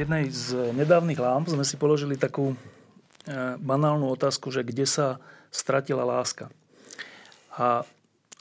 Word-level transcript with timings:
jednej 0.00 0.24
z 0.32 0.72
nedávnych 0.72 1.20
lámp 1.20 1.52
sme 1.52 1.64
si 1.66 1.76
položili 1.76 2.16
takú 2.16 2.52
e, 2.52 2.56
banálnu 3.60 4.08
otázku, 4.08 4.48
že 4.48 4.64
kde 4.64 4.88
sa 4.88 5.20
stratila 5.52 6.08
láska. 6.08 6.48
A 7.60 7.84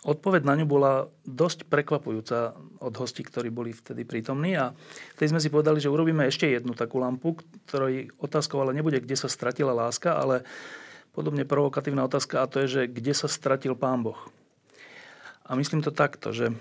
odpoveď 0.08 0.48
na 0.48 0.56
ňu 0.56 0.66
bola 0.70 1.12
dosť 1.28 1.68
prekvapujúca 1.68 2.56
od 2.80 2.94
hostí, 2.96 3.26
ktorí 3.28 3.52
boli 3.52 3.76
vtedy 3.76 4.08
prítomní. 4.08 4.56
A 4.56 4.72
vtedy 5.18 5.36
sme 5.36 5.44
si 5.44 5.52
povedali, 5.52 5.84
že 5.84 5.92
urobíme 5.92 6.24
ešte 6.24 6.48
jednu 6.48 6.72
takú 6.72 7.04
lampu, 7.04 7.36
ktorej 7.68 8.14
otázkou 8.24 8.64
ale 8.64 8.72
nebude, 8.72 9.04
kde 9.04 9.20
sa 9.20 9.28
stratila 9.28 9.76
láska, 9.76 10.16
ale 10.16 10.48
podobne 11.12 11.44
provokatívna 11.44 12.08
otázka 12.08 12.40
a 12.40 12.48
to 12.48 12.64
je, 12.64 12.68
že 12.70 12.82
kde 12.88 13.12
sa 13.12 13.28
stratil 13.28 13.76
Pán 13.76 14.06
Boh. 14.06 14.20
A 15.44 15.58
myslím 15.58 15.82
to 15.84 15.92
takto, 15.92 16.32
že 16.32 16.54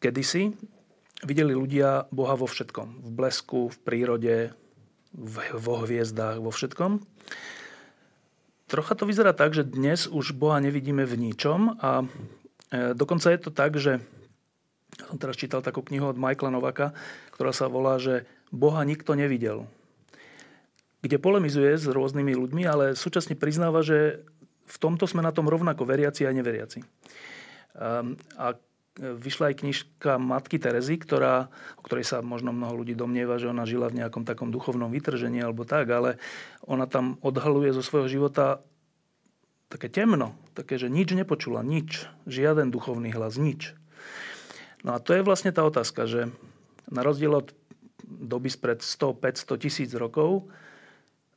kedysi 0.00 0.56
videli 1.24 1.52
ľudia 1.52 2.08
Boha 2.12 2.34
vo 2.36 2.48
všetkom. 2.48 3.04
V 3.04 3.10
blesku, 3.12 3.68
v 3.68 3.78
prírode, 3.80 4.36
vo 5.56 5.74
hviezdách, 5.82 6.40
vo 6.40 6.50
všetkom. 6.54 7.02
Trocha 8.70 8.94
to 8.94 9.04
vyzerá 9.04 9.34
tak, 9.34 9.50
že 9.50 9.66
dnes 9.66 10.06
už 10.06 10.32
Boha 10.38 10.62
nevidíme 10.62 11.02
v 11.02 11.30
ničom 11.30 11.74
a 11.82 12.06
e, 12.70 12.94
dokonca 12.94 13.34
je 13.34 13.40
to 13.42 13.50
tak, 13.50 13.74
že 13.74 13.98
som 15.10 15.18
teraz 15.18 15.34
čítal 15.34 15.58
takú 15.58 15.82
knihu 15.82 16.06
od 16.06 16.20
Michaela 16.20 16.54
Novaka, 16.54 16.94
ktorá 17.34 17.50
sa 17.50 17.66
volá, 17.66 17.98
že 17.98 18.26
Boha 18.54 18.82
nikto 18.86 19.18
nevidel. 19.18 19.66
Kde 21.02 21.16
polemizuje 21.18 21.74
s 21.74 21.88
rôznymi 21.88 22.36
ľuďmi, 22.36 22.62
ale 22.68 22.94
súčasne 22.94 23.34
priznáva, 23.34 23.82
že 23.82 24.22
v 24.70 24.76
tomto 24.78 25.10
sme 25.10 25.24
na 25.24 25.34
tom 25.34 25.50
rovnako 25.50 25.82
veriaci 25.82 26.28
a 26.28 26.34
neveriaci. 26.34 26.84
Ehm, 27.74 28.14
a 28.38 28.54
vyšla 28.98 29.54
aj 29.54 29.58
knižka 29.62 30.18
Matky 30.18 30.58
Terezy, 30.58 30.98
ktorá, 30.98 31.46
o 31.78 31.82
ktorej 31.86 32.04
sa 32.08 32.18
možno 32.26 32.50
mnoho 32.50 32.82
ľudí 32.82 32.98
domnieva, 32.98 33.38
že 33.38 33.46
ona 33.46 33.62
žila 33.62 33.86
v 33.86 34.02
nejakom 34.02 34.26
takom 34.26 34.50
duchovnom 34.50 34.90
vytržení 34.90 35.38
alebo 35.38 35.62
tak, 35.62 35.86
ale 35.94 36.18
ona 36.66 36.90
tam 36.90 37.14
odhaluje 37.22 37.70
zo 37.70 37.86
svojho 37.86 38.10
života 38.10 38.58
také 39.70 39.86
temno, 39.86 40.34
také, 40.58 40.74
že 40.74 40.90
nič 40.90 41.14
nepočula, 41.14 41.62
nič, 41.62 42.10
žiaden 42.26 42.74
duchovný 42.74 43.14
hlas, 43.14 43.38
nič. 43.38 43.78
No 44.82 44.96
a 44.96 44.98
to 44.98 45.14
je 45.14 45.22
vlastne 45.22 45.54
tá 45.54 45.62
otázka, 45.62 46.10
že 46.10 46.34
na 46.90 47.06
rozdiel 47.06 47.30
od 47.30 47.54
doby 48.02 48.50
spred 48.50 48.82
100, 48.82 49.46
500, 49.46 49.62
tisíc 49.62 49.90
rokov, 49.94 50.50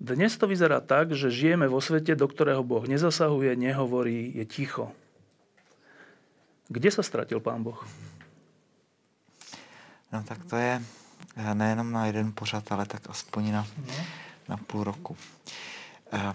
dnes 0.02 0.34
to 0.36 0.50
vyzerá 0.50 0.82
tak, 0.82 1.14
že 1.14 1.30
žijeme 1.30 1.70
vo 1.70 1.78
svete, 1.78 2.18
do 2.18 2.26
ktorého 2.26 2.66
Boh 2.66 2.82
nezasahuje, 2.84 3.54
nehovorí, 3.54 4.34
je 4.34 4.44
ticho 4.50 4.90
kde 6.68 6.92
sa 6.92 7.04
stratil 7.04 7.40
pán 7.40 7.64
Boh? 7.64 7.80
No 10.12 10.24
tak 10.24 10.46
to 10.46 10.56
je 10.56 10.82
eh, 11.36 11.56
nejenom 11.56 11.92
na 11.92 12.06
jeden 12.06 12.32
pořad, 12.32 12.72
ale 12.72 12.86
tak 12.86 13.10
aspoň 13.10 13.52
na, 13.52 13.68
na 14.50 14.58
půl 14.58 14.84
roku. 14.84 15.18
Eh, 16.14 16.34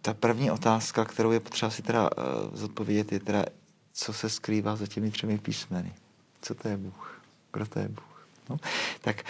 ta 0.00 0.14
první 0.14 0.50
otázka, 0.50 1.04
kterou 1.04 1.32
je 1.32 1.40
potřeba 1.40 1.70
si 1.70 1.82
teda 1.82 2.10
eh, 2.10 2.22
zodpovědět, 2.52 3.12
je 3.12 3.20
teda, 3.20 3.44
co 3.92 4.12
se 4.12 4.30
skrývá 4.30 4.76
za 4.76 4.86
těmi 4.86 5.10
třemi 5.10 5.38
písmeny. 5.38 5.94
Co 6.42 6.54
to 6.54 6.68
je 6.68 6.76
Bůh? 6.76 7.22
Kdo 7.52 7.66
to 7.66 7.78
je 7.78 7.88
Bůh? 7.88 8.26
No, 8.48 8.56
tak 9.00 9.22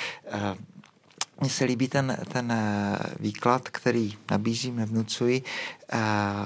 mně 1.41 1.51
se 1.51 1.65
líbí 1.65 1.89
ten, 1.89 2.17
ten 2.33 2.53
eh, 2.53 2.99
výklad, 3.21 3.69
který 3.69 4.17
nabízím, 4.31 4.77
nevnucuji, 4.77 5.43
eh, 5.93 5.99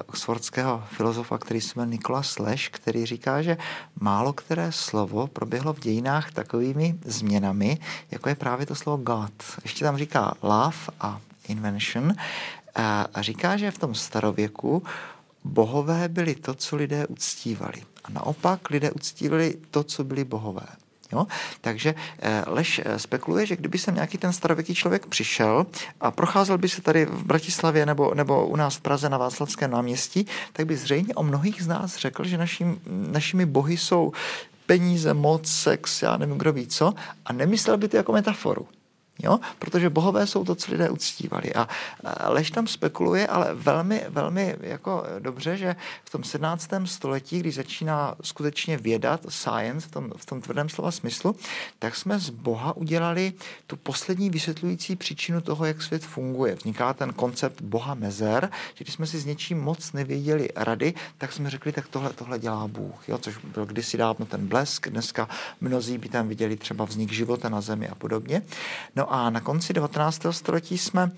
oxfordského 0.06 0.84
filozofa, 0.91 1.38
který 1.38 1.60
se 1.60 1.72
jmenuje 1.76 1.93
Nikolas 1.93 2.38
Leš, 2.38 2.69
který 2.69 3.06
říká, 3.06 3.43
že 3.43 3.56
málo 4.00 4.32
které 4.32 4.72
slovo 4.72 5.27
proběhlo 5.27 5.72
v 5.72 5.81
dějinách 5.81 6.32
takovými 6.32 6.98
změnami, 7.04 7.78
jako 8.10 8.28
je 8.28 8.34
právě 8.34 8.66
to 8.66 8.75
slovo 8.75 9.03
God. 9.03 9.32
Ještě 9.62 9.84
tam 9.84 9.97
říká 9.97 10.34
love 10.43 10.77
a 11.00 11.21
invention 11.48 12.12
eh, 12.12 12.82
a 13.15 13.22
říká, 13.22 13.56
že 13.56 13.71
v 13.71 13.78
tom 13.78 13.94
starověku 13.94 14.82
bohové 15.44 16.09
byli 16.09 16.34
to, 16.34 16.54
co 16.54 16.77
lidé 16.77 17.06
uctívali. 17.06 17.82
A 18.04 18.10
naopak 18.10 18.71
lidé 18.71 18.91
uctívali 18.91 19.54
to, 19.71 19.84
co 19.84 20.04
byli 20.04 20.25
bohové. 20.25 20.66
Jo? 21.13 21.27
Takže 21.61 21.95
eh, 22.19 22.43
Lež 22.47 22.81
eh, 22.85 22.99
spekuluje, 22.99 23.47
že 23.47 23.57
kdyby 23.57 23.79
sem 23.79 23.95
nějaký 23.95 24.19
ten 24.19 24.33
starověký 24.33 24.75
člověk 24.75 25.07
přišel 25.07 25.67
a 26.01 26.11
procházel 26.11 26.59
by 26.59 26.69
se 26.69 26.83
tady 26.83 27.07
v 27.07 27.25
Bratislavě 27.25 27.87
nebo, 27.87 28.15
nebo 28.15 28.47
u 28.47 28.57
nás 28.57 28.77
v 28.77 28.81
Praze 28.81 29.09
na 29.09 29.19
Václavském 29.19 29.71
náměstí, 29.71 30.27
tak 30.53 30.67
by 30.67 30.77
zřejmě 30.77 31.15
o 31.15 31.23
mnohých 31.23 31.63
z 31.63 31.67
nás 31.67 31.97
řekl, 31.97 32.25
že 32.25 32.39
naším, 32.39 32.81
našimi 32.87 33.47
bohy 33.47 33.77
jsou 33.77 34.13
peníze, 34.67 35.15
moc, 35.15 35.49
sex, 35.49 36.03
já 36.03 36.17
nevím, 36.17 36.39
kdo 36.39 36.53
ví 36.53 36.67
co, 36.67 36.95
a 37.25 37.33
nemyslel 37.33 37.77
by 37.77 37.89
to 37.89 37.97
jako 37.97 38.13
metaforu. 38.13 38.67
Jo? 39.23 39.39
Protože 39.59 39.91
bohové 39.91 40.27
jsou 40.27 40.45
to, 40.45 40.55
co 40.55 40.73
lidé 40.73 40.91
uctívali. 40.91 41.55
A 41.55 41.69
Lež 42.27 42.51
tam 42.51 42.67
spekuluje, 42.67 43.27
ale 43.27 43.55
velmi, 43.55 44.05
velmi 44.09 44.56
jako 44.61 45.05
dobře, 45.19 45.56
že 45.56 45.77
v 46.05 46.11
tom 46.11 46.25
17. 46.25 46.71
století, 46.84 47.41
když 47.41 47.55
začíná 47.55 48.15
skutečně 48.23 48.77
vědat, 48.77 49.27
science 49.28 49.89
v 49.89 49.91
tom, 49.91 50.12
v 50.17 50.27
tom 50.27 50.41
tvrdém 50.41 50.69
slova 50.69 50.91
smyslu, 50.91 51.37
tak 51.78 51.97
jsme 51.97 52.19
z 52.19 52.31
Boha 52.31 52.77
udělali 52.77 53.33
tu 53.67 53.77
poslední 53.77 54.31
vysvětlující 54.31 54.97
příčinu 54.97 55.41
toho, 55.41 55.65
jak 55.65 55.83
svět 55.83 56.05
funguje. 56.05 56.55
Vzniká 56.55 56.93
ten 56.93 57.12
koncept 57.12 57.61
Boha 57.61 57.95
mezer, 57.95 58.51
že 58.75 58.84
když 58.84 58.95
jsme 58.95 59.07
si 59.07 59.19
s 59.19 59.25
něčím 59.25 59.61
moc 59.61 59.93
nevěděli 59.93 60.49
rady, 60.57 60.95
tak 61.19 61.33
jsme 61.33 61.51
řekli, 61.51 61.73
tak 61.73 61.89
tohle, 61.89 62.12
tohle 62.12 62.39
dělá 62.39 62.69
Bůh. 62.69 63.09
Jo? 63.09 63.19
Což 63.19 63.37
byl 63.37 63.67
kdysi 63.67 63.97
dávno 63.97 64.27
ten 64.27 64.47
blesk, 64.47 64.89
dneska 64.89 65.28
mnozí 65.61 65.99
by 65.99 66.09
tam 66.09 66.28
viděli 66.28 66.57
třeba 66.57 66.84
vznik 66.84 67.12
života 67.12 67.49
na 67.49 67.61
zemi 67.61 67.89
a 67.89 67.95
podobně. 67.95 68.43
No 68.97 69.08
a 69.09 69.31
na 69.31 69.41
konci 69.41 69.73
19. 69.73 70.23
století 70.31 70.79
jsme 70.79 71.11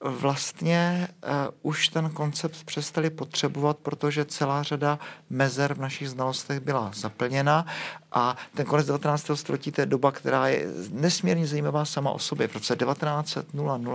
vlastně 0.00 1.08
uh, 1.24 1.72
už 1.72 1.88
ten 1.88 2.10
koncept 2.10 2.64
přestali 2.64 3.10
potřebovat, 3.10 3.78
protože 3.78 4.24
celá 4.24 4.62
řada 4.62 4.98
mezer 5.30 5.74
v 5.74 5.78
našich 5.78 6.10
znalostech 6.10 6.60
byla 6.60 6.90
zaplněna 6.94 7.66
a 8.12 8.36
ten 8.54 8.66
konec 8.66 8.86
19. 8.86 9.30
století 9.34 9.72
to 9.72 9.80
je 9.80 9.86
doba, 9.86 10.12
která 10.12 10.48
je 10.48 10.66
nesmírně 10.90 11.46
zajímavá 11.46 11.84
sama 11.84 12.10
o 12.10 12.18
sobě. 12.18 12.48
V 12.48 12.54
roce 12.54 12.76
1900 12.76 13.46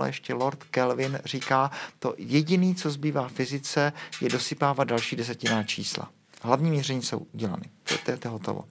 ještě 0.06 0.34
Lord 0.34 0.64
Kelvin 0.64 1.20
říká, 1.24 1.70
to 1.98 2.14
jediný, 2.18 2.74
co 2.74 2.90
zbývá 2.90 3.28
fyzice, 3.28 3.92
je 4.20 4.28
dosypávat 4.28 4.88
další 4.88 5.16
desetiná 5.16 5.62
čísla. 5.62 6.10
Hlavní 6.42 6.70
měření 6.70 7.02
jsou 7.02 7.26
udělány. 7.32 7.70
To, 7.82 7.94
to, 7.98 8.18
to 8.18 8.28
je 8.28 8.32
hotovo. 8.32 8.64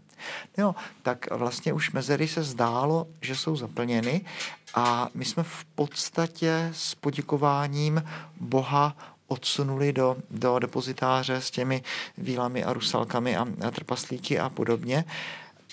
Jo, 0.57 0.75
tak 1.01 1.31
vlastně 1.31 1.73
už 1.73 1.91
mezery 1.91 2.27
se 2.27 2.43
zdálo, 2.43 3.07
že 3.21 3.35
jsou 3.35 3.55
zaplněny 3.55 4.25
a 4.73 5.09
my 5.13 5.25
jsme 5.25 5.43
v 5.43 5.65
podstatě 5.65 6.69
s 6.73 6.95
poděkováním 6.95 8.03
Boha 8.39 8.97
odsunuli 9.27 9.93
do, 9.93 10.17
do 10.31 10.59
depozitáře 10.59 11.41
s 11.41 11.51
těmi 11.51 11.83
vílami 12.17 12.63
a 12.63 12.73
rusalkami 12.73 13.37
a, 13.37 13.47
a 13.67 13.71
trpaslíky 13.71 14.39
a 14.39 14.49
podobně. 14.49 15.05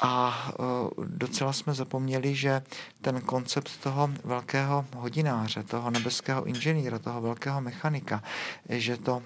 A 0.00 0.48
uh, 0.58 1.04
docela 1.06 1.52
jsme 1.52 1.74
zapomněli, 1.74 2.34
že 2.34 2.62
ten 3.00 3.20
koncept 3.20 3.70
toho 3.82 4.10
velkého 4.24 4.86
hodináře, 4.96 5.62
toho 5.62 5.90
nebeského 5.90 6.44
inženýra, 6.44 6.98
toho 6.98 7.20
velkého 7.20 7.60
mechanika, 7.60 8.22
že 8.68 8.96
to 8.96 9.22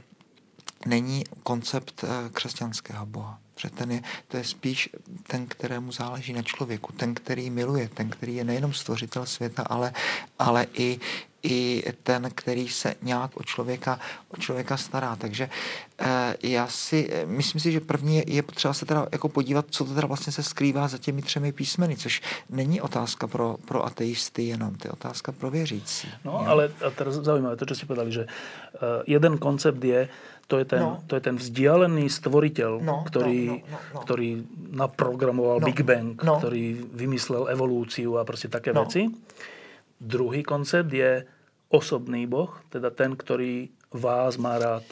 není 0.86 1.24
koncept 1.42 2.04
uh, 2.04 2.10
křesťanského 2.32 3.06
boha. 3.06 3.43
Protože 3.54 3.70
ten 3.70 3.90
je, 3.90 4.02
to 4.28 4.36
je 4.36 4.44
spíš 4.44 4.88
ten, 5.26 5.46
kterému 5.46 5.92
záleží 5.92 6.32
na 6.32 6.42
člověku, 6.42 6.92
ten, 6.92 7.14
který 7.14 7.50
miluje, 7.50 7.88
ten, 7.88 8.10
který 8.10 8.36
je 8.36 8.44
nejenom 8.44 8.72
stvořitel 8.72 9.26
světa, 9.26 9.62
ale, 9.62 9.92
ale 10.38 10.66
i, 10.74 10.98
i 11.44 11.84
ten, 12.02 12.30
který 12.34 12.68
se 12.68 12.94
nějak 13.02 13.36
o 13.36 13.42
člověka, 13.42 14.00
o 14.28 14.36
člověka 14.36 14.76
stará. 14.76 15.16
Takže 15.16 15.50
eh, 15.98 16.36
já 16.42 16.66
si, 16.66 17.10
myslím 17.24 17.60
si, 17.60 17.72
že 17.72 17.80
první 17.80 18.16
je, 18.16 18.24
je 18.26 18.42
potřeba 18.42 18.74
se 18.74 18.86
teda 18.86 19.06
jako 19.12 19.28
podívat, 19.28 19.66
co 19.70 19.84
to 19.84 19.94
teda 19.94 20.06
vlastně 20.06 20.32
se 20.32 20.42
skrývá 20.42 20.88
za 20.88 20.98
těmi 20.98 21.22
třemi 21.22 21.52
písmeny, 21.52 21.96
což 21.96 22.22
není 22.50 22.80
otázka 22.80 23.26
pro, 23.26 23.56
pro 23.64 23.84
ateisty 23.84 24.42
jenom, 24.42 24.74
to 24.74 24.88
je 24.88 24.92
otázka 24.92 25.32
pro 25.32 25.50
věřící. 25.50 26.08
No, 26.24 26.32
jo? 26.32 26.44
ale 26.46 26.72
a 26.86 26.90
teraz 26.90 27.14
zaujímavé 27.14 27.56
to, 27.56 27.66
čo 27.66 27.74
si 27.74 27.86
povedali, 27.86 28.12
že 28.12 28.24
uh, 28.24 29.02
jeden 29.06 29.38
koncept 29.38 29.84
je, 29.84 30.08
to 30.46 30.60
je 30.60 30.66
ten, 30.68 30.82
no. 30.82 31.00
to 31.08 31.16
je 31.16 31.22
ten 31.24 31.36
vzdialený 31.36 32.06
stvoriteľ, 32.12 32.72
no, 32.84 33.04
ktorý, 33.08 33.40
no, 33.46 33.54
no, 33.54 33.68
no, 33.68 33.78
no. 33.94 34.00
ktorý 34.04 34.28
naprogramoval 34.76 35.58
no, 35.60 35.66
Big 35.66 35.80
Bang, 35.82 36.16
no. 36.20 36.36
ktorý 36.40 36.76
vymyslel 36.92 37.48
evolúciu 37.48 38.20
a 38.20 38.26
proste 38.28 38.52
také 38.52 38.72
no. 38.72 38.84
veci. 38.84 39.08
Druhý 39.96 40.44
koncept 40.44 40.92
je 40.92 41.24
osobný 41.72 42.28
boh, 42.28 42.52
teda 42.68 42.92
ten, 42.92 43.16
ktorý 43.16 43.72
vás 43.94 44.36
má 44.36 44.58
rád. 44.58 44.84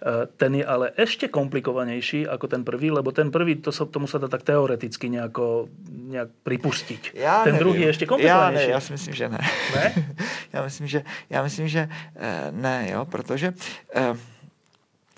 E, 0.00 0.26
ten 0.36 0.54
je 0.54 0.64
ale 0.64 0.92
ešte 0.96 1.28
komplikovanejší 1.28 2.28
ako 2.28 2.46
ten 2.48 2.62
prvý, 2.64 2.92
lebo 2.92 3.12
ten 3.12 3.32
prvý, 3.32 3.60
to 3.60 3.72
sa, 3.72 3.88
tomu 3.88 4.08
sa 4.08 4.20
dá 4.20 4.28
tak 4.28 4.44
teoreticky 4.44 5.08
nejako, 5.08 5.68
nejak 5.88 6.30
pripustiť. 6.44 7.16
Já 7.16 7.44
ten 7.44 7.52
nevím. 7.52 7.58
druhý 7.58 7.80
je 7.82 7.88
ešte 7.88 8.06
komplikovanejší. 8.06 8.62
Já, 8.62 8.68
ne, 8.68 8.72
já 8.72 8.80
si 8.80 8.92
myslím, 8.92 9.14
že 9.14 9.28
ne. 9.28 9.38
ne? 9.74 9.86
já 10.52 10.62
myslím, 10.62 10.86
že, 10.86 11.02
já 11.30 11.42
myslím, 11.42 11.68
že 11.68 11.88
eh, 12.16 12.48
ne, 12.50 12.88
jo, 12.92 13.04
protože 13.04 13.52
eh, 13.94 14.16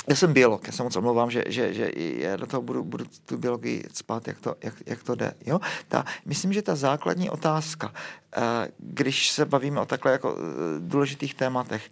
já 0.08 0.16
jsem 0.16 0.32
biolog, 0.32 0.66
já 0.66 0.72
se 0.72 0.82
moc 0.82 0.96
omlouvám, 0.96 1.30
že, 1.30 1.44
že, 1.46 1.74
že 1.74 1.90
já 1.96 2.36
do 2.36 2.46
toho 2.46 2.62
budu, 2.62 2.84
budu 2.84 3.04
tu 3.26 3.38
biologii 3.38 3.84
spát, 3.92 4.28
jak 4.28 4.40
to, 4.40 4.54
jak, 4.62 4.74
jak 4.86 5.02
to 5.02 5.14
jde. 5.14 5.34
Jo? 5.46 5.60
Ta, 5.88 6.04
myslím, 6.26 6.52
že 6.52 6.62
ta 6.62 6.76
základní 6.76 7.30
otázka, 7.30 7.92
eh, 8.36 8.40
když 8.78 9.30
se 9.30 9.44
bavíme 9.44 9.80
o 9.80 9.86
takhle 9.86 10.12
jako 10.12 10.36
eh, 10.38 10.42
důležitých 10.78 11.34
tématech, 11.34 11.90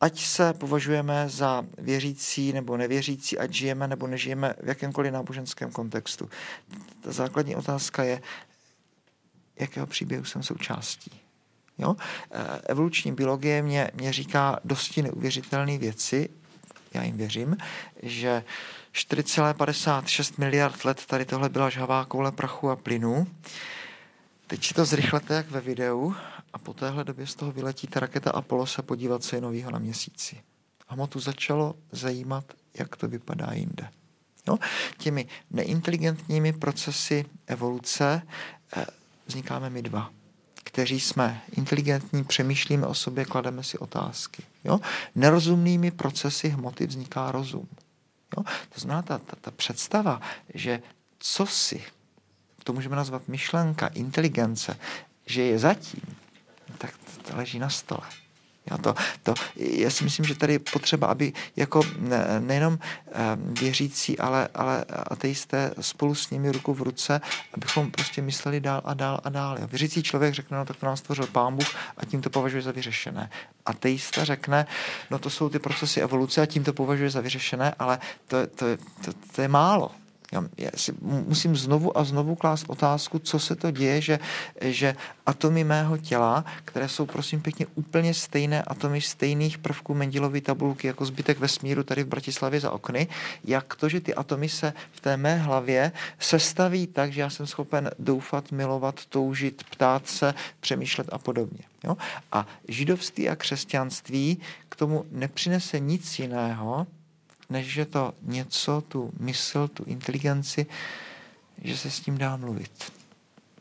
ať 0.00 0.20
se 0.20 0.52
považujeme 0.52 1.28
za 1.28 1.62
věřící 1.78 2.52
nebo 2.52 2.76
nevěřící, 2.76 3.38
ať 3.38 3.52
žijeme 3.52 3.88
nebo 3.88 4.06
nežijeme 4.06 4.54
v 4.62 4.68
jakémkoliv 4.68 5.12
náboženském 5.12 5.70
kontextu. 5.70 6.30
Ta 7.00 7.12
základní 7.12 7.56
otázka 7.56 8.04
je, 8.04 8.22
jakého 9.60 9.86
příběhu 9.86 10.24
jsem 10.24 10.42
součástí. 10.42 11.20
Jo? 11.78 11.96
Eh, 12.30 12.60
evoluční 12.66 13.12
biologie 13.12 13.62
mě, 13.62 13.90
mě 13.94 14.12
říká 14.12 14.60
dosti 14.64 15.02
neuvěřitelné 15.02 15.78
věci, 15.78 16.28
já 16.94 17.02
jim 17.02 17.16
věřím, 17.16 17.56
že 18.02 18.44
4,56 18.92 20.34
miliard 20.38 20.84
let 20.84 21.06
tady 21.06 21.24
tohle 21.24 21.48
byla 21.48 21.70
žhavá 21.70 22.04
koule 22.04 22.32
prachu 22.32 22.70
a 22.70 22.76
plynu. 22.76 23.26
Teď 24.46 24.64
si 24.64 24.74
to 24.74 24.84
zrychlete 24.84 25.34
jak 25.34 25.50
ve 25.50 25.60
videu 25.60 26.14
a 26.52 26.58
po 26.58 26.74
téhle 26.74 27.04
době 27.04 27.26
z 27.26 27.34
toho 27.34 27.52
vyletí 27.52 27.86
ta 27.86 28.00
raketa 28.00 28.30
Apollo 28.30 28.66
se 28.66 28.82
podívat, 28.82 29.22
co 29.22 29.36
je 29.36 29.42
novýho 29.42 29.70
na 29.70 29.78
měsíci. 29.78 30.40
A 30.88 30.96
mu 30.96 31.06
tu 31.06 31.20
začalo 31.20 31.74
zajímat, 31.92 32.44
jak 32.78 32.96
to 32.96 33.08
vypadá 33.08 33.52
jinde. 33.52 33.88
Jo? 34.48 34.58
Těmi 34.98 35.26
neinteligentními 35.50 36.52
procesy 36.52 37.24
evoluce 37.46 38.22
eh, 38.76 38.86
vznikáme 39.26 39.70
my 39.70 39.82
dva 39.82 40.10
kteří 40.64 41.00
jsme 41.00 41.42
inteligentní, 41.56 42.24
přemýšlíme 42.24 42.86
o 42.86 42.94
sobě, 42.94 43.24
klademe 43.24 43.64
si 43.64 43.78
otázky. 43.78 44.42
Jo? 44.64 44.80
Nerozumnými 45.14 45.90
procesy 45.90 46.48
hmoty 46.48 46.86
vzniká 46.86 47.32
rozum. 47.32 47.68
Jo? 48.36 48.44
To 48.68 48.80
znamená 48.80 49.02
ta, 49.02 49.18
ta, 49.18 49.36
ta 49.40 49.50
představa, 49.50 50.20
že 50.54 50.82
co 51.18 51.46
si, 51.46 51.84
to 52.64 52.72
můžeme 52.72 52.96
nazvat 52.96 53.28
myšlenka, 53.28 53.86
inteligence, 53.86 54.78
že 55.26 55.42
je 55.42 55.58
zatím, 55.58 56.16
tak 56.78 56.94
to 57.28 57.36
leží 57.36 57.58
na 57.58 57.68
stole. 57.68 58.23
Já, 58.70 58.78
to, 58.78 58.94
to, 59.22 59.34
já 59.56 59.90
si 59.90 60.04
myslím, 60.04 60.26
že 60.26 60.34
tady 60.34 60.52
je 60.52 60.58
potřeba, 60.58 61.06
aby 61.06 61.32
jako 61.56 61.82
ne, 61.98 62.40
nejenom 62.40 62.78
eh, 62.80 63.12
věřící, 63.60 64.18
ale, 64.18 64.48
ale 64.54 64.84
ateisté 64.88 65.70
spolu 65.80 66.14
s 66.14 66.30
nimi 66.30 66.52
ruku 66.52 66.74
v 66.74 66.82
ruce, 66.82 67.20
abychom 67.54 67.90
prostě 67.90 68.22
mysleli 68.22 68.60
dál 68.60 68.82
a 68.84 68.94
dál 68.94 69.20
a 69.24 69.28
dál. 69.28 69.58
Jo. 69.60 69.66
Věřící 69.66 70.02
člověk 70.02 70.34
řekne, 70.34 70.58
no 70.58 70.64
tak 70.64 70.76
to 70.76 70.86
nás 70.86 70.98
stvořil 70.98 71.26
pán 71.26 71.56
Bůh 71.56 71.74
a 71.96 72.04
tím 72.04 72.22
to 72.22 72.30
považuje 72.30 72.62
za 72.62 72.72
vyřešené. 72.72 73.30
Ateista 73.66 74.24
řekne, 74.24 74.66
no 75.10 75.18
to 75.18 75.30
jsou 75.30 75.48
ty 75.48 75.58
procesy 75.58 76.00
evoluce 76.00 76.42
a 76.42 76.46
tím 76.46 76.64
to 76.64 76.72
považuje 76.72 77.10
za 77.10 77.20
vyřešené, 77.20 77.74
ale 77.78 77.98
to, 78.26 78.46
to, 78.46 78.66
to, 79.04 79.12
to 79.34 79.42
je 79.42 79.48
málo. 79.48 79.90
Já 80.58 80.70
si 80.76 80.94
musím 81.00 81.56
znovu 81.56 81.98
a 81.98 82.04
znovu 82.04 82.34
klást 82.34 82.64
otázku, 82.68 83.18
co 83.18 83.38
se 83.38 83.56
to 83.56 83.70
děje, 83.70 84.00
že, 84.00 84.18
že 84.60 84.96
atomy 85.26 85.64
mého 85.64 85.98
těla, 85.98 86.44
které 86.64 86.88
jsou 86.88 87.06
prosím 87.06 87.40
pěkně 87.40 87.66
úplně 87.74 88.14
stejné 88.14 88.62
atomy 88.62 89.00
stejných 89.00 89.58
prvků 89.58 89.94
Mendelovy 89.94 90.40
tabulky 90.40 90.86
jako 90.86 91.04
zbytek 91.04 91.38
vesmíru 91.38 91.82
tady 91.82 92.02
v 92.02 92.06
Bratislavě 92.06 92.60
za 92.60 92.70
okny, 92.70 93.08
jak 93.44 93.74
to, 93.74 93.88
že 93.88 94.00
ty 94.00 94.14
atomy 94.14 94.48
se 94.48 94.72
v 94.92 95.00
té 95.00 95.16
mé 95.16 95.36
hlavě 95.36 95.92
sestaví 96.18 96.86
tak, 96.86 97.12
že 97.12 97.20
já 97.20 97.30
jsem 97.30 97.46
schopen 97.46 97.90
doufat, 97.98 98.52
milovat, 98.52 99.06
toužit, 99.06 99.64
ptát 99.70 100.06
se, 100.06 100.34
přemýšlet 100.60 101.08
a 101.12 101.18
podobně. 101.18 101.64
Jo? 101.84 101.96
A 102.32 102.46
židovství 102.68 103.28
a 103.28 103.36
křesťanství 103.36 104.40
k 104.68 104.76
tomu 104.76 105.04
nepřinese 105.10 105.78
nic 105.78 106.18
jiného, 106.18 106.86
než 107.50 107.66
že 107.66 107.84
to 107.84 108.12
něco, 108.22 108.80
tu 108.88 109.12
mysl, 109.20 109.68
tu 109.68 109.84
inteligenci, 109.84 110.66
že 111.62 111.76
se 111.76 111.90
s 111.90 112.00
tím 112.00 112.18
dá 112.18 112.36
mluvit. 112.36 112.92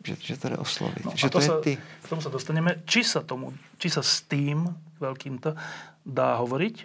Že, 0.04 0.16
že 0.20 0.38
to 0.38 0.50
jde 0.50 0.58
oslovit. 0.58 1.06
No, 1.06 1.12
že 1.16 1.30
to, 1.30 1.40
to 1.40 1.46
sa, 1.46 1.54
je 1.56 1.62
ty. 1.62 1.74
K 2.04 2.10
tomu 2.10 2.22
sa 2.22 2.30
dostaneme. 2.30 2.84
Či 2.84 3.04
sa, 3.04 3.24
tomu, 3.24 3.56
či 3.80 3.88
sa 3.88 4.04
s 4.04 4.22
tým 4.28 4.68
veľkým 5.00 5.40
to 5.40 5.56
dá 6.04 6.36
hovoriť, 6.44 6.76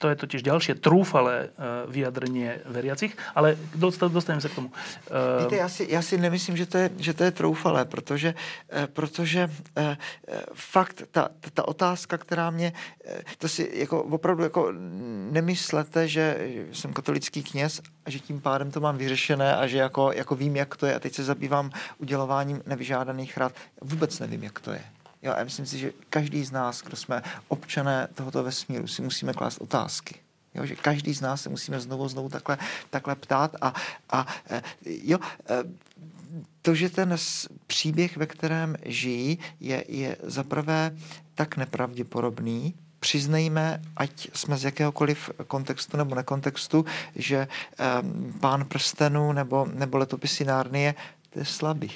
to 0.00 0.08
je 0.08 0.16
totiž 0.16 0.40
ďalšie 0.42 0.80
trúfalé 0.80 1.52
uh, 1.52 1.84
vyjadrenie 1.92 2.64
veriacich, 2.64 3.12
ale 3.36 3.60
dostaneme 4.08 4.40
se 4.40 4.48
k 4.48 4.54
tomu. 4.54 4.72
Uh, 4.72 5.44
Víte, 5.44 5.56
já 5.56 5.68
si, 5.68 5.86
já 5.90 6.02
si 6.02 6.16
nemyslím, 6.18 6.56
že 6.56 6.66
to 6.66 6.78
je, 6.78 6.90
že 6.98 7.12
to 7.14 7.24
je 7.24 7.30
troufalé, 7.30 7.84
protože, 7.84 8.34
uh, 8.34 8.86
protože 8.86 9.50
fakt 10.54 11.02
ta, 11.10 11.28
ta, 11.54 11.68
otázka, 11.68 12.18
která 12.18 12.50
mě, 12.50 12.72
to 13.38 13.48
si 13.48 13.70
jako 13.72 14.02
opravdu 14.02 14.42
jako 14.42 14.72
nemyslete, 15.30 16.08
že 16.08 16.48
jsem 16.72 16.92
katolický 16.92 17.42
kněz 17.42 17.80
a 18.04 18.10
že 18.10 18.18
tím 18.18 18.40
pádem 18.40 18.70
to 18.70 18.80
mám 18.80 18.96
vyřešené 18.96 19.56
a 19.56 19.66
že 19.66 19.78
jako, 19.78 20.12
jako 20.12 20.34
vím, 20.34 20.56
jak 20.56 20.76
to 20.76 20.86
je 20.86 20.94
a 20.94 20.98
teď 20.98 21.14
se 21.14 21.24
zabývám 21.24 21.70
udělováním 21.98 22.62
nevyžádaných 22.66 23.36
rád. 23.36 23.52
Vůbec 23.80 24.18
nevím, 24.18 24.42
jak 24.42 24.60
to 24.60 24.72
je. 24.72 24.84
Jo, 25.22 25.34
a 25.38 25.44
myslím 25.44 25.66
si, 25.66 25.78
že 25.78 25.92
každý 26.10 26.44
z 26.44 26.50
nás, 26.50 26.82
kdo 26.82 26.96
jsme 26.96 27.22
občané 27.48 28.08
tohoto 28.14 28.42
vesmíru, 28.42 28.86
si 28.86 29.02
musíme 29.02 29.32
klást 29.32 29.58
otázky. 29.58 30.14
Jo, 30.54 30.66
že 30.66 30.76
každý 30.76 31.14
z 31.14 31.20
nás 31.20 31.42
se 31.42 31.48
musíme 31.48 31.80
znovu 31.80 32.08
znovu 32.08 32.28
takhle, 32.28 32.58
takhle 32.90 33.14
ptát 33.14 33.56
a, 33.60 33.74
a 34.10 34.26
e, 34.50 34.62
jo, 34.84 35.18
e, 35.48 35.64
to, 36.62 36.74
že 36.74 36.90
ten 36.90 37.16
příběh, 37.66 38.16
ve 38.16 38.26
kterém 38.26 38.76
žijí, 38.84 39.38
je, 39.60 39.84
je 39.88 40.16
zaprvé 40.22 40.96
tak 41.34 41.56
nepravděpodobný, 41.56 42.74
přiznejme, 43.00 43.82
ať 43.96 44.28
jsme 44.34 44.56
z 44.56 44.64
jakéhokoliv 44.64 45.30
kontextu 45.46 45.96
nebo 45.96 46.14
nekontextu, 46.14 46.84
že 47.16 47.48
um, 48.02 48.32
pán 48.40 48.64
prstenů 48.64 49.32
nebo, 49.32 49.66
nebo 49.74 49.98
letopisy 49.98 50.44
Nárnie, 50.44 50.94
to 51.30 51.38
je 51.38 51.44
slabý. 51.44 51.90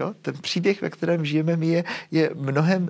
Jo? 0.00 0.14
Ten 0.22 0.34
příběh, 0.34 0.82
ve 0.82 0.90
kterém 0.90 1.24
žijeme 1.24 1.56
my, 1.56 1.66
je, 1.66 1.84
je 2.10 2.30
mnohem 2.34 2.88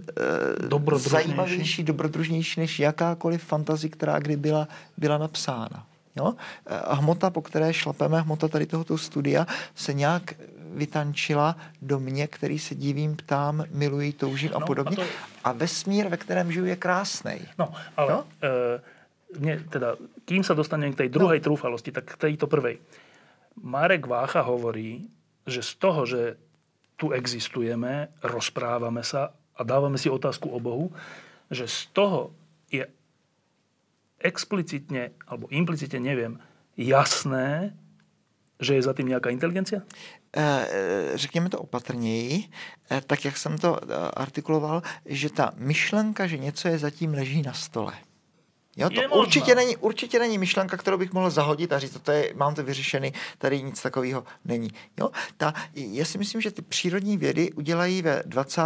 uh, 0.73 0.99
zajímavější, 0.99 1.83
dobrodružnější 1.83 2.61
než 2.61 2.79
jakákoliv 2.79 3.43
fantazie, 3.43 3.91
která 3.91 4.19
kdy 4.19 4.37
byla, 4.37 4.69
byla 4.97 5.19
napsána. 5.19 5.87
Jo? 6.17 6.35
A 6.67 6.95
hmota, 6.95 7.31
po 7.31 7.43
které 7.43 7.73
šlapeme, 7.75 8.21
hmota 8.21 8.49
tady 8.49 8.67
tohoto 8.67 8.99
studia, 8.99 9.47
se 9.75 9.95
nějak 9.95 10.35
vytančila 10.75 11.57
do 11.83 12.01
mě, 12.01 12.27
který 12.27 12.59
se 12.59 12.75
divím, 12.75 13.17
ptám, 13.17 13.65
miluji, 13.71 14.13
toužím 14.13 14.51
a 14.55 14.59
no, 14.59 14.67
podobně. 14.67 14.97
A, 14.97 15.01
to... 15.01 15.07
a 15.45 15.53
vesmír, 15.53 16.09
ve 16.09 16.17
kterém 16.17 16.53
žiju, 16.53 16.65
je 16.65 16.77
krásný. 16.77 17.39
No, 17.59 17.73
ale 17.97 18.13
no? 18.13 18.19
Uh, 18.19 19.41
mne, 19.41 19.61
teda, 19.69 20.01
kým 20.25 20.41
sa 20.41 20.57
dostanem 20.57 20.93
k 20.97 21.05
tej 21.05 21.09
druhej 21.13 21.41
no. 21.41 21.45
trúfalosti, 21.45 21.93
tak 21.93 22.17
k 22.17 22.33
tejto 22.33 22.49
prvej. 22.49 22.81
Marek 23.61 24.09
Vácha 24.09 24.41
hovorí, 24.41 25.05
že 25.45 25.61
z 25.61 25.73
toho, 25.77 26.09
že 26.09 26.41
tu 26.99 27.15
existujeme, 27.15 28.11
rozprávame 28.27 29.07
sa 29.07 29.31
a 29.55 29.61
dávame 29.63 29.97
si 29.97 30.11
otázku 30.11 30.51
o 30.51 30.59
Bohu, 30.59 30.91
že 31.47 31.71
z 31.71 31.87
toho 31.95 32.35
je 32.69 32.83
explicitne, 34.19 35.15
alebo 35.31 35.47
implicitne, 35.55 36.03
neviem, 36.03 36.43
jasné, 36.75 37.71
že 38.59 38.75
je 38.75 38.83
za 38.83 38.93
tým 38.93 39.09
nějaká 39.15 39.31
inteligencia? 39.31 39.87
Eh, 40.37 40.67
eh, 40.71 41.19
řekněme 41.19 41.49
to 41.49 41.59
opatrněji, 41.59 42.45
eh, 42.91 43.01
tak 43.07 43.25
jak 43.25 43.37
jsem 43.37 43.59
to 43.59 43.81
artikuloval, 44.19 44.83
že 45.07 45.31
ta 45.31 45.53
myšlenka, 45.57 46.27
že 46.27 46.39
něco 46.39 46.69
je 46.69 46.79
zatím 46.79 47.15
leží 47.15 47.43
na 47.43 47.53
stole. 47.53 47.95
Jo, 48.79 48.91
to 48.91 49.19
určitě 49.19 49.55
není, 49.55 49.77
určitě 49.77 50.19
není 50.19 50.39
myšlenka, 50.39 50.77
kterou 50.77 50.99
bych 50.99 51.13
mohl 51.13 51.31
zahodit 51.31 51.73
a 51.73 51.79
říct, 51.79 52.01
to 52.03 52.13
je, 52.13 52.33
mám 52.37 52.55
to 52.55 52.63
vyřešený, 52.63 53.13
tady 53.39 53.63
nic 53.63 53.83
takového 53.83 54.25
není. 54.45 54.71
Jo? 55.01 55.11
Ta, 55.37 55.55
já 55.75 56.05
si 56.05 56.19
myslím, 56.19 56.41
že 56.41 56.51
ty 56.51 56.63
přírodní 56.63 57.17
vědy 57.17 57.53
udělají 57.53 58.03
ve 58.03 58.23
20. 58.27 58.63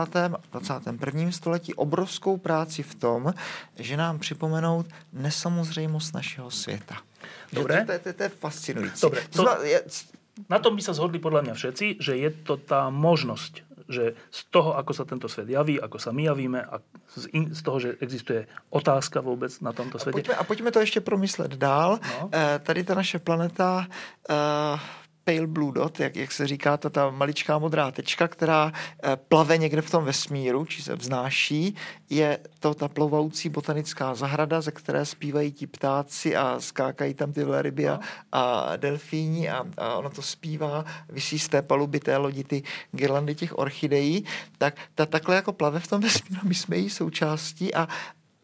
21. 0.52 1.33
století 1.33 1.75
obrovskou 1.75 2.37
práci 2.37 2.83
v 2.83 2.95
tom, 2.95 3.35
že 3.76 3.97
nám 3.97 4.19
připomenout 4.19 4.87
nesamozřejmost 5.12 6.14
našeho 6.14 6.50
světa. 6.50 6.97
Dobre. 7.52 7.85
To, 7.85 7.92
to, 7.92 7.99
to, 7.99 8.12
to 8.12 8.23
je 8.23 8.28
fascinující. 8.28 9.00
Dobre. 9.02 9.21
To, 9.31 9.45
to, 9.45 9.62
je, 9.62 9.83
na 10.49 10.59
tom 10.59 10.76
by 10.76 10.83
sa 10.83 10.97
zhodli 10.97 11.21
podľa 11.21 11.45
mňa 11.45 11.54
všetci, 11.54 11.87
že 12.00 12.16
je 12.16 12.31
to 12.33 12.57
tá 12.57 12.88
možnosť 12.88 13.72
že 13.92 14.14
z 14.30 14.40
toho, 14.50 14.76
ako 14.76 14.92
sa 14.94 15.04
tento 15.04 15.28
svet 15.28 15.49
javí, 15.49 15.80
ako 15.80 15.99
sa 15.99 16.12
my 16.12 16.25
javíme 16.25 16.61
a 16.64 16.80
z, 17.16 17.28
in, 17.32 17.54
z 17.54 17.62
toho, 17.62 17.80
že 17.80 17.94
existuje 18.00 18.46
otázka 18.70 19.20
vůbec 19.20 19.61
na 19.61 19.72
tomto 19.72 19.99
světě. 19.99 20.16
A 20.16 20.22
pojďme, 20.22 20.34
a 20.34 20.44
pojďme 20.44 20.70
to 20.70 20.80
ještě 20.80 21.00
promyslet 21.00 21.52
dál. 21.54 21.99
No. 22.20 22.30
E, 22.32 22.58
tady 22.58 22.84
ta 22.84 22.94
naše 22.94 23.18
planeta 23.18 23.87
e, 24.30 24.34
pale 25.25 25.47
blue 25.47 25.73
dot, 25.73 26.00
jak, 26.00 26.17
jak 26.17 26.33
se 26.33 26.47
říká, 26.47 26.76
to 26.76 26.91
ta 26.91 27.11
maličká 27.11 27.59
modrá 27.59 27.91
tečka, 27.91 28.29
která 28.29 28.73
eh, 29.02 29.17
plave 29.17 29.59
někde 29.59 29.83
v 29.83 29.91
tom 29.91 30.05
vesmíru, 30.05 30.64
či 30.64 30.83
se 30.83 30.97
vznáší, 30.97 31.76
je 32.11 32.38
to 32.61 32.75
ta 32.75 32.88
plovoucí 32.88 33.49
botanická 33.49 34.14
zahrada, 34.14 34.61
ze 34.61 34.71
které 34.71 35.07
zpívají 35.07 35.52
ti 35.52 35.67
ptáci 35.67 36.37
a 36.37 36.61
skákají 36.61 37.14
tam 37.14 37.33
ty 37.33 37.45
ryby 37.61 37.88
a, 37.88 37.93
no. 37.93 38.00
a 38.33 38.76
delfíni 38.76 39.50
a, 39.50 39.64
a 39.76 39.95
ono 39.95 40.11
to 40.11 40.23
zpívá, 40.23 40.85
vysí 41.09 41.38
z 41.38 41.49
té 41.49 41.62
paluby 41.62 42.00
té 42.00 42.17
lodi 42.17 42.45
ty 42.45 42.62
girlandy 42.93 43.35
těch 43.35 43.59
orchidejí, 43.59 44.25
tak 44.59 44.76
ta 44.95 45.07
takhle 45.07 45.37
jako 45.37 45.52
plave 45.52 45.81
v 45.81 45.88
tom 45.88 46.00
vesmíru, 46.00 46.41
my 46.45 46.55
jsme 46.55 46.76
její 46.76 46.91
součástí 46.91 47.75
a, 47.75 47.88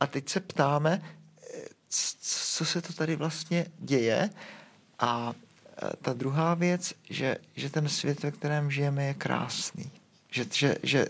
a 0.00 0.06
teď 0.06 0.28
se 0.28 0.40
ptáme, 0.40 1.02
co 2.58 2.64
se 2.64 2.82
to 2.82 2.92
tady 2.92 3.16
vlastně 3.16 3.66
děje. 3.78 4.30
A 4.98 5.32
ta 6.02 6.12
druhá 6.12 6.54
věc, 6.54 6.94
že, 7.10 7.36
že 7.56 7.70
ten 7.70 7.88
svět, 7.88 8.22
ve 8.22 8.30
kterém 8.30 8.70
žijeme, 8.70 9.04
je 9.04 9.14
krásný. 9.14 9.90
Že, 10.30 10.44
že, 10.52 10.76
že 10.82 11.06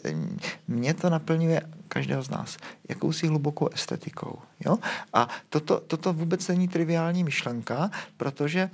mě 0.68 0.94
to 0.94 1.10
naplňuje 1.10 1.62
každého 1.88 2.22
z 2.22 2.30
nás 2.30 2.56
jakousi 2.88 3.26
hlubokou 3.26 3.68
estetikou. 3.68 4.38
Jo? 4.66 4.78
A 5.12 5.28
toto, 5.48 5.80
toto 5.80 6.12
vůbec 6.12 6.48
není 6.48 6.68
triviální 6.68 7.24
myšlenka, 7.24 7.90
protože 8.16 8.60
e, 8.60 8.70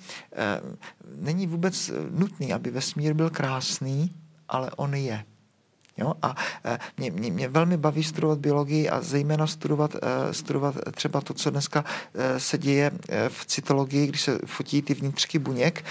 není 1.17 1.47
vůbec 1.47 1.91
nutný, 2.11 2.53
aby 2.53 2.71
vesmír 2.71 3.15
byl 3.15 3.31
krásný, 3.31 4.15
ale 4.49 4.71
on 4.77 4.95
je. 4.95 5.25
Jo? 5.97 6.15
A 6.23 6.35
e, 6.65 6.79
mě, 6.97 7.11
mě, 7.11 7.31
mě 7.31 7.49
velmi 7.49 7.77
baví 7.77 8.05
studovat 8.05 8.39
biologii 8.39 8.89
a 8.89 9.01
zejména 9.01 9.47
studovat, 9.47 9.95
e, 9.95 10.35
studovat 10.35 10.75
třeba 10.93 11.21
to, 11.21 11.35
co 11.35 11.51
dneska 11.51 11.85
e, 12.15 12.41
se 12.41 12.59
děje 12.59 12.91
v 13.29 13.47
cytologii, 13.47 14.07
když 14.07 14.21
se 14.21 14.39
fotí 14.47 14.83
ty 14.83 14.95
vnitřky 14.95 15.39
buněk. 15.39 15.85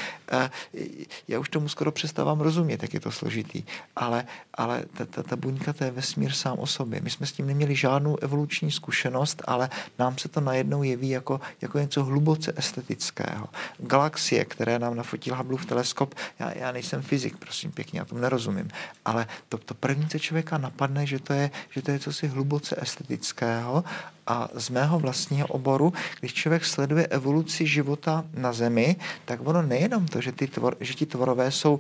Já 1.28 1.40
už 1.40 1.50
tomu 1.50 1.70
skoro 1.70 1.92
přestávám 1.92 2.42
rozumět, 2.42 2.82
jak 2.82 2.94
je 2.94 3.00
to 3.00 3.12
složitý. 3.12 3.64
Ale, 3.96 4.26
ale 4.54 4.86
ta, 4.98 5.06
ta, 5.06 5.24
ta 5.24 5.36
buňka, 5.36 5.74
to 5.74 5.84
je 5.84 5.92
vesmír 5.92 6.32
sám 6.32 6.60
o 6.60 6.68
sobě. 6.68 7.02
My 7.02 7.10
jsme 7.10 7.26
s 7.26 7.32
tím 7.32 7.48
neměli 7.48 7.76
žádnou 7.76 8.18
evoluční 8.22 8.72
zkušenost, 8.72 9.42
ale 9.46 9.70
nám 10.00 10.18
se 10.18 10.30
to 10.30 10.42
najednou 10.42 10.84
jeví 10.84 11.10
jako, 11.10 11.42
jako 11.62 11.80
něco 11.80 12.04
hluboce 12.04 12.54
estetického. 12.56 13.48
Galaxie, 13.78 14.46
které 14.46 14.80
nám 14.80 14.96
nafotil 14.96 15.36
Hubbleův 15.36 15.66
teleskop, 15.66 16.16
já, 16.40 16.58
já 16.58 16.72
nejsem 16.72 17.02
fyzik, 17.02 17.38
prosím 17.38 17.72
pěkně, 17.72 18.00
já 18.00 18.06
tomu 18.06 18.22
nerozumím, 18.22 18.70
ale 19.06 19.28
to, 19.50 19.58
to 19.58 19.74
první 19.94 20.10
co 20.10 20.20
člověka 20.20 20.58
napadne, 20.58 21.06
že 21.06 21.20
to 21.20 21.34
je, 21.34 21.52
že 21.70 21.82
to 21.82 21.92
je 21.92 22.00
cosi 22.00 22.28
hluboce 22.28 22.76
estetického 22.82 23.84
a 24.28 24.50
z 24.54 24.70
mého 24.70 25.00
vlastního 25.00 25.48
oboru, 25.48 25.94
když 26.20 26.34
člověk 26.34 26.66
sleduje 26.66 27.08
evoluci 27.08 27.68
života 27.68 28.26
na 28.34 28.54
Zemi, 28.54 28.96
tak 29.26 29.48
ono 29.48 29.62
nejenom 29.62 30.06
to, 30.06 30.22
že, 30.22 30.32
ty 30.32 30.48
tvor, 30.48 30.78
že 30.80 30.94
ti 30.94 31.06
tvorové 31.06 31.52
jsou 31.52 31.80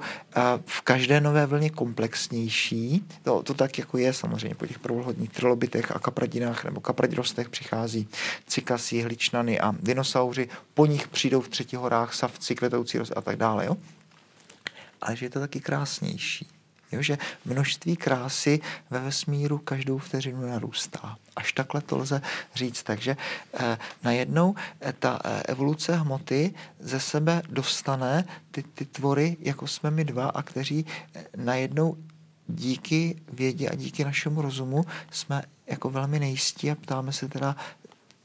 v 0.65 0.81
každé 0.81 1.21
nové 1.21 1.45
vlně 1.45 1.69
komplexnější, 1.69 3.05
to, 3.23 3.43
to 3.43 3.53
tak 3.53 3.77
jako 3.77 3.97
je 3.97 4.13
samozřejmě 4.13 4.55
po 4.55 4.65
těch 4.65 4.79
prvohodních 4.79 5.29
trilobitech 5.29 5.91
a 5.91 5.99
kapradinách 5.99 6.63
nebo 6.63 6.81
kapradrostech 6.81 7.49
přichází 7.49 8.07
cykasí, 8.47 9.01
hličnany 9.01 9.59
a 9.59 9.73
dinosauři, 9.79 10.49
po 10.73 10.85
nich 10.85 11.07
přijdou 11.07 11.41
v 11.41 11.49
třetích 11.49 11.79
horách 11.79 12.13
savci, 12.13 12.55
kvetoucí 12.55 12.97
rost 12.97 13.13
a 13.15 13.21
tak 13.21 13.35
dále. 13.35 13.65
Jo? 13.65 13.77
Ale 15.01 15.15
že 15.15 15.25
je 15.25 15.29
to 15.29 15.39
taky 15.39 15.59
krásnější. 15.59 16.52
Jo, 16.93 17.01
že 17.01 17.17
množství 17.45 17.95
krásy 17.95 18.59
ve 18.89 18.99
vesmíru 18.99 19.57
každou 19.57 19.97
vteřinu 19.97 20.47
narůstá. 20.47 21.17
Až 21.35 21.53
takhle 21.53 21.81
to 21.81 21.97
lze 21.97 22.21
říct. 22.55 22.83
Takže 22.83 23.17
eh, 23.53 23.77
najednou 24.03 24.55
eh, 24.81 24.93
ta 24.99 25.19
eh, 25.25 25.43
evoluce 25.43 25.95
hmoty 25.95 26.53
ze 26.79 26.99
sebe 26.99 27.41
dostane 27.49 28.25
ty, 28.51 28.63
ty 28.63 28.85
tvory, 28.85 29.37
jako 29.39 29.67
jsme 29.67 29.91
my 29.91 30.05
dva, 30.05 30.25
a 30.25 30.41
kteří 30.41 30.85
eh, 31.15 31.25
najednou 31.37 31.97
díky 32.47 33.21
vědě 33.33 33.69
a 33.69 33.75
díky 33.75 34.05
našemu 34.05 34.41
rozumu 34.41 34.85
jsme 35.11 35.43
jako 35.67 35.89
velmi 35.89 36.19
nejistí 36.19 36.71
a 36.71 36.75
ptáme 36.75 37.11
se 37.11 37.27
teda, 37.27 37.55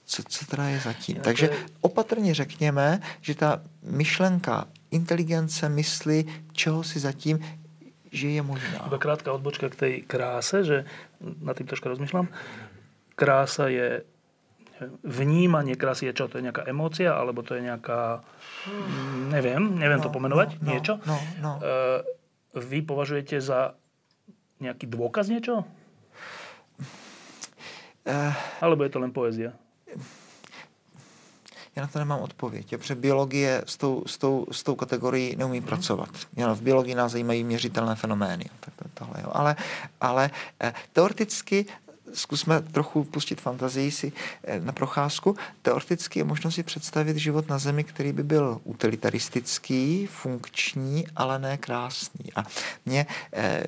co, 0.04 0.22
co 0.28 0.46
teda 0.46 0.64
je 0.64 0.80
zatím. 0.80 1.16
Takže 1.16 1.50
opatrně 1.80 2.34
řekněme, 2.34 3.00
že 3.20 3.34
ta 3.34 3.60
myšlenka 3.82 4.66
inteligence, 4.90 5.68
mysli, 5.68 6.24
čeho 6.52 6.82
si 6.82 7.00
zatím 7.00 7.38
že 8.08 8.38
je 8.38 8.42
možná. 8.42 8.88
Iba 8.88 8.98
krátka 9.00 9.32
odbočka 9.32 9.68
k 9.72 9.76
tej 9.76 9.94
kráse, 10.04 10.64
že 10.64 10.76
na 11.20 11.52
tým 11.52 11.68
troška 11.68 11.92
rozmýšľam. 11.92 12.28
Krása 13.18 13.68
je 13.68 14.06
vnímanie 15.02 15.74
krásy 15.74 16.06
je 16.10 16.14
čo? 16.14 16.30
To 16.30 16.38
je 16.38 16.46
nejaká 16.46 16.62
emócia, 16.70 17.10
alebo 17.14 17.42
to 17.42 17.58
je 17.58 17.66
nejaká, 17.66 18.22
neviem, 19.34 19.74
neviem 19.74 19.98
no, 19.98 20.04
to 20.06 20.14
pomenovať, 20.14 20.62
no, 20.62 20.66
niečo? 20.70 21.02
No, 21.02 21.18
no. 21.42 21.52
Uh, 21.58 22.00
vy 22.54 22.86
považujete 22.86 23.42
za 23.42 23.74
nejaký 24.62 24.86
dôkaz 24.86 25.30
niečo? 25.30 25.66
Uh, 28.06 28.32
alebo 28.62 28.86
je 28.86 28.92
to 28.94 29.02
len 29.02 29.12
poézia? 29.12 29.52
Já 31.78 31.82
na 31.82 31.88
to 31.88 31.98
nemám 31.98 32.20
odpověď. 32.20 32.76
protože 32.76 32.94
biologie 32.94 33.62
s 33.66 33.76
tou, 33.76 34.02
s 34.06 34.18
tou, 34.18 34.46
s 34.52 34.62
tou 34.62 34.74
kategorií 34.74 35.36
neumí 35.36 35.60
mm. 35.60 35.66
pracovat. 35.66 36.08
Já 36.36 36.52
v 36.52 36.60
biologii 36.62 36.94
nás 36.94 37.12
zajímají 37.12 37.44
měřitelné 37.44 37.94
fenomény. 37.94 38.50
Tak 38.60 38.74
to, 38.76 38.84
tohle, 38.94 39.14
jo. 39.22 39.30
Ale, 39.32 39.56
ale 40.00 40.30
eh, 40.60 40.74
teoreticky 40.92 41.66
zkusme 42.12 42.60
trochu 42.60 43.04
pustit 43.04 43.40
fantazii 43.40 43.90
si 43.90 44.12
eh, 44.44 44.60
na 44.60 44.72
procházku. 44.72 45.36
Teoreticky 45.62 46.18
je 46.18 46.24
možno 46.24 46.50
si 46.50 46.62
představit 46.62 47.16
život 47.16 47.48
na 47.48 47.58
Zemi, 47.58 47.84
který 47.84 48.12
by 48.12 48.22
byl 48.22 48.60
utilitaristický, 48.64 50.06
funkční, 50.06 51.06
ale 51.16 51.38
ne 51.38 51.56
krásný. 51.56 52.32
A 52.36 52.42
mě 52.86 53.06
eh, 53.32 53.64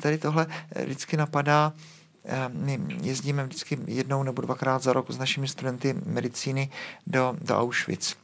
tady 0.00 0.18
tohle 0.18 0.46
vždycky 0.84 1.16
napadá 1.16 1.72
my 2.48 2.80
jezdíme 3.02 3.44
vždycky 3.44 3.78
jednou 3.86 4.22
nebo 4.22 4.42
dvakrát 4.42 4.82
za 4.82 4.92
rok 4.92 5.10
s 5.10 5.18
našimi 5.18 5.48
studenty 5.48 5.94
medicíny 6.06 6.70
do, 7.06 7.36
do 7.40 7.58
Auschwitz. 7.58 8.14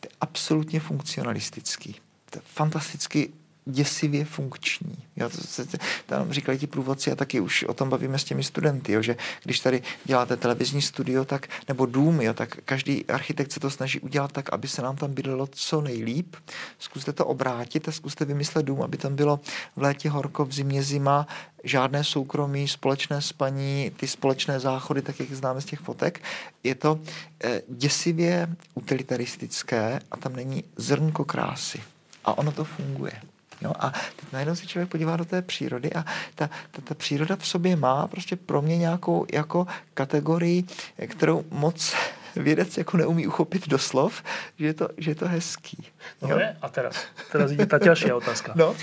To 0.00 0.06
je 0.06 0.10
absolutně 0.20 0.80
funkcionalistický. 0.80 1.96
To 2.30 2.38
je 2.38 2.42
fantasticky 2.44 3.32
děsivě 3.66 4.24
funkční. 4.24 4.96
Jo, 5.16 5.30
to 5.30 5.38
se 5.38 5.66
tam 6.06 6.32
říkali 6.32 6.58
ti 6.58 6.66
průvodci 6.66 7.12
a 7.12 7.14
taky 7.14 7.40
už 7.40 7.62
o 7.64 7.74
tom 7.74 7.90
bavíme 7.90 8.18
s 8.18 8.24
těmi 8.24 8.44
studenty, 8.44 8.92
jo, 8.92 9.02
že 9.02 9.16
když 9.44 9.60
tady 9.60 9.82
děláte 10.04 10.36
televizní 10.36 10.82
studio 10.82 11.24
tak, 11.24 11.46
nebo 11.68 11.86
dům, 11.86 12.20
jo, 12.20 12.34
tak 12.34 12.56
každý 12.64 13.06
architekt 13.06 13.52
se 13.52 13.60
to 13.60 13.70
snaží 13.70 14.00
udělat 14.00 14.32
tak, 14.32 14.52
aby 14.52 14.68
se 14.68 14.82
nám 14.82 14.96
tam 14.96 15.14
bydlelo 15.14 15.46
co 15.46 15.80
nejlíp. 15.80 16.36
Zkuste 16.78 17.12
to 17.12 17.26
obrátit 17.26 17.88
a 17.88 17.92
zkuste 17.92 18.24
vymyslet 18.24 18.66
dům, 18.66 18.82
aby 18.82 18.96
tam 18.96 19.16
bylo 19.16 19.40
v 19.76 19.82
létě 19.82 20.10
horko, 20.10 20.44
v 20.44 20.52
zimě 20.52 20.82
zima, 20.82 21.26
žádné 21.64 22.04
soukromí, 22.04 22.68
společné 22.68 23.22
spaní, 23.22 23.90
ty 23.96 24.08
společné 24.08 24.60
záchody, 24.60 25.02
tak 25.02 25.20
jak 25.20 25.32
známe 25.32 25.60
z 25.60 25.64
těch 25.64 25.80
fotek. 25.80 26.22
Je 26.62 26.74
to 26.74 27.00
eh, 27.44 27.62
děsivě 27.68 28.48
utilitaristické 28.74 30.00
a 30.10 30.16
tam 30.16 30.36
není 30.36 30.64
zrnko 30.76 31.24
krásy. 31.24 31.82
A 32.24 32.38
ono 32.38 32.52
to 32.52 32.64
funguje. 32.64 33.12
Jo? 33.60 33.72
A 33.78 33.90
teď 33.90 34.32
najednou 34.32 34.54
se 34.54 34.66
člověk 34.66 34.90
podívá 34.90 35.16
do 35.16 35.24
té 35.24 35.42
přírody 35.42 35.92
a 35.92 36.04
ta, 36.34 36.50
ta, 36.70 36.80
ta 36.84 36.94
příroda 36.94 37.36
v 37.36 37.46
sobě 37.46 37.76
má 37.76 38.06
prostě 38.06 38.36
pro 38.36 38.62
mě 38.62 38.78
nějakou 38.78 39.26
jako 39.32 39.66
kategorii, 39.94 40.64
kterou 41.06 41.44
moc 41.50 41.94
vědec 42.36 42.78
jako 42.78 42.96
neumí 42.96 43.26
uchopit 43.26 43.68
do 43.68 43.78
slov, 43.78 44.22
že 44.58 44.66
je 44.66 44.74
to, 44.74 44.88
že 44.96 45.10
je 45.10 45.14
to 45.14 45.28
hezký. 45.28 45.78
Dobre, 46.20 46.56
a 46.62 46.68
teraz, 46.68 46.96
teraz 47.32 47.50
ide 47.52 47.66
ta 47.66 47.80
ťažšia 47.80 48.12
otázka. 48.12 48.52
No. 48.52 48.76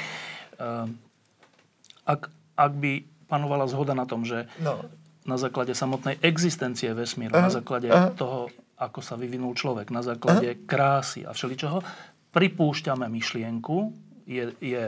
Uh, 0.58 0.90
ak, 2.06 2.34
ak 2.58 2.72
by 2.74 3.06
panovala 3.30 3.70
zhoda 3.70 3.94
na 3.94 4.10
tom, 4.10 4.26
že 4.26 4.50
no. 4.58 4.82
na 5.26 5.38
základe 5.38 5.78
samotnej 5.78 6.18
existencie 6.26 6.90
vesmíru, 6.98 7.38
uh, 7.38 7.46
na 7.46 7.54
základe 7.54 7.94
uh. 7.94 8.10
toho, 8.18 8.50
ako 8.82 9.00
sa 9.06 9.16
vyvinul 9.16 9.54
človek, 9.54 9.94
na 9.94 10.02
základe 10.02 10.50
uh. 10.50 10.60
krásy 10.66 11.22
a 11.22 11.32
všeličoho, 11.32 11.86
pripúšťame 12.34 13.06
myšlienku, 13.06 13.78
je, 14.28 14.54
je, 14.60 14.84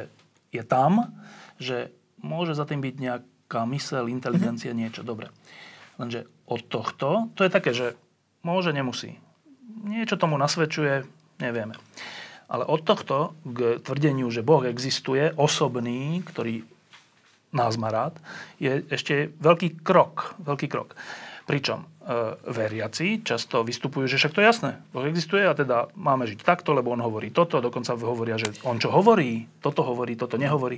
je 0.51 0.63
tam, 0.63 1.15
že 1.61 1.91
môže 2.19 2.57
za 2.57 2.65
tým 2.65 2.81
byť 2.81 2.95
nejaká 2.97 3.61
mysel, 3.69 4.09
inteligencia, 4.09 4.71
mm-hmm. 4.71 4.81
niečo. 4.87 5.01
Dobre. 5.05 5.31
Lenže 5.95 6.27
od 6.45 6.61
tohto, 6.67 7.31
to 7.33 7.47
je 7.47 7.51
také, 7.53 7.71
že 7.71 7.95
môže, 8.43 8.75
nemusí. 8.75 9.17
Niečo 9.85 10.19
tomu 10.19 10.35
nasvedčuje, 10.35 11.05
nevieme. 11.39 11.77
Ale 12.45 12.67
od 12.67 12.85
tohto 12.85 13.33
k 13.41 13.81
tvrdeniu, 13.81 14.29
že 14.29 14.45
Boh 14.45 14.61
existuje, 14.69 15.33
osobný, 15.33 16.21
ktorý 16.21 16.61
nás 17.55 17.79
má 17.79 17.89
rád, 17.89 18.19
je 18.59 18.83
ešte 18.91 19.31
veľký 19.39 19.81
krok. 19.81 20.35
Veľký 20.43 20.67
krok. 20.67 20.93
Pričom 21.47 21.87
veriaci 22.45 23.25
často 23.25 23.65
vystupujú, 23.65 24.05
že 24.05 24.21
však 24.21 24.33
to 24.37 24.41
je 24.41 24.49
jasné, 24.49 24.71
Boh 24.93 25.09
existuje 25.09 25.41
a 25.41 25.57
teda 25.57 25.89
máme 25.97 26.29
žiť 26.29 26.45
takto, 26.45 26.77
lebo 26.77 26.93
on 26.93 27.01
hovorí 27.01 27.33
toto, 27.33 27.57
dokonca 27.57 27.97
hovoria, 27.97 28.37
že 28.37 28.53
on 28.61 28.77
čo 28.77 28.93
hovorí, 28.93 29.49
toto 29.57 29.81
hovorí, 29.81 30.13
toto 30.13 30.37
nehovorí. 30.37 30.77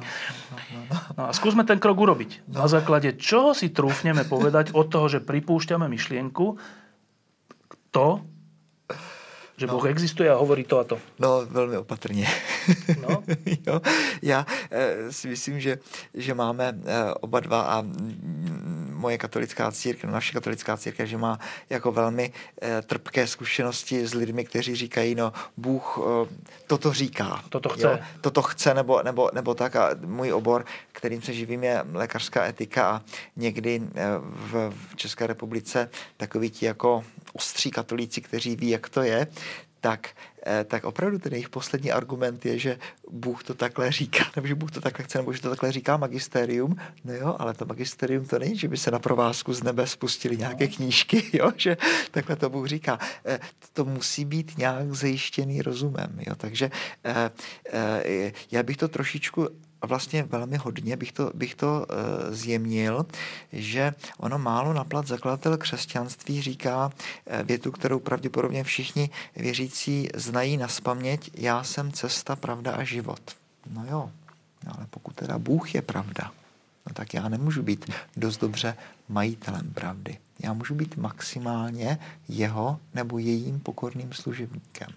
No 1.20 1.28
a 1.28 1.32
skúsme 1.36 1.68
ten 1.68 1.84
krok 1.84 2.00
urobiť. 2.00 2.48
Na 2.48 2.72
základe 2.72 3.20
čoho 3.20 3.52
si 3.52 3.76
trúfneme 3.76 4.24
povedať 4.24 4.72
od 4.72 4.88
toho, 4.88 5.12
že 5.12 5.20
pripúšťame 5.20 5.92
myšlienku, 5.92 6.56
to, 7.92 8.24
že 9.58 9.68
no. 9.68 9.74
Boh 9.74 9.86
existuje 9.86 10.30
a 10.30 10.36
hovorí 10.36 10.64
to 10.64 10.80
a 10.80 10.84
to. 10.84 11.00
No, 11.20 11.46
velmi 11.46 11.78
opatrně. 11.78 12.28
No. 13.02 13.24
jo, 13.68 13.82
já 14.22 14.46
e, 14.72 15.12
si 15.12 15.28
myslím, 15.28 15.60
že, 15.60 15.78
že 16.14 16.34
máme 16.34 16.66
e, 16.86 17.14
oba 17.14 17.40
dva 17.40 17.62
a 17.62 17.84
moje 18.98 19.18
katolická 19.18 19.72
církev, 19.72 20.10
naše 20.10 20.34
katolická 20.34 20.78
církev, 20.78 21.10
že 21.10 21.18
má 21.18 21.40
jako 21.70 21.92
velmi 21.92 22.34
e, 22.62 22.82
trpké 22.82 23.28
zkušenosti 23.28 24.08
s 24.08 24.14
lidmi, 24.14 24.46
kteří 24.46 24.76
říkají, 24.76 25.16
no 25.16 25.34
Bůh 25.58 26.00
e, 26.00 26.36
toto 26.68 26.94
říká. 26.94 27.44
Toto 27.50 27.70
chce. 27.70 27.88
Jo, 27.88 28.00
toto 28.22 28.42
chce, 28.42 28.74
nebo, 28.74 29.04
nebo, 29.04 29.30
nebo 29.34 29.54
tak 29.54 29.76
a 29.76 29.90
můj 30.06 30.34
obor, 30.34 30.66
kterým 30.92 31.22
se 31.22 31.34
živím, 31.34 31.64
je 31.64 31.86
lékařská 31.94 32.46
etika 32.46 32.90
a 32.90 33.02
někdy 33.36 33.76
e, 33.76 34.06
v, 34.22 34.74
v 34.92 34.96
České 34.96 35.28
republice 35.28 35.90
takový 36.18 36.50
ti 36.50 36.66
jako 36.66 37.04
ostří 37.38 37.72
katolíci, 37.72 38.22
kteří 38.22 38.56
ví, 38.56 38.70
jak 38.70 38.90
to 38.90 39.02
je, 39.02 39.28
tak, 39.82 40.10
eh, 40.46 40.64
tak 40.64 40.84
opravdu 40.84 41.20
ten 41.20 41.34
jejich 41.34 41.50
poslední 41.50 41.92
argument 41.92 42.46
je, 42.46 42.60
že 42.60 42.80
Bůh 43.12 43.44
to 43.44 43.54
takhle 43.54 43.92
říká, 43.92 44.26
nebo 44.36 44.48
že 44.48 44.56
Bůh 44.56 44.72
to 44.72 44.82
takhle 44.82 45.06
chce, 45.06 45.18
nebo 45.18 45.34
že 45.34 45.42
to 45.42 45.50
takhle 45.50 45.72
říká 45.72 45.98
magisterium. 45.98 46.76
No 47.06 47.14
jo, 47.14 47.36
ale 47.40 47.54
to 47.54 47.66
magisterium 47.66 48.26
to 48.26 48.40
není, 48.40 48.58
že 48.58 48.68
by 48.68 48.78
se 48.78 48.92
na 48.92 49.00
provázku 49.00 49.54
z 49.54 49.64
nebe 49.64 49.88
spustili 49.88 50.38
nějaké 50.38 50.68
no. 50.68 50.74
knížky, 50.76 51.24
jo, 51.38 51.52
že 51.56 51.78
takhle 52.12 52.36
to 52.36 52.50
Bůh 52.50 52.68
říká. 52.68 53.00
Eh, 53.26 53.40
to 53.74 53.86
musí 53.86 54.26
být 54.26 54.58
nějak 54.58 54.94
zajištěný 54.94 55.62
rozumem, 55.62 56.20
jo, 56.28 56.36
takže 56.36 56.72
eh, 57.04 58.32
já 58.52 58.64
bych 58.64 58.78
to 58.78 58.88
trošičku 58.88 59.48
vlastně 59.86 60.24
velmi 60.24 60.58
hodně 60.58 60.98
bych 60.98 61.12
to, 61.12 61.32
bych 61.34 61.56
to 61.56 61.86
uh, 61.90 62.34
zjemnil, 62.34 63.06
že 63.54 63.94
ono 64.18 64.38
málo 64.38 64.74
naplat 64.74 65.08
zakladatel 65.08 65.58
křesťanství 65.58 66.42
říká 66.42 66.86
uh, 66.86 67.44
větu, 67.44 67.72
kterou 67.72 68.00
pravděpodobně 68.00 68.64
všichni 68.64 69.10
věřící 69.36 70.10
znají 70.16 70.58
na 70.58 70.68
spaměť, 70.68 71.32
já 71.34 71.64
jsem 71.64 71.92
cesta, 71.92 72.36
pravda 72.36 72.72
a 72.72 72.84
život. 72.84 73.22
No 73.70 73.86
jo, 73.86 74.12
ale 74.68 74.88
pokud 74.90 75.16
teda 75.16 75.40
Bůh 75.40 75.76
je 75.76 75.82
pravda, 75.82 76.32
no 76.88 76.94
tak 76.94 77.14
já 77.14 77.30
nemůžu 77.30 77.64
být 77.64 77.92
dost 78.18 78.38
dobře 78.38 78.78
majitelem 79.10 79.74
pravdy. 79.74 80.18
Já 80.40 80.54
můžu 80.54 80.76
být 80.76 80.98
maximálně 80.98 82.00
jeho 82.30 82.80
nebo 82.94 83.20
jejím 83.20 83.60
pokorným 83.60 84.14
služebníkem. 84.14 84.90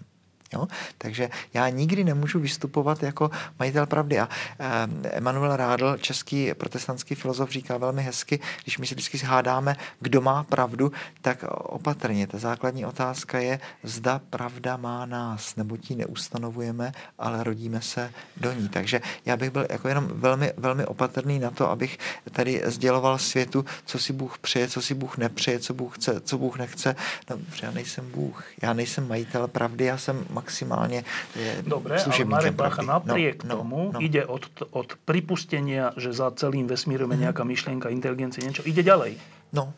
Jo? 0.52 0.68
Takže 0.98 1.30
já 1.54 1.68
nikdy 1.68 2.04
nemůžu 2.04 2.40
vystupovat 2.40 3.02
jako 3.02 3.30
majitel 3.58 3.86
pravdy. 3.86 4.18
A 4.18 4.28
eh, 4.58 5.08
Emanuel 5.10 5.56
Rádl, 5.56 5.96
český 5.96 6.54
protestantský 6.54 7.14
filozof, 7.14 7.50
říká 7.50 7.76
velmi 7.76 8.02
hezky, 8.02 8.40
když 8.62 8.78
my 8.78 8.86
si 8.86 8.94
vždycky 8.94 9.18
hádáme, 9.18 9.76
kdo 10.00 10.20
má 10.20 10.44
pravdu, 10.44 10.92
tak 11.20 11.44
opatrně. 11.52 12.26
Ta 12.26 12.38
základní 12.38 12.86
otázka 12.86 13.38
je, 13.38 13.60
zda 13.82 14.20
pravda 14.30 14.76
má 14.76 15.06
nás, 15.06 15.56
nebo 15.56 15.76
ti 15.76 15.94
neustanovujeme, 15.94 16.92
ale 17.18 17.44
rodíme 17.44 17.82
se 17.82 18.12
do 18.36 18.52
ní. 18.52 18.68
Takže 18.68 19.00
já 19.26 19.36
bych 19.36 19.50
byl 19.50 19.66
jako 19.70 19.88
jenom 19.88 20.08
velmi, 20.12 20.52
velmi 20.56 20.86
opatrný 20.86 21.38
na 21.38 21.50
to, 21.50 21.70
abych 21.70 21.98
tady 22.32 22.62
sděloval 22.64 23.18
světu, 23.18 23.64
co 23.84 23.98
si 23.98 24.12
Bůh 24.12 24.38
přeje, 24.38 24.68
co 24.68 24.82
si 24.82 24.94
Bůh 24.94 25.18
nepřeje, 25.18 25.58
co 25.58 25.74
Bůh 25.74 25.98
chce, 25.98 26.20
co 26.20 26.38
Bůh 26.38 26.58
nechce. 26.58 26.96
No, 27.30 27.36
já 27.62 27.70
nejsem 27.70 28.10
Bůh, 28.10 28.44
já 28.62 28.72
nejsem 28.72 29.08
majitel 29.08 29.48
pravdy, 29.48 29.84
já 29.84 29.98
jsem 29.98 30.24
maximálne 30.40 31.04
je 31.36 31.50
Dobre, 31.62 32.00
ale 32.00 32.24
Marek 32.24 32.56
Bacha 32.56 32.80
napriek 32.80 33.44
no, 33.44 33.60
tomu 33.60 33.80
no, 33.92 33.96
no. 33.96 33.98
ide 34.00 34.24
od, 34.24 34.48
od 34.72 34.96
pripustenia, 35.04 35.92
že 36.00 36.16
za 36.16 36.32
celým 36.32 36.64
vesmírom 36.64 37.12
je 37.12 37.28
nejaká 37.28 37.44
myšlienka, 37.44 37.92
inteligencie, 37.92 38.40
niečo, 38.40 38.64
ide 38.64 38.80
ďalej. 38.80 39.20
No. 39.52 39.76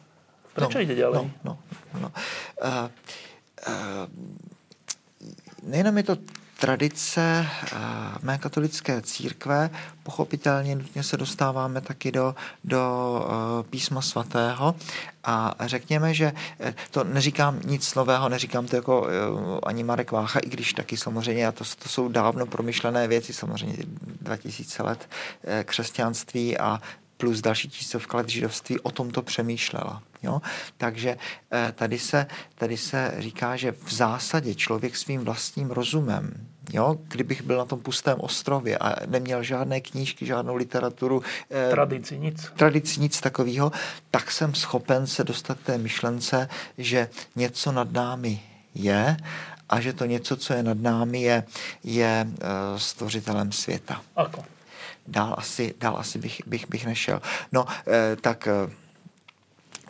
Prečo 0.55 0.79
no, 0.79 0.85
ide 0.85 0.95
ďalej? 0.95 1.17
No, 1.19 1.25
no, 1.43 1.53
no. 1.99 2.09
Uh, 2.61 2.87
uh, 3.67 4.07
nejenom 5.67 5.97
je 5.99 6.05
to 6.13 6.15
tradice 6.63 7.21
eh, 7.23 7.79
mé 8.23 8.39
katolické 8.39 9.03
církve. 9.03 9.71
Pochopitelně 10.03 10.75
nutně 10.75 11.03
se 11.03 11.17
dostáváme 11.17 11.81
taky 11.81 12.13
do, 12.13 12.35
do 12.65 12.83
eh, 13.27 13.63
písma 13.71 14.03
svatého 14.03 14.75
a 15.25 15.55
řekněme, 15.61 16.15
že 16.15 16.33
eh, 16.61 16.75
to 16.91 17.05
neříkám 17.05 17.61
nic 17.65 17.95
nového, 17.95 18.29
neříkám 18.29 18.67
to 18.67 18.77
jako 18.77 19.07
ani 19.67 19.85
Marek 19.85 20.13
Vácha, 20.13 20.39
i 20.39 20.49
když 20.49 20.73
taky 20.73 20.97
samozřejmě, 20.97 21.47
a 21.47 21.53
to, 21.53 21.65
to 21.83 21.89
jsou 21.89 22.09
dávno 22.09 22.47
promyšlené 22.47 23.09
věci, 23.09 23.33
samozřejmě 23.33 23.77
2000 24.21 24.83
let 24.83 25.09
křesťanství 25.65 26.59
a 26.59 26.81
plus 27.23 27.41
další 27.41 27.69
tisícovka 27.69 28.17
let 28.17 28.29
židovství 28.29 28.81
o 28.81 28.91
tomto 28.91 29.23
přemýšlela. 29.23 30.03
Jo? 30.23 30.43
Takže 30.77 31.17
tady 31.75 31.99
se, 31.99 32.27
tady 32.55 32.77
se 32.77 33.15
říká, 33.19 33.57
že 33.57 33.73
v 33.73 33.93
zásadě 33.93 34.55
člověk 34.55 34.97
svým 34.97 35.21
vlastním 35.21 35.71
rozumem 35.71 36.47
Jo, 36.73 36.99
kdybych 37.09 37.43
byl 37.43 37.59
na 37.59 37.65
tom 37.65 37.81
pustém 37.81 38.21
ostrově 38.21 38.79
a 38.79 39.07
neměl 39.07 39.43
žádné 39.43 39.81
knížky, 39.81 40.27
žádnou 40.27 40.55
literaturu, 40.55 41.23
eh, 41.51 41.71
tradici 41.71 42.19
nic, 42.19 42.53
tradici 42.57 43.01
nic 43.01 43.21
takového, 43.21 43.73
tak 44.11 44.31
jsem 44.31 44.55
schopen 44.55 45.07
se 45.07 45.25
dostat 45.25 45.59
té 45.59 45.79
myšlence, 45.79 46.49
že 46.79 47.09
něco 47.37 47.73
nad 47.73 47.93
námi 47.93 48.43
je 48.75 49.17
a 49.69 49.81
že 49.81 49.93
to 49.93 50.05
něco, 50.05 50.37
co 50.37 50.55
je 50.55 50.63
nad 50.63 50.79
námi, 50.79 51.23
je, 51.23 51.45
je 51.85 52.27
uh, 52.27 52.79
stvořitelem 52.79 53.53
světa. 53.53 54.03
Ako? 54.17 54.45
Dál 55.07 55.35
asi, 55.39 55.75
dál 55.81 55.97
asi 55.99 56.19
bych, 56.19 56.41
bych, 56.47 56.69
bych 56.69 56.87
nešel. 56.87 57.23
No, 57.53 57.65
uh, 57.65 57.71
tak... 58.21 58.49
Uh, 58.67 58.73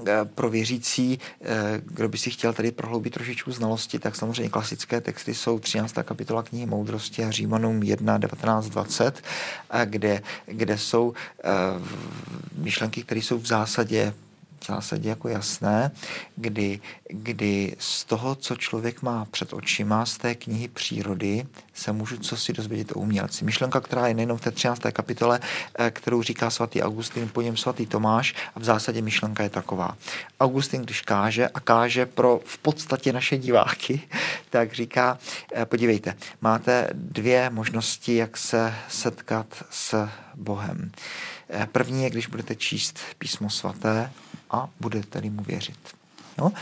Eh, 0.07 0.25
pro 0.25 0.51
věřící, 0.51 1.19
eh, 1.41 1.81
kdo 1.85 2.09
by 2.09 2.19
si 2.19 2.31
chtěl 2.31 2.53
tady 2.53 2.73
prohloubit 2.73 3.15
trošičku 3.15 3.53
znalosti, 3.53 3.99
tak 3.99 4.17
samozřejmě 4.17 4.51
klasické 4.51 5.01
texty 5.01 5.35
jsou 5.35 5.59
13. 5.59 6.03
kapitola 6.03 6.43
knihy 6.43 6.67
Moudrosti 6.67 7.25
a 7.25 7.31
Římanům 7.31 7.83
1, 7.83 8.19
19, 8.19 8.69
20, 8.69 9.23
kde, 9.85 10.23
kde 10.47 10.79
jsou 10.79 11.15
eh, 11.45 11.51
myšlenky, 12.57 13.03
které 13.03 13.21
jsou 13.21 13.39
v 13.39 13.47
zásadě 13.47 14.15
v 14.63 14.67
zásadě 14.67 15.09
jako 15.09 15.29
jasné, 15.29 15.91
kdy, 16.37 16.81
kdy 17.09 17.77
z 17.79 18.05
toho, 18.05 18.35
co 18.35 18.57
člověk 18.57 19.03
má 19.03 19.25
před 19.25 19.53
očima, 19.53 20.07
z 20.07 20.19
té 20.19 20.35
knihy 20.35 20.69
přírody, 20.69 21.47
se 21.75 21.93
můžu 21.93 22.17
co 22.17 22.37
si 22.37 22.53
dozvědět 22.53 22.93
o 22.93 23.01
umělci. 23.01 23.45
Myšlenka, 23.45 23.81
která 23.81 24.07
je 24.07 24.15
nejenom 24.15 24.39
v 24.39 24.41
té 24.41 24.51
13. 24.51 24.93
kapitole, 24.93 25.41
eh, 25.79 25.91
kterou 25.91 26.23
říká 26.23 26.51
svatý 26.51 26.83
Augustin, 26.83 27.29
po 27.29 27.43
něm 27.43 27.57
svatý 27.57 27.87
Tomáš, 27.87 28.35
a 28.55 28.61
v 28.61 28.65
zásadě 28.65 29.03
myšlenka 29.03 29.43
je 29.43 29.51
taková. 29.51 29.97
Augustin, 30.41 30.83
když 30.83 31.01
káže 31.01 31.49
a 31.49 31.61
káže 31.61 32.07
pro 32.07 32.41
v 32.45 32.59
podstatě 32.59 33.13
naše 33.13 33.39
diváky, 33.39 34.01
tak 34.51 34.73
říká, 34.73 35.19
eh, 35.55 35.67
podívejte, 35.67 36.15
máte 36.41 36.89
dvě 36.93 37.51
možnosti, 37.51 38.17
jak 38.17 38.37
se 38.37 38.75
setkat 38.89 39.65
s 39.71 40.09
Bohem. 40.35 40.93
Eh, 41.51 41.69
první 41.73 42.05
je, 42.05 42.11
když 42.11 42.27
budete 42.27 42.55
číst 42.55 42.99
písmo 43.19 43.51
svaté 43.51 44.11
a 44.53 44.69
budete 44.81 45.21
mu 45.21 45.43
věřit. 45.43 45.79
No, 46.39 46.53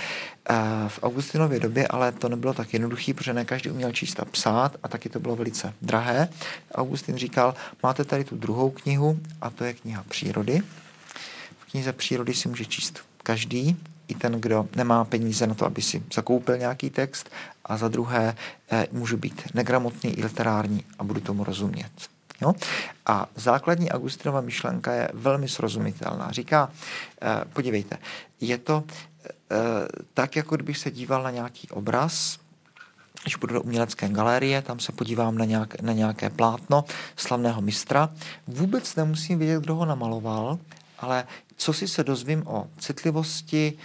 v 0.88 0.98
Augustinově 1.02 1.60
době 1.60 1.88
ale 1.88 2.12
to 2.12 2.28
nebylo 2.28 2.54
tak 2.54 2.72
jednoduché, 2.72 3.14
protože 3.14 3.32
ne 3.34 3.44
každý 3.44 3.70
uměl 3.70 3.92
číst 3.92 4.20
a 4.20 4.24
psát 4.24 4.76
a 4.82 4.88
taky 4.88 5.08
to 5.08 5.20
bylo 5.20 5.36
velice 5.36 5.74
drahé. 5.82 6.28
Augustin 6.74 7.16
říkal, 7.16 7.54
máte 7.82 8.04
tady 8.04 8.24
tu 8.24 8.36
druhou 8.36 8.70
knihu 8.70 9.20
a 9.40 9.50
to 9.50 9.64
je 9.64 9.74
kniha 9.74 10.04
přírody. 10.08 10.62
V 11.58 11.70
knize 11.70 11.92
přírody 11.92 12.34
si 12.34 12.48
může 12.48 12.64
číst 12.64 13.00
každý, 13.22 13.76
i 14.08 14.14
ten, 14.14 14.40
kdo 14.40 14.68
nemá 14.76 15.04
peníze 15.04 15.46
na 15.46 15.54
to, 15.54 15.66
aby 15.66 15.82
si 15.82 16.02
zakoupil 16.14 16.58
nějaký 16.58 16.90
text 16.90 17.30
a 17.64 17.76
za 17.76 17.88
druhé 17.88 18.36
eh, 18.70 18.86
můžu 18.92 19.16
být 19.16 19.42
negramotný 19.54 20.10
i 20.18 20.22
literární 20.22 20.84
a 20.98 21.04
budu 21.04 21.20
tomu 21.20 21.44
rozumět. 21.44 21.90
Jo? 22.40 22.54
A 23.06 23.26
základní 23.36 23.90
Agustinova 23.90 24.40
myšlenka 24.40 24.92
je 24.92 25.10
velmi 25.14 25.48
srozumitelná. 25.48 26.30
Říká, 26.30 26.70
eh, 27.22 27.44
podívejte, 27.52 27.98
je 28.40 28.58
to 28.58 28.84
eh, 29.24 29.56
tak, 30.14 30.36
jako 30.36 30.56
kdybych 30.56 30.78
se 30.78 30.90
díval 30.90 31.22
na 31.22 31.30
nějaký 31.30 31.68
obraz, 31.68 32.38
když 33.22 33.36
půjdu 33.36 33.54
do 33.54 33.62
umělecké 33.62 34.08
galerie, 34.08 34.62
tam 34.62 34.80
se 34.80 34.92
podívám 34.92 35.38
na, 35.38 35.44
nějak, 35.44 35.80
na 35.80 35.92
nějaké 35.92 36.30
plátno 36.30 36.84
slavného 37.16 37.60
mistra, 37.60 38.10
vůbec 38.46 38.96
nemusím 38.96 39.38
vědět, 39.38 39.62
kdo 39.62 39.74
ho 39.74 39.84
namaloval, 39.84 40.58
ale 40.98 41.26
co 41.56 41.72
si 41.72 41.88
se 41.88 42.04
dozvím 42.04 42.42
o 42.46 42.66
citlivosti, 42.78 43.78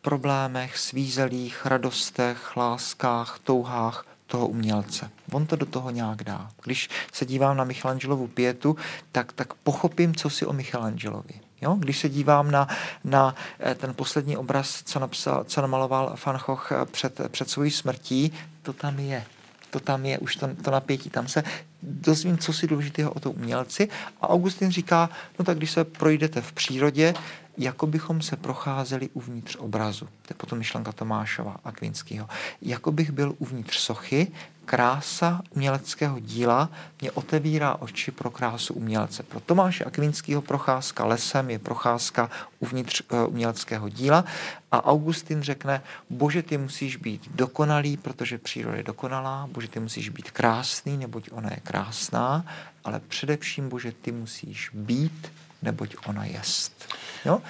problémech, 0.00 0.78
svízelích, 0.78 1.66
radostech, 1.66 2.56
láskách, 2.56 3.38
touhách, 3.44 4.06
toho 4.34 4.48
umělce. 4.48 5.10
On 5.32 5.46
to 5.46 5.56
do 5.56 5.66
toho 5.66 5.90
nějak 5.90 6.24
dá. 6.24 6.50
Když 6.64 6.90
se 7.12 7.26
dívám 7.26 7.56
na 7.56 7.64
Michelangelovu 7.64 8.26
pětu, 8.26 8.76
tak, 9.12 9.32
tak 9.32 9.54
pochopím, 9.54 10.14
co 10.14 10.30
si 10.30 10.46
o 10.46 10.52
Michelangelovi. 10.52 11.34
Jo? 11.62 11.76
Když 11.78 11.98
se 11.98 12.08
dívám 12.08 12.50
na, 12.50 12.68
na 13.04 13.34
eh, 13.60 13.74
ten 13.74 13.94
poslední 13.94 14.36
obraz, 14.36 14.82
co, 14.84 14.98
napsal, 14.98 15.44
co 15.44 15.60
namaloval 15.60 16.16
Van 16.26 16.38
eh, 16.48 16.84
před, 16.84 17.20
před 17.28 17.50
svojí 17.50 17.70
smrtí, 17.70 18.32
to 18.62 18.72
tam 18.72 18.98
je. 18.98 19.24
To 19.70 19.80
tam 19.80 20.06
je, 20.06 20.18
už 20.18 20.36
to, 20.36 20.48
to 20.62 20.70
napětí. 20.70 21.10
Tam 21.10 21.28
se 21.28 21.42
dozvím, 21.82 22.38
co 22.38 22.52
si 22.52 22.66
důležitého 22.66 23.10
o 23.12 23.20
tom 23.20 23.32
umělci. 23.36 23.88
A 24.20 24.30
Augustin 24.30 24.70
říká, 24.70 25.10
no 25.38 25.44
tak 25.44 25.56
když 25.56 25.70
se 25.70 25.84
projdete 25.84 26.40
v 26.40 26.52
přírodě, 26.52 27.14
jako 27.58 27.86
bychom 27.86 28.22
se 28.22 28.36
procházeli 28.36 29.08
uvnitř 29.12 29.56
obrazu. 29.56 30.04
To 30.04 30.30
je 30.30 30.34
potom 30.36 30.58
myšlenka 30.58 30.92
Tomášova 30.92 31.56
a 31.64 31.72
Kvinského. 31.72 32.28
Jako 32.62 32.92
bych 32.92 33.10
byl 33.10 33.34
uvnitř 33.38 33.78
sochy, 33.78 34.32
krása 34.64 35.42
uměleckého 35.50 36.20
díla 36.20 36.70
mě 37.00 37.10
otevírá 37.10 37.74
oči 37.74 38.10
pro 38.10 38.30
krásu 38.30 38.74
umělce. 38.74 39.22
Pro 39.22 39.40
Tomáše 39.40 39.84
Akvinského 39.84 40.42
procházka 40.42 41.04
lesem 41.04 41.50
je 41.50 41.58
procházka 41.58 42.30
uvnitř 42.58 43.02
uh, 43.12 43.28
uměleckého 43.28 43.88
díla 43.88 44.24
a 44.72 44.84
Augustin 44.84 45.42
řekne, 45.42 45.82
bože, 46.10 46.42
ty 46.42 46.58
musíš 46.58 46.96
být 46.96 47.30
dokonalý, 47.34 47.96
protože 47.96 48.38
příroda 48.38 48.76
je 48.76 48.82
dokonalá, 48.82 49.48
bože, 49.52 49.68
ty 49.68 49.80
musíš 49.80 50.08
být 50.08 50.30
krásný, 50.30 50.96
neboť 50.96 51.28
ona 51.32 51.50
je 51.50 51.60
krásná, 51.62 52.44
ale 52.84 53.00
především, 53.08 53.68
bože, 53.68 53.92
ty 53.92 54.12
musíš 54.12 54.70
být, 54.72 55.32
neboť 55.64 55.96
ona 56.06 56.24
jest. 56.24 56.94
Jo? 57.24 57.42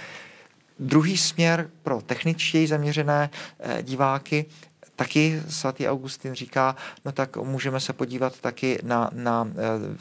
druhý 0.79 1.17
směr 1.17 1.71
pro 1.83 2.03
techničtěji 2.03 2.67
zaměřené 2.67 3.31
eh, 3.61 3.83
diváky 3.83 4.47
Taky 4.97 5.43
svatý 5.49 5.89
Augustin 5.89 6.35
říká, 6.35 6.77
no 7.05 7.13
tak 7.13 7.37
můžeme 7.37 7.81
se 7.81 7.93
podívat 7.93 8.41
taky 8.41 8.79
na, 8.83 9.11
na 9.13 9.49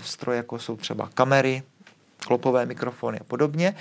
stroje, 0.04 0.38
jako 0.38 0.60
jsou 0.60 0.76
třeba 0.76 1.10
kamery, 1.14 1.64
klopové 2.18 2.66
mikrofony 2.66 3.20
a 3.20 3.24
podobně. 3.24 3.76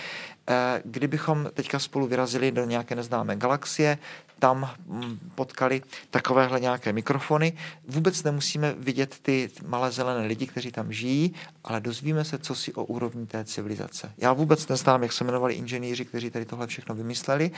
Kdybychom 0.85 1.51
teďka 1.55 1.79
spolu 1.79 2.07
vyrazili 2.07 2.53
do 2.53 2.65
nějaké 2.65 2.95
neznámé 2.95 3.37
galaxie, 3.37 3.99
tam 4.43 4.71
mm, 4.87 5.19
potkali 5.35 5.83
takovéhle 6.11 6.61
nějaké 6.61 6.93
mikrofony. 6.93 7.53
Vůbec 7.89 8.23
nemusíme 8.23 8.75
vidět 8.79 9.19
ty 9.23 9.51
malé 9.67 9.91
zelené 9.91 10.27
lidi, 10.27 10.47
kteří 10.47 10.73
tam 10.73 10.93
žijí, 10.93 11.35
ale 11.65 11.81
dozvíme 11.81 12.25
se, 12.25 12.39
co 12.39 12.55
si 12.55 12.75
o 12.75 12.85
úrovni 12.85 13.27
té 13.27 13.45
civilizace. 13.45 14.13
Já 14.19 14.33
vůbec 14.33 14.69
neznám, 14.69 15.03
jak 15.03 15.13
se 15.13 15.25
jmenovali 15.25 15.55
inženýři, 15.55 16.05
kteří 16.05 16.31
tady 16.31 16.45
tohle 16.45 16.67
všechno 16.67 16.95
vymysleli, 16.95 17.51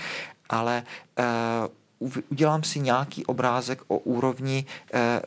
ale 0.49 0.83
uh, 1.99 2.13
udělám 2.31 2.63
si 2.63 2.81
nějaký 2.81 3.27
obrázek 3.27 3.83
o 3.89 3.99
úrovni 3.99 4.65
eh, 4.93 5.21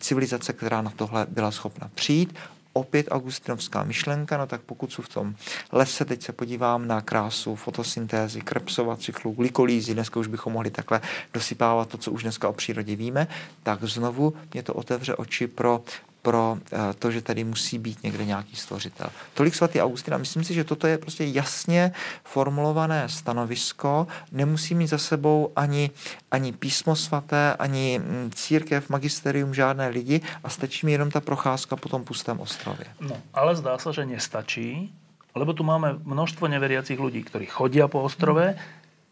civilizace, 0.00 0.52
která 0.52 0.82
na 0.82 0.90
tohle 0.90 1.26
byla 1.28 1.50
schopna 1.50 1.90
přijít 1.94 2.34
opět 2.72 3.06
augustinovská 3.10 3.84
myšlenka, 3.84 4.36
no 4.36 4.46
tak 4.46 4.60
pokud 4.60 4.92
jsou 4.92 5.02
v 5.02 5.08
tom 5.08 5.34
lese, 5.72 6.04
teď 6.04 6.22
se 6.22 6.32
podívám 6.32 6.88
na 6.88 7.00
krásu 7.00 7.54
fotosyntézy, 7.54 8.40
Krebsova 8.40 8.96
cyklu, 8.96 9.32
glykolízy, 9.32 9.94
dneska 9.94 10.20
už 10.20 10.26
bychom 10.26 10.52
mohli 10.52 10.70
takhle 10.70 11.00
dosypávat 11.34 11.88
to, 11.88 11.98
co 11.98 12.12
už 12.12 12.22
dneska 12.22 12.48
o 12.48 12.52
přírodě 12.52 12.96
víme, 12.96 13.26
tak 13.62 13.84
znovu 13.84 14.34
mě 14.52 14.62
to 14.62 14.74
otevře 14.74 15.14
oči 15.14 15.46
pro 15.46 15.82
pro 16.22 16.58
eh, 16.72 16.78
to, 16.98 17.10
že 17.10 17.22
tady 17.22 17.44
musí 17.44 17.78
být 17.78 18.02
někde 18.02 18.24
nějaký 18.24 18.56
stvořitel. 18.56 19.06
Tolik 19.34 19.54
svatý 19.54 19.80
Augustina. 19.80 20.18
Myslím 20.18 20.44
si, 20.44 20.54
že 20.54 20.64
toto 20.64 20.86
je 20.86 20.98
prostě 20.98 21.24
jasně 21.24 21.92
formulované 22.24 23.08
stanovisko. 23.08 24.06
Nemusí 24.32 24.74
mít 24.74 24.86
za 24.86 24.98
sebou 24.98 25.52
ani, 25.56 25.90
ani 26.30 26.52
písmo 26.52 26.96
svaté, 26.96 27.54
ani 27.58 27.98
mm, 27.98 28.30
církev, 28.34 28.90
magisterium, 28.90 29.54
žádné 29.54 29.88
lidi 29.88 30.20
a 30.44 30.48
stačí 30.48 30.86
mi 30.86 30.92
jenom 30.92 31.10
ta 31.10 31.20
procházka 31.20 31.76
po 31.76 31.88
tom 31.88 32.04
pustém 32.04 32.40
ostrově. 32.40 32.86
No, 33.00 33.16
ale 33.34 33.56
zdá 33.56 33.78
se, 33.78 33.92
že 33.92 34.06
nestačí, 34.06 34.94
lebo 35.34 35.52
tu 35.52 35.64
máme 35.64 35.98
množstvo 36.04 36.48
neveriacich 36.48 37.00
ľudí, 37.00 37.24
ktorí 37.24 37.46
chodia 37.48 37.88
po 37.88 38.04
ostrove, 38.04 38.52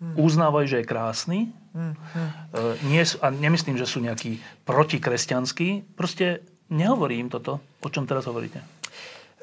hmm. 0.00 0.20
uznávajú, 0.20 0.66
že 0.68 0.76
je 0.76 0.84
krásny, 0.84 1.38
hmm. 1.74 1.94
Hmm. 1.96 2.30
Nie, 2.92 3.08
a 3.24 3.32
nemyslím, 3.32 3.80
že 3.80 3.88
sú 3.88 4.04
nejakí 4.04 4.36
protikresťanskí, 4.64 5.96
prostě 5.96 6.38
Nehovorí 6.70 7.16
jim 7.16 7.28
toto, 7.28 7.60
o 7.80 7.88
čem 7.88 8.06
teraz 8.06 8.26
hovoríte? 8.26 8.64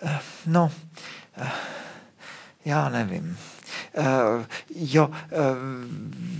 Eh, 0.02 0.20
no, 0.46 0.72
eh, 1.38 1.52
já 2.66 2.90
nevím. 2.90 3.38
Uh, 3.98 4.46
jo, 4.76 5.10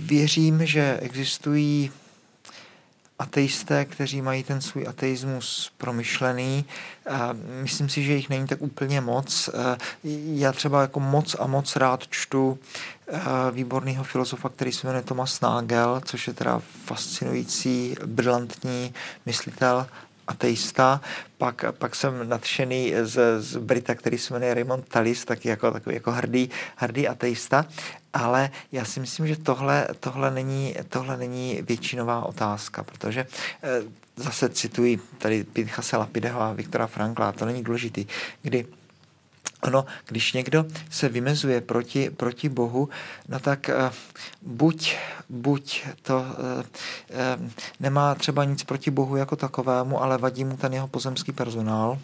věřím, 0.06 0.66
že 0.66 0.98
existují 1.02 1.90
ateisté, 3.18 3.84
kteří 3.84 4.22
mají 4.22 4.42
ten 4.44 4.60
svůj 4.60 4.86
ateismus 4.86 5.72
promyšlený. 5.78 6.64
Myslím 7.62 7.88
si, 7.88 8.02
že 8.02 8.12
jich 8.12 8.28
není 8.28 8.46
tak 8.46 8.62
úplně 8.62 9.00
moc. 9.00 9.50
Já 10.34 10.52
třeba 10.52 10.80
jako 10.80 11.00
moc 11.00 11.36
a 11.38 11.46
moc 11.46 11.76
rád 11.76 12.08
čtu 12.10 12.58
výborného 13.52 14.04
filozofa, 14.04 14.48
který 14.48 14.72
se 14.72 14.86
jmenuje 14.86 15.02
Thomas 15.02 15.40
Nagel, 15.40 16.00
což 16.04 16.26
je 16.26 16.32
teda 16.32 16.60
fascinující, 16.84 17.94
brilantní 18.06 18.94
myslitel 19.26 19.86
ateista, 20.28 21.00
pak, 21.38 21.64
pak 21.78 21.94
jsem 21.94 22.28
nadšený 22.28 22.92
z, 23.02 23.42
z 23.42 23.56
Brita, 23.56 23.94
který 23.94 24.18
se 24.18 24.34
jmenuje 24.34 24.54
Raymond 24.54 24.88
Tallis, 24.88 25.24
taky 25.24 25.48
jako, 25.48 25.70
takový 25.70 25.94
jako 25.94 26.12
hrdý, 26.12 26.50
hrdý 26.76 27.08
ateista, 27.08 27.66
ale 28.12 28.50
já 28.72 28.84
si 28.84 29.00
myslím, 29.00 29.26
že 29.26 29.36
tohle, 29.36 29.88
tohle, 30.00 30.30
není, 30.30 30.74
tohle 30.88 31.16
není 31.16 31.62
většinová 31.62 32.24
otázka, 32.24 32.82
protože 32.82 33.26
eh, 33.62 33.82
zase 34.16 34.48
cituji 34.48 35.00
tady 35.18 35.44
Pinchase 35.44 35.96
Lapideho 35.96 36.40
a 36.40 36.52
Viktora 36.52 36.86
Frankla, 36.86 37.32
to 37.32 37.44
není 37.44 37.62
důležitý, 37.62 38.06
kdy 38.42 38.66
Ono, 39.62 39.84
když 40.08 40.32
někdo 40.32 40.64
se 40.90 41.08
vymezuje 41.08 41.60
proti, 41.60 42.10
proti 42.10 42.48
Bohu, 42.48 42.88
no 43.28 43.40
tak 43.40 43.70
uh, 43.74 43.92
buď, 44.42 44.96
buď 45.28 45.84
to 46.02 46.18
uh, 46.18 46.24
uh, 46.26 47.50
nemá 47.80 48.14
třeba 48.14 48.44
nic 48.44 48.64
proti 48.64 48.90
Bohu 48.90 49.16
jako 49.16 49.36
takovému, 49.36 50.02
ale 50.02 50.18
vadí 50.18 50.44
mu 50.44 50.56
ten 50.56 50.74
jeho 50.74 50.88
pozemský 50.88 51.32
personál, 51.32 51.98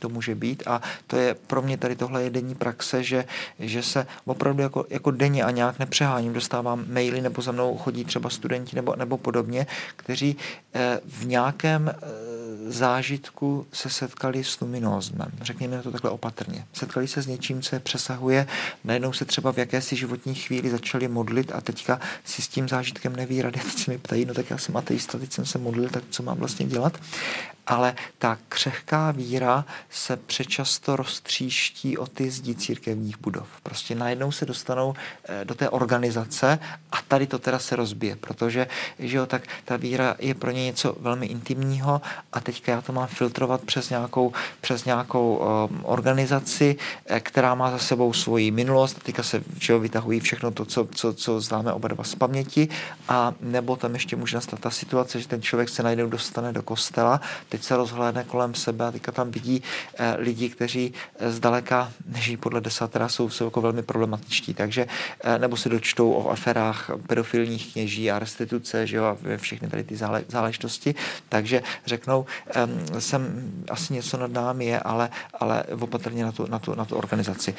to 0.00 0.08
může 0.08 0.34
být 0.34 0.62
a 0.66 0.82
to 1.06 1.16
je 1.16 1.34
pro 1.34 1.62
mě 1.62 1.76
tady 1.76 1.96
tohle 1.96 2.22
je 2.22 2.30
denní 2.30 2.54
praxe, 2.54 3.02
že, 3.02 3.24
že 3.58 3.82
se 3.82 4.06
opravdu 4.24 4.62
jako, 4.62 4.86
jako 4.90 5.10
denně 5.10 5.44
a 5.44 5.50
nějak 5.50 5.78
nepřeháním, 5.78 6.32
dostávám 6.32 6.84
maily 6.88 7.20
nebo 7.20 7.42
za 7.42 7.52
mnou 7.52 7.78
chodí 7.78 8.04
třeba 8.04 8.30
studenti 8.30 8.76
nebo, 8.76 8.96
nebo 8.96 9.18
podobně, 9.18 9.66
kteří 9.96 10.36
eh, 10.74 11.00
v 11.04 11.26
nějakém 11.26 11.88
eh, 11.88 12.30
zážitku 12.72 13.66
se 13.72 13.90
setkali 13.90 14.44
s 14.44 14.60
luminózmem. 14.60 15.32
Řekněme 15.42 15.82
to 15.82 15.90
takhle 15.90 16.10
opatrně. 16.10 16.64
Setkali 16.72 17.08
se 17.08 17.22
s 17.22 17.26
něčím, 17.26 17.62
co 17.62 17.76
je 17.76 17.80
přesahuje, 17.80 18.46
najednou 18.84 19.12
se 19.12 19.24
třeba 19.24 19.52
v 19.52 19.58
jakési 19.58 19.96
životní 19.96 20.34
chvíli 20.34 20.70
začali 20.70 21.08
modlit 21.08 21.52
a 21.52 21.60
teďka 21.60 22.00
si 22.24 22.42
s 22.42 22.48
tím 22.48 22.68
zážitkem 22.68 23.16
neví 23.16 23.42
rady. 23.42 23.60
Teď 23.64 23.78
se 23.78 23.90
mi 23.90 23.98
ptají, 23.98 24.24
no 24.24 24.34
tak 24.34 24.50
já 24.50 24.58
jsem 24.58 24.76
ateista, 24.76 25.18
teď 25.18 25.32
jsem 25.32 25.46
se 25.46 25.58
modlil, 25.58 25.88
tak 25.88 26.04
co 26.10 26.22
mám 26.22 26.38
vlastně 26.38 26.66
dělat? 26.66 26.98
Ale 27.70 27.94
ta 28.18 28.38
křehká 28.48 29.10
víra 29.10 29.64
se 29.90 30.16
přečasto 30.16 30.96
roztříští 30.96 31.98
o 31.98 32.06
ty 32.06 32.30
zdi 32.30 32.54
církevních 32.54 33.18
budov. 33.18 33.48
Prostě 33.62 33.94
najednou 33.94 34.32
se 34.32 34.46
dostanou 34.46 34.94
eh, 35.24 35.44
do 35.44 35.54
té 35.54 35.68
organizace 35.68 36.58
a 36.92 36.96
tady 37.08 37.26
to 37.26 37.38
teda 37.38 37.58
se 37.58 37.76
rozbije, 37.76 38.16
protože 38.16 38.66
že 38.98 39.16
jo, 39.16 39.26
tak 39.26 39.42
ta 39.64 39.76
víra 39.76 40.16
je 40.18 40.34
pro 40.34 40.50
ně 40.50 40.64
něco 40.64 40.96
velmi 41.00 41.26
intimního 41.26 42.00
a 42.32 42.40
teďka 42.40 42.72
já 42.72 42.80
to 42.80 42.92
mám 42.92 43.06
filtrovat 43.06 43.62
přes 43.62 43.90
nějakou, 43.90 44.32
přes 44.60 44.84
nějakou 44.84 45.36
um, 45.36 45.80
organizaci, 45.82 46.76
eh, 47.06 47.20
která 47.20 47.54
má 47.54 47.70
za 47.70 47.78
sebou 47.78 48.12
svoji 48.12 48.50
minulost 48.50 49.02
teďka 49.02 49.22
se 49.22 49.42
že 49.60 49.72
jo, 49.72 49.78
vytahují 49.80 50.20
všechno 50.20 50.50
to, 50.50 50.64
co, 50.64 50.88
co, 50.94 51.14
co 51.14 51.40
známe 51.40 51.72
oba 51.72 51.88
dva 51.88 52.04
z 52.04 52.14
paměti 52.14 52.68
a 53.08 53.34
nebo 53.40 53.76
tam 53.76 53.94
ještě 53.94 54.16
může 54.16 54.36
nastat 54.36 54.60
ta 54.60 54.70
situace, 54.70 55.20
že 55.20 55.28
ten 55.28 55.42
člověk 55.42 55.68
se 55.68 55.82
najednou 55.82 56.08
dostane 56.08 56.52
do 56.52 56.62
kostela, 56.62 57.20
teď 57.48 57.59
se 57.60 57.76
rozhlédne 57.76 58.24
kolem 58.24 58.54
sebe 58.54 58.86
a 58.86 58.90
teďka 58.90 59.12
tam 59.12 59.30
vidí 59.30 59.62
eh, 59.98 60.14
lidi, 60.18 60.48
kteří 60.48 60.94
eh, 61.18 61.30
zdaleka 61.30 61.92
nežijí 62.06 62.36
podle 62.36 62.60
desatera, 62.60 63.08
jsou, 63.08 63.28
jsou 63.28 63.44
jako 63.44 63.60
velmi 63.60 63.82
problematičtí, 63.82 64.54
takže 64.54 64.86
eh, 65.24 65.38
nebo 65.38 65.56
se 65.56 65.68
dočtou 65.68 66.12
o 66.12 66.30
aferách 66.30 66.90
pedofilních 67.06 67.72
kněží 67.72 68.10
a 68.10 68.18
restituce, 68.18 68.86
že 68.86 68.96
jo, 68.96 69.04
a 69.04 69.16
všechny 69.36 69.68
tady 69.68 69.84
ty 69.84 69.96
zále, 69.96 70.24
záležitosti, 70.28 70.94
takže 71.28 71.62
řeknou, 71.86 72.26
jsem 72.98 73.52
asi 73.70 73.94
něco 73.94 74.16
nad 74.16 74.32
námi 74.32 74.64
je, 74.66 74.80
ale, 74.80 75.10
ale 75.40 75.62
opatrně 75.62 76.24
na 76.24 76.32
tu, 76.32 76.46
na, 76.46 76.58
tu, 76.58 76.74
na 76.74 76.84
tu 76.84 76.96
organizaci. 76.96 77.54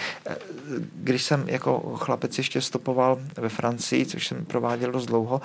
Když 0.96 1.24
jsem 1.24 1.50
jako 1.50 1.98
chlapec 1.98 2.38
ještě 2.38 2.62
stopoval 2.62 3.20
ve 3.38 3.50
Francii, 3.50 4.06
což 4.06 4.28
jsem 4.28 4.46
prováděl 4.46 4.92
dost 4.92 5.06
dlouho, 5.06 5.42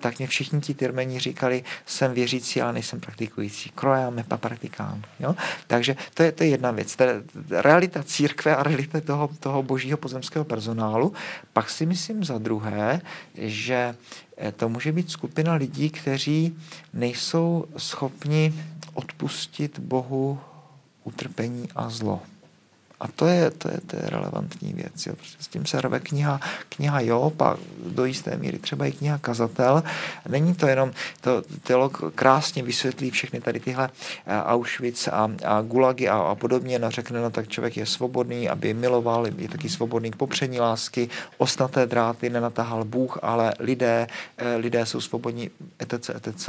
tak 0.00 0.18
mě 0.18 0.26
všichni 0.26 0.60
ti 0.60 0.74
tyrmeni 0.74 1.20
říkali, 1.20 1.64
jsem 1.86 2.14
věřící, 2.14 2.62
ale 2.62 2.72
nejsem 2.72 3.00
praktikující 3.00 3.70
croyame 3.86 4.24
papratikám. 4.24 5.02
Jo? 5.20 5.36
Takže 5.66 5.96
to 6.14 6.22
je, 6.22 6.32
to 6.32 6.42
je 6.42 6.48
jedna 6.48 6.70
věc. 6.70 6.96
To 6.96 7.04
realita 7.50 8.02
církve 8.02 8.56
a 8.56 8.62
realita 8.62 9.00
toho, 9.00 9.30
toho 9.40 9.62
božího 9.62 9.98
pozemského 9.98 10.44
personálu. 10.44 11.14
Pak 11.52 11.70
si 11.70 11.86
myslím 11.86 12.24
za 12.24 12.38
druhé, 12.38 13.00
že 13.34 13.94
eh, 14.36 14.52
to 14.52 14.68
může 14.68 14.92
být 14.92 15.10
skupina 15.10 15.54
lidí, 15.54 15.90
kteří 15.90 16.58
nejsou 16.94 17.64
schopni 17.76 18.54
odpustit 18.94 19.78
Bohu 19.78 20.40
utrpení 21.04 21.68
a 21.76 21.90
zlo. 21.90 22.20
A 23.00 23.08
to 23.08 23.26
je, 23.26 23.50
to 23.50 23.68
je, 23.68 23.80
to 23.86 23.96
je 23.96 24.02
relevantní 24.10 24.72
věc. 24.72 25.06
Jo. 25.06 25.14
Prostě 25.16 25.42
s 25.42 25.48
tím 25.48 25.66
se 25.66 25.80
rve 25.80 26.00
kniha, 26.00 26.40
kniha 26.68 27.00
Job 27.00 27.42
a 27.42 27.56
do 27.86 28.04
jisté 28.04 28.36
míry 28.36 28.58
třeba 28.58 28.86
i 28.86 28.92
kniha 28.92 29.18
Kazatel. 29.18 29.82
Není 30.28 30.54
to 30.54 30.66
jenom, 30.66 30.90
to 31.20 31.42
teolog 31.62 32.14
krásně 32.14 32.62
vysvětlí 32.62 33.10
všechny 33.10 33.40
tady 33.40 33.60
tyhle 33.60 33.90
eh, 34.26 34.42
Auschwitz 34.42 35.08
a, 35.08 35.30
a 35.44 35.62
Gulagy 35.62 36.08
a, 36.08 36.16
a 36.16 36.34
podobně. 36.34 36.78
No 36.78 36.90
řekne, 36.90 37.20
no 37.20 37.30
tak 37.30 37.48
člověk 37.48 37.76
je 37.76 37.86
svobodný, 37.86 38.48
aby 38.48 38.74
miloval, 38.74 39.26
je 39.26 39.48
taky 39.48 39.68
svobodný 39.68 40.10
k 40.10 40.16
popření 40.16 40.60
lásky, 40.60 41.08
osnaté 41.38 41.86
dráty 41.86 42.30
nenatahal 42.30 42.84
Bůh, 42.84 43.18
ale 43.22 43.54
lidé, 43.58 44.06
eh, 44.38 44.56
lidé 44.56 44.86
jsou 44.86 45.00
svobodní, 45.00 45.50
etc., 45.78 46.10
etc. 46.10 46.48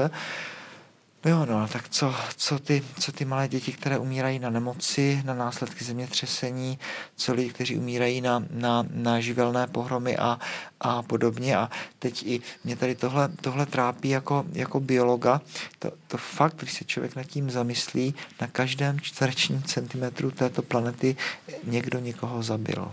No 1.25 1.31
jo, 1.31 1.45
no, 1.45 1.67
tak 1.67 1.89
co, 1.89 2.15
co, 2.37 2.59
ty, 2.59 2.83
co 2.99 3.11
ty 3.11 3.25
malé 3.25 3.47
děti, 3.47 3.71
které 3.71 3.97
umírají 3.97 4.39
na 4.39 4.49
nemoci, 4.49 5.21
na 5.25 5.33
následky 5.33 5.83
zemětřesení, 5.83 6.79
co 7.15 7.33
lidi, 7.33 7.49
kteří 7.49 7.77
umírají 7.77 8.21
na, 8.21 8.45
na, 8.51 8.85
na 8.91 9.19
živelné 9.19 9.67
pohromy 9.67 10.17
a, 10.17 10.39
a 10.79 11.01
podobně. 11.01 11.57
A 11.57 11.69
teď 11.99 12.23
i 12.25 12.41
mě 12.63 12.75
tady 12.75 12.95
tohle, 12.95 13.29
tohle 13.41 13.65
trápí 13.65 14.09
jako, 14.09 14.45
jako 14.53 14.79
biologa. 14.79 15.41
To, 15.79 15.91
to 16.07 16.17
fakt, 16.17 16.55
když 16.55 16.73
se 16.73 16.85
člověk 16.85 17.15
nad 17.15 17.23
tím 17.23 17.49
zamyslí, 17.51 18.15
na 18.41 18.47
každém 18.47 18.99
čtverečním 18.99 19.63
centimetru 19.63 20.31
této 20.31 20.61
planety 20.61 21.15
někdo 21.63 21.99
někoho 21.99 22.43
zabil. 22.43 22.91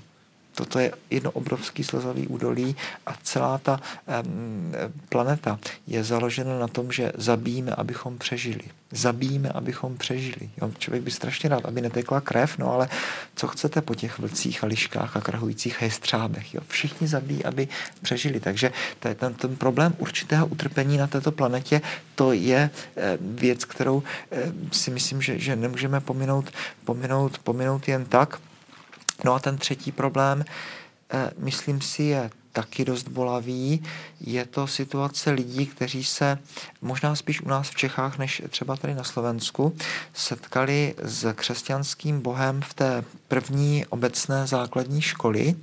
Toto 0.55 0.79
je 0.79 0.93
jedno 1.11 1.31
obrovský 1.31 1.85
slezavý 1.85 2.27
údolí 2.27 2.77
a 3.07 3.15
celá 3.23 3.59
ta 3.59 3.81
planeta 5.09 5.59
je 5.87 6.05
založena 6.05 6.59
na 6.59 6.69
tom, 6.69 6.93
že 6.93 7.13
zabijíme, 7.15 7.75
abychom 7.75 8.19
přežili. 8.19 8.63
Zabijíme, 8.91 9.49
abychom 9.49 9.97
přežili. 9.97 10.51
Jo, 10.61 10.71
člověk 10.79 11.03
by 11.03 11.11
strašně 11.11 11.49
rád, 11.49 11.65
aby 11.65 11.81
netekla 11.81 12.21
krev, 12.21 12.59
no 12.59 12.73
ale 12.73 12.89
co 13.35 13.47
chcete 13.47 13.83
po 13.83 13.95
těch 13.95 14.19
vlcích 14.19 14.65
a 14.65 14.67
liškách 14.67 15.17
a 15.17 15.21
krahujících 15.21 15.81
hejstřábech? 15.81 16.55
Jo? 16.55 16.61
Všichni 16.69 17.09
zabíjí, 17.09 17.45
aby 17.45 17.69
přežili. 18.03 18.41
Takže 18.41 18.73
ten, 18.99 19.35
ten 19.35 19.57
problém 19.57 19.95
určitého 19.99 20.47
utrpení 20.47 20.97
na 20.97 21.07
této 21.07 21.33
planetě, 21.33 21.81
to 22.15 22.33
je 22.33 22.71
eh, 22.97 23.19
věc, 23.21 23.65
kterou 23.65 24.03
eh, 24.31 24.53
si 24.73 24.91
myslím, 24.91 25.23
že, 25.23 25.39
že 25.39 25.57
nemůžeme 25.57 26.01
pominout, 26.01 26.51
pominout, 26.85 27.39
pominout 27.39 27.89
jen 27.89 28.05
tak. 28.05 28.41
No 29.25 29.35
a 29.35 29.39
ten 29.39 29.57
třetí 29.57 29.93
problém, 29.93 30.45
eh, 31.11 31.31
myslím 31.39 31.81
si, 31.81 32.03
je 32.03 32.31
taky 32.53 32.85
dost 32.85 33.09
bolavý. 33.09 33.83
Je 34.21 34.45
to 34.45 34.67
situace 34.67 35.31
lidí, 35.31 35.67
kteří 35.67 36.05
se 36.05 36.39
možná 36.83 37.17
spíš 37.17 37.41
u 37.41 37.49
nás 37.49 37.71
v 37.71 37.75
Čechách, 37.75 38.19
než 38.19 38.43
třeba 38.49 38.77
tady 38.77 38.95
na 38.95 39.05
Slovensku, 39.05 39.77
setkali 40.15 40.95
s 41.03 41.33
křesťanským 41.33 42.21
bohem 42.21 42.63
v 42.63 42.75
té 42.75 43.05
první 43.29 43.87
obecné 43.87 44.47
základní 44.47 45.03
školy 45.03 45.55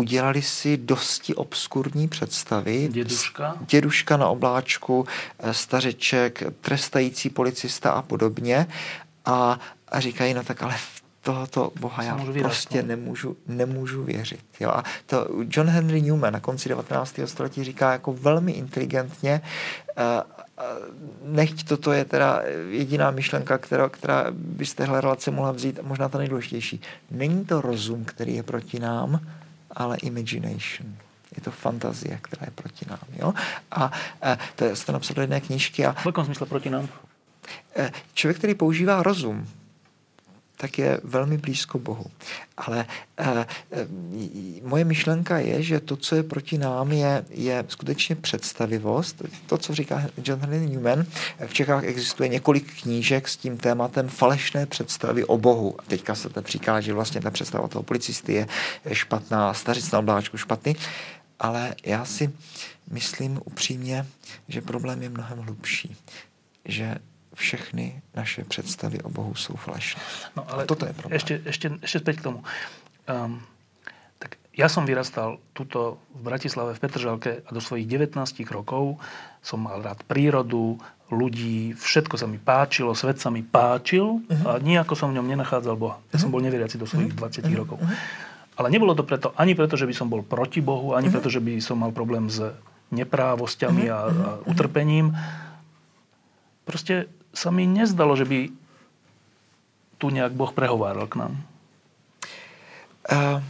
udělali 0.00 0.42
si 0.42 0.76
dosti 0.76 1.34
obskurní 1.34 2.08
představy. 2.08 2.88
Děduška? 2.92 3.56
Děduška 3.68 4.16
na 4.16 4.28
obláčku, 4.28 5.06
eh, 5.38 5.54
stařeček, 5.54 6.42
trestající 6.60 7.30
policista 7.30 7.90
a 7.90 8.02
podobně. 8.02 8.66
A, 9.24 9.60
a 9.88 10.00
říkají, 10.00 10.34
no 10.34 10.44
tak 10.44 10.62
ale 10.62 10.74
v 10.76 10.99
tohoto 11.22 11.72
boha 11.80 12.02
já 12.02 12.18
prostě 12.42 12.82
nemůžu, 12.82 13.36
nemůžu 13.46 14.04
věřit. 14.04 14.40
Jo? 14.60 14.70
A 14.70 14.84
to 15.06 15.28
John 15.48 15.66
Henry 15.66 16.02
Newman 16.02 16.32
na 16.32 16.40
konci 16.40 16.68
19. 16.68 17.20
století 17.24 17.64
říká 17.64 17.92
jako 17.92 18.12
velmi 18.12 18.52
inteligentně, 18.52 19.40
nechť 21.24 21.68
toto 21.68 21.92
je 21.92 22.04
teda 22.04 22.42
jediná 22.70 23.10
myšlenka, 23.10 23.58
která, 23.58 23.88
která 23.88 24.26
by 24.30 24.66
z 24.66 24.74
téhle 24.74 25.00
relace 25.00 25.30
mohla 25.30 25.52
vzít, 25.52 25.78
možná 25.82 26.08
ta 26.08 26.18
nejdůležitější. 26.18 26.80
Není 27.10 27.44
to 27.44 27.60
rozum, 27.60 28.04
který 28.04 28.34
je 28.34 28.42
proti 28.42 28.78
nám, 28.78 29.20
ale 29.72 29.96
imagination. 29.96 30.94
Je 31.36 31.42
to 31.42 31.50
fantazie, 31.50 32.18
která 32.22 32.42
je 32.46 32.50
proti 32.50 32.86
nám. 32.90 32.98
Jo? 33.18 33.34
A, 33.70 33.84
a 34.22 34.38
to 34.56 34.64
je 34.64 34.76
to 34.86 34.92
napsal 34.92 35.14
do 35.14 35.20
jedné 35.20 35.40
knížky. 35.40 35.86
A, 35.86 35.92
v 35.92 36.06
jakém 36.06 36.24
smyslu 36.24 36.46
proti 36.46 36.70
nám? 36.70 36.88
Člověk, 38.14 38.38
který 38.38 38.54
používá 38.54 39.02
rozum, 39.02 39.46
tak 40.60 40.78
je 40.78 41.00
velmi 41.04 41.38
blízko 41.38 41.78
Bohu. 41.78 42.04
Ale 42.56 42.86
e, 43.16 43.24
e, 43.24 43.46
moje 44.62 44.84
myšlenka 44.84 45.38
je, 45.38 45.62
že 45.62 45.80
to, 45.80 45.96
co 45.96 46.16
je 46.16 46.22
proti 46.22 46.58
nám, 46.58 46.92
je, 46.92 47.24
je 47.30 47.64
skutečně 47.68 48.16
představivost. 48.16 49.22
To, 49.46 49.58
co 49.58 49.74
říká 49.74 50.02
John 50.24 50.40
Henry 50.40 50.66
Newman, 50.66 51.04
v 51.46 51.54
Čechách 51.54 51.84
existuje 51.84 52.28
několik 52.28 52.82
knížek 52.82 53.28
s 53.28 53.36
tím 53.36 53.56
tématem 53.56 54.08
falešné 54.08 54.66
představy 54.66 55.24
o 55.24 55.38
Bohu. 55.38 55.76
Teďka 55.86 56.14
se 56.14 56.28
to 56.28 56.40
říká, 56.40 56.80
že 56.80 56.92
vlastně 56.92 57.20
ta 57.20 57.30
představa 57.30 57.68
toho 57.68 57.82
policisty 57.82 58.32
je 58.32 58.46
špatná, 58.92 59.54
stařic 59.54 59.90
na 59.90 59.98
obláčku 59.98 60.36
špatný. 60.36 60.76
Ale 61.38 61.74
já 61.84 62.04
si 62.04 62.30
myslím 62.90 63.40
upřímně, 63.44 64.06
že 64.48 64.60
problém 64.60 65.02
je 65.02 65.08
mnohem 65.08 65.38
hlubší. 65.38 65.96
Že 66.64 66.94
všechny 67.40 68.02
naše 68.14 68.44
představy 68.44 69.00
o 69.00 69.08
Bohu 69.08 69.34
jsou 69.34 69.56
falešné. 69.56 70.02
No 70.36 70.44
ale 70.52 70.68
toto 70.68 70.84
je 70.84 70.92
problém. 70.92 71.16
Ešte, 71.16 71.40
ešte, 71.48 71.66
ešte 71.80 71.98
späť 72.04 72.20
k 72.20 72.24
tomu. 72.28 72.38
Um, 73.08 73.40
tak 74.20 74.36
ja 74.52 74.68
som 74.68 74.84
vyrastal 74.84 75.40
tuto 75.56 75.96
v 76.12 76.20
Bratislave, 76.28 76.76
v 76.76 76.82
Petržalke 76.84 77.32
a 77.40 77.50
do 77.50 77.64
svojich 77.64 77.88
19 77.88 78.20
rokov 78.52 79.00
som 79.40 79.64
mal 79.64 79.80
rád 79.80 80.04
prírodu, 80.04 80.76
ľudí, 81.10 81.74
všetko 81.74 82.14
sa 82.20 82.28
mi 82.28 82.36
páčilo, 82.38 82.94
svet 82.94 83.18
sa 83.18 83.32
mi 83.32 83.42
páčil 83.42 84.20
uh-huh. 84.20 84.46
a 84.46 84.50
nejako 84.62 84.94
som 84.94 85.10
v 85.10 85.18
ňom 85.18 85.26
nenachádzal 85.26 85.74
Boha. 85.74 85.98
Ja 85.98 86.20
uh-huh. 86.20 86.22
som 86.22 86.30
bol 86.30 86.44
neveriaci 86.44 86.78
do 86.78 86.86
svojich 86.86 87.16
uh-huh. 87.16 87.40
20 87.42 87.50
rokov. 87.58 87.80
Uh-huh. 87.82 87.90
Ale 88.60 88.68
nebolo 88.68 88.92
to 88.94 89.02
preto, 89.02 89.32
ani 89.34 89.56
preto, 89.56 89.74
že 89.74 89.88
by 89.88 89.94
som 89.96 90.06
bol 90.06 90.22
proti 90.22 90.62
Bohu, 90.62 90.94
ani 90.94 91.08
uh-huh. 91.08 91.18
preto, 91.18 91.32
že 91.32 91.42
by 91.42 91.58
som 91.58 91.82
mal 91.82 91.90
problém 91.90 92.30
s 92.30 92.38
neprávosťami 92.94 93.84
uh-huh. 93.90 93.96
a, 93.96 94.00
a 94.06 94.30
utrpením. 94.46 95.10
Proste 96.62 97.10
sa 97.34 97.50
mi 97.50 97.66
nezdalo, 97.66 98.16
že 98.16 98.24
by 98.24 98.48
tu 99.98 100.10
nějak 100.10 100.32
Boh 100.32 100.52
prehováral 100.52 101.06
k 101.06 101.16
nám. 101.16 101.42
Uh, 103.12 103.42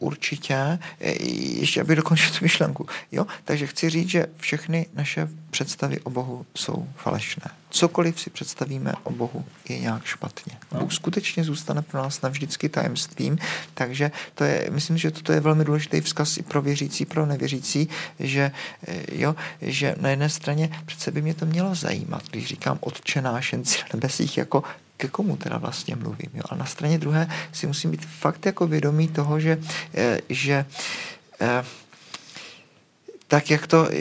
určitě, 0.00 0.78
ještě 1.60 1.80
aby 1.80 1.96
dokončil 1.96 2.30
tu 2.30 2.38
myšlenku. 2.42 2.86
Jo? 3.12 3.26
Takže 3.44 3.66
chci 3.66 3.90
říct, 3.90 4.08
že 4.08 4.26
všechny 4.36 4.86
naše 4.94 5.28
představy 5.50 6.00
o 6.00 6.10
Bohu 6.10 6.46
jsou 6.54 6.88
falešné. 6.96 7.50
Cokoliv 7.70 8.20
si 8.20 8.30
představíme 8.30 8.92
o 9.02 9.10
Bohu 9.10 9.44
je 9.68 9.78
nějak 9.78 10.04
špatně. 10.04 10.56
Bůh 10.78 10.92
skutečně 10.92 11.44
zůstane 11.44 11.82
pro 11.82 12.02
nás 12.02 12.22
navždycky 12.22 12.68
tajemstvím, 12.68 13.38
takže 13.74 14.10
to 14.34 14.44
je, 14.44 14.68
myslím, 14.70 14.98
že 14.98 15.10
toto 15.10 15.32
je 15.32 15.40
velmi 15.40 15.64
důležitý 15.64 16.00
vzkaz 16.00 16.36
i 16.36 16.42
pro 16.42 16.62
věřící, 16.62 17.04
pro 17.04 17.26
nevěřící, 17.26 17.88
že, 18.20 18.50
jo, 19.12 19.36
že 19.62 19.94
na 20.00 20.10
jedné 20.10 20.28
straně 20.28 20.70
přece 20.86 21.10
by 21.10 21.22
mě 21.22 21.34
to 21.34 21.46
mělo 21.46 21.74
zajímat, 21.74 22.22
když 22.30 22.46
říkám 22.46 22.78
Otče 22.80 23.22
náš 23.22 23.52
na 23.52 23.58
nebesích, 23.94 24.38
jako 24.38 24.62
ke 24.96 25.08
komu 25.08 25.36
teda 25.36 25.58
vlastně 25.58 25.96
mluvím. 25.96 26.30
Jo? 26.34 26.42
A 26.50 26.54
na 26.54 26.64
straně 26.64 26.98
druhé 26.98 27.28
si 27.52 27.66
musím 27.66 27.90
být 27.90 28.06
fakt 28.06 28.46
jako 28.46 28.66
vědomý 28.66 29.08
toho, 29.08 29.40
že, 29.40 29.58
eh, 29.94 30.20
že 30.28 30.66
eh, 31.40 31.64
tak, 33.28 33.50
jak 33.50 33.66
to 33.66 33.88
eh, 33.92 33.96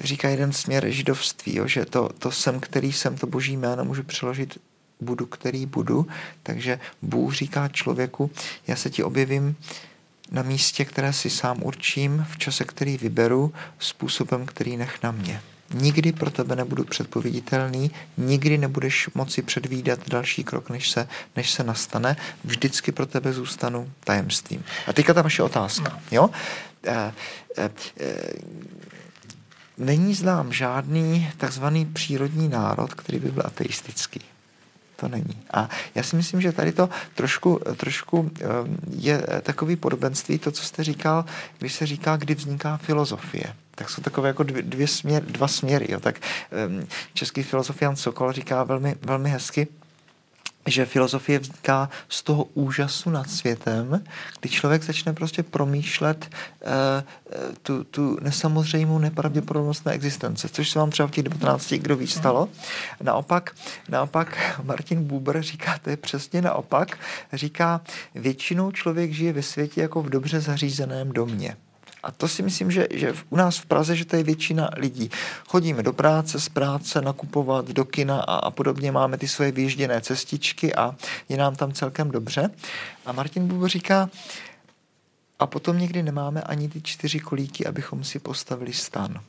říká 0.00 0.28
jeden 0.28 0.52
směr 0.52 0.86
židovství, 0.88 1.56
jo, 1.56 1.66
že 1.66 1.84
to, 1.84 2.08
to 2.18 2.30
jsem, 2.30 2.60
který 2.60 2.92
jsem, 2.92 3.16
to 3.16 3.26
boží 3.26 3.56
jméno 3.56 3.84
můžu 3.84 4.02
přeložit 4.02 4.58
budu, 5.00 5.26
který 5.26 5.66
budu, 5.66 6.06
takže 6.42 6.80
Bůh 7.02 7.34
říká 7.34 7.68
člověku, 7.68 8.30
já 8.66 8.76
se 8.76 8.90
ti 8.90 9.02
objevím 9.02 9.56
na 10.30 10.42
místě, 10.42 10.84
které 10.84 11.12
si 11.12 11.30
sám 11.30 11.62
určím, 11.62 12.26
v 12.30 12.38
čase, 12.38 12.64
který 12.64 12.96
vyberu, 12.96 13.52
způsobem, 13.78 14.46
který 14.46 14.76
nech 14.76 15.02
na 15.02 15.10
mě. 15.10 15.42
Nikdy 15.74 16.12
pro 16.12 16.30
tebe 16.30 16.56
nebudu 16.56 16.84
předpověditelný, 16.84 17.90
nikdy 18.16 18.58
nebudeš 18.58 19.08
moci 19.14 19.42
předvídat 19.42 19.98
další 20.08 20.44
krok, 20.44 20.70
než 20.70 20.90
se, 20.90 21.08
než 21.36 21.50
se 21.50 21.64
nastane. 21.64 22.16
Vždycky 22.44 22.92
pro 22.92 23.06
tebe 23.06 23.32
zůstanu 23.32 23.92
tajemstvím. 24.04 24.64
A 24.86 24.92
teďka 24.92 25.14
ta 25.14 25.22
vaše 25.22 25.42
otázka. 25.42 26.00
Jo? 26.10 26.30
E, 26.86 27.12
e, 27.56 27.70
e, 28.00 28.32
není 29.78 30.14
znám 30.14 30.52
žádný 30.52 31.30
takzvaný 31.36 31.86
přírodní 31.86 32.48
národ, 32.48 32.94
který 32.94 33.18
by 33.18 33.30
byl 33.30 33.42
ateistický. 33.46 34.20
To 34.96 35.08
není. 35.08 35.42
A 35.52 35.68
já 35.94 36.02
si 36.02 36.16
myslím, 36.16 36.40
že 36.40 36.52
tady 36.52 36.72
to 36.72 36.88
trošku, 37.14 37.60
trošku 37.76 38.30
je 38.90 39.26
takový 39.42 39.76
podobenství, 39.76 40.38
to, 40.38 40.50
co 40.50 40.62
jste 40.62 40.84
říkal, 40.84 41.24
když 41.58 41.74
se 41.74 41.86
říká, 41.86 42.16
kdy 42.16 42.34
vzniká 42.34 42.76
filozofie 42.76 43.54
tak 43.74 43.90
jsou 43.90 44.02
takové 44.02 44.28
jako 44.28 44.42
dvě, 44.42 44.62
dvě 44.62 44.88
směr, 44.88 45.24
dva 45.24 45.48
směry. 45.48 45.86
Jo. 45.88 46.00
Tak 46.00 46.20
um, 46.68 46.86
český 47.14 47.42
filozof 47.42 47.82
Jan 47.82 47.96
Sokol 47.96 48.32
říká 48.32 48.64
velmi, 48.64 48.94
velmi 49.02 49.30
hezky, 49.30 49.68
že 50.66 50.86
filozofie 50.86 51.38
vzniká 51.38 51.90
z 52.08 52.22
toho 52.22 52.44
úžasu 52.44 53.10
nad 53.10 53.30
světem, 53.30 54.04
kdy 54.40 54.50
člověk 54.50 54.82
začne 54.82 55.12
prostě 55.12 55.42
promýšlet 55.42 56.30
uh, 56.30 56.70
tu, 57.62 57.84
tu 57.84 58.18
nesamozřejmou 58.20 58.98
nepravděpodobnost 58.98 59.86
na 59.86 59.92
existence, 59.92 60.48
což 60.48 60.70
se 60.70 60.78
vám 60.78 60.90
třeba 60.90 61.08
v 61.08 61.10
těch 61.10 61.24
19, 61.24 61.72
kdo 61.72 61.96
ví, 61.96 62.06
stalo. 62.06 62.48
Naopak, 63.02 63.54
naopak 63.88 64.60
Martin 64.64 65.04
Buber 65.04 65.42
říká, 65.42 65.78
to 65.78 65.90
je 65.90 65.96
přesně 65.96 66.42
naopak, 66.42 66.98
říká, 67.32 67.80
většinou 68.14 68.70
člověk 68.70 69.12
žije 69.12 69.32
ve 69.32 69.42
světě 69.42 69.80
jako 69.80 70.02
v 70.02 70.10
dobře 70.10 70.40
zařízeném 70.40 71.12
domě. 71.12 71.56
A 72.04 72.10
to 72.10 72.28
si 72.28 72.42
myslím, 72.42 72.70
že, 72.70 72.86
že 72.90 73.14
u 73.30 73.36
nás 73.36 73.58
v 73.58 73.66
Praze, 73.66 73.96
že 73.96 74.04
to 74.04 74.16
je 74.16 74.22
většina 74.22 74.70
lidí. 74.76 75.10
Chodíme 75.48 75.82
do 75.82 75.92
práce, 75.92 76.40
z 76.40 76.48
práce, 76.48 77.00
nakupovat, 77.00 77.68
do 77.68 77.84
kina 77.84 78.20
a, 78.20 78.36
a 78.36 78.50
podobně. 78.50 78.92
Máme 78.92 79.18
ty 79.18 79.28
svoje 79.28 79.52
vyjížděné 79.52 80.00
cestičky 80.00 80.74
a 80.74 80.96
je 81.28 81.36
nám 81.36 81.56
tam 81.56 81.72
celkem 81.72 82.10
dobře. 82.10 82.50
A 83.06 83.12
Martin 83.12 83.48
Bubo 83.48 83.68
říká, 83.68 84.10
a 85.38 85.46
potom 85.46 85.78
někdy 85.78 86.02
nemáme 86.02 86.42
ani 86.42 86.68
ty 86.68 86.82
čtyři 86.82 87.20
kolíky, 87.20 87.66
abychom 87.66 88.04
si 88.04 88.18
postavili 88.18 88.72
stan. 88.72 89.20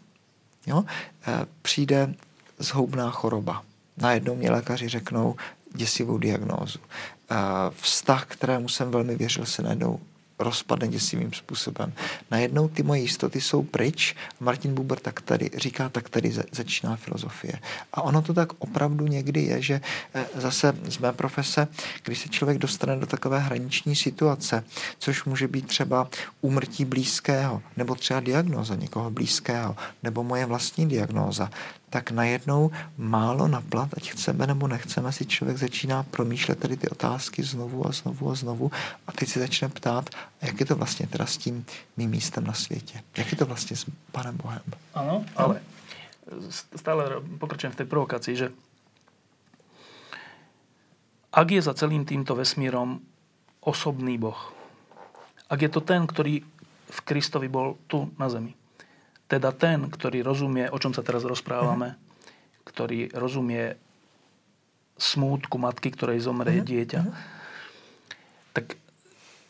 Jo? 0.68 0.84
E, 1.28 1.46
přijde 1.62 2.14
zhoubná 2.60 3.12
choroba. 3.12 3.64
Najednou 3.98 4.36
mě 4.36 4.52
lékaři 4.52 4.88
řeknou 4.88 5.36
děsivou 5.74 6.18
diagnózu. 6.18 6.80
E, 6.80 7.36
vztah, 7.82 8.26
kterému 8.26 8.70
jsem 8.70 8.92
velmi 8.92 9.16
věřil, 9.16 9.46
se 9.46 9.62
najednou 9.62 10.00
rozpadne 10.40 10.88
děsivým 10.88 11.34
způsobem. 11.34 11.94
Najednou 12.32 12.68
ty 12.68 12.84
moje 12.84 13.02
jistoty 13.02 13.42
jsou 13.42 13.64
pryč. 13.64 14.16
Martin 14.40 14.74
Buber 14.74 15.00
tak 15.00 15.22
tady 15.22 15.50
říká, 15.58 15.90
tak 15.90 16.10
tady 16.10 16.34
začíná 16.52 16.96
filozofie. 16.96 17.54
A 17.94 18.02
ono 18.02 18.22
to 18.22 18.34
tak 18.34 18.50
opravdu 18.60 19.08
někdy 19.08 19.42
je, 19.42 19.62
že 19.62 19.82
eh, 20.14 20.26
zase 20.36 20.74
z 20.84 20.98
mé 20.98 21.14
profese, 21.14 21.68
když 22.04 22.20
se 22.20 22.30
člověk 22.30 22.58
dostane 22.58 22.96
do 22.96 23.06
takové 23.06 23.40
hraniční 23.40 23.96
situace, 23.96 24.64
což 25.00 25.26
může 25.26 25.48
být 25.48 25.68
třeba 25.68 26.10
úmrtí 26.42 26.86
blízkého, 26.86 27.62
nebo 27.78 27.96
třeba 27.96 28.20
diagnóza 28.20 28.76
někoho 28.76 29.12
blízkého, 29.12 29.76
nebo 30.04 30.24
moje 30.24 30.46
vlastní 30.46 30.88
diagnóza, 30.88 31.50
tak 31.96 32.12
najednou 32.12 32.76
málo 33.00 33.48
naplat, 33.48 33.96
ať 33.96 34.12
chceme 34.12 34.44
nebo 34.44 34.68
nechceme, 34.68 35.08
si 35.16 35.24
člověk 35.26 35.58
začíná 35.58 36.04
promýšlet 36.04 36.60
tady 36.60 36.78
ty 36.78 36.90
otázky 36.92 37.44
znovu 37.44 37.88
a 37.88 37.92
znovu 37.96 38.32
a 38.32 38.36
znovu 38.36 38.72
a 39.08 39.12
teď 39.16 39.30
si 39.30 39.40
začne 39.40 39.72
ptát, 39.72 40.10
jak 40.42 40.60
je 40.60 40.66
to 40.66 40.76
vlastně 40.76 41.08
teda 41.08 41.26
s 41.26 41.38
tím 41.38 41.66
mým 41.98 42.10
místem 42.10 42.44
na 42.44 42.54
světě? 42.54 43.00
Jak 43.18 43.32
je 43.32 43.38
to 43.38 43.46
vlastně 43.46 43.76
s 43.76 43.86
Panem 44.12 44.38
Bohem? 44.38 44.68
Ano, 44.94 45.24
ale 45.36 45.64
stále 46.76 47.24
pokračujem 47.40 47.72
v 47.72 47.80
tej 47.80 47.88
provokácii, 47.88 48.36
že 48.36 48.52
ak 51.32 51.48
je 51.52 51.62
za 51.64 51.74
celým 51.80 52.04
týmto 52.04 52.36
vesmírom 52.36 53.00
osobný 53.64 54.20
Boh, 54.20 54.52
ak 55.48 55.64
je 55.64 55.72
to 55.72 55.80
ten, 55.80 56.04
ktorý 56.04 56.44
v 56.92 57.00
Kristovi 57.08 57.48
bol 57.48 57.80
tu 57.88 58.12
na 58.20 58.28
zemi, 58.28 58.52
teda 59.26 59.50
ten, 59.52 59.90
ktorý 59.90 60.22
rozumie, 60.22 60.70
o 60.70 60.78
čom 60.78 60.94
sa 60.94 61.02
teraz 61.02 61.26
rozprávame, 61.26 61.98
uh-huh. 61.98 62.70
ktorý 62.70 63.10
rozumie 63.14 63.78
smútku 64.96 65.58
matky, 65.58 65.92
ktorej 65.92 66.24
zomrie 66.24 66.62
uh-huh. 66.62 66.70
dieťa, 66.70 67.02
uh-huh. 67.02 67.16
tak, 68.54 68.78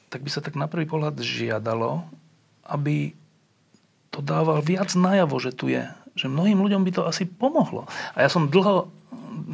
tak 0.09 0.19
by 0.23 0.29
sa 0.31 0.41
tak 0.41 0.55
na 0.55 0.71
prvý 0.71 0.87
pohľad 0.87 1.19
žiadalo, 1.19 2.07
aby 2.65 3.13
to 4.15 4.23
dával 4.23 4.63
viac 4.63 4.95
najavo, 4.95 5.35
že 5.43 5.51
tu 5.51 5.67
je. 5.67 5.83
Že 6.15 6.31
mnohým 6.31 6.63
ľuďom 6.63 6.81
by 6.87 6.91
to 6.95 7.01
asi 7.03 7.27
pomohlo. 7.27 7.83
A 8.15 8.23
ja 8.23 8.31
som 8.31 8.47
dlho, 8.47 8.87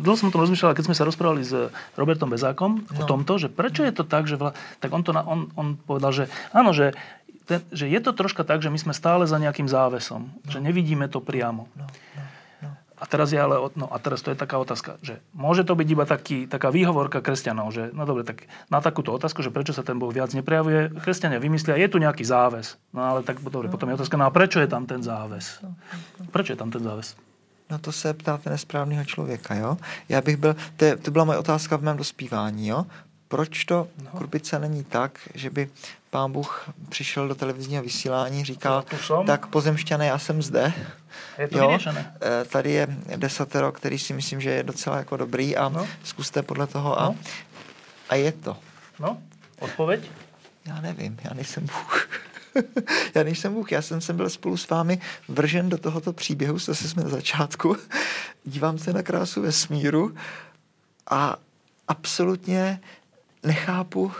dlho 0.05 0.15
som 0.15 0.29
o 0.29 0.34
tom 0.34 0.45
rozmýšľal, 0.45 0.77
keď 0.77 0.86
sme 0.86 0.97
sa 0.97 1.07
rozprávali 1.10 1.41
s 1.41 1.73
Robertom 1.97 2.29
Bezákom 2.29 2.86
no. 2.86 3.01
o 3.01 3.03
tomto, 3.10 3.41
že 3.41 3.49
prečo 3.49 3.81
je 3.81 3.89
to 3.89 4.05
tak, 4.05 4.29
že 4.29 4.38
vla... 4.38 4.53
tak 4.77 4.93
on, 4.93 5.01
to 5.01 5.17
na, 5.17 5.25
on, 5.25 5.49
on 5.57 5.81
povedal, 5.81 6.13
že 6.13 6.23
áno, 6.53 6.77
že 6.77 6.93
ten, 7.45 7.60
že 7.71 7.89
je 7.89 7.99
to 7.99 8.12
troška 8.13 8.43
tak, 8.43 8.62
že 8.62 8.69
my 8.69 8.77
sme 8.77 8.93
stále 8.93 9.27
za 9.27 9.38
nejakým 9.41 9.67
závesom. 9.67 10.30
No. 10.30 10.49
Že 10.51 10.60
nevidíme 10.62 11.08
to 11.10 11.19
priamo. 11.19 11.67
No, 11.75 11.86
no, 11.88 12.23
no. 12.62 12.69
A 13.01 13.04
teraz 13.10 13.34
je 13.34 13.41
ale, 13.41 13.58
no 13.73 13.89
a 13.89 13.97
teraz 13.97 14.21
to 14.21 14.30
je 14.30 14.38
taká 14.38 14.62
otázka, 14.62 15.01
že 15.01 15.17
môže 15.34 15.65
to 15.65 15.73
byť 15.73 15.88
iba 15.89 16.06
taký, 16.06 16.45
taká 16.45 16.69
výhovorka 16.69 17.19
kresťanov, 17.19 17.73
že 17.73 17.89
no 17.91 18.06
dobre, 18.06 18.21
tak 18.23 18.45
na 18.69 18.77
takúto 18.77 19.10
otázku, 19.12 19.41
že 19.41 19.49
prečo 19.49 19.73
sa 19.73 19.82
ten 19.82 19.97
Boh 19.97 20.13
viac 20.13 20.32
neprejavuje, 20.38 20.93
kresťania 21.01 21.41
vymyslia, 21.41 21.82
je 21.82 21.89
tu 21.89 21.97
nejaký 21.97 22.23
záves. 22.23 22.77
No 22.93 23.01
ale 23.01 23.25
tak 23.25 23.41
dobre, 23.41 23.67
no. 23.67 23.73
potom 23.73 23.89
je 23.89 23.97
otázka, 23.97 24.15
no 24.21 24.30
a 24.30 24.32
prečo 24.32 24.62
je 24.62 24.69
tam 24.69 24.86
ten 24.86 25.01
záves? 25.01 25.60
No, 25.65 25.73
prečo 26.30 26.54
je 26.54 26.60
tam 26.62 26.69
ten 26.69 26.84
záves? 26.86 27.17
No 27.71 27.80
to 27.80 27.91
se 27.91 28.13
ptáte 28.13 28.49
nesprávného 28.49 29.06
člověka, 29.06 29.56
jo? 29.56 29.77
Já 30.10 30.21
bych 30.21 30.38
byl, 30.38 30.56
to, 30.75 30.86
je, 30.86 30.97
to 30.97 31.12
byla 31.12 31.25
moje 31.25 31.38
otázka 31.38 31.77
v 31.77 31.82
mém 31.82 31.97
dospívání, 31.97 32.67
jo? 32.67 32.86
Proč 33.27 33.65
to 33.65 33.88
no. 34.04 34.10
kurbice 34.12 34.60
není 34.60 34.84
tak, 34.84 35.19
že 35.36 35.49
by 35.49 35.69
pán 36.12 36.32
Bůh 36.32 36.69
přišel 36.89 37.28
do 37.28 37.36
televizního 37.36 37.84
vysílání, 37.84 38.45
říkal, 38.45 38.86
tak 39.26 39.47
pozemšťané, 39.47 40.08
já 40.08 40.17
jsem 40.17 40.41
zde. 40.41 40.74
Je 41.38 41.47
to 41.47 41.58
jo, 41.58 41.78
eh, 41.88 42.45
Tady 42.45 42.71
je 42.71 42.88
desatero, 43.15 43.71
který 43.71 44.00
si 44.00 44.13
myslím, 44.13 44.41
že 44.41 44.50
je 44.50 44.63
docela 44.63 44.97
jako 44.97 45.17
dobrý 45.17 45.58
a 45.58 45.69
no. 45.69 45.88
zkuste 46.04 46.41
podle 46.41 46.67
toho 46.67 47.00
a, 47.00 47.06
no. 47.06 47.15
a 48.10 48.15
je 48.15 48.32
to. 48.32 48.58
No, 49.00 49.17
odpověď? 49.60 50.12
Já 50.65 50.82
nevím, 50.82 51.17
já 51.24 51.34
nejsem 51.34 51.65
Bůh. 51.65 52.10
já 53.15 53.24
nejsem 53.24 53.54
Bůh, 53.54 53.71
já 53.71 53.82
jsem 53.82 54.02
sem 54.02 54.17
byl 54.17 54.30
spolu 54.30 54.58
s 54.58 54.69
vámi 54.69 55.02
vržen 55.28 55.69
do 55.69 55.78
tohoto 55.78 56.13
příběhu, 56.13 56.60
zase 56.60 56.89
jsme 56.89 57.04
na 57.04 57.10
začátku, 57.10 57.78
dívám 58.43 58.78
se 58.78 58.93
na 58.93 59.04
krásu 59.04 59.41
vesmíru 59.41 60.15
a 61.10 61.38
absolutně 61.88 62.82
nechápu, 63.43 64.12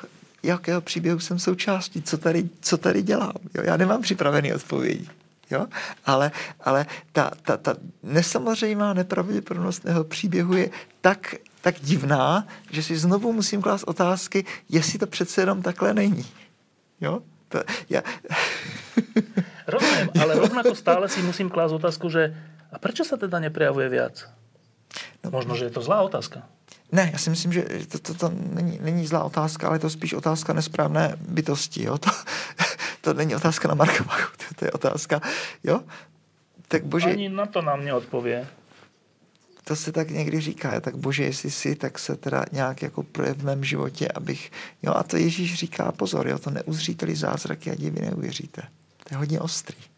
jakého 0.44 0.82
příběhu 0.82 1.20
jsem 1.20 1.40
součástí, 1.40 2.02
co 2.02 2.18
tady, 2.18 2.50
co 2.62 2.78
tady 2.78 3.02
dělám. 3.02 3.34
Jo? 3.54 3.64
Já 3.64 3.78
nemám 3.78 4.02
připravený 4.02 4.54
odpovědi. 4.54 5.08
Jo? 5.52 5.68
Ale, 6.06 6.32
ale 6.62 6.86
ta, 7.12 7.32
ta, 7.42 7.58
ta 7.58 7.76
nesamozřejmá 8.04 8.94
nepravděpodobnost 8.94 9.84
mého 9.84 10.04
příběhu 10.04 10.54
je 10.54 10.70
tak, 11.02 11.36
tak 11.62 11.76
divná, 11.82 12.48
že 12.72 12.84
si 12.84 12.98
znovu 12.98 13.34
musím 13.34 13.62
klást 13.62 13.84
otázky, 13.84 14.46
jestli 14.70 15.00
to 15.00 15.08
přece 15.08 15.42
jenom 15.42 15.62
takhle 15.62 15.94
není. 15.94 16.26
Jo? 17.02 17.22
To, 17.50 17.64
ja... 17.90 18.02
Rozumiem, 19.68 20.10
ale 20.22 20.36
rovnako 20.36 20.76
stále 20.76 21.10
si 21.10 21.22
musím 21.22 21.50
klásť 21.50 21.74
otázku, 21.76 22.10
že 22.10 22.34
a 22.72 22.80
prečo 22.80 23.04
sa 23.04 23.20
teda 23.20 23.40
neprejavuje 23.44 23.88
viac? 23.92 24.28
No, 25.24 25.32
Možno, 25.32 25.60
že 25.60 25.68
je 25.68 25.76
to 25.76 25.84
zlá 25.84 26.02
otázka. 26.02 26.48
Ne, 26.92 27.10
já 27.14 27.18
si 27.18 27.30
myslím, 27.30 27.54
že 27.54 27.66
to, 27.88 28.00
to, 28.00 28.14
to 28.14 28.32
není, 28.54 28.80
není 28.82 29.08
zlá 29.08 29.24
otázka, 29.24 29.68
ale 29.68 29.76
je 29.76 29.80
to 29.80 29.90
spíš 29.90 30.14
otázka 30.14 30.54
nesprávné 30.54 31.16
bytosti. 31.20 31.84
Jo? 31.84 31.98
To, 31.98 32.10
to 33.02 33.14
není 33.14 33.36
otázka 33.36 33.68
na 33.68 33.76
Marka 33.76 34.04
Bachu, 34.04 34.32
to, 34.38 34.56
to 34.56 34.66
je 34.66 34.72
otázka, 34.72 35.22
jo? 35.64 35.82
Tak 36.68 36.86
bože... 36.86 37.10
Ani 37.10 37.30
na 37.30 37.46
to 37.46 37.62
nám 37.62 37.86
neodpově. 37.86 38.48
To 39.64 39.76
se 39.76 39.92
tak 39.92 40.10
někdy 40.10 40.40
říká, 40.40 40.80
tak 40.80 40.96
bože, 40.96 41.24
jestli 41.24 41.52
si, 41.52 41.76
tak 41.76 42.00
se 42.00 42.16
teda 42.16 42.46
nějak 42.52 42.82
jako 42.82 43.04
projev 43.04 43.38
v 43.38 43.44
mém 43.44 43.64
životě, 43.64 44.08
abych, 44.08 44.52
jo, 44.84 44.94
a 44.96 45.04
to 45.04 45.18
Ježíš 45.18 45.56
říká, 45.56 45.92
pozor, 45.92 46.28
jo, 46.28 46.40
to 46.40 46.50
neuzříte-li 46.50 47.16
zázraky 47.16 47.72
a 47.72 47.76
divy 47.76 48.02
neuvěříte. 48.02 48.62
To 49.04 49.08
je 49.12 49.18
hodně 49.18 49.40
ostrý 49.40 49.91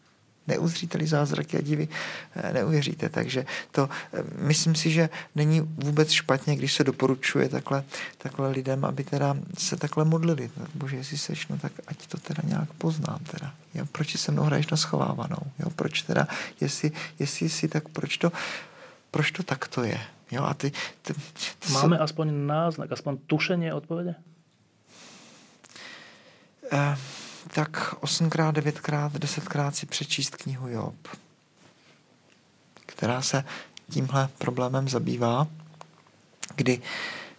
neuzříte-li 0.46 1.06
zázraky 1.06 1.58
a 1.58 1.60
divy, 1.60 1.88
eh, 2.36 2.52
neuvěříte. 2.52 3.08
Takže 3.08 3.46
to 3.70 3.88
eh, 4.12 4.22
myslím 4.36 4.74
si, 4.74 4.90
že 4.90 5.08
není 5.34 5.60
vůbec 5.60 6.10
špatně, 6.10 6.56
když 6.56 6.72
se 6.72 6.84
doporučuje 6.84 7.48
takhle, 7.48 7.84
takhle 8.18 8.50
lidem, 8.50 8.84
aby 8.84 9.04
teda 9.04 9.36
se 9.58 9.76
takhle 9.76 10.04
modlili. 10.04 10.50
Tak 10.58 10.68
bože, 10.74 10.96
jestli 10.96 11.18
seš, 11.18 11.48
no 11.48 11.58
tak 11.58 11.72
ať 11.86 12.06
to 12.06 12.18
teda 12.18 12.42
nějak 12.44 12.72
poznám 12.72 13.20
teda. 13.30 13.54
Jo, 13.74 13.86
proč 13.92 14.16
se 14.16 14.32
mnou 14.32 14.42
hraješ 14.42 14.66
na 14.70 14.76
schovávanou? 14.76 15.42
Jo, 15.58 15.70
proč 15.70 16.02
teda, 16.02 16.28
jestli, 16.60 16.92
jestli 17.18 17.48
si, 17.48 17.68
tak 17.68 17.88
proč 17.88 18.18
to, 18.18 18.32
proč 19.10 19.30
to 19.30 19.42
takto 19.42 19.84
je? 19.84 20.00
Jo, 20.30 20.42
a 20.44 20.54
ty, 20.54 20.72
ty, 21.02 21.14
ty 21.58 21.72
Máme 21.72 21.96
so... 21.96 22.02
aspoň 22.02 22.26
náznak, 22.46 22.92
aspoň 22.92 23.18
tušenie 23.26 23.74
odpovede? 23.74 24.14
Uh, 26.72 26.96
tak 27.48 27.94
8krát, 28.00 28.52
9krát, 28.52 29.10
10krát 29.10 29.70
si 29.70 29.86
přečíst 29.86 30.36
knihu 30.36 30.68
Job, 30.68 31.08
která 32.86 33.22
se 33.22 33.44
tímhle 33.90 34.28
problémem 34.38 34.88
zabývá, 34.88 35.46
kdy 36.56 36.82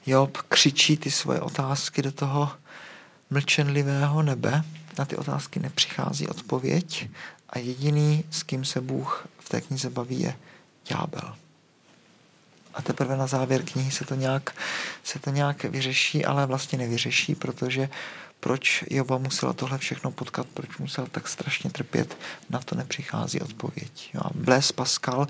Job 0.06 0.38
křičí 0.38 0.98
ty 0.98 1.12
svoje 1.12 1.42
otázky 1.42 2.02
do 2.02 2.12
toho 2.12 2.52
mlčenlivého 3.30 4.24
nebe, 4.24 4.64
na 4.98 5.06
ty 5.06 5.16
otázky 5.16 5.60
nepřichází 5.60 6.28
odpověď 6.28 7.10
a 7.50 7.60
jediný, 7.60 8.24
s 8.32 8.44
kým 8.44 8.66
se 8.66 8.82
Bůh 8.82 9.28
v 9.40 9.50
té 9.50 9.62
knize 9.62 9.90
baví, 9.90 10.22
je 10.22 10.36
ďábel. 10.88 11.36
A 12.74 12.82
teprve 12.82 13.18
na 13.18 13.28
závěr 13.28 13.64
knihy 13.64 13.92
se 13.92 14.06
to 14.06 14.16
nějak, 14.16 14.56
se 15.04 15.20
to 15.20 15.30
nějak 15.30 15.64
vyřeší, 15.64 16.26
ale 16.26 16.46
vlastně 16.46 16.78
nevyřeší, 16.78 17.36
protože 17.36 17.90
proč 18.40 18.84
Joba 18.90 19.18
musela 19.18 19.54
tohle 19.54 19.78
všechno 19.78 20.12
potkat, 20.12 20.48
proč 20.54 20.78
musel 20.78 21.08
tak 21.08 21.28
strašně 21.28 21.70
trpět, 21.70 22.18
na 22.50 22.60
to 22.60 22.76
nepřichází 22.76 23.42
odpověď. 23.42 24.10
Jo. 24.14 24.22
Blaise 24.36 24.74
Pascal 24.74 25.28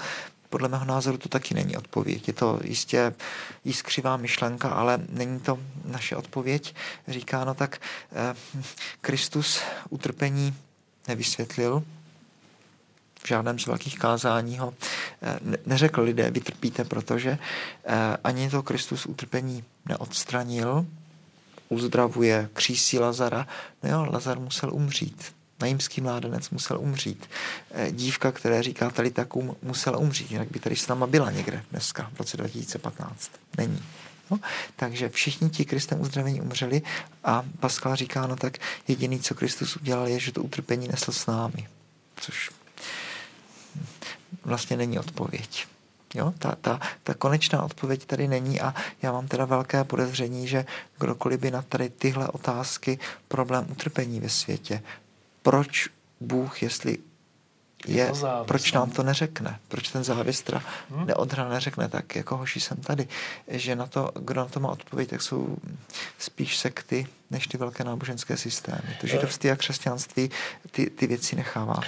podle 0.50 0.70
mého 0.70 0.86
názoru 0.86 1.18
to 1.18 1.30
taky 1.30 1.54
není 1.54 1.78
odpověď. 1.78 2.28
Je 2.28 2.34
to 2.34 2.60
jistě 2.64 3.14
jiskřivá 3.66 4.18
myšlenka, 4.18 4.70
ale 4.70 5.00
není 5.10 5.40
to 5.40 5.60
naše 5.86 6.16
odpověď. 6.16 6.76
Říká, 7.08 7.46
no 7.46 7.54
tak 7.54 7.82
eh, 8.12 8.36
Kristus 9.02 9.62
utrpení 9.90 10.56
nevysvětlil, 11.08 11.84
v 13.24 13.28
žádném 13.28 13.60
z 13.60 13.66
velkých 13.66 14.00
kázání 14.00 14.58
ho 14.58 14.74
eh, 15.22 15.40
neřekl 15.66 16.02
lidé, 16.02 16.32
vytrpíte, 16.32 16.84
protože 16.84 17.38
eh, 17.86 18.18
ani 18.24 18.50
to 18.50 18.64
Kristus 18.64 19.06
utrpení 19.06 19.64
neodstranil, 19.86 20.86
uzdravuje, 21.70 22.50
křísí 22.54 23.00
Lazara. 23.00 23.48
No 23.84 23.90
jo, 23.90 24.06
Lazar 24.12 24.40
musel 24.40 24.74
umřít. 24.74 25.36
Najímský 25.62 26.02
mládenec 26.02 26.50
musel 26.50 26.80
umřít. 26.80 27.30
Eh, 27.72 27.92
dívka, 27.92 28.32
která 28.32 28.62
říká 28.62 28.90
tady 28.90 29.12
takum, 29.12 29.56
musela 29.62 29.98
umřít, 29.98 30.32
jinak 30.32 30.52
by 30.52 30.60
tady 30.60 30.76
s 30.76 30.88
náma 30.88 31.08
byla 31.08 31.32
někde 31.32 31.64
dneska, 31.72 32.12
v 32.14 32.20
roce 32.20 32.38
2015. 32.38 33.32
Není. 33.58 33.84
No, 34.32 34.40
takže 34.76 35.10
všichni 35.10 35.50
ti 35.50 35.66
Kristem 35.66 36.02
uzdravení 36.02 36.42
umřeli 36.42 36.82
a 37.24 37.44
Pascal 37.60 37.96
říká, 37.96 38.28
no 38.28 38.36
tak 38.36 38.58
jediný, 38.88 39.20
co 39.20 39.36
Kristus 39.36 39.76
udělal, 39.76 40.08
je, 40.08 40.20
že 40.20 40.32
to 40.32 40.44
utrpení 40.44 40.88
nesl 40.88 41.12
s 41.12 41.26
námi. 41.26 41.68
Což 42.16 42.50
vlastně 44.44 44.78
není 44.78 45.00
odpověď. 45.00 45.68
Jo? 46.16 46.34
Ta, 46.40 46.56
ta, 46.62 46.80
ta 47.04 47.14
konečná 47.14 47.64
odpověď 47.64 48.06
tady 48.06 48.28
není 48.28 48.62
a 48.62 48.74
já 49.02 49.12
mám 49.12 49.28
teda 49.28 49.46
velké 49.46 49.84
podezření, 49.84 50.48
že 50.48 50.66
kdokoliv 51.00 51.40
by 51.40 51.52
na 51.52 51.62
tady 51.62 51.90
tyhle 51.90 52.28
otázky 52.28 53.00
problém 53.28 53.66
utrpení 53.72 54.20
ve 54.20 54.30
světě, 54.30 54.82
proč 55.42 55.90
Bůh, 56.20 56.64
jestli 56.64 56.98
je, 57.88 58.12
proč 58.46 58.72
nám 58.72 58.92
to 58.92 59.04
neřekne, 59.04 59.60
proč 59.68 59.90
ten 59.90 60.04
závěs 60.04 60.42
teda 60.42 60.62
hmm. 60.90 61.08
neodhra 61.08 61.50
neřekne, 61.50 61.90
tak 61.90 62.16
jako 62.16 62.38
hoši 62.38 62.60
jsem 62.60 62.78
tady, 62.78 63.08
že 63.48 63.76
na 63.76 63.88
to, 63.88 64.12
kdo 64.20 64.42
na 64.42 64.46
to 64.46 64.60
má 64.60 64.70
odpověď, 64.70 65.10
tak 65.10 65.22
jsou 65.22 65.58
spíš 66.20 66.58
sekty, 66.58 67.08
než 67.32 67.48
ty 67.48 67.58
velké 67.58 67.84
náboženské 67.84 68.38
systémy. 68.38 68.98
To 69.02 69.08
židovství 69.08 69.52
a 69.52 69.56
křesťanství 69.56 70.30
ty, 70.72 70.90
ty 70.90 71.08
věci 71.08 71.36
nechává. 71.36 71.80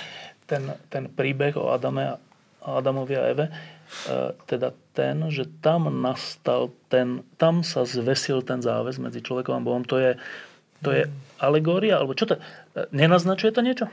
Ten, 0.45 0.75
ten 0.89 1.09
příběh 1.17 1.57
o 1.57 1.69
Adame 1.69 2.11
a 2.11 2.17
Adamovi 2.61 3.17
a 3.17 3.21
Eve, 3.21 3.49
eh, 3.51 3.76
teda 4.45 4.75
ten, 4.93 5.31
že 5.31 5.45
tam 5.61 5.87
nastal 6.01 6.73
ten, 6.89 7.23
tam 7.37 7.63
sa 7.63 7.85
zvesil 7.85 8.41
ten 8.41 8.59
záväz 8.59 8.97
medzi 8.97 9.21
človekom 9.21 9.53
a 9.55 9.63
Bohom, 9.63 9.85
to 9.85 10.01
je, 10.01 10.17
to 10.81 10.89
je 10.91 11.05
alegória, 11.37 11.97
alebo 11.97 12.17
čo 12.17 12.25
to, 12.25 12.35
eh, 12.37 12.89
nenaznačuje 12.91 13.51
to 13.53 13.61
niečo? 13.61 13.87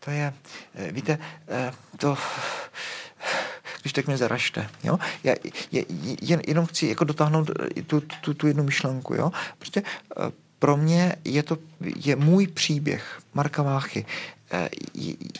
To 0.00 0.10
je, 0.10 0.32
eh, 0.74 0.92
víte, 0.92 1.18
eh, 1.48 1.72
to 1.96 2.16
když 3.80 3.92
tak 3.92 4.06
mě 4.06 4.16
zaražte. 4.16 4.68
Jo? 4.84 4.98
Já 5.24 5.34
je, 5.72 5.84
jen, 6.22 6.40
jenom 6.46 6.66
chci 6.66 6.86
jako 6.86 7.04
dotáhnout 7.04 7.50
eh, 7.50 7.82
tu, 7.82 8.00
tu, 8.00 8.34
tu 8.34 8.46
jednu 8.46 8.64
myšlenku. 8.64 9.14
Jo? 9.14 9.30
Prostě 9.58 9.82
pro 10.58 10.76
mě 10.76 11.16
je 11.24 11.42
to 11.42 11.58
je 12.04 12.16
můj 12.16 12.46
příběh 12.46 13.20
Marka 13.34 13.62
Váchy. 13.62 14.06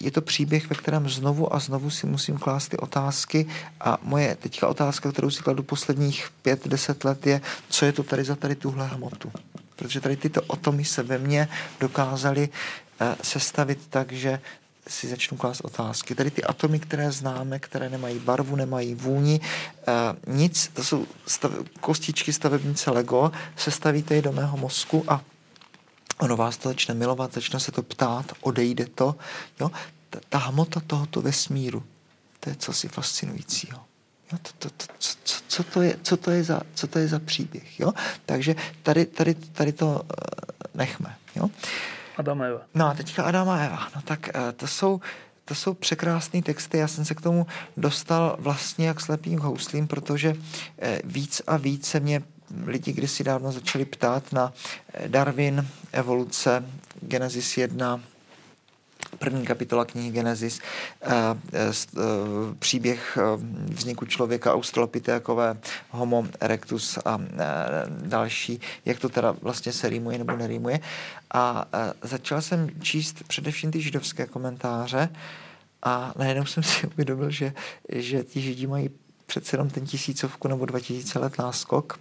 Je 0.00 0.10
to 0.10 0.20
příběh, 0.20 0.70
ve 0.70 0.76
kterém 0.76 1.08
znovu 1.08 1.54
a 1.54 1.58
znovu 1.58 1.90
si 1.90 2.06
musím 2.06 2.38
klást 2.38 2.68
ty 2.68 2.76
otázky 2.76 3.46
a 3.80 3.98
moje 4.02 4.36
teďka 4.36 4.68
otázka, 4.68 5.12
kterou 5.12 5.30
si 5.30 5.42
kladu 5.42 5.62
posledních 5.62 6.28
pět, 6.42 6.68
deset 6.68 7.04
let 7.04 7.26
je, 7.26 7.40
co 7.68 7.84
je 7.84 7.92
to 7.92 8.02
tady 8.02 8.24
za 8.24 8.36
tady 8.36 8.54
tuhle 8.54 8.86
hmotu. 8.86 9.32
Protože 9.76 10.00
tady 10.00 10.16
tyto 10.16 10.40
atomy 10.52 10.84
se 10.84 11.02
ve 11.02 11.18
mně 11.18 11.48
dokázaly 11.80 12.48
Eh, 13.00 13.16
sestavit 13.22 13.78
tak, 13.90 14.12
že 14.12 14.40
si 14.88 15.08
začnu 15.08 15.36
klást 15.36 15.60
otázky. 15.60 16.14
Tady 16.14 16.30
ty 16.30 16.44
atomy, 16.44 16.78
které 16.78 17.12
známe, 17.12 17.58
které 17.58 17.88
nemají 17.88 18.18
barvu, 18.18 18.56
nemají 18.56 18.94
vůni, 18.94 19.40
eh, 19.40 19.92
nic, 20.26 20.70
to 20.74 20.84
jsou 20.84 21.06
stav, 21.26 21.52
kostičky 21.80 22.32
stavebnice 22.32 22.90
Lego, 22.90 23.32
sestavíte 23.56 24.14
je 24.14 24.22
do 24.22 24.32
mého 24.32 24.56
mozku 24.56 25.04
a 25.08 25.20
ono 26.20 26.36
vás 26.36 26.56
to 26.56 26.68
začne 26.68 26.94
milovat, 26.94 27.34
začne 27.34 27.60
se 27.60 27.72
to 27.72 27.82
ptát, 27.82 28.32
odejde 28.40 28.86
to. 28.86 29.16
Jo? 29.60 29.70
Ta, 30.10 30.18
ta 30.28 30.38
hmota 30.38 30.80
tohoto 30.80 31.22
vesmíru, 31.22 31.82
to 32.40 32.50
je 32.50 32.56
cosi 32.56 32.88
fascinujícího. 32.88 33.78
Jo, 34.32 34.38
to, 34.42 34.50
to, 34.58 34.68
to, 34.76 34.94
co, 34.98 35.40
co, 35.48 35.62
to 35.64 35.82
je, 35.82 35.96
co, 36.02 36.16
to 36.16 36.30
je 36.30 36.44
za, 36.44 36.60
co 36.74 36.86
to 36.86 36.98
je 36.98 37.08
za 37.08 37.18
příběh. 37.18 37.80
Jo? 37.80 37.92
Takže 38.26 38.56
tady, 38.82 39.06
tady, 39.06 39.34
tady 39.34 39.72
to 39.72 40.02
eh, 40.04 40.14
nechme. 40.74 41.16
Jo? 41.36 41.50
Adam 42.16 42.42
a 42.42 42.46
Eva. 42.46 42.60
No 42.74 42.86
a 42.86 42.94
teďka 42.94 43.22
Adam 43.22 43.48
a 43.48 43.58
Eva. 43.58 43.88
No 43.96 44.02
tak 44.02 44.28
eh, 44.28 44.52
to 44.52 44.66
jsou, 44.66 45.00
to 45.44 45.54
jsou 45.54 45.74
překrásné 45.74 46.42
texty. 46.42 46.78
Já 46.78 46.88
jsem 46.88 47.04
se 47.04 47.14
k 47.14 47.20
tomu 47.20 47.46
dostal 47.76 48.36
vlastně 48.38 48.86
jak 48.86 49.00
slepým 49.00 49.38
houslím, 49.38 49.88
protože 49.88 50.36
eh, 50.78 51.00
víc 51.04 51.42
a 51.46 51.56
víc 51.56 51.86
se 51.86 52.00
mě 52.00 52.22
lidi 52.66 52.92
kdysi 52.92 53.24
dávno 53.24 53.52
začali 53.52 53.84
ptát 53.84 54.32
na 54.32 54.52
eh, 54.92 55.08
Darwin, 55.08 55.66
evoluce, 55.92 56.64
Genesis 57.02 57.56
1, 57.56 58.00
první 59.18 59.46
kapitola 59.46 59.84
knihy 59.84 60.10
Genesis, 60.10 60.60
eh, 61.02 61.08
eh, 61.52 61.72
příběh 62.58 63.18
vzniku 63.64 64.06
člověka, 64.06 64.54
australopithekové, 64.54 65.56
homo 65.90 66.26
erectus 66.40 66.98
a 67.04 67.20
další, 68.02 68.60
jak 68.84 68.98
to 68.98 69.08
teda 69.08 69.34
vlastně 69.42 69.72
se 69.72 69.88
rýmuje 69.88 70.18
nebo 70.18 70.36
nerýmuje. 70.36 70.80
A 71.34 71.66
začal 72.02 72.42
jsem 72.42 72.70
číst 72.82 73.22
především 73.28 73.70
ty 73.70 73.80
židovské 73.80 74.26
komentáře 74.26 75.08
a 75.82 76.12
najednou 76.18 76.44
jsem 76.44 76.62
si 76.62 76.86
uvědomil, 76.94 77.30
že, 77.30 77.52
že 77.92 78.22
ti 78.22 78.40
židi 78.40 78.66
mají 78.66 78.90
přece 79.30 79.54
jenom 79.54 79.70
ten 79.70 79.86
tisícovku 79.86 80.48
nebo 80.48 80.66
dva 80.66 80.80
tisíce 80.80 81.18
let 81.18 81.38
náskok 81.38 82.00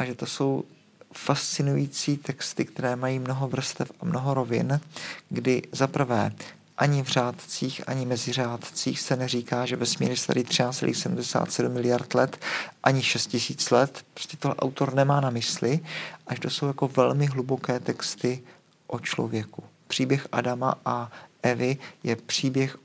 a 0.00 0.04
že 0.04 0.14
to 0.14 0.26
jsou 0.26 0.64
fascinující 1.12 2.16
texty, 2.16 2.64
které 2.64 2.96
mají 2.96 3.18
mnoho 3.18 3.48
vrstev 3.48 3.92
a 4.00 4.04
mnoho 4.04 4.34
rovin, 4.34 4.80
kdy 5.28 5.62
za 5.72 5.86
prvé 5.86 6.32
ani 6.78 7.02
v 7.02 7.08
řádcích, 7.08 7.82
ani 7.86 8.06
mezi 8.06 8.32
řádcích 8.32 9.00
se 9.00 9.16
neříká, 9.16 9.66
že 9.66 9.76
vesmír 9.76 10.10
je 10.10 10.16
starý 10.16 10.42
13,77 10.42 11.68
miliard 11.68 12.14
let, 12.14 12.40
ani 12.82 13.02
6 13.02 13.26
tisíc 13.26 13.70
let. 13.70 14.04
Prostě 14.14 14.36
to 14.36 14.48
autor 14.48 14.94
nemá 14.94 15.20
na 15.20 15.30
mysli, 15.30 15.80
až 16.26 16.38
to 16.40 16.50
jsou 16.50 16.66
jako 16.66 16.88
velmi 16.88 17.26
hluboké 17.26 17.80
texty 17.80 18.42
o 18.86 18.98
člověku. 18.98 19.64
Příběh 19.88 20.28
Adama 20.32 20.74
a 20.84 21.10
Evy 21.42 21.76
je 22.02 22.16
příběh 22.16 22.76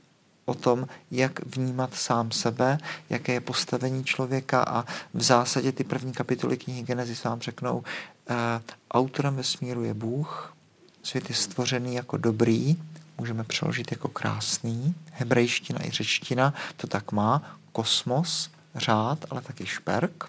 o 0.46 0.54
tom, 0.54 0.86
jak 1.10 1.56
vnímat 1.56 1.94
sám 1.94 2.30
sebe, 2.30 2.78
jaké 3.10 3.32
je 3.32 3.40
postavení 3.40 4.04
člověka 4.04 4.62
a 4.62 4.84
v 5.14 5.22
zásadě 5.22 5.72
ty 5.72 5.84
první 5.84 6.12
kapitoly 6.12 6.56
knihy 6.56 6.82
Genesis 6.82 7.24
vám 7.24 7.40
řeknou, 7.40 7.82
Eh, 8.28 8.60
autorem 8.90 9.36
vesmíru 9.36 9.84
je 9.84 9.94
Bůh, 9.94 10.54
svět 11.02 11.28
je 11.28 11.34
stvořený 11.34 11.94
jako 11.94 12.16
dobrý, 12.16 12.76
můžeme 13.18 13.44
přeložit 13.44 13.92
jako 13.92 14.08
krásný, 14.08 14.94
hebrejština 15.12 15.86
i 15.86 15.90
řečtina 15.90 16.54
to 16.76 16.86
tak 16.86 17.12
má, 17.12 17.58
kosmos, 17.72 18.50
řád, 18.74 19.18
ale 19.30 19.40
taky 19.40 19.66
šperk. 19.66 20.24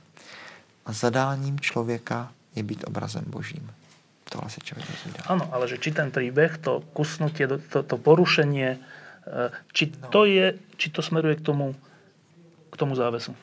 A 0.86 0.93
zadáním 0.93 1.59
člověka 1.59 2.32
je 2.55 2.63
být 2.63 2.84
obrazem 2.88 3.24
božím. 3.28 3.72
Tohle 4.30 4.49
se 4.49 4.61
člověk 4.61 4.91
dozvídá. 4.91 5.24
Ano, 5.28 5.49
ale 5.51 5.68
že 5.68 5.78
či 5.78 5.91
ten 5.91 6.11
příběh, 6.11 6.57
to 6.57 6.84
kusnutie, 6.93 7.47
to, 7.47 7.84
to 7.84 7.97
porušení, 7.97 8.63
eh, 8.63 8.78
či 9.73 9.91
no. 10.01 10.07
to 10.07 10.25
je, 10.25 10.59
či 10.78 10.89
to 10.89 11.01
smeruje 11.01 11.36
k 11.36 11.41
tomu, 11.41 11.75
k 12.71 12.78
tomu 12.78 12.95
závesu? 12.95 13.36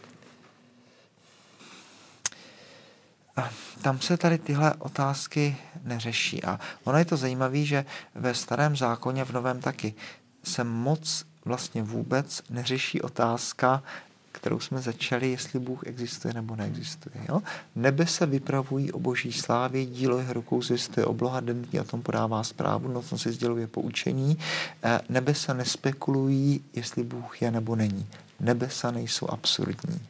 tam 3.85 4.01
se 4.01 4.17
tady 4.17 4.39
tyhle 4.39 4.75
otázky 4.79 5.57
neřeší. 5.83 6.45
A 6.45 6.61
ono 6.85 6.99
je 6.99 7.05
to 7.05 7.17
zajímavé, 7.17 7.65
že 7.65 7.85
ve 8.15 8.35
starém 8.35 8.77
zákoně, 8.77 9.25
v 9.25 9.33
novém 9.33 9.61
taky, 9.61 9.95
se 10.45 10.65
moc 10.65 11.27
vlastně 11.45 11.83
vůbec 11.83 12.43
neřeší 12.51 13.03
otázka, 13.03 13.83
kterou 14.35 14.61
jsme 14.61 14.81
začali, 14.81 15.31
jestli 15.31 15.59
Bůh 15.59 15.87
existuje 15.87 16.35
nebo 16.35 16.57
neexistuje. 16.57 17.15
Jo? 17.29 17.43
Nebe 17.75 18.07
se 18.07 18.27
vypravují 18.27 18.93
o 18.93 18.99
boží 18.99 19.33
slávě, 19.33 19.87
dílo 19.87 20.19
jeho 20.19 20.33
rukou 20.33 20.63
zvěstuje 20.63 21.07
obloha, 21.07 21.41
den 21.41 21.67
o 21.81 21.85
tom 21.85 22.03
podává 22.03 22.45
zprávu, 22.45 22.89
nocno 22.89 23.19
si 23.19 23.33
sděluje 23.33 23.67
poučení. 23.67 24.39
Eh, 24.83 25.01
nebe 25.09 25.35
se 25.35 25.55
nespekulují, 25.55 26.65
jestli 26.75 27.03
Bůh 27.03 27.43
je 27.43 27.51
nebo 27.51 27.77
není. 27.77 28.07
Nebesa 28.41 28.91
nejsou 28.91 29.31
absurdní. 29.31 30.01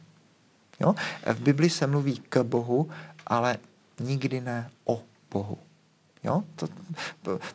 Jo? 0.79 0.95
V 1.33 1.39
Bibli 1.39 1.69
se 1.69 1.87
mluví 1.87 2.21
k 2.29 2.43
Bohu, 2.43 2.89
ale 3.27 3.57
nikdy 3.99 4.41
ne 4.41 4.69
o 4.85 5.01
Bohu. 5.31 5.57
Jo? 6.25 6.43
To, 6.55 6.67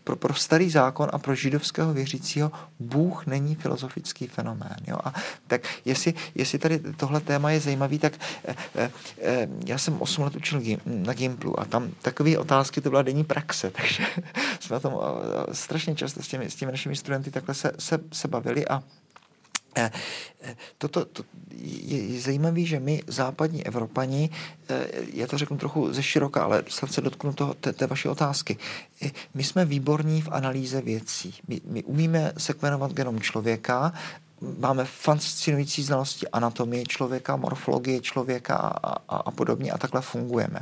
pro, 0.04 0.16
pro 0.16 0.34
starý 0.34 0.70
zákon 0.70 1.08
a 1.12 1.18
pro 1.18 1.34
židovského 1.34 1.92
věřícího 1.92 2.52
Bůh 2.80 3.26
není 3.26 3.54
filozofický 3.54 4.26
fenomén. 4.26 4.76
Jo? 4.86 4.96
A 5.04 5.14
tak 5.46 5.62
jestli, 5.84 6.14
jestli 6.34 6.58
tady 6.58 6.78
tohle 6.78 7.20
téma 7.20 7.50
je 7.50 7.60
zajímavý, 7.60 7.98
tak 7.98 8.12
eh, 8.44 8.56
eh, 8.74 8.90
eh 9.22 9.48
já 9.66 9.78
jsem 9.78 10.02
8 10.02 10.24
let 10.24 10.36
učil 10.36 10.62
na 10.86 11.12
Gimplu 11.12 11.60
a 11.60 11.64
tam 11.64 11.90
takové 12.02 12.38
otázky, 12.38 12.80
to 12.80 12.90
byla 12.90 13.02
denní 13.02 13.24
praxe, 13.24 13.70
takže 13.76 14.06
jsme 14.60 14.80
tom 14.80 14.94
eh, 14.94 15.54
strašně 15.54 15.94
často 15.94 16.22
s 16.22 16.28
těmi, 16.28 16.50
s 16.50 16.54
těmi 16.54 16.72
našimi 16.72 16.96
studenty 16.96 17.30
takhle 17.30 17.54
se, 17.54 17.72
se, 17.78 17.98
se 18.12 18.28
bavili 18.28 18.68
a 18.68 18.82
toto 20.78 21.04
to 21.04 21.22
je 21.62 22.20
zajímavé, 22.20 22.60
že 22.60 22.80
my, 22.80 23.02
západní 23.06 23.66
Evropani, 23.66 24.30
eh, 24.68 24.86
já 25.14 25.26
to 25.26 25.38
řeknu 25.38 25.56
trochu 25.56 25.92
ze 25.92 26.02
široka, 26.02 26.44
ale 26.44 26.64
snad 26.68 26.92
se 26.92 27.00
dotknu 27.00 27.32
toho, 27.32 27.54
té, 27.54 27.72
té 27.72 27.86
vaší 27.86 28.08
otázky. 28.08 28.56
My 29.34 29.44
jsme 29.44 29.64
výborní 29.64 30.22
v 30.22 30.28
analýze 30.32 30.80
věcí. 30.80 31.34
My, 31.48 31.60
my 31.64 31.82
umíme 31.82 32.32
sekvenovat 32.38 32.92
genom 32.92 33.20
člověka, 33.20 33.92
máme 34.58 34.84
fascinující 34.84 35.82
znalosti 35.82 36.28
anatomie 36.28 36.84
člověka, 36.84 37.36
morfologie 37.36 38.00
člověka 38.00 38.56
a, 38.56 38.96
a, 39.08 39.16
a 39.16 39.30
podobně 39.30 39.72
a 39.72 39.78
takhle 39.78 40.00
fungujeme. 40.00 40.60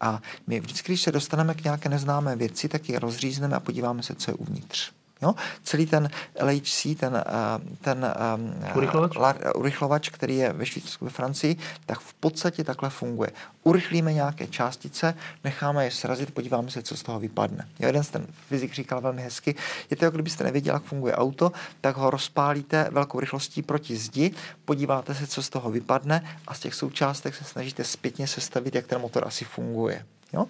A 0.00 0.22
my 0.46 0.60
vždycky, 0.60 0.92
když 0.92 1.02
se 1.02 1.12
dostaneme 1.12 1.54
k 1.54 1.64
nějaké 1.64 1.88
neznámé 1.88 2.36
věci, 2.36 2.68
tak 2.68 2.88
ji 2.88 2.98
rozřízneme 2.98 3.56
a 3.56 3.60
podíváme 3.60 4.02
se, 4.02 4.14
co 4.14 4.30
je 4.30 4.34
uvnitř. 4.34 4.92
Jo? 5.22 5.34
Celý 5.62 5.86
ten 5.86 6.10
LHC, 6.42 6.94
ten, 6.94 7.16
eh, 7.16 7.76
ten 7.80 8.04
eh, 8.04 8.74
urychlovač? 8.74 9.16
La, 9.16 9.34
urychlovač, 9.54 10.08
který 10.08 10.36
je 10.36 10.52
ve 10.52 10.66
Švýcarsku, 10.66 11.04
ve 11.04 11.10
Francii, 11.10 11.56
tak 11.86 12.00
v 12.00 12.14
podstatě 12.14 12.64
takhle 12.64 12.90
funguje. 12.90 13.30
Urychlíme 13.62 14.12
nějaké 14.12 14.46
částice, 14.46 15.14
necháme 15.44 15.84
je 15.84 15.90
srazit, 15.90 16.34
podíváme 16.34 16.70
se, 16.70 16.82
co 16.82 16.96
z 16.96 17.02
toho 17.02 17.20
vypadne. 17.20 17.68
Jo, 17.78 17.86
jeden 17.86 18.04
z 18.04 18.08
ten 18.08 18.26
fyzik 18.48 18.74
říkal 18.74 19.00
velmi 19.00 19.22
hezky, 19.22 19.54
je 19.90 19.96
to, 19.96 20.04
jako 20.04 20.16
kdybyste 20.16 20.44
nevěděli, 20.44 20.74
jak 20.74 20.82
funguje 20.82 21.14
auto, 21.14 21.52
tak 21.80 21.96
ho 21.96 22.10
rozpálíte 22.10 22.88
velkou 22.90 23.20
rychlostí 23.20 23.62
proti 23.62 23.96
zdi, 23.96 24.34
podíváte 24.64 25.14
se, 25.14 25.26
co 25.26 25.42
z 25.42 25.48
toho 25.48 25.70
vypadne 25.70 26.38
a 26.46 26.54
z 26.54 26.60
těch 26.60 26.74
součástek 26.74 27.34
se 27.34 27.44
snažíte 27.44 27.84
zpětně 27.84 28.26
sestavit, 28.26 28.74
jak 28.74 28.86
ten 28.86 29.00
motor 29.00 29.26
asi 29.26 29.44
funguje. 29.44 30.04
Jo? 30.32 30.46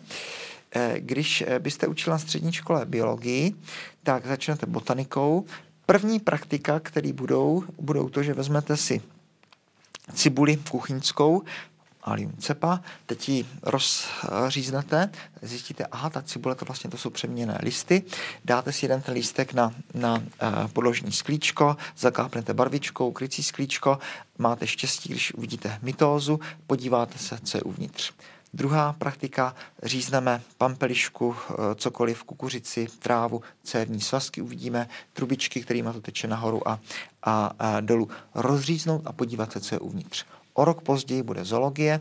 Eh, 0.75 0.95
když 0.99 1.45
eh, 1.47 1.59
byste 1.59 1.87
učil 1.87 2.13
na 2.13 2.19
střední 2.19 2.53
škole 2.53 2.85
biologii, 2.85 3.55
tak 4.03 4.27
začnete 4.27 4.67
botanikou. 4.67 5.45
První 5.87 6.21
praktika, 6.21 6.81
které 6.81 7.13
budou, 7.13 7.65
budou 7.81 8.09
to, 8.09 8.23
že 8.23 8.35
vezmete 8.35 8.77
si 8.77 9.01
cibuli 10.15 10.57
kuchyňskou, 10.57 11.43
alium 12.03 12.33
cepa, 12.39 12.81
teď 13.07 13.29
ji 13.29 13.47
rozříznete, 13.63 15.11
zjistíte, 15.43 15.87
aha, 15.87 16.11
ta 16.11 16.23
cibule, 16.23 16.55
to 16.55 16.65
vlastně 16.65 16.91
to 16.91 16.99
jsou 16.99 17.11
přeměněné 17.11 17.59
listy, 17.63 18.03
dáte 18.45 18.73
si 18.73 18.85
jeden 18.85 19.03
ten 19.03 19.15
lístek 19.15 19.53
na, 19.53 19.75
na 19.95 20.15
uh, 20.17 20.23
podložní 20.73 21.13
sklíčko, 21.13 21.77
zakápnete 21.99 22.55
barvičkou, 22.55 23.13
krycí 23.13 23.43
sklíčko, 23.43 23.99
máte 24.39 24.67
štěstí, 24.67 25.09
když 25.09 25.35
uvidíte 25.35 25.79
mitózu, 25.83 26.41
podíváte 26.67 27.19
se, 27.19 27.39
co 27.45 27.59
je 27.59 27.63
uvnitř. 27.63 28.13
Druhá 28.55 28.93
praktika, 28.93 29.55
řízneme 29.83 30.43
pampelišku, 30.59 31.37
eh, 31.37 31.55
cokoliv, 31.75 32.25
kukuřici, 32.25 32.87
trávu, 32.99 33.43
cévní 33.63 34.01
svazky, 34.01 34.43
uvidíme 34.43 34.89
trubičky, 35.13 35.63
kterými 35.63 35.93
to 35.93 36.01
teče 36.01 36.29
nahoru 36.29 36.69
a, 36.69 36.81
a, 37.23 37.51
a 37.59 37.81
dolů. 37.81 38.09
Rozříznout 38.35 39.03
a 39.05 39.13
podívat 39.13 39.53
se, 39.53 39.61
co 39.61 39.75
je 39.75 39.79
uvnitř. 39.79 40.25
O 40.55 40.65
rok 40.65 40.83
později 40.83 41.23
bude 41.23 41.45
zoologie. 41.45 42.01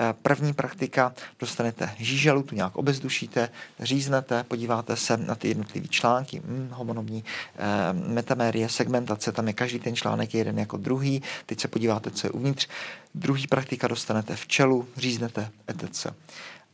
Eh, 0.00 0.14
první 0.22 0.52
praktika, 0.52 1.12
dostanete 1.38 1.94
žíželu, 1.98 2.42
tu 2.42 2.54
nějak 2.54 2.76
obezdušíte, 2.76 3.48
říznete, 3.80 4.44
podíváte 4.44 4.96
se 4.96 5.16
na 5.16 5.34
ty 5.34 5.48
jednotlivé 5.48 5.88
články, 5.88 6.42
hmm, 6.46 6.68
homonobní 6.72 7.24
eh, 7.56 7.92
metamérie, 7.92 8.68
segmentace, 8.68 9.32
tam 9.32 9.46
je 9.46 9.52
každý 9.52 9.78
ten 9.78 9.96
článek 9.96 10.34
jeden 10.34 10.58
jako 10.58 10.76
druhý, 10.76 11.22
teď 11.46 11.60
se 11.60 11.68
podíváte, 11.68 12.10
co 12.10 12.26
je 12.26 12.30
uvnitř. 12.30 12.68
Druhý 13.14 13.46
praktika 13.46 13.88
dostanete 13.88 14.36
včelu, 14.36 14.88
říznete, 14.96 15.50
etc. 15.68 16.06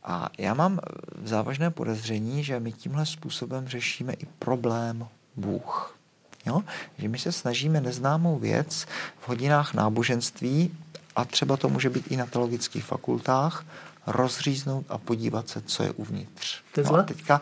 A 0.03 0.29
já 0.37 0.53
mám 0.53 0.79
závažné 1.23 1.71
podezření, 1.71 2.43
že 2.43 2.59
my 2.59 2.71
tímhle 2.71 3.05
způsobem 3.05 3.67
řešíme 3.67 4.13
i 4.13 4.25
problém 4.39 5.07
Bůh. 5.35 5.97
Jo? 6.45 6.63
Že 6.97 7.07
my 7.07 7.19
se 7.19 7.31
snažíme 7.31 7.81
neznámou 7.81 8.39
věc 8.39 8.85
v 9.19 9.27
hodinách 9.27 9.73
náboženství 9.73 10.77
a 11.17 11.25
třeba 11.25 11.57
to 11.57 11.69
může 11.69 11.89
být 11.89 12.11
i 12.11 12.17
na 12.17 12.25
teologických 12.25 12.83
fakultách, 12.83 13.65
rozříznout 14.07 14.85
a 14.89 14.97
podívat 14.97 15.49
se, 15.49 15.61
co 15.61 15.83
je 15.83 15.91
uvnitř. 15.91 16.61
No 16.83 16.95
a 16.95 17.03
teďka, 17.03 17.41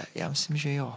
eh, 0.00 0.06
já 0.14 0.28
myslím, 0.28 0.56
že 0.56 0.74
jo. 0.74 0.94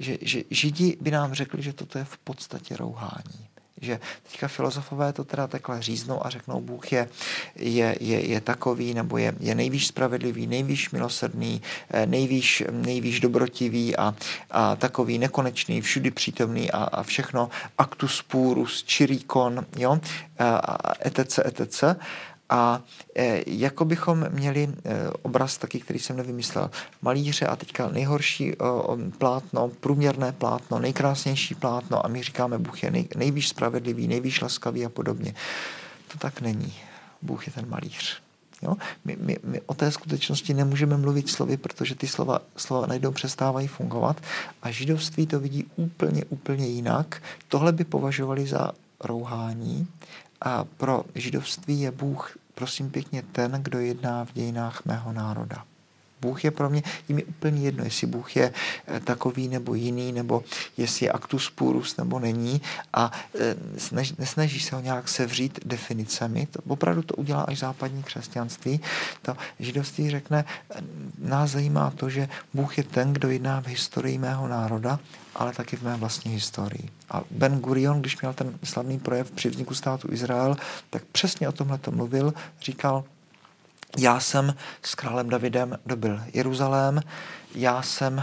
Že, 0.00 0.18
že 0.22 0.42
Židi 0.50 0.96
by 1.00 1.10
nám 1.10 1.34
řekli, 1.34 1.62
že 1.62 1.72
toto 1.72 1.98
je 1.98 2.04
v 2.04 2.18
podstatě 2.18 2.76
rouhání 2.76 3.47
že 3.80 4.00
teďka 4.22 4.48
filozofové 4.48 5.12
to 5.12 5.24
teda 5.24 5.46
takhle 5.46 5.82
říznou 5.82 6.26
a 6.26 6.30
řeknou, 6.30 6.60
Bůh 6.60 6.92
je, 6.92 7.08
je, 7.56 7.96
je, 8.00 8.26
je 8.26 8.40
takový, 8.40 8.94
nebo 8.94 9.18
je, 9.18 9.34
je 9.40 9.54
nejvíc 9.54 9.86
spravedlivý, 9.86 10.46
nejvíc 10.46 10.90
milosrdný, 10.90 11.62
eh, 11.90 12.06
nejvíc, 12.06 12.62
nejvíc 12.70 13.20
dobrotivý 13.20 13.96
a, 13.96 14.14
a 14.50 14.76
takový 14.76 15.18
nekonečný, 15.18 15.80
všudy 15.80 16.10
přítomný 16.10 16.70
a, 16.70 16.78
a 16.78 17.02
všechno 17.02 17.50
actus 17.78 18.22
purus, 18.22 18.82
čirikon, 18.82 19.66
jo, 19.76 20.00
etc., 21.00 21.38
etc. 21.44 21.84
A 22.50 22.82
e, 23.16 23.42
jako 23.46 23.84
bychom 23.84 24.26
měli 24.30 24.62
e, 24.62 25.10
obraz 25.22 25.58
taky, 25.58 25.80
který 25.80 25.98
jsem 25.98 26.16
nevymyslel, 26.16 26.70
malíře 27.02 27.46
a 27.46 27.56
teďka 27.56 27.88
nejhorší 27.88 28.52
e, 28.52 28.56
plátno, 29.18 29.68
průměrné 29.68 30.32
plátno, 30.32 30.78
nejkrásnější 30.78 31.54
plátno 31.54 32.06
a 32.06 32.08
my 32.08 32.22
říkáme, 32.22 32.58
Bůh 32.58 32.82
je 32.82 32.90
nej, 32.90 33.08
nejvíc 33.16 33.46
spravedlivý, 33.46 34.08
nejvíc 34.08 34.40
laskavý 34.40 34.86
a 34.86 34.88
podobně. 34.88 35.34
To 36.12 36.18
tak 36.18 36.40
není. 36.40 36.74
Bůh 37.22 37.46
je 37.46 37.52
ten 37.52 37.68
malíř. 37.68 38.22
Jo? 38.62 38.76
My, 39.04 39.16
my, 39.20 39.36
my 39.44 39.60
o 39.66 39.74
té 39.74 39.90
skutečnosti 39.90 40.54
nemůžeme 40.54 40.96
mluvit 40.96 41.28
slovy, 41.28 41.56
protože 41.56 41.94
ty 41.94 42.06
slova, 42.06 42.38
slova 42.56 42.86
najednou 42.86 43.12
přestávají 43.12 43.66
fungovat 43.66 44.20
a 44.62 44.70
židovství 44.70 45.26
to 45.26 45.40
vidí 45.40 45.66
úplně, 45.76 46.24
úplně 46.24 46.66
jinak. 46.66 47.22
Tohle 47.48 47.72
by 47.72 47.84
považovali 47.84 48.46
za 48.46 48.72
rouhání 49.00 49.88
a 50.40 50.64
pro 50.64 51.04
židovství 51.14 51.80
je 51.80 51.90
Bůh, 51.90 52.38
prosím 52.54 52.90
pěkně, 52.90 53.22
ten, 53.22 53.52
kdo 53.52 53.78
jedná 53.78 54.24
v 54.24 54.32
dějinách 54.32 54.84
mého 54.84 55.12
národa. 55.12 55.64
Bůh 56.20 56.44
je 56.44 56.50
pro 56.50 56.70
mě, 56.70 56.82
jim 57.08 57.18
je 57.18 57.24
úplně 57.24 57.62
jedno, 57.62 57.84
jestli 57.84 58.06
Bůh 58.06 58.36
je 58.36 58.52
eh, 58.86 59.00
takový 59.00 59.48
nebo 59.48 59.74
jiný, 59.74 60.12
nebo 60.12 60.44
jestli 60.76 61.06
je 61.06 61.12
actus 61.12 61.50
purus 61.50 61.96
nebo 61.96 62.18
není 62.18 62.60
a 62.92 63.12
eh, 63.40 63.56
nesnaží 64.18 64.60
se 64.60 64.76
ho 64.76 64.82
nějak 64.82 65.08
sevřít 65.08 65.60
definicemi. 65.64 66.46
To, 66.46 66.58
opravdu 66.68 67.02
to 67.02 67.14
udělá 67.14 67.42
až 67.42 67.58
západní 67.58 68.02
křesťanství. 68.02 68.80
To 69.22 69.36
židovství 69.60 70.10
řekne, 70.10 70.44
nás 71.18 71.50
zajímá 71.50 71.90
to, 71.90 72.10
že 72.10 72.28
Bůh 72.54 72.78
je 72.78 72.84
ten, 72.84 73.12
kdo 73.12 73.30
jedná 73.30 73.60
v 73.60 73.66
historii 73.66 74.18
mého 74.18 74.48
národa, 74.48 74.98
ale 75.34 75.52
taky 75.52 75.76
v 75.76 75.82
mé 75.82 75.96
vlastní 75.96 76.32
historii. 76.32 76.88
A 77.10 77.22
Ben 77.30 77.60
Gurion, 77.60 78.00
když 78.00 78.20
měl 78.20 78.32
ten 78.32 78.58
slavný 78.64 78.98
projev 78.98 79.30
při 79.30 79.48
vzniku 79.48 79.74
státu 79.74 80.12
Izrael, 80.12 80.56
tak 80.90 81.04
přesně 81.04 81.48
o 81.48 81.52
tomhle 81.52 81.78
to 81.78 81.90
mluvil, 81.90 82.34
říkal, 82.62 83.04
já 83.96 84.20
jsem 84.20 84.54
s 84.82 84.94
králem 84.94 85.30
Davidem 85.30 85.78
dobil 85.86 86.20
Jeruzalém, 86.34 87.00
já 87.54 87.82
jsem 87.82 88.16
uh, 88.16 88.22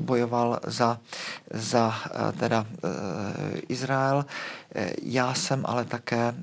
bojoval 0.00 0.60
za, 0.66 0.98
za 1.54 1.86
uh, 1.86 2.38
teda 2.38 2.60
uh, 2.60 2.90
Izrael, 3.68 4.24
já 5.02 5.34
jsem 5.34 5.62
ale 5.66 5.84
také 5.84 6.34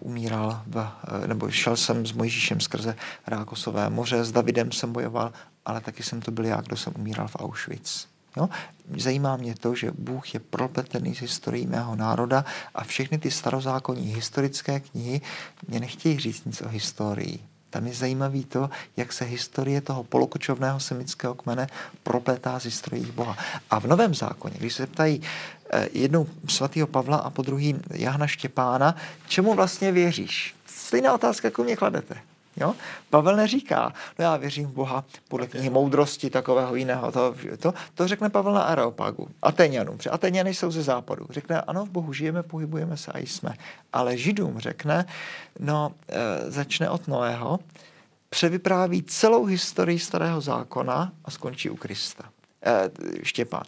umíral, 0.00 0.62
v, 0.66 0.88
nebo 1.26 1.50
šel 1.50 1.76
jsem 1.76 2.06
s 2.06 2.12
Mojžíšem 2.12 2.60
skrze 2.60 2.96
Rákosové 3.26 3.90
moře, 3.90 4.24
s 4.24 4.32
Davidem 4.32 4.72
jsem 4.72 4.92
bojoval, 4.92 5.32
ale 5.64 5.80
taky 5.80 6.02
jsem 6.02 6.20
to 6.20 6.30
byl 6.30 6.44
já, 6.44 6.60
kdo 6.60 6.76
jsem 6.76 6.92
umíral 6.96 7.28
v 7.28 7.36
Auschwitz. 7.36 8.06
Jo? 8.36 8.48
Zajímá 8.96 9.36
mě 9.36 9.54
to, 9.54 9.74
že 9.74 9.90
Bůh 9.98 10.34
je 10.34 10.40
propletený 10.40 11.14
s 11.14 11.20
historií 11.20 11.66
mého 11.66 11.96
národa 11.96 12.44
a 12.74 12.84
všechny 12.84 13.18
ty 13.18 13.30
starozákonní 13.30 14.14
historické 14.14 14.80
knihy 14.80 15.20
mě 15.68 15.80
nechtějí 15.80 16.18
říct 16.18 16.44
nic 16.44 16.62
o 16.62 16.68
historii. 16.68 17.38
Tam 17.74 17.86
je 17.86 17.94
zajímavý 17.94 18.44
to, 18.44 18.70
jak 18.96 19.12
se 19.12 19.24
historie 19.24 19.80
toho 19.80 20.04
polokočovného 20.04 20.80
semického 20.80 21.34
kmene 21.34 21.66
propletá 22.02 22.58
z 22.58 22.64
historií 22.64 23.10
Boha. 23.10 23.36
A 23.70 23.78
v 23.80 23.86
Novém 23.86 24.14
zákoně, 24.14 24.54
když 24.58 24.74
se 24.74 24.86
ptají 24.86 25.22
eh, 25.70 25.88
jednou 25.92 26.26
svatého 26.48 26.86
Pavla 26.86 27.16
a 27.16 27.30
po 27.30 27.42
druhý 27.42 27.74
Jahna 27.90 28.26
Štěpána, 28.26 28.96
čemu 29.28 29.54
vlastně 29.54 29.92
věříš? 29.92 30.54
Stejná 30.66 31.14
otázka, 31.14 31.48
jako 31.48 31.64
mě 31.64 31.76
kladete. 31.76 32.14
Jo? 32.56 32.74
Pavel 33.10 33.36
neříká, 33.36 33.92
no 34.18 34.24
já 34.24 34.36
věřím 34.36 34.66
v 34.66 34.72
Boha 34.72 35.04
podle 35.28 35.46
knihy 35.46 35.70
moudrosti 35.70 36.30
takového 36.30 36.74
jiného. 36.74 37.12
To, 37.12 37.34
to, 37.58 37.74
to 37.94 38.08
řekne 38.08 38.30
Pavel 38.30 38.54
na 38.54 38.62
Areopagu, 38.62 39.28
Ateňanům, 39.42 39.98
Ateňany 40.10 40.54
jsou 40.54 40.70
ze 40.70 40.82
západu. 40.82 41.26
Řekne, 41.30 41.60
ano, 41.60 41.86
v 41.86 41.90
Bohu 41.90 42.12
žijeme, 42.12 42.42
pohybujeme 42.42 42.96
se 42.96 43.12
a 43.12 43.18
jsme. 43.18 43.54
Ale 43.92 44.16
Židům 44.16 44.58
řekne, 44.58 45.06
no 45.58 45.92
e, 46.08 46.50
začne 46.50 46.90
od 46.90 47.08
Noého, 47.08 47.58
převypráví 48.28 49.02
celou 49.02 49.44
historii 49.44 49.98
starého 49.98 50.40
zákona 50.40 51.12
a 51.24 51.30
skončí 51.30 51.70
u 51.70 51.76
Krista. 51.76 52.33
Eh, 52.64 52.90
Štěpán. 53.22 53.62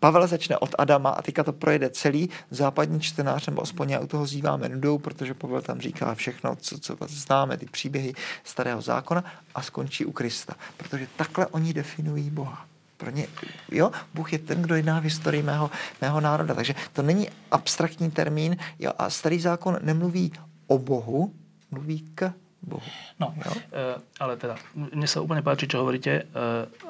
Pavel 0.00 0.26
začne 0.26 0.58
od 0.58 0.74
Adama 0.78 1.10
a 1.10 1.22
teďka 1.22 1.44
to 1.44 1.52
projede 1.52 1.90
celý 1.90 2.28
západní 2.50 3.00
čtenář, 3.00 3.46
nebo 3.46 3.62
aspoň 3.62 3.90
já 3.90 4.00
u 4.00 4.06
toho 4.06 4.26
zýváme 4.26 4.68
nudou, 4.68 4.98
protože 4.98 5.34
Pavel 5.34 5.62
tam 5.62 5.80
říká 5.80 6.14
všechno, 6.14 6.56
co, 6.56 6.78
co 6.78 6.96
známe, 7.08 7.56
ty 7.56 7.66
příběhy 7.66 8.12
starého 8.44 8.82
zákona 8.82 9.24
a 9.54 9.62
skončí 9.62 10.04
u 10.04 10.12
Krista. 10.12 10.54
Protože 10.76 11.06
takhle 11.16 11.46
oni 11.46 11.72
definují 11.72 12.30
Boha. 12.30 12.66
Pro 12.96 13.10
ně, 13.10 13.26
jo, 13.70 13.90
Bůh 14.14 14.32
je 14.32 14.38
ten, 14.38 14.62
kdo 14.62 14.74
jedná 14.74 15.00
v 15.00 15.04
historii 15.04 15.42
mého, 15.42 15.70
mého 16.00 16.20
národa. 16.20 16.54
Takže 16.54 16.74
to 16.92 17.02
není 17.02 17.28
abstraktní 17.50 18.10
termín 18.10 18.56
jo, 18.78 18.92
a 18.98 19.10
starý 19.10 19.40
zákon 19.40 19.78
nemluví 19.82 20.32
o 20.66 20.78
Bohu, 20.78 21.32
mluví 21.70 22.10
k 22.14 22.32
Bohu. 22.62 22.82
No, 23.20 23.34
jo? 23.46 23.52
E, 23.72 23.98
ale 24.20 24.36
teda, 24.36 24.54
mne 24.78 25.08
sa 25.10 25.18
úplne 25.18 25.42
páči, 25.42 25.66
čo 25.66 25.82
hovoríte, 25.82 26.12
e, 26.14 26.24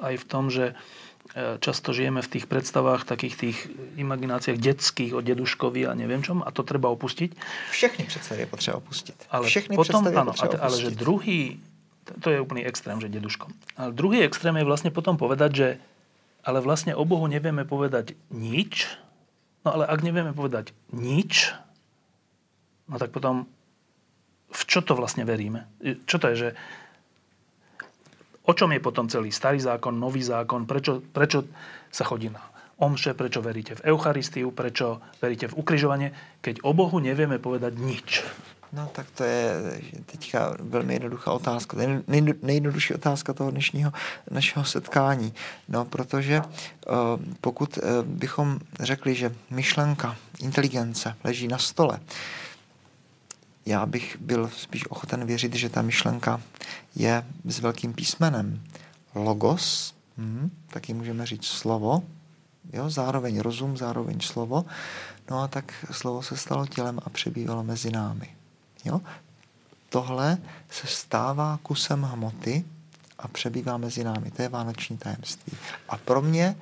aj 0.05 0.15
v 0.21 0.25
tom, 0.29 0.53
že 0.53 0.77
E, 0.77 1.02
často 1.35 1.97
žijeme 1.97 2.21
v 2.21 2.29
tých 2.29 2.45
predstavách, 2.45 3.09
takých 3.09 3.35
tých 3.41 3.59
imagináciách 3.97 4.61
detských 4.61 5.17
o 5.17 5.25
deduškovi 5.25 5.89
a 5.89 5.97
neviem 5.97 6.21
čom 6.21 6.45
a 6.45 6.53
to 6.53 6.61
treba 6.61 6.93
opustiť. 6.93 7.33
Všechny 7.73 8.05
predstavy 8.05 8.45
je 8.45 8.49
potřeba 8.49 8.77
opustiť. 8.77 9.17
Ale 9.33 9.45
Všechny 9.49 9.75
potom, 9.77 10.05
áno, 10.13 10.37
ale 10.37 10.77
že 10.77 10.93
druhý, 10.93 11.57
to 12.21 12.29
je 12.29 12.39
úplný 12.39 12.69
extrém, 12.69 13.01
že 13.01 13.09
deduškom. 13.09 13.49
Ale 13.81 13.91
druhý 13.97 14.21
extrém 14.29 14.53
je 14.61 14.69
vlastne 14.69 14.93
potom 14.93 15.17
povedať, 15.17 15.51
že 15.57 15.69
ale 16.43 16.59
vlastne 16.61 16.93
o 16.93 17.07
Bohu 17.07 17.25
nevieme 17.31 17.63
povedať 17.63 18.19
nič, 18.29 18.91
no 19.65 19.79
ale 19.79 19.87
ak 19.87 20.03
nevieme 20.03 20.35
povedať 20.35 20.75
nič, 20.91 21.55
no 22.91 22.99
tak 22.99 23.15
potom 23.15 23.47
v 24.53 24.63
čo 24.69 24.85
to 24.85 24.93
vlastne 24.93 25.25
veríme? 25.25 25.65
Čo 26.05 26.21
to 26.21 26.29
je, 26.35 26.37
že 26.37 26.49
o 28.43 28.53
čom 28.53 28.73
je 28.73 28.81
potom 28.83 29.09
celý 29.09 29.31
starý 29.33 29.61
zákon, 29.61 29.95
nový 29.95 30.23
zákon, 30.23 30.67
prečo, 30.67 31.01
prečo 31.01 31.47
sa 31.93 32.05
chodí 32.05 32.31
na 32.31 32.43
omše, 32.83 33.15
prečo 33.15 33.39
veríte 33.39 33.79
v 33.79 33.95
Eucharistiu, 33.95 34.51
prečo 34.51 34.99
veríte 35.23 35.47
v 35.47 35.59
ukrižovanie, 35.63 36.41
keď 36.43 36.67
o 36.67 36.75
Bohu 36.75 36.99
nevieme 36.99 37.39
povedať 37.39 37.79
nič. 37.79 38.27
No 38.73 38.89
tak 38.93 39.07
to 39.13 39.25
je 39.25 39.53
teďka 40.07 40.57
velmi 40.61 40.95
jednoduchá 40.95 41.33
otázka. 41.33 41.77
Nejjednodušší 42.43 42.95
otázka 42.95 43.33
toho 43.33 43.51
dnešního 43.51 43.93
našeho 44.31 44.65
setkání. 44.65 45.35
No, 45.69 45.85
protože 45.85 46.41
uh, 46.41 46.97
pokud 47.41 47.79
uh, 47.79 48.03
bychom 48.03 48.59
řekli, 48.81 49.15
že 49.15 49.35
myšlenka, 49.51 50.17
inteligence 50.41 51.15
leží 51.25 51.49
na 51.49 51.59
stole, 51.59 52.01
já 53.67 53.87
bych 53.87 54.17
byl 54.21 54.49
spíš 54.49 54.91
ochoten 54.91 55.27
věřit, 55.27 55.55
že 55.55 55.69
ta 55.69 55.83
myšlenka 55.83 56.41
je 56.97 57.25
s 57.45 57.61
velkým 57.61 57.93
písmenem. 57.95 58.63
Logos, 59.15 59.95
hm, 60.19 60.51
taky 60.67 60.95
můžeme 60.95 61.27
říct 61.27 61.47
slovo, 61.47 62.03
jo, 62.73 62.91
zároveň 62.91 63.41
rozum, 63.41 63.77
zároveň 63.77 64.21
slovo. 64.21 64.65
No 65.31 65.43
a 65.43 65.49
tak 65.49 65.87
slovo 65.91 66.23
se 66.23 66.37
stalo 66.37 66.67
tělem 66.67 66.99
a 67.05 67.11
přebývalo 67.11 67.65
mezi 67.65 67.91
námi. 67.91 68.29
Jo? 68.85 69.01
Tohle 69.89 70.39
se 70.71 70.87
stává 70.87 71.59
kusem 71.63 72.03
hmoty 72.03 72.65
a 73.19 73.29
přebývá 73.29 73.77
mezi 73.77 74.05
námi. 74.05 74.31
To 74.31 74.43
je 74.43 74.49
vánoční 74.49 74.99
tajemství. 74.99 75.53
A 75.89 75.97
pro 75.97 76.23
mě 76.23 76.57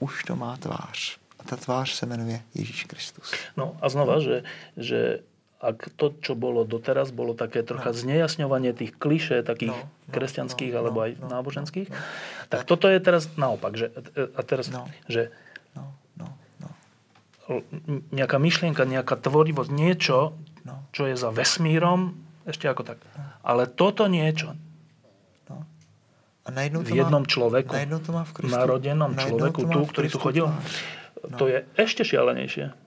už 0.00 0.24
to 0.24 0.36
má 0.36 0.56
tvář. 0.56 1.18
A 1.38 1.42
ta 1.42 1.56
tvář 1.56 1.90
se 1.92 2.06
jmenuje 2.06 2.42
Ježíš 2.54 2.84
Kristus. 2.84 3.32
No 3.56 3.76
a 3.80 3.88
znova, 3.88 4.20
že, 4.20 4.42
že 4.76 5.18
ak 5.64 5.96
to, 5.96 6.12
čo 6.20 6.36
bolo 6.36 6.68
doteraz, 6.68 7.08
bolo 7.08 7.32
také 7.32 7.64
trocha 7.64 7.94
no. 7.94 7.96
znejasňovanie 7.96 8.76
tých 8.76 8.92
kliše, 8.92 9.40
takých 9.40 9.72
no, 9.72 9.80
no, 9.80 10.12
kresťanských 10.12 10.72
no, 10.74 10.78
alebo 10.84 10.98
aj 11.08 11.10
no, 11.24 11.26
náboženských, 11.32 11.88
no, 11.88 11.96
no. 11.96 12.46
tak 12.52 12.68
toto 12.68 12.90
je 12.92 12.98
teraz 13.00 13.32
naopak. 13.40 13.72
Že, 13.72 13.86
a 14.36 14.40
teraz, 14.44 14.68
no. 14.68 14.84
že 15.08 15.32
no, 15.72 15.96
no, 16.20 16.28
no. 16.60 16.68
nejaká 18.12 18.36
myšlienka, 18.36 18.84
nejaká 18.84 19.16
tvorivosť, 19.16 19.70
niečo, 19.72 20.36
no. 20.68 20.84
čo 20.92 21.08
je 21.08 21.16
za 21.16 21.32
vesmírom, 21.32 22.12
ešte 22.44 22.68
ako 22.68 22.84
tak. 22.84 23.00
No. 23.16 23.24
Ale 23.40 23.64
toto 23.64 24.04
niečo 24.04 24.52
no. 25.48 25.64
a 26.44 26.48
v 26.52 26.92
jednom 26.92 27.24
má, 27.24 27.30
človeku, 27.30 27.72
to 28.04 28.10
má 28.12 28.28
v 28.28 28.52
narodenom 28.52 29.16
človeku, 29.16 29.64
tu, 29.64 29.80
ktorý 29.88 30.06
tu 30.12 30.18
chodil, 30.20 30.44
no. 30.44 31.36
to 31.40 31.48
je 31.48 31.64
ešte 31.80 32.04
šialenejšie. 32.04 32.83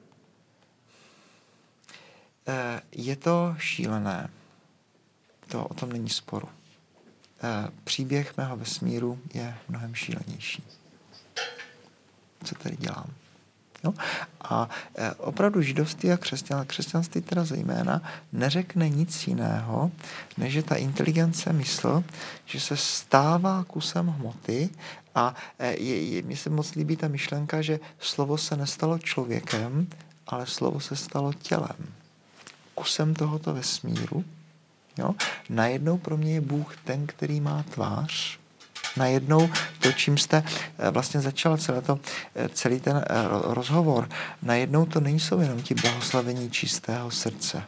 Eh, 2.48 2.82
je 2.92 3.16
to 3.16 3.56
šílené. 3.58 4.30
To 5.48 5.66
o 5.66 5.74
tom 5.74 5.90
není 5.90 6.10
sporu. 6.10 6.50
Eh, 7.44 7.70
příběh 7.84 8.38
mého 8.38 8.58
vesmíru 8.58 9.20
je 9.34 9.56
mnohem 9.70 9.96
šílenější. 9.96 10.64
Co 12.44 12.56
tady 12.56 12.78
dělám? 12.78 13.10
No? 13.84 13.94
A 14.42 14.70
eh, 14.96 15.12
opravdu 15.14 15.62
židovství 15.62 16.12
a 16.12 16.18
křesťan, 16.18 16.66
křesťanství 16.66 17.22
teda 17.22 17.46
zejména 17.46 18.02
neřekne 18.32 18.90
nic 18.90 19.28
jiného, 19.28 19.92
než 20.38 20.54
že 20.54 20.64
ta 20.64 20.76
inteligence 20.76 21.54
mysl, 21.54 22.04
že 22.46 22.60
se 22.60 22.78
stává 22.78 23.64
kusem 23.64 24.08
hmoty 24.08 24.70
a 25.16 25.36
je, 25.60 26.04
je, 26.04 26.22
mně 26.22 26.38
se 26.38 26.50
moc 26.50 26.76
líbí 26.76 26.96
ta 26.98 27.08
myšlenka, 27.08 27.62
že 27.62 27.80
slovo 28.00 28.38
se 28.38 28.58
nestalo 28.58 29.00
člověkem, 29.00 29.88
ale 30.28 30.46
slovo 30.46 30.80
se 30.80 30.96
stalo 30.96 31.34
tělem 31.34 31.97
kusem 32.78 33.14
tohoto 33.14 33.54
vesmíru, 33.54 34.24
jo, 34.98 35.16
najednou 35.50 35.98
pro 35.98 36.18
mě 36.18 36.34
je 36.34 36.42
Bůh 36.42 36.78
ten, 36.86 37.08
který 37.08 37.42
má 37.42 37.64
tvář, 37.64 38.38
najednou 38.98 39.50
to, 39.80 39.92
čím 39.92 40.18
jste 40.18 40.44
eh, 40.44 40.92
vlastně 40.92 41.22
začal 41.22 41.58
celé 41.58 41.82
to, 41.82 42.00
eh, 42.36 42.50
celý 42.50 42.80
ten 42.80 42.98
eh, 42.98 43.04
rozhovor, 43.42 44.10
najednou 44.42 44.86
to 44.86 45.00
nejsou 45.00 45.40
jenom 45.40 45.62
ti 45.62 45.74
blahoslavení 45.74 46.52
čistého 46.52 47.12
srdce, 47.12 47.64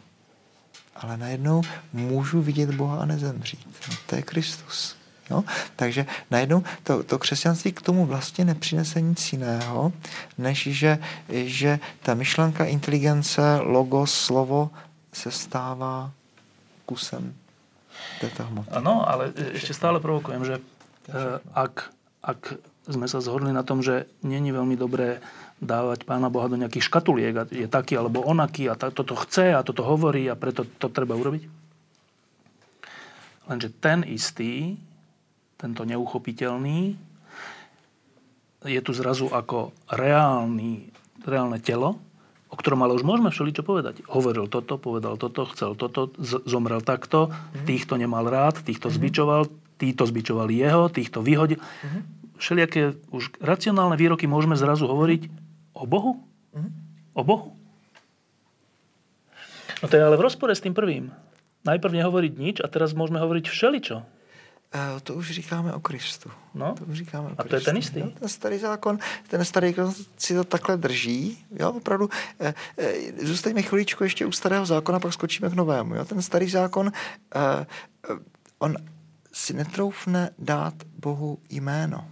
ale 0.96 1.16
najednou 1.16 1.62
můžu 1.92 2.42
vidět 2.42 2.70
Boha 2.74 3.02
a 3.02 3.04
nezemřít. 3.04 3.66
No, 3.90 3.96
to 4.06 4.16
je 4.16 4.22
Kristus. 4.22 4.96
Jo? 5.30 5.44
Takže 5.76 6.06
najednou 6.30 6.62
to, 6.82 7.02
to 7.02 7.18
křesťanství 7.18 7.72
k 7.72 7.82
tomu 7.82 8.06
vlastně 8.06 8.44
nepřinese 8.44 9.00
nic 9.00 9.32
jiného, 9.32 9.92
než 10.38 10.68
že, 10.70 10.98
že 11.28 11.78
ta 12.02 12.14
myšlenka, 12.14 12.64
inteligence, 12.64 13.56
logos, 13.62 14.14
slovo 14.14 14.70
se 15.12 15.30
stává 15.30 16.10
kusem 16.86 17.34
této 18.20 18.46
hmoty. 18.46 18.70
Ano, 18.70 19.06
ale 19.06 19.34
ešte 19.54 19.74
stále 19.74 19.98
provokujem, 19.98 20.42
že 20.46 20.56
eh, 20.58 21.38
ak, 21.54 21.90
ak 22.22 22.40
sme 22.86 23.06
sa 23.06 23.22
zhodli 23.22 23.50
na 23.52 23.62
tom, 23.62 23.82
že 23.82 24.06
není 24.22 24.50
veľmi 24.50 24.74
dobré 24.74 25.22
dávať 25.60 26.08
Pána 26.08 26.32
Boha 26.32 26.48
do 26.48 26.56
nejakých 26.56 26.88
škatuliek 26.88 27.34
a 27.36 27.44
je 27.44 27.68
taký 27.68 27.94
alebo 28.00 28.24
onaký 28.24 28.72
a 28.72 28.74
toto 28.74 29.12
chce 29.12 29.52
a 29.52 29.60
toto 29.60 29.84
hovorí 29.84 30.24
a 30.26 30.34
preto 30.34 30.64
to 30.64 30.88
treba 30.88 31.12
urobiť. 31.14 31.44
Lenže 33.50 33.68
ten 33.82 34.06
istý, 34.08 34.78
tento 35.60 35.84
neuchopiteľný, 35.84 36.96
je 38.64 38.80
tu 38.84 38.92
zrazu 38.92 39.28
ako 39.28 39.72
reálny, 39.88 40.88
reálne 41.24 41.58
telo, 41.60 42.00
o 42.50 42.54
ktorom 42.58 42.82
ale 42.82 42.98
už 42.98 43.06
môžeme 43.06 43.30
všeličo 43.30 43.62
povedať. 43.62 44.02
Hovoril 44.10 44.50
toto, 44.50 44.74
povedal 44.76 45.14
toto, 45.14 45.46
chcel 45.54 45.78
toto, 45.78 46.10
zomrel 46.20 46.82
takto, 46.82 47.30
mm-hmm. 47.30 47.64
týchto 47.64 47.94
nemal 47.94 48.26
rád, 48.26 48.66
týchto 48.66 48.90
mm-hmm. 48.90 48.98
zbičoval, 48.98 49.42
títo 49.78 50.02
zbičovali 50.04 50.58
jeho, 50.58 50.90
týchto 50.90 51.22
vyhodil. 51.22 51.62
Mm-hmm. 51.62 52.02
Všelijaké 52.42 52.98
už 53.14 53.38
racionálne 53.38 53.94
výroky 53.94 54.26
môžeme 54.26 54.58
zrazu 54.58 54.90
hovoriť 54.90 55.30
o 55.78 55.86
Bohu? 55.86 56.18
Mm-hmm. 56.50 56.72
O 57.14 57.22
Bohu? 57.22 57.48
No 59.80 59.86
to 59.88 59.94
je 59.96 60.02
ale 60.02 60.18
v 60.18 60.26
rozpore 60.26 60.52
s 60.52 60.60
tým 60.60 60.74
prvým. 60.74 61.14
Najprv 61.62 61.92
nehovoriť 62.02 62.32
nič 62.34 62.56
a 62.60 62.66
teraz 62.66 62.92
môžeme 62.98 63.22
hovoriť 63.22 63.46
všeličo. 63.46 64.19
Eh, 64.74 65.00
to 65.00 65.14
už 65.14 65.30
říkáme 65.30 65.72
o 65.72 65.80
Kristu. 65.80 66.30
No? 66.54 66.74
To 66.74 66.84
už 66.84 66.98
říkáme 66.98 67.28
o 67.28 67.32
A 67.38 67.44
to 67.44 67.54
je 67.54 67.60
ten 67.60 67.76
istý? 67.76 68.00
No, 68.00 68.10
ten 68.10 68.28
starý 68.28 68.58
zákon, 68.58 68.98
ten 69.28 69.44
starý 69.44 69.72
zákon 69.72 69.94
si 70.16 70.34
to 70.34 70.44
takhle 70.44 70.76
drží. 70.76 71.44
Jo? 71.58 71.70
Opravdu, 71.70 72.08
eh, 72.40 72.54
eh, 72.78 73.26
zůstaňme 73.26 73.62
chviličku 73.62 74.04
ještě 74.04 74.26
u 74.26 74.32
starého 74.32 74.66
zákona, 74.66 75.00
pak 75.00 75.12
skočíme 75.12 75.50
k 75.50 75.52
novému. 75.52 75.94
Jo? 75.94 76.04
Ten 76.04 76.22
starý 76.22 76.50
zákon, 76.50 76.92
on 78.58 78.76
si 79.32 79.52
netroufne 79.52 80.30
dát 80.38 80.74
Bohu 80.98 81.38
jméno. 81.50 82.08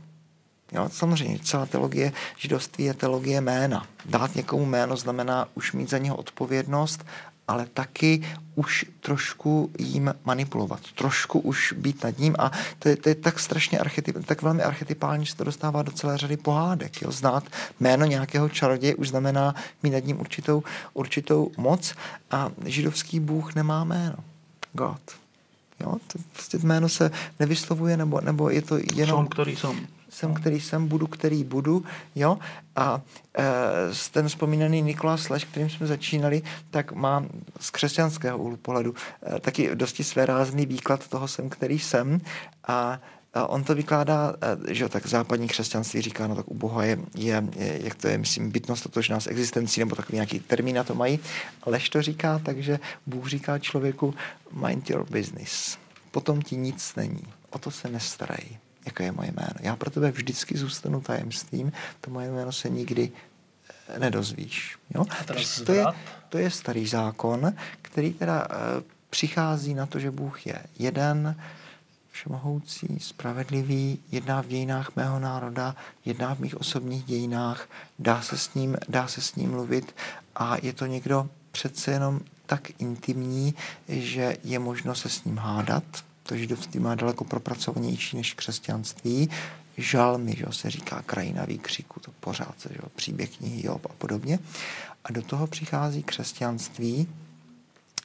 Jo, 0.72 0.88
samozřejmě, 0.92 1.38
celá 1.38 1.66
teologie 1.66 2.12
židovství 2.36 2.84
je 2.84 2.94
teologie 2.94 3.40
jména. 3.40 3.86
Dát 4.04 4.34
někomu 4.34 4.66
jméno 4.66 4.96
znamená 4.96 5.48
už 5.54 5.72
mít 5.72 5.90
za 5.90 5.98
něho 5.98 6.16
odpovědnost 6.16 7.04
ale 7.48 7.66
taky 7.74 8.22
už 8.54 8.86
trošku 9.00 9.70
jím 9.78 10.14
manipulovat, 10.24 10.80
trošku 10.94 11.38
už 11.38 11.74
být 11.76 12.04
nad 12.04 12.18
ním 12.18 12.34
a 12.38 12.52
to 12.78 12.88
je, 12.88 12.96
to 12.96 13.08
je 13.08 13.14
tak 13.14 13.38
strašně 13.38 13.78
archetyp, 13.78 14.26
tak 14.26 14.42
velmi 14.42 14.62
archetypální, 14.62 15.26
že 15.26 15.30
se 15.32 15.38
to 15.38 15.44
dostává 15.44 15.82
do 15.82 15.92
celé 15.92 16.18
řady 16.18 16.36
pohádek. 16.36 17.02
Jo? 17.02 17.12
Znát 17.12 17.44
jméno 17.80 18.06
nějakého 18.06 18.48
čaroděje 18.48 18.94
už 18.94 19.08
znamená 19.08 19.54
mít 19.82 19.90
nad 19.90 20.04
ním 20.04 20.20
určitou, 20.20 20.62
určitou 20.94 21.50
moc 21.56 21.94
a 22.30 22.50
židovský 22.64 23.20
bůh 23.20 23.54
nemá 23.54 23.84
jméno. 23.84 24.16
God. 24.72 25.00
Jo? 25.80 25.96
To 26.06 26.18
prostě 26.32 26.58
jméno 26.58 26.88
se 26.88 27.10
nevyslovuje, 27.40 27.96
nebo, 27.96 28.20
nebo 28.20 28.50
je 28.50 28.62
to 28.62 28.78
jenom... 28.94 29.16
Som, 29.16 29.26
který 29.26 29.56
jsem 29.56 29.86
jsem, 30.10 30.34
který 30.34 30.60
jsem, 30.60 30.88
budu, 30.88 31.06
který 31.06 31.44
budu, 31.44 31.84
jo. 32.14 32.38
A 32.76 33.00
e, 33.38 33.44
ten 34.10 34.28
vzpomínaný 34.28 34.82
Nikolas 34.82 35.28
Leš, 35.28 35.44
kterým 35.44 35.70
jsme 35.70 35.86
začínali, 35.86 36.42
tak 36.70 36.92
má 36.92 37.24
z 37.60 37.70
křesťanského 37.70 38.38
úhlu 38.38 38.56
pohledu 38.56 38.94
e, 39.36 39.40
taky 39.40 39.74
dosti 39.74 40.04
svérázný 40.04 40.66
výklad 40.66 41.08
toho 41.08 41.28
jsem, 41.28 41.48
který 41.48 41.78
jsem 41.78 42.20
a 42.68 43.00
a 43.34 43.46
on 43.46 43.64
to 43.64 43.74
vykládá, 43.74 44.34
e, 44.68 44.74
že 44.74 44.88
tak 44.88 45.06
západní 45.06 45.48
křesťanství 45.48 46.02
říká, 46.02 46.26
no 46.26 46.34
tak 46.34 46.48
u 46.48 46.54
Boha 46.54 46.84
je, 46.84 46.98
je, 47.14 47.44
je 47.56 47.80
jak 47.82 47.94
to 47.94 48.08
je, 48.08 48.18
myslím, 48.18 48.50
bytnost 48.50 48.82
totožná 48.82 49.20
s 49.20 49.26
existencí, 49.26 49.80
nebo 49.80 49.96
takový 49.96 50.16
nějaký 50.16 50.40
termín 50.40 50.76
na 50.76 50.84
to 50.84 50.94
mají. 50.94 51.18
Lež 51.66 51.88
to 51.88 52.02
říká, 52.02 52.40
takže 52.44 52.78
Bůh 53.06 53.28
říká 53.28 53.58
člověku, 53.58 54.14
mind 54.66 54.90
your 54.90 55.06
business. 55.10 55.78
Potom 56.10 56.42
ti 56.42 56.56
nic 56.56 56.94
není. 56.94 57.22
O 57.50 57.58
to 57.58 57.70
se 57.70 57.88
nestarej 57.88 58.58
jaké 58.88 59.04
je 59.04 59.12
moje 59.12 59.28
jméno. 59.28 59.54
Já 59.60 59.76
pro 59.76 59.90
tebe 59.90 60.10
vždycky 60.10 60.58
zůstanu 60.58 61.00
tajemstvím, 61.00 61.72
to 62.00 62.10
moje 62.10 62.30
jméno 62.30 62.52
se 62.52 62.68
nikdy 62.68 63.12
eh, 63.88 63.98
nedozvíš. 63.98 64.76
Jo? 64.94 65.04
To, 65.64 65.72
je, 65.72 65.84
to 66.28 66.38
je 66.38 66.50
starý 66.50 66.86
zákon, 66.86 67.52
který 67.82 68.12
teda 68.12 68.48
uh, 68.48 68.54
přichází 69.10 69.74
na 69.74 69.86
to, 69.86 69.98
že 69.98 70.10
Bůh 70.10 70.46
je 70.46 70.58
jeden, 70.78 71.36
všemohoucí, 72.12 72.98
spravedlivý, 73.00 73.98
jedná 74.10 74.42
v 74.42 74.46
dějinách 74.46 74.96
mého 74.96 75.18
národa, 75.18 75.76
jedná 76.04 76.34
v 76.34 76.38
mých 76.38 76.56
osobních 76.56 77.04
dějinách, 77.04 77.68
dá 77.98 78.22
se 78.22 78.38
s 78.38 78.54
ním, 78.54 78.76
dá 78.88 79.08
se 79.08 79.20
s 79.20 79.34
ním 79.34 79.50
mluvit 79.50 79.94
a 80.36 80.56
je 80.62 80.72
to 80.72 80.86
někdo 80.86 81.28
přece 81.52 81.90
jenom 81.90 82.20
tak 82.46 82.80
intimní, 82.80 83.54
že 83.88 84.36
je 84.44 84.58
možno 84.58 84.94
se 84.94 85.08
s 85.08 85.24
ním 85.24 85.36
hádat. 85.36 85.84
To 86.28 86.36
židovství 86.36 86.80
má 86.80 86.94
daleko 86.94 87.24
propracovanější 87.24 88.16
než 88.16 88.34
křesťanství. 88.34 89.30
Žalmy, 89.76 90.36
že 90.36 90.44
se 90.50 90.70
říká 90.70 91.02
krajina 91.06 91.44
výkřiku, 91.44 92.00
to 92.00 92.12
pořád 92.20 92.60
se, 92.60 92.68
že 92.72 92.78
příběh 92.96 93.36
knihy 93.36 93.66
Job 93.66 93.86
a 93.86 93.92
podobně. 93.98 94.38
A 95.04 95.12
do 95.12 95.22
toho 95.22 95.46
přichází 95.46 96.02
křesťanství, 96.02 97.08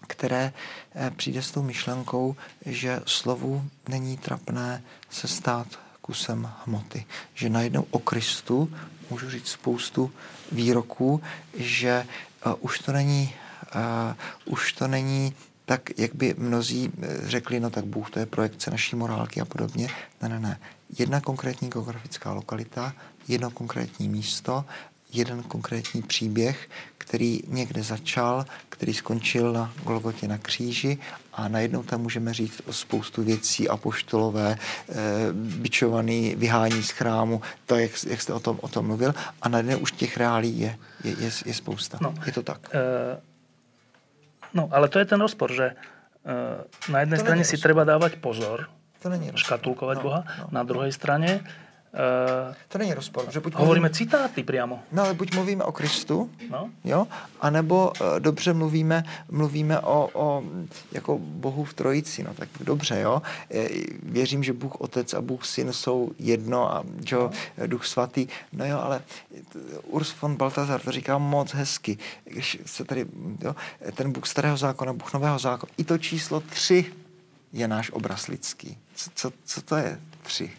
které 0.07 0.53
eh, 0.95 1.11
přijde 1.15 1.41
s 1.41 1.51
tou 1.51 1.63
myšlenkou, 1.63 2.35
že 2.65 3.01
slovu 3.05 3.65
není 3.89 4.17
trapné 4.17 4.83
se 5.09 5.27
stát 5.27 5.67
kusem 6.01 6.51
hmoty. 6.65 7.05
Že 7.33 7.49
najednou 7.49 7.85
o 7.91 7.99
Kristu 7.99 8.71
můžu 9.09 9.29
říct 9.29 9.47
spoustu 9.47 10.11
výroků, 10.51 11.21
že 11.57 12.07
uh, 12.45 12.53
už 12.59 12.79
to 12.79 12.91
není 12.91 13.33
uh, 13.75 14.53
už 14.53 14.73
to 14.73 14.87
není 14.87 15.33
tak, 15.65 15.99
jak 15.99 16.15
by 16.15 16.35
mnozí 16.37 16.91
řekli, 17.23 17.59
no 17.59 17.69
tak 17.69 17.85
Bůh 17.85 18.09
to 18.09 18.19
je 18.19 18.25
projekce 18.25 18.71
naší 18.71 18.95
morálky 18.95 19.41
a 19.41 19.45
podobně. 19.45 19.87
Ne, 20.21 20.29
ne, 20.29 20.39
ne. 20.39 20.59
Jedna 20.99 21.21
konkrétní 21.21 21.69
geografická 21.69 22.33
lokalita, 22.33 22.93
jedno 23.27 23.51
konkrétní 23.51 24.09
místo 24.09 24.65
jeden 25.13 25.43
konkrétní 25.43 26.01
příběh, 26.01 26.69
který 26.97 27.41
někde 27.47 27.83
začal, 27.83 28.45
který 28.69 28.93
skončil 28.93 29.53
na 29.53 29.73
Golgotě 29.83 30.27
na 30.27 30.37
kříži 30.37 30.97
a 31.33 31.47
najednou 31.47 31.83
tam 31.83 32.01
můžeme 32.01 32.33
říct 32.33 32.61
o 32.65 32.73
spoustu 32.73 33.23
věcí 33.23 33.69
apoštolové, 33.69 34.51
e, 34.51 34.57
bičovaný, 35.33 36.35
vyhání 36.35 36.83
z 36.83 36.89
chrámu, 36.89 37.41
to, 37.65 37.75
jak, 37.75 37.91
jak 38.07 38.21
jste 38.21 38.33
o 38.33 38.39
tom, 38.39 38.59
o 38.61 38.67
tom 38.67 38.85
mluvil, 38.85 39.15
a 39.41 39.49
najednou 39.49 39.77
už 39.77 39.91
těch 39.91 40.17
reálí 40.17 40.59
je, 40.59 40.77
je, 41.03 41.15
je, 41.19 41.31
je 41.45 41.53
spousta. 41.53 41.97
No, 42.01 42.13
je 42.25 42.31
to 42.31 42.43
tak? 42.43 42.69
E, 42.73 43.32
no, 44.53 44.69
ale 44.71 44.89
to 44.89 44.99
je 44.99 45.05
ten 45.05 45.19
rozpor, 45.21 45.51
že 45.51 45.73
e, 45.73 45.75
na 46.91 46.99
jedné 46.99 47.17
straně 47.17 47.43
si 47.45 47.57
treba 47.57 47.83
dávať 47.83 48.15
pozor, 48.15 48.69
to 49.03 49.09
není 49.09 49.31
škatulkovať 49.35 49.97
no, 49.97 50.03
Boha, 50.03 50.21
no. 50.39 50.47
na 50.51 50.63
druhej 50.63 50.91
strane 50.95 51.43
Uh, 51.93 52.55
to 52.67 52.77
není 52.77 52.93
rozpor. 52.93 53.25
Že 53.31 53.39
buď 53.39 53.53
hovoríme 53.53 53.89
mluvíme, 53.89 53.97
citáty 53.97 54.43
priamo. 54.43 54.83
No 54.91 55.03
ale 55.03 55.13
buď 55.13 55.35
mluvíme 55.35 55.63
o 55.63 55.71
Kristu, 55.71 56.29
no. 56.49 56.69
jo, 56.83 57.07
anebo 57.41 57.91
uh, 58.01 58.19
dobře 58.19 58.53
mluvíme, 58.53 59.03
mluvíme 59.31 59.79
o, 59.79 60.09
o 60.13 60.43
jako 60.91 61.17
Bohu 61.17 61.63
v 61.63 61.73
trojici, 61.73 62.23
no 62.23 62.33
tak 62.33 62.49
dobře, 62.59 62.99
jo. 62.99 63.21
Věřím, 64.03 64.43
že 64.43 64.53
Bůh 64.53 64.75
Otec 64.75 65.13
a 65.13 65.21
Bůh 65.21 65.45
Syn 65.45 65.73
jsou 65.73 66.11
jedno 66.19 66.73
a 66.75 66.83
že 67.05 67.15
no. 67.15 67.31
Duch 67.67 67.85
Svatý, 67.85 68.27
no 68.53 68.65
jo, 68.65 68.79
ale 68.79 69.01
Urs 69.83 70.21
von 70.21 70.35
Baltazar 70.35 70.81
to 70.81 70.91
říká 70.91 71.17
moc 71.17 71.53
hezky, 71.53 71.97
když 72.23 72.59
se 72.65 72.83
tady, 72.83 73.05
jo, 73.41 73.55
ten 73.93 74.11
Bůh 74.11 74.27
starého 74.27 74.57
zákona, 74.57 74.93
Bůh 74.93 75.13
nového 75.13 75.39
zákona, 75.39 75.71
i 75.77 75.83
to 75.83 75.97
číslo 75.97 76.39
tři 76.39 76.85
je 77.53 77.67
náš 77.67 77.91
obraz 77.91 78.27
lidský. 78.27 78.77
Co, 78.95 79.09
co, 79.15 79.31
co 79.45 79.61
to 79.61 79.75
je 79.75 79.99
tři? 80.23 80.51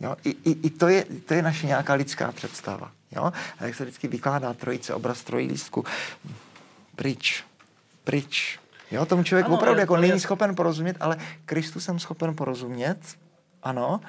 Jo? 0.00 0.16
I, 0.24 0.30
i, 0.30 0.50
I 0.50 0.70
to 0.70 0.88
je, 0.88 1.04
to 1.04 1.34
je 1.34 1.42
naše 1.42 1.66
nějaká 1.66 1.94
lidská 1.94 2.32
představa. 2.32 2.92
Jo? 3.16 3.32
A 3.58 3.64
jak 3.64 3.74
se 3.74 3.84
vždycky 3.84 4.08
vykládá 4.08 4.54
trojice, 4.54 4.94
obraz 4.94 5.22
trojlístku, 5.24 5.84
pryč, 6.96 7.44
pryč. 8.04 8.58
Jo, 8.90 9.06
tomu 9.06 9.22
člověk 9.22 9.46
ano, 9.46 9.54
opravdu 9.54 9.80
jako 9.80 9.96
není 9.96 10.12
je... 10.12 10.20
schopen 10.20 10.54
porozumět, 10.54 10.96
ale 11.00 11.16
Kristu 11.44 11.80
jsem 11.80 11.98
schopen 11.98 12.34
porozumět, 12.34 12.98
ano, 13.62 14.00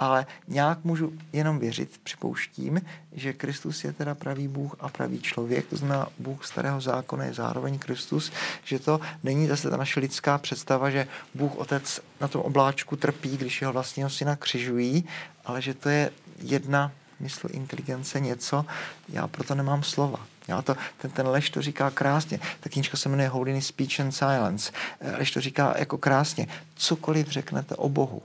ale 0.00 0.26
nějak 0.48 0.84
můžu 0.84 1.12
jenom 1.32 1.58
věřit, 1.58 2.00
připouštím, 2.02 2.80
že 3.12 3.32
Kristus 3.32 3.84
je 3.84 3.92
teda 3.92 4.14
pravý 4.14 4.48
Bůh 4.48 4.76
a 4.80 4.88
pravý 4.88 5.20
člověk, 5.20 5.66
to 5.66 5.76
znamená 5.76 6.08
Bůh 6.18 6.46
starého 6.46 6.80
zákona 6.80 7.24
je 7.24 7.34
zároveň 7.34 7.78
Kristus, 7.78 8.32
že 8.64 8.78
to 8.78 9.00
není 9.22 9.46
zase 9.48 9.70
ta 9.70 9.76
naše 9.76 10.00
lidská 10.00 10.38
představa, 10.38 10.90
že 10.90 11.06
Bůh 11.34 11.56
Otec 11.56 12.00
na 12.20 12.28
tom 12.28 12.40
obláčku 12.40 12.96
trpí, 12.96 13.36
když 13.36 13.60
jeho 13.60 13.72
vlastního 13.72 14.10
syna 14.10 14.36
křižují, 14.36 15.04
ale 15.50 15.62
že 15.62 15.74
to 15.74 15.88
je 15.88 16.10
jedna 16.42 16.92
mysl, 17.20 17.48
inteligence, 17.50 18.20
něco, 18.20 18.66
já 19.08 19.28
proto 19.28 19.54
nemám 19.54 19.82
slova. 19.82 20.26
Já 20.48 20.62
to, 20.62 20.76
ten, 20.98 21.10
ten 21.10 21.26
Leš 21.26 21.50
to 21.50 21.62
říká 21.62 21.90
krásně. 21.90 22.40
Ta 22.60 22.70
knížka 22.70 22.96
se 22.96 23.08
jmenuje 23.08 23.28
Holiness 23.28 23.66
Speech 23.66 24.00
and 24.00 24.12
Silence. 24.12 24.72
Leš 25.18 25.30
to 25.30 25.40
říká 25.40 25.74
jako 25.78 25.98
krásně. 25.98 26.46
Cokoliv 26.74 27.28
řeknete 27.28 27.76
o 27.76 27.88
Bohu, 27.88 28.22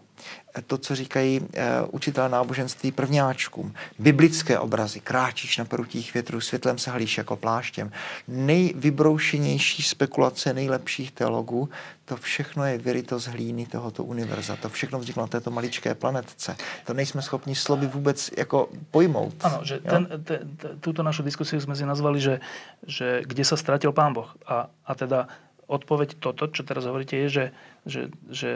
to, 0.68 0.78
co 0.78 0.96
říkají 0.96 1.40
uh, 1.40 1.48
učitelé 1.92 2.30
náboženství 2.30 2.92
prvňáčkům. 2.92 3.74
Biblické 4.00 4.60
obrazy, 4.60 5.00
kráčíš 5.00 5.58
na 5.58 5.66
prutích 5.66 6.14
větrů, 6.14 6.42
světlem 6.42 6.78
se 6.78 6.92
halíš 6.92 7.18
jako 7.18 7.36
pláštěm. 7.36 7.92
Nejvybroušenější 8.28 9.84
spekulace 9.84 10.54
nejlepších 10.54 11.12
teologů, 11.12 11.70
to 12.06 12.18
všechno 12.18 12.66
je 12.66 12.78
věrito 12.78 13.20
z 13.20 13.26
hlíny 13.28 13.66
tohoto 13.66 14.04
univerza. 14.04 14.56
To 14.56 14.70
všechno 14.70 15.00
vzniklo 15.00 15.24
na 15.24 15.28
této 15.28 15.52
maličké 15.52 15.96
planetce. 15.96 16.56
To 16.86 16.94
nejsme 16.94 17.22
schopni 17.22 17.56
slovy 17.56 17.88
vůbec 17.88 18.32
jako 18.38 18.70
pojmout. 18.92 19.34
Ano, 19.44 19.60
že 19.64 19.80
ten, 19.80 20.08
te, 20.24 20.40
te, 20.58 20.68
tuto 20.80 21.04
našu 21.04 21.24
diskusiu 21.24 21.62
jsme 21.62 21.76
si 21.76 21.86
nazvali, 21.86 22.22
že, 22.22 22.40
že 22.88 23.22
kde 23.26 23.46
se 23.46 23.58
ztratil 23.58 23.92
Pán 23.92 24.14
Boh. 24.14 24.36
A, 24.46 24.70
a 24.86 24.96
teda 24.96 25.28
odpoveď 25.68 26.22
toto, 26.22 26.48
čo 26.48 26.62
teraz 26.62 26.86
hovoríte, 26.86 27.18
je, 27.26 27.30
že, 27.30 27.46
že, 27.86 28.02
že 28.30 28.50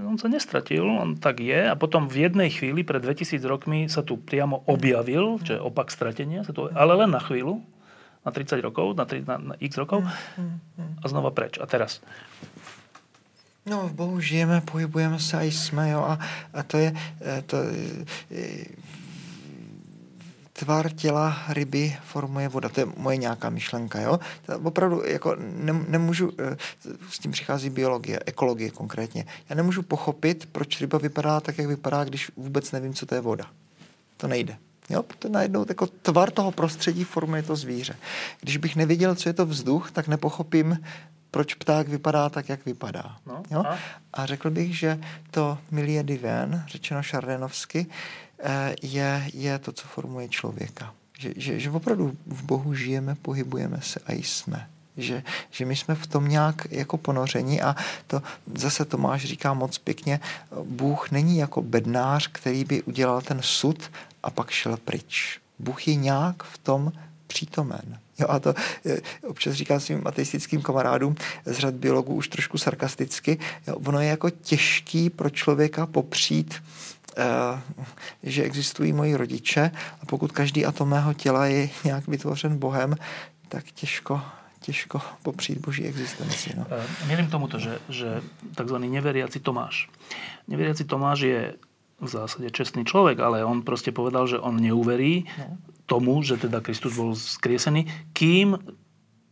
on 0.00 0.16
sa 0.16 0.28
nestratil, 0.32 0.84
on 0.88 1.20
tak 1.20 1.44
je 1.44 1.68
a 1.68 1.76
potom 1.76 2.08
v 2.08 2.24
jednej 2.24 2.48
chvíli 2.48 2.80
pred 2.80 3.04
2000 3.04 3.44
rokmi 3.44 3.92
sa 3.92 4.00
tu 4.00 4.16
priamo 4.16 4.64
objavil, 4.64 5.36
čo 5.44 5.56
je 5.56 5.60
opak 5.60 5.92
stratenia, 5.92 6.48
sa 6.48 6.56
tu, 6.56 6.72
ale 6.72 6.92
len 6.96 7.12
na 7.12 7.20
chvíľu, 7.20 7.60
na 8.24 8.30
30 8.30 8.62
rokov, 8.64 8.96
na, 8.96 9.04
3, 9.04 9.28
na, 9.28 9.36
na 9.52 9.54
x 9.60 9.76
rokov 9.76 10.06
a 11.02 11.04
znova 11.04 11.34
preč. 11.34 11.58
A 11.60 11.66
teraz? 11.66 12.00
No, 13.62 13.86
v 13.86 13.94
Bohu 13.94 14.16
žijeme, 14.18 14.60
pohybujeme 14.60 15.18
se 15.18 15.36
a 15.36 15.42
jsme, 15.42 15.90
jo, 15.90 16.00
a, 16.02 16.18
a 16.54 16.62
to 16.62 16.78
je, 16.78 16.90
eh, 17.20 17.42
to, 17.46 17.56
je, 18.30 18.66
tvar 20.62 20.92
těla 20.92 21.36
ryby 21.48 21.96
formuje 22.04 22.48
voda. 22.48 22.68
To 22.68 22.80
je 22.80 22.86
moje 22.96 23.16
nějaká 23.16 23.50
myšlenka. 23.50 24.00
Jo? 24.00 24.20
To 24.46 24.58
opravdu 24.58 25.02
jako 25.06 25.36
ne, 25.38 25.72
nemůžu, 25.88 26.30
eh, 26.38 26.56
s 27.10 27.18
tím 27.18 27.30
přichází 27.32 27.70
biologie, 27.70 28.20
ekologie 28.26 28.70
konkrétně. 28.70 29.24
Já 29.48 29.56
nemůžu 29.56 29.82
pochopit, 29.82 30.48
proč 30.52 30.80
ryba 30.80 30.98
vypadá 30.98 31.40
tak, 31.40 31.58
jak 31.58 31.66
vypadá, 31.66 32.04
když 32.04 32.30
vůbec 32.36 32.72
nevím, 32.72 32.94
co 32.94 33.06
to 33.06 33.14
je 33.14 33.20
voda. 33.20 33.46
To 34.16 34.28
nejde. 34.28 34.56
Jo, 34.90 35.04
to 35.18 35.28
najednou 35.28 35.64
jako 35.68 35.86
tvar 35.86 36.30
toho 36.30 36.50
prostředí 36.50 37.04
formuje 37.04 37.42
to 37.42 37.56
zvíře. 37.56 37.96
Když 38.40 38.56
bych 38.56 38.76
nevěděl, 38.76 39.14
co 39.14 39.28
je 39.28 39.32
to 39.32 39.46
vzduch, 39.46 39.90
tak 39.90 40.08
nepochopím, 40.08 40.78
proč 41.30 41.54
pták 41.54 41.88
vypadá 41.88 42.28
tak, 42.28 42.48
jak 42.48 42.66
vypadá. 42.66 43.16
No, 43.26 43.42
jo? 43.50 43.62
A? 43.66 43.78
a 44.12 44.26
řekl 44.26 44.50
bych, 44.50 44.78
že 44.78 45.00
to 45.30 45.58
milie 45.70 46.02
divin, 46.02 46.62
řečeno 46.66 47.02
šardenovsky, 47.02 47.86
je, 48.82 49.30
je 49.34 49.58
to, 49.58 49.72
co 49.72 49.86
formuje 49.88 50.28
člověka. 50.28 50.94
Že, 51.18 51.32
že, 51.36 51.60
že 51.60 51.70
opravdu 51.70 52.16
v 52.26 52.42
Bohu 52.42 52.74
žijeme, 52.74 53.14
pohybujeme 53.22 53.80
se 53.82 54.00
a 54.06 54.12
jsme. 54.12 54.68
Že, 54.96 55.22
že 55.50 55.64
my 55.64 55.76
jsme 55.76 55.94
v 55.94 56.06
tom 56.06 56.28
nějak 56.28 56.66
jako 56.70 56.98
ponoření 56.98 57.62
a 57.62 57.76
to 58.06 58.22
zase 58.54 58.84
Tomáš 58.84 59.24
říká 59.24 59.54
moc 59.54 59.78
pěkně, 59.78 60.20
Bůh 60.64 61.10
není 61.10 61.38
jako 61.38 61.62
bednář, 61.62 62.28
který 62.32 62.64
by 62.64 62.82
udělal 62.82 63.20
ten 63.20 63.42
sud 63.42 63.90
a 64.22 64.30
pak 64.30 64.50
šel 64.50 64.76
pryč. 64.76 65.40
Bůh 65.58 65.88
je 65.88 65.94
nějak 65.94 66.42
v 66.42 66.58
tom 66.58 66.92
přítomen. 67.26 67.98
Jo, 68.18 68.26
a 68.28 68.38
to 68.38 68.54
eh, 68.86 68.96
občas 69.26 69.54
říkám 69.54 69.80
svým 69.80 70.06
ateistickým 70.06 70.62
kamarádům 70.62 71.14
z 71.44 71.58
řad 71.58 71.74
biologů 71.74 72.14
už 72.14 72.28
trošku 72.28 72.58
sarkasticky. 72.58 73.38
Jo, 73.66 73.76
ono 73.76 74.00
je 74.00 74.08
jako 74.08 74.30
těžký 74.30 75.10
pro 75.10 75.30
člověka 75.30 75.86
popřít 75.86 76.54
Eh, 76.54 76.91
že 78.22 78.42
existují 78.42 78.92
moji 78.92 79.16
rodiče 79.16 79.70
a 80.02 80.06
pokud 80.06 80.32
každý 80.32 80.66
atom 80.66 80.88
mého 80.88 81.14
těla 81.14 81.46
je 81.46 81.70
nějak 81.84 82.08
vytvořen 82.08 82.58
Bohem, 82.58 82.96
tak 83.48 83.64
těžko, 83.72 84.20
těžko 84.60 85.00
popřít 85.22 85.58
boží 85.58 85.84
existenci. 85.84 86.52
No. 86.56 86.66
Eh, 86.70 87.06
Mělím 87.06 87.26
tomuto, 87.30 87.58
že, 87.58 87.78
že 87.88 88.22
takzvaný 88.54 88.88
neveriaci 88.88 89.40
Tomáš. 89.40 89.88
Neveriaci 90.48 90.84
Tomáš 90.84 91.20
je 91.20 91.54
v 92.00 92.08
zásade 92.08 92.50
čestný 92.50 92.84
človek, 92.84 93.20
ale 93.20 93.44
on 93.44 93.62
prostě 93.62 93.92
povedal, 93.92 94.26
že 94.26 94.38
on 94.38 94.60
neuverí 94.60 95.24
no. 95.38 95.56
tomu, 95.86 96.22
že 96.22 96.36
teda 96.36 96.60
Kristus 96.60 96.96
bol 96.96 97.14
skriesený, 97.14 97.86
kým 98.12 98.58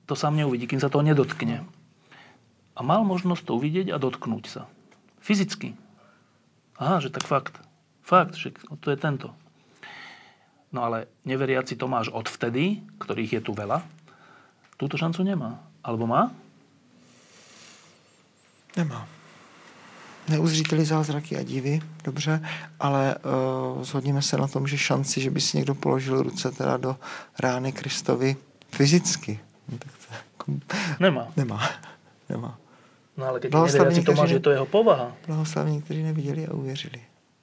to 0.07 0.15
sám 0.17 0.37
neuvidí, 0.37 0.67
kým 0.67 0.81
sa 0.81 0.89
to 0.89 1.03
nedotkne. 1.03 1.67
A 2.77 2.81
mal 2.83 3.03
možnosť 3.07 3.43
to 3.47 3.57
uvidieť 3.59 3.95
a 3.95 3.99
dotknúť 3.99 4.45
sa. 4.47 4.67
Fyzicky. 5.23 5.75
Aha, 6.79 6.99
že 6.99 7.11
tak 7.11 7.27
fakt. 7.27 7.70
Fakt, 8.11 8.35
že 8.35 8.51
to 8.83 8.91
je 8.91 8.99
tento. 8.99 9.31
No 10.75 10.83
ale 10.83 11.07
neveriaci 11.23 11.79
Tomáš 11.79 12.11
odvtedy, 12.11 12.83
ktorých 12.99 13.39
je 13.39 13.43
tu 13.47 13.55
veľa, 13.55 13.87
túto 14.75 14.99
šancu 14.99 15.23
nemá. 15.23 15.63
Alebo 15.87 16.11
má? 16.11 16.35
Nemá. 18.75 19.07
neuzřítili 20.29 20.85
zázraky 20.85 21.37
a 21.37 21.43
divy, 21.43 21.81
dobře, 22.05 22.43
ale 22.81 23.15
uh, 23.15 23.83
shodneme 23.83 24.23
se 24.23 24.37
na 24.37 24.49
tom, 24.49 24.67
že 24.67 24.79
šanci, 24.79 25.21
že 25.21 25.31
by 25.31 25.41
si 25.41 25.57
někdo 25.57 25.75
položil 25.75 26.23
ruce 26.23 26.51
teda 26.51 26.77
do 26.77 26.97
rány 27.39 27.73
Kristovi 27.73 28.37
fyzicky, 28.71 29.41
no, 29.69 29.79
tak 29.79 29.93
to 29.93 30.15
jako, 30.15 30.53
nemá. 31.01 31.27
Nemá. 31.37 31.71
Nemá. 32.29 32.59
No 33.17 33.27
ale 33.27 33.41
keď 33.41 33.55
neveriaci 33.55 34.03
Tomáš, 34.03 34.31
je 34.31 34.41
to 34.41 34.51
jeho 34.51 34.67
povaha. 34.67 35.13
Blahoslavní, 35.27 35.83
kteří 35.83 36.03
neviděli 36.03 36.47
a 36.47 36.55
uvěřili. 36.55 37.01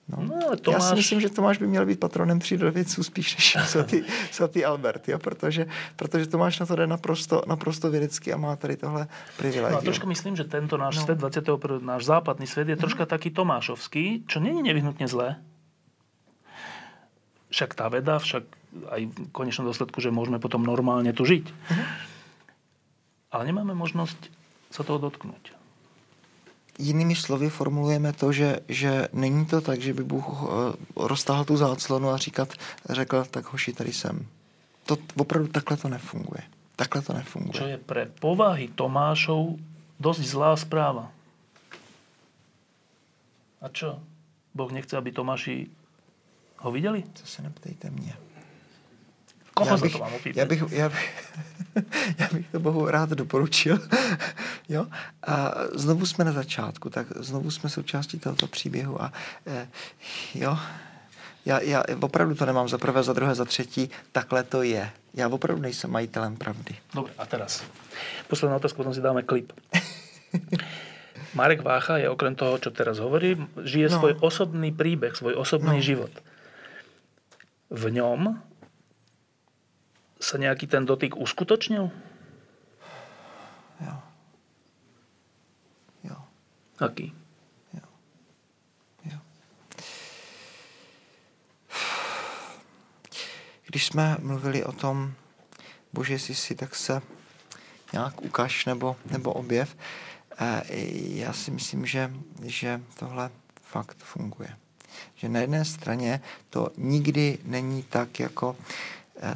No. 0.08 0.24
No, 0.24 0.56
Tomáš... 0.56 0.82
Já 0.84 0.90
si 0.90 0.96
myslím, 0.96 1.22
že 1.22 1.30
Tomáš 1.30 1.58
by 1.58 1.68
měl 1.68 1.86
být 1.86 2.00
patronem 2.00 2.40
přírodovědců 2.40 3.04
spíš 3.04 3.36
než 3.36 3.58
svatý, 3.66 4.04
svatý 4.32 4.66
Albert, 4.66 5.08
jo? 5.08 5.20
Protože, 5.20 5.68
protože 5.96 6.28
Tomáš 6.28 6.60
na 6.60 6.66
to 6.66 6.76
jde 6.76 6.88
naprosto, 6.88 7.44
naprosto 7.48 7.92
vědecky 7.92 8.34
a 8.34 8.38
má 8.38 8.56
tady 8.56 8.78
tohle 8.78 9.08
privilegium. 9.38 9.72
No 9.72 9.78
a 9.78 9.82
troška 9.82 10.08
myslím, 10.08 10.36
že 10.36 10.44
tento 10.44 10.78
náš 10.78 10.96
no. 10.96 11.04
svět, 11.04 11.18
21. 11.18 11.80
náš 11.80 12.06
západný 12.06 12.48
svět 12.48 12.68
je 12.70 12.76
mm. 12.76 12.80
troška 12.80 13.06
taký 13.06 13.30
tomášovský, 13.30 14.24
čo 14.28 14.40
není 14.40 14.64
nevyhnutně 14.64 15.08
zlé. 15.08 15.36
Však 17.48 17.80
tá 17.80 17.88
veda, 17.88 18.20
však 18.20 18.44
aj 18.92 19.02
v 19.08 19.32
konečnom 19.32 19.64
dôsledku, 19.72 20.04
že 20.04 20.12
môžeme 20.12 20.36
potom 20.36 20.68
normálne 20.68 21.16
tu 21.16 21.24
žiť. 21.24 21.48
Mm. 21.48 21.84
Ale 23.32 23.44
nemáme 23.48 23.72
možnosť 23.72 24.20
sa 24.68 24.84
toho 24.84 25.00
dotknúť 25.00 25.57
jinými 26.78 27.16
slovy 27.16 27.50
formulujeme 27.50 28.14
to, 28.14 28.32
že, 28.32 28.60
že 28.68 29.08
není 29.14 29.46
to 29.46 29.62
tak, 29.62 29.82
že 29.82 29.94
by 29.94 30.04
Bůh 30.04 30.26
eh, 30.28 30.48
roztáhl 30.96 31.46
tu 31.46 31.58
záclonu 31.58 32.10
a 32.10 32.18
říkat, 32.18 32.54
řekl, 32.90 33.26
tak 33.32 33.52
hoši, 33.52 33.74
tady 33.74 33.94
jsem. 33.94 34.26
To 34.86 34.98
opravdu 35.18 35.48
takhle 35.48 35.78
to 35.78 35.90
nefunguje. 35.90 36.44
Takhle 36.76 37.02
to 37.02 37.14
nefunguje. 37.14 37.58
Čo 37.58 37.68
je 37.68 37.82
pre 37.82 38.06
povahy 38.06 38.70
Tomášov 38.70 39.58
dosť 39.98 40.22
zlá 40.22 40.54
správa. 40.54 41.10
A 43.58 43.68
čo? 43.74 43.98
Boh 44.54 44.70
nechce, 44.72 44.94
aby 44.98 45.12
Tomáši 45.12 45.68
ho 46.58 46.70
viděli? 46.72 47.04
To 47.04 47.26
se 47.26 47.42
neptejte 47.42 47.90
mě. 47.90 48.27
Koho 49.58 49.70
já 49.70 49.78
bych, 49.78 49.92
to 49.92 50.00
mám 50.00 50.12
já 50.36 50.46
bych, 50.46 50.64
já, 50.72 50.90
bych, 50.90 51.24
já 52.20 52.28
bych 52.34 52.48
to 52.52 52.60
Bohu 52.60 52.90
rád 52.90 53.10
doporučil. 53.10 53.80
jo? 54.70 54.88
A 55.28 55.54
znovu 55.74 56.06
jsme 56.06 56.26
na 56.26 56.32
začátku, 56.32 56.90
tak 56.90 57.08
znovu 57.16 57.52
jsme 57.52 57.70
součástí 57.70 58.20
tohoto 58.20 58.48
příběhu 58.48 59.02
a 59.02 59.14
eh, 59.48 59.68
jo, 60.36 60.58
já, 61.46 61.60
já 61.62 61.84
opravdu 62.02 62.36
to 62.36 62.46
nemám 62.46 62.70
za 62.70 62.78
prvé, 62.78 63.04
za 63.04 63.14
druhé, 63.14 63.36
za 63.36 63.46
třetí, 63.46 63.90
takhle 64.12 64.44
to 64.44 64.62
je. 64.62 64.90
Já 65.14 65.28
opravdu 65.28 65.62
nejsem 65.62 65.92
majitelem 65.92 66.36
pravdy. 66.36 66.76
Dobře, 66.94 67.14
a 67.18 67.26
teraz. 67.26 67.64
Posledná 68.28 68.56
otázka, 68.56 68.78
potom 68.78 68.94
si 68.94 69.02
dáme 69.02 69.24
klip. 69.24 69.54
Marek 71.34 71.62
Vácha 71.62 71.98
je 71.98 72.10
okrem 72.10 72.36
toho, 72.36 72.58
čo 72.58 72.72
teraz 72.72 72.98
hovorí, 72.98 73.38
žije 73.64 73.90
no. 73.90 73.98
svoj 74.00 74.14
osobný 74.22 74.72
príbeh, 74.72 75.16
svoj 75.16 75.38
osobný 75.38 75.80
no. 75.80 75.86
život. 75.86 76.14
V 77.70 77.84
ňom 77.92 78.47
sa 80.20 80.38
nejaký 80.38 80.68
ten 80.68 80.86
dotyk 80.86 81.18
uskutočnil? 81.18 81.92
Jo. 83.82 83.96
Jo. 86.04 86.18
Aký? 86.80 87.14
Jo. 87.74 87.86
Jo. 89.06 89.20
Když 93.66 93.86
jsme 93.86 94.18
mluvili 94.20 94.64
o 94.64 94.72
tom, 94.72 95.14
bože, 95.94 96.14
jestli 96.14 96.36
si 96.36 96.56
tak 96.56 96.76
se 96.76 97.02
nějak 97.94 98.22
ukaž 98.22 98.66
nebo, 98.66 98.96
nebo 99.12 99.34
objev, 99.34 99.78
eh, 100.40 100.64
já 100.98 101.34
si 101.34 101.52
myslím, 101.52 101.86
že, 101.86 102.12
že 102.46 102.82
tohle 103.00 103.30
fakt 103.62 103.98
funguje. 103.98 104.58
Že 105.16 105.30
na 105.30 105.40
jedné 105.40 105.66
straně 105.66 106.22
to 106.50 106.70
nikdy 106.78 107.38
není 107.44 107.84
tak, 107.84 108.20
jako 108.20 108.56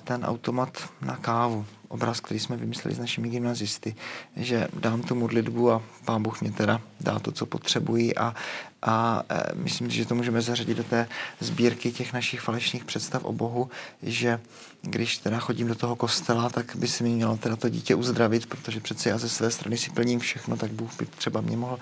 ten 0.04 0.26
automat 0.26 0.90
na 1.02 1.18
kávu, 1.18 1.66
obraz, 1.88 2.20
který 2.20 2.40
jsme 2.40 2.58
vymysleli 2.58 2.96
s 2.96 3.00
našimi 3.00 3.30
gymnazisty, 3.30 3.96
že 4.36 4.68
dám 4.80 5.02
tu 5.02 5.16
modlitbu 5.16 5.72
a 5.72 5.82
pán 6.06 6.24
Bůh 6.24 6.42
mě 6.42 6.52
teda 6.52 6.82
dá 7.00 7.20
to, 7.20 7.32
co 7.32 7.46
potřebují. 7.46 8.18
A, 8.18 8.36
a 8.82 9.24
e, 9.30 9.56
myslím 9.56 9.92
si, 9.92 9.98
že 9.98 10.06
to 10.06 10.16
můžeme 10.16 10.42
zařadit 10.42 10.78
do 10.78 10.84
té 10.84 11.08
sbírky 11.40 11.92
těch 11.92 12.14
našich 12.14 12.42
falešných 12.42 12.86
představ 12.86 13.24
o 13.24 13.34
Bohu, 13.34 13.70
že 14.04 14.40
když 14.82 15.18
teda 15.18 15.40
chodím 15.40 15.68
do 15.68 15.76
toho 15.76 15.96
kostela, 15.96 16.50
tak 16.50 16.76
by 16.76 16.88
si 16.88 17.04
mi 17.04 17.10
mělo 17.10 17.38
teda 17.38 17.56
to 17.56 17.70
dítě 17.70 17.96
uzdravit, 17.96 18.46
protože 18.46 18.80
přece 18.80 19.10
já 19.10 19.18
ze 19.18 19.30
své 19.30 19.52
strany 19.52 19.78
si 19.78 19.90
plním 19.90 20.20
všechno, 20.20 20.58
tak 20.58 20.72
Bůh 20.72 20.98
by 20.98 21.06
třeba 21.06 21.42
mě 21.42 21.58
mohl... 21.58 21.80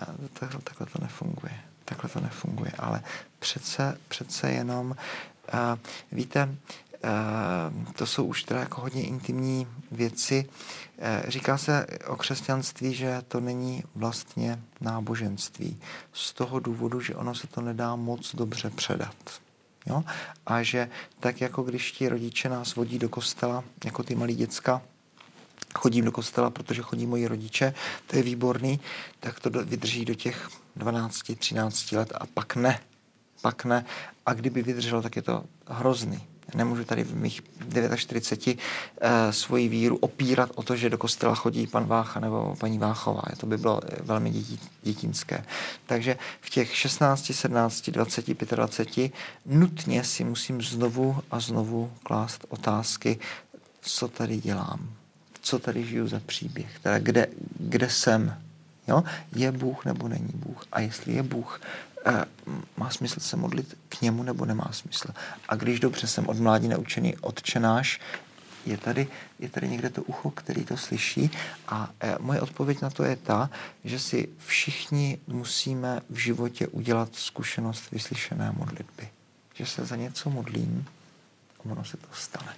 Já, 0.00 0.06
takhle, 0.32 0.60
takhle 0.64 0.86
to 0.86 0.98
nefunguje. 1.00 1.52
Takhle 1.84 2.10
to 2.10 2.20
nefunguje, 2.20 2.72
ale 2.78 3.02
přece, 3.38 3.98
přece 4.08 4.50
jenom 4.50 4.90
uh, 4.90 5.78
víte, 6.12 6.48
Eh, 6.89 6.89
to 7.96 8.06
jsou 8.06 8.24
už 8.24 8.44
teda 8.44 8.60
jako 8.60 8.80
hodně 8.80 9.02
intimní 9.02 9.66
věci. 9.90 10.48
Eh, 10.98 11.22
říká 11.28 11.58
se 11.58 11.86
o 12.06 12.16
křesťanství, 12.16 12.94
že 12.94 13.22
to 13.28 13.40
není 13.40 13.84
vlastně 13.94 14.62
náboženství. 14.80 15.80
Z 16.12 16.32
toho 16.32 16.60
důvodu, 16.60 17.00
že 17.00 17.14
ono 17.14 17.34
se 17.34 17.46
to 17.46 17.60
nedá 17.60 17.96
moc 17.96 18.34
dobře 18.34 18.70
předat. 18.70 19.14
Jo? 19.86 20.04
A 20.46 20.62
že 20.62 20.90
tak 21.20 21.40
jako 21.40 21.62
když 21.62 21.92
ti 21.92 22.08
rodiče 22.08 22.48
nás 22.48 22.74
vodí 22.74 22.98
do 22.98 23.08
kostela, 23.08 23.64
jako 23.84 24.02
ty 24.02 24.14
malí 24.14 24.34
děcka, 24.34 24.82
chodím 25.74 26.04
do 26.04 26.12
kostela, 26.12 26.50
protože 26.50 26.82
chodí 26.82 27.06
moji 27.06 27.26
rodiče, 27.26 27.74
to 28.06 28.16
je 28.16 28.22
výborný, 28.22 28.80
tak 29.20 29.40
to 29.40 29.50
vydrží 29.50 30.04
do 30.04 30.14
těch 30.14 30.48
12, 30.76 31.22
13 31.38 31.92
let 31.92 32.12
a 32.20 32.26
pak 32.26 32.56
ne. 32.56 32.80
Pak 33.42 33.64
ne. 33.64 33.84
A 34.26 34.34
kdyby 34.34 34.62
vydrželo, 34.62 35.02
tak 35.02 35.16
je 35.16 35.22
to 35.22 35.44
hrozný 35.66 36.29
nemůžu 36.54 36.84
tady 36.84 37.04
v 37.04 37.16
mých 37.16 37.42
49 37.96 38.58
eh, 39.00 39.32
svoji 39.32 39.68
víru 39.68 39.96
opírat 39.96 40.50
o 40.54 40.62
to, 40.62 40.76
že 40.76 40.90
do 40.90 40.98
kostela 40.98 41.34
chodí 41.34 41.66
pan 41.66 41.86
Vácha 41.86 42.20
nebo 42.20 42.56
paní 42.60 42.78
Váchová. 42.78 43.22
To 43.36 43.46
by 43.46 43.58
bylo 43.58 43.80
eh, 43.84 43.96
velmi 44.02 44.30
dětí, 44.30 44.60
dětinské. 44.82 45.44
Takže 45.86 46.16
v 46.40 46.50
těch 46.50 46.76
16, 46.76 47.32
17, 47.34 47.90
20, 47.90 48.26
25 48.26 49.12
nutně 49.46 50.04
si 50.04 50.24
musím 50.24 50.62
znovu 50.62 51.16
a 51.30 51.40
znovu 51.40 51.92
klást 52.02 52.46
otázky, 52.48 53.18
co 53.80 54.08
tady 54.08 54.36
dělám, 54.36 54.90
co 55.40 55.58
tady 55.58 55.86
žiju 55.86 56.08
za 56.08 56.20
příběh, 56.26 56.78
teda 56.82 56.98
kde, 56.98 57.26
kde 57.58 57.90
jsem, 57.90 58.36
Jo? 58.90 59.02
Je 59.34 59.52
Bůh 59.52 59.84
nebo 59.84 60.08
není 60.08 60.30
Bůh? 60.34 60.64
A 60.72 60.80
jestli 60.80 61.12
je 61.12 61.22
Bůh, 61.22 61.60
má 62.76 62.90
smysl 62.90 63.20
se 63.20 63.36
modlit 63.36 63.78
k 63.88 64.00
němu 64.00 64.22
nebo 64.22 64.44
nemá 64.44 64.68
smysl? 64.72 65.08
A 65.48 65.56
když 65.56 65.80
dobře 65.80 66.06
jsem 66.06 66.28
od 66.28 66.38
mládí 66.38 66.68
naučený 66.68 67.16
odčenáš, 67.16 68.00
je 68.66 68.76
tady, 68.76 69.08
je 69.38 69.48
tady 69.48 69.68
někde 69.68 69.90
to 69.90 70.02
ucho, 70.02 70.30
který 70.30 70.64
to 70.64 70.76
slyší 70.76 71.30
a 71.68 71.90
e, 72.00 72.16
moje 72.20 72.40
odpověď 72.40 72.80
na 72.80 72.90
to 72.90 73.04
je 73.04 73.16
ta, 73.16 73.50
že 73.84 73.98
si 73.98 74.28
všichni 74.46 75.18
musíme 75.26 76.00
v 76.10 76.16
životě 76.16 76.68
udělat 76.68 77.08
zkušenost 77.12 77.90
vyslyšené 77.90 78.52
modlitby. 78.52 79.08
Že 79.54 79.66
se 79.66 79.86
za 79.86 79.96
něco 79.96 80.30
modlím 80.30 80.86
a 81.58 81.70
ono 81.70 81.84
se 81.84 81.96
to 81.96 82.08
stane. 82.12 82.54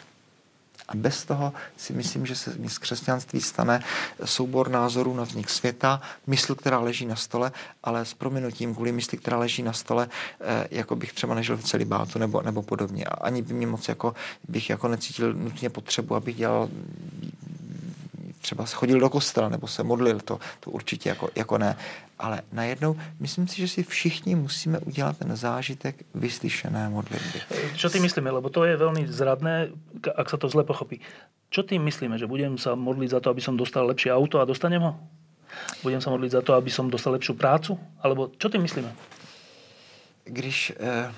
A 0.93 0.97
bez 0.97 1.25
toho 1.25 1.53
si 1.77 1.93
myslím, 1.93 2.27
že 2.27 2.37
se 2.37 2.55
z 2.69 2.79
křesťanství 2.79 3.41
stane 3.41 3.83
soubor 4.25 4.71
názorů 4.71 5.15
na 5.15 5.25
vznik 5.25 5.51
světa, 5.51 6.01
mysl, 6.27 6.55
která 6.55 6.81
leží 6.81 7.07
na 7.07 7.17
stole, 7.17 7.53
ale 7.83 8.05
s 8.05 8.15
prominutím 8.15 8.75
kvůli 8.75 8.93
mysli, 8.93 9.19
která 9.19 9.39
leží 9.39 9.63
na 9.63 9.73
stole, 9.73 10.09
eh, 10.41 10.69
jako 10.71 10.97
bych 10.97 11.13
třeba 11.13 11.35
nežil 11.35 11.57
v 11.57 11.65
celibátu 11.65 12.19
nebo, 12.19 12.43
nebo 12.43 12.63
podobně. 12.63 13.05
A 13.05 13.15
ani 13.15 13.43
by 13.43 13.55
mě 13.55 13.67
moc 13.67 13.89
jako, 13.89 14.15
bych 14.49 14.71
jako 14.71 14.89
necítil 14.89 15.35
nutně 15.35 15.71
potřebu, 15.71 16.15
abych 16.15 16.37
dělal 16.37 16.69
třeba 18.43 18.67
chodil 18.67 19.01
do 19.01 19.11
kostela 19.11 19.49
nebo 19.49 19.67
se 19.67 19.83
modlil, 19.83 20.21
to, 20.21 20.39
to 20.61 20.71
určitě 20.71 21.09
jako, 21.09 21.31
jako 21.35 21.59
ne. 21.59 21.77
Ale 22.19 22.43
najednou, 22.53 22.97
myslím 23.21 23.49
si, 23.49 23.57
že 23.57 23.69
si 23.69 23.83
všichni 23.83 24.35
musíme 24.35 24.79
udělat 24.79 25.19
ten 25.19 25.37
zážitek 25.37 25.97
vyslyšené 26.15 26.89
modlitby. 26.89 27.41
Čo 27.77 27.91
ty 27.91 28.01
myslíme? 28.01 28.31
Lebo 28.31 28.51
to 28.51 28.65
je 28.65 28.77
velmi 28.77 29.09
zradné, 29.09 29.69
ak 30.17 30.31
se 30.31 30.37
to 30.37 30.49
zle 30.49 30.65
pochopí. 30.65 31.01
Čo 31.51 31.63
ty 31.63 31.79
myslíme? 31.79 32.19
Že 32.19 32.27
budem 32.27 32.59
sa 32.59 32.75
modliť 32.75 33.11
za 33.11 33.21
to, 33.21 33.31
aby 33.31 33.41
som 33.41 33.57
dostal 33.57 33.87
lepší 33.87 34.13
auto 34.13 34.41
a 34.41 34.45
dostanem 34.45 34.83
ho? 34.83 34.97
Budem 35.83 36.01
sa 36.01 36.11
modliť 36.11 36.31
za 36.33 36.43
to, 36.43 36.55
aby 36.55 36.71
som 36.71 36.89
dostal 36.89 37.13
lepšiu 37.13 37.35
prácu? 37.35 37.79
Alebo 38.03 38.31
čo 38.39 38.49
ty 38.49 38.59
myslíme? 38.59 38.89
Když... 40.25 40.73
Eh, 40.81 41.13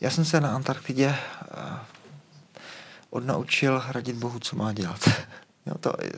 já 0.00 0.10
jsem 0.10 0.24
se 0.24 0.40
na 0.40 0.54
Antarktidě 0.54 1.14
eh, 1.14 1.78
odnaučil 3.10 3.82
radit 3.88 4.16
Bohu, 4.16 4.38
co 4.38 4.56
má 4.56 4.72
dělat. 4.72 5.00
Jo, 5.66 5.74
to, 5.80 5.92
eh, 6.04 6.10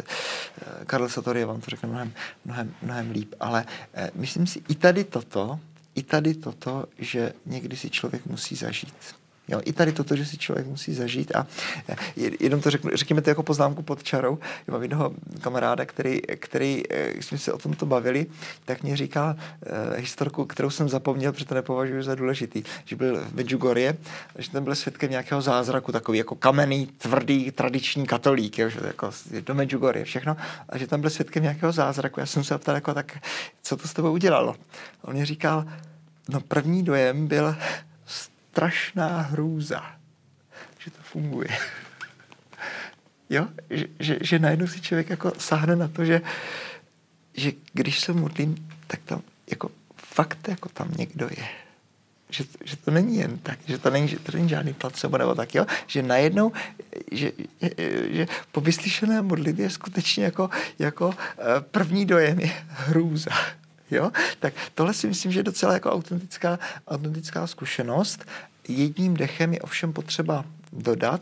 Karel 0.87 1.09
Satori 1.09 1.45
vám 1.45 1.61
to 1.61 1.71
řekne 1.71 1.89
mnohem, 1.89 2.13
mnohem, 2.45 2.75
mnohem 2.83 3.11
líp, 3.11 3.35
ale 3.41 3.65
eh, 3.95 4.11
myslím 4.15 4.47
si 4.47 4.63
i 4.69 4.75
tady 4.75 5.05
toto, 5.05 5.61
i 5.95 6.03
tady 6.03 6.35
toto, 6.35 6.85
že 6.99 7.33
někdy 7.47 7.77
si 7.77 7.91
člověk 7.91 8.27
musí 8.27 8.57
zažít. 8.57 9.15
Jo, 9.49 9.61
I 9.65 9.73
tady 9.73 9.93
toto, 9.93 10.17
že 10.17 10.27
si 10.27 10.39
člověk 10.39 10.67
musí 10.67 10.95
zažít 10.95 11.37
a 11.37 11.47
jenom 12.41 12.61
to 12.61 12.71
řeknu, 12.71 12.91
řekněme 12.95 13.23
to 13.23 13.31
jako 13.31 13.43
poznámku 13.43 13.83
pod 13.83 14.03
čarou. 14.03 14.39
Já 14.67 14.73
mám 14.73 14.83
jednoho 14.83 15.13
kamaráda, 15.41 15.85
který, 15.85 16.21
který 16.21 16.83
eh, 16.91 17.13
když 17.13 17.27
jsme 17.27 17.39
se 17.39 17.53
o 17.53 17.59
tomto 17.59 17.87
bavili, 17.87 18.27
tak 18.65 18.83
mě 18.83 18.97
říkal 18.97 19.35
uh, 19.35 19.97
historku, 19.97 20.45
kterou 20.45 20.71
jsem 20.71 20.89
zapomněl, 20.89 21.33
protože 21.33 21.45
to 21.45 21.55
nepovažuji 21.55 22.03
za 22.03 22.15
důležitý, 22.15 22.63
že 22.85 22.97
byl 22.97 23.25
v 23.25 23.35
Medjugorje, 23.35 23.97
že 24.39 24.51
tam 24.51 24.65
byl 24.65 24.75
svědkem 24.75 25.11
nějakého 25.11 25.43
zázraku, 25.43 25.93
takový 25.93 26.19
jako 26.19 26.35
kamenný, 26.35 26.87
tvrdý, 26.87 27.51
tradiční 27.51 28.07
katolík, 28.07 28.59
jo, 28.59 28.69
že 28.69 28.81
jako 28.87 29.11
do 29.41 29.55
Medjugorje 29.55 30.05
všechno, 30.05 30.37
a 30.69 30.79
že 30.79 30.87
tam 30.87 31.01
byl 31.01 31.11
svědkem 31.11 31.43
nějakého 31.43 31.73
zázraku. 31.73 32.21
Já 32.21 32.27
jsem 32.27 32.45
se 32.45 32.59
ptal, 32.59 32.75
jako, 32.75 32.95
tak 32.95 33.19
co 33.63 33.77
to 33.77 33.89
s 33.89 33.93
tebou 33.93 34.13
udělalo? 34.13 34.57
On 35.03 35.15
mě 35.15 35.27
říkal, 35.27 35.65
no 36.29 36.41
první 36.41 36.83
dojem 36.83 37.27
byl 37.27 37.57
strašná 38.55 39.21
hrůza, 39.21 39.83
že 40.79 40.91
to 40.91 41.03
funguje. 41.03 41.49
jo? 43.31 43.49
Že, 43.71 43.87
že, 43.99 44.19
že 44.21 44.39
najednou 44.39 44.67
si 44.67 44.81
člověk 44.81 45.11
jako 45.11 45.33
sáhne 45.39 45.77
na 45.77 45.89
to, 45.89 46.05
že, 46.05 46.23
že 47.35 47.53
když 47.73 48.01
se 48.01 48.13
modlím, 48.13 48.69
tak 48.87 49.01
tam 49.05 49.23
jako 49.51 49.71
fakt 49.97 50.49
jako 50.49 50.69
tam 50.69 50.95
někdo 50.99 51.27
je. 51.27 51.49
Že, 52.31 52.45
že 52.65 52.77
to 52.77 52.91
není 52.91 53.17
jen 53.17 53.39
tak, 53.39 53.59
že 53.67 53.79
to 53.79 53.91
není, 53.91 54.09
že 54.09 54.19
to 54.19 54.33
není 54.33 54.49
žádný 54.49 54.73
placebo 54.73 55.19
nebo 55.19 55.35
tak, 55.35 55.55
jo? 55.55 55.67
Že 55.87 56.03
najednou, 56.03 56.53
že, 57.13 57.33
že, 57.61 57.71
že 58.11 58.27
po 58.53 58.61
vyslyšené 58.61 59.23
modlitbě 59.23 59.71
skutečně 59.71 60.25
jako, 60.25 60.51
jako 60.79 61.15
eh, 61.15 61.61
první 61.61 62.07
dojem 62.07 62.41
je 62.41 62.53
hrůza. 62.69 63.31
Jo? 63.97 64.11
Tak 64.39 64.55
tohle 64.75 64.95
si 64.95 65.07
myslím, 65.07 65.33
že 65.33 65.39
je 65.39 65.45
docela 65.45 65.73
jako 65.73 65.93
autentická, 65.93 66.59
autentická 66.89 67.47
zkušenost. 67.47 68.25
Jedním 68.69 69.15
dechem 69.17 69.53
je 69.53 69.61
ovšem 69.61 69.93
potřeba 69.93 70.45
dodat, 70.73 71.21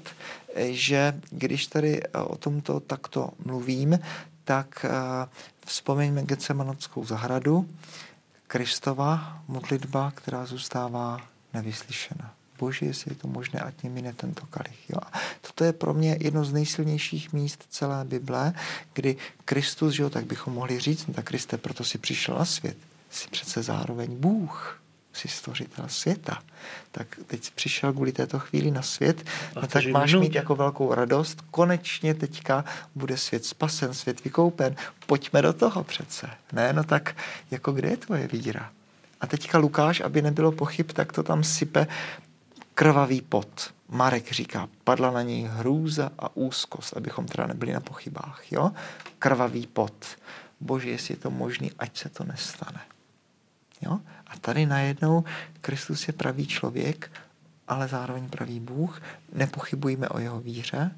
že 0.57 1.21
když 1.31 1.67
tady 1.67 2.03
o 2.13 2.37
tomto 2.37 2.81
takto 2.81 3.31
mluvím, 3.45 3.99
tak 4.45 4.87
eh, 4.89 5.29
vzpomeňme 5.67 6.23
Gecemanotskou 6.23 7.05
zahradu, 7.05 7.69
Kristova 8.47 9.43
modlitba, 9.49 10.13
která 10.15 10.47
zůstává 10.47 11.21
nevyslyšena. 11.55 12.35
Bože, 12.63 12.87
jestli 12.87 13.11
je 13.11 13.17
to 13.17 13.29
možné, 13.29 13.61
ať 13.61 13.83
mě 13.83 13.91
mine 13.91 14.13
tento 14.15 14.47
kalich. 14.47 14.91
Jo. 14.91 15.03
Toto 15.41 15.65
je 15.65 15.73
pro 15.73 15.95
mě 15.95 16.17
jedno 16.21 16.45
z 16.45 16.53
nejsilnějších 16.53 17.33
míst 17.33 17.67
celé 17.71 18.05
Bible, 18.05 18.53
kdy 18.95 19.17
Kristus, 19.45 19.95
že 19.95 20.03
jo, 20.03 20.11
tak 20.11 20.27
bychom 20.27 20.55
mohli 20.55 20.79
říct, 20.79 21.07
no 21.07 21.15
tak 21.15 21.25
Kriste, 21.25 21.59
proto 21.59 21.85
si 21.85 21.99
přišel 21.99 22.39
na 22.39 22.45
svět. 22.45 22.77
Jsi 23.11 23.29
přece 23.29 23.63
zároveň 23.63 24.17
Bůh 24.17 24.79
jsi 25.13 25.29
stvořitel 25.29 25.85
světa. 25.89 26.43
Tak 26.93 27.07
teď 27.27 27.51
přišel 27.51 27.93
kvůli 27.93 28.13
této 28.13 28.39
chvíli 28.39 28.71
na 28.71 28.83
svět, 28.83 29.27
no 29.57 29.67
tak 29.67 29.87
máš 29.87 30.15
mít 30.15 30.35
jako 30.35 30.55
velkou 30.55 30.95
radost. 30.95 31.45
Konečně 31.51 32.15
teďka 32.15 32.65
bude 32.95 33.17
svět 33.17 33.45
spasen, 33.45 33.95
svět 33.95 34.25
vykoupen. 34.25 34.77
Pojďme 35.07 35.43
do 35.43 35.53
toho 35.53 35.85
přece. 35.85 36.31
Ne, 36.53 36.73
no 36.73 36.85
tak 36.85 37.17
jako 37.51 37.73
kde 37.73 37.89
je 37.89 37.97
tvoje 37.97 38.29
víra? 38.29 38.71
A 39.21 39.27
teďka 39.27 39.59
Lukáš, 39.59 40.01
aby 40.01 40.23
nebylo 40.23 40.53
pochyb, 40.53 40.87
tak 40.93 41.13
to 41.13 41.23
tam 41.23 41.45
sype 41.45 41.87
krvavý 42.75 43.21
pot. 43.21 43.75
Marek 43.89 44.33
říká, 44.33 44.69
padla 44.85 45.11
na 45.11 45.23
něj 45.23 45.43
hrůza 45.43 46.11
a 46.19 46.37
úzkost, 46.37 46.97
abychom 46.97 47.27
teda 47.27 47.47
nebyli 47.47 47.73
na 47.73 47.81
pochybách. 47.81 48.53
Jo? 48.53 48.73
Krvavý 49.19 49.67
pot. 49.67 50.07
Bože, 50.61 50.91
jestli 50.91 51.15
je 51.15 51.19
to 51.19 51.31
možný, 51.31 51.73
ať 51.79 51.97
se 51.97 52.09
to 52.09 52.25
nestane. 52.25 52.81
Jo? 53.81 54.01
A 54.27 54.39
tady 54.41 54.67
najednou 54.67 55.25
Kristus 55.61 56.07
je 56.07 56.13
pravý 56.13 56.47
člověk, 56.47 57.13
ale 57.69 57.89
zároveň 57.89 58.29
pravý 58.29 58.61
Bůh. 58.61 59.03
Nepochybujme 59.33 60.09
o 60.09 60.19
jeho 60.19 60.41
víře, 60.41 60.91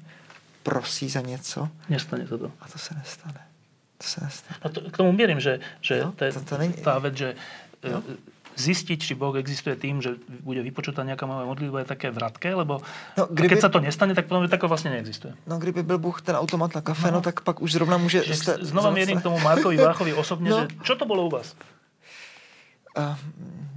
prosí 0.63 1.09
za 1.09 1.21
něco. 1.21 1.69
Nestane 1.89 2.27
to. 2.27 2.51
A 2.61 2.67
to 2.67 2.77
se 2.77 2.95
nestane. 2.95 3.41
To 3.97 4.07
se 4.07 4.21
nestane. 4.23 4.59
A 4.61 4.69
to, 4.69 4.81
k 4.81 4.97
tomu 4.97 5.11
měrím, 5.11 5.39
že, 5.39 5.59
že 5.81 6.03
no, 6.03 6.11
to, 6.11 6.31
to, 6.31 6.41
to 6.41 6.57
není... 6.57 6.73
tá 6.73 6.99
vec, 6.99 7.17
že 7.17 7.35
jo? 7.83 8.03
Zistiť, 8.55 8.99
či 8.99 9.13
Boh 9.15 9.35
existuje 9.35 9.75
tým, 9.75 10.01
že 10.01 10.15
bude 10.43 10.63
vypočutá 10.63 11.03
nejaká 11.03 11.27
moja 11.27 11.45
modlitba, 11.45 11.83
je 11.83 11.91
také 11.91 12.07
vratké, 12.11 12.55
lebo 12.55 12.81
no, 13.19 13.23
kdyby, 13.27 13.55
keď 13.55 13.59
sa 13.61 13.69
to 13.69 13.79
nestane, 13.83 14.15
tak 14.15 14.31
potom 14.31 14.47
tako 14.47 14.71
vlastne 14.71 14.95
neexistuje. 14.95 15.35
No 15.47 15.59
kdyby 15.59 15.83
byl 15.83 15.97
Bůh 15.99 16.21
ten 16.21 16.35
automat 16.35 16.75
na 16.75 16.81
kafe, 16.81 17.11
no, 17.11 17.19
no 17.19 17.21
tak 17.21 17.41
pak 17.41 17.61
už 17.61 17.71
zrovna 17.71 17.97
může... 17.97 18.23
Jste, 18.23 18.57
znova 18.61 18.91
mierim 18.91 19.19
k 19.19 19.23
tomu 19.23 19.39
Markovi 19.39 19.77
Váchovi 19.77 20.13
osobne, 20.13 20.49
no. 20.49 20.59
že 20.61 20.67
čo 20.83 20.95
to 20.95 21.05
bolo 21.05 21.27
u 21.27 21.29
vás? 21.29 21.55
Uh, 22.97 23.15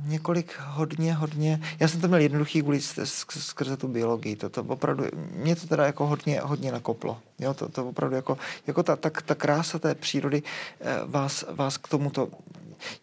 několik 0.08 0.60
hodně, 0.66 1.14
hodně, 1.14 1.60
já 1.80 1.88
jsem 1.88 2.00
to 2.00 2.08
měl 2.08 2.20
jednoduchý 2.20 2.62
kvůli 2.62 2.80
skrze 3.24 3.76
tu 3.76 3.88
biologii, 3.88 4.36
to, 4.36 4.48
to 4.48 4.62
opravdu, 4.62 5.04
mě 5.32 5.56
to 5.56 5.66
teda 5.66 5.86
jako 5.86 6.06
hodně, 6.06 6.40
hodně 6.40 6.72
nakoplo, 6.72 7.18
jo, 7.38 7.54
to, 7.54 7.68
to 7.68 7.88
opravdu 7.88 8.16
jako, 8.16 8.38
jako 8.66 8.82
ta, 8.82 8.96
ta, 8.96 9.10
ta 9.24 9.34
krása 9.34 9.78
té 9.78 9.94
přírody 9.94 10.42
eh, 10.80 10.96
vás, 11.06 11.44
vás 11.54 11.76
k 11.76 11.88
tomuto 11.88 12.28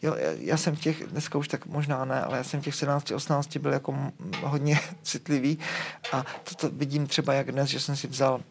jo, 0.02 0.16
já 0.38 0.58
jsem 0.58 0.76
v 0.76 0.80
těch, 0.80 1.08
dneska 1.08 1.38
už 1.38 1.48
tak 1.48 1.66
možná 1.66 2.06
ne, 2.06 2.22
ale 2.22 2.38
já 2.38 2.44
jsem 2.44 2.62
v 2.62 2.64
těch 2.64 2.76
17, 2.76 3.12
18 3.12 3.58
byl 3.58 3.74
jako 3.74 4.12
hodně 4.42 4.80
citlivý 5.04 5.60
a 6.12 6.26
toto 6.44 6.70
vidím 6.70 7.08
třeba 7.08 7.34
jak 7.34 7.52
dnes, 7.52 7.70
že 7.70 7.80
jsem 7.80 7.96
si 7.96 8.08
vzal 8.08 8.42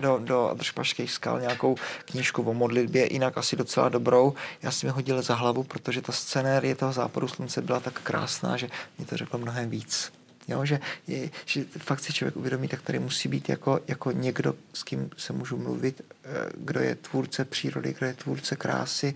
do, 0.00 0.18
do 0.18 0.50
Adršpašských 0.50 1.12
skal 1.12 1.40
nějakou 1.40 1.76
knížku 2.04 2.42
o 2.42 2.54
modlitbě, 2.54 3.12
jinak 3.12 3.38
asi 3.38 3.56
docela 3.56 3.88
dobrou. 3.88 4.34
Já 4.62 4.70
jsem 4.70 4.88
mi 4.88 4.92
hodil 4.92 5.22
za 5.22 5.34
hlavu, 5.34 5.62
protože 5.62 6.02
ta 6.02 6.12
scenérie 6.12 6.74
toho 6.74 6.92
západu 6.92 7.28
slunce 7.28 7.62
byla 7.62 7.80
tak 7.80 8.00
krásná, 8.00 8.56
že 8.56 8.68
mi 8.98 9.04
to 9.04 9.16
řeklo 9.16 9.38
mnohem 9.38 9.70
víc. 9.70 10.12
Jo, 10.48 10.64
že, 10.64 10.80
je, 11.06 11.30
že 11.46 11.64
fakt 11.78 12.00
si 12.00 12.12
člověk 12.12 12.36
uvědomí, 12.36 12.68
tak 12.68 12.82
tady 12.82 12.98
musí 12.98 13.28
být 13.28 13.48
jako, 13.48 13.80
jako 13.88 14.12
někdo, 14.12 14.54
s 14.72 14.82
kým 14.82 15.10
se 15.16 15.32
můžu 15.32 15.56
mluvit, 15.56 16.00
eh, 16.24 16.28
kdo 16.56 16.80
je 16.80 16.94
tvůrce 16.94 17.44
přírody, 17.44 17.94
kdo 17.98 18.06
je 18.06 18.14
tvůrce 18.14 18.56
krásy 18.56 19.14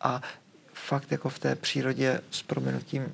a 0.00 0.22
fakt 0.86 1.12
jako 1.12 1.28
v 1.28 1.38
té 1.38 1.54
přírodě 1.54 2.20
s 2.30 2.42
proměnutím 2.42 3.12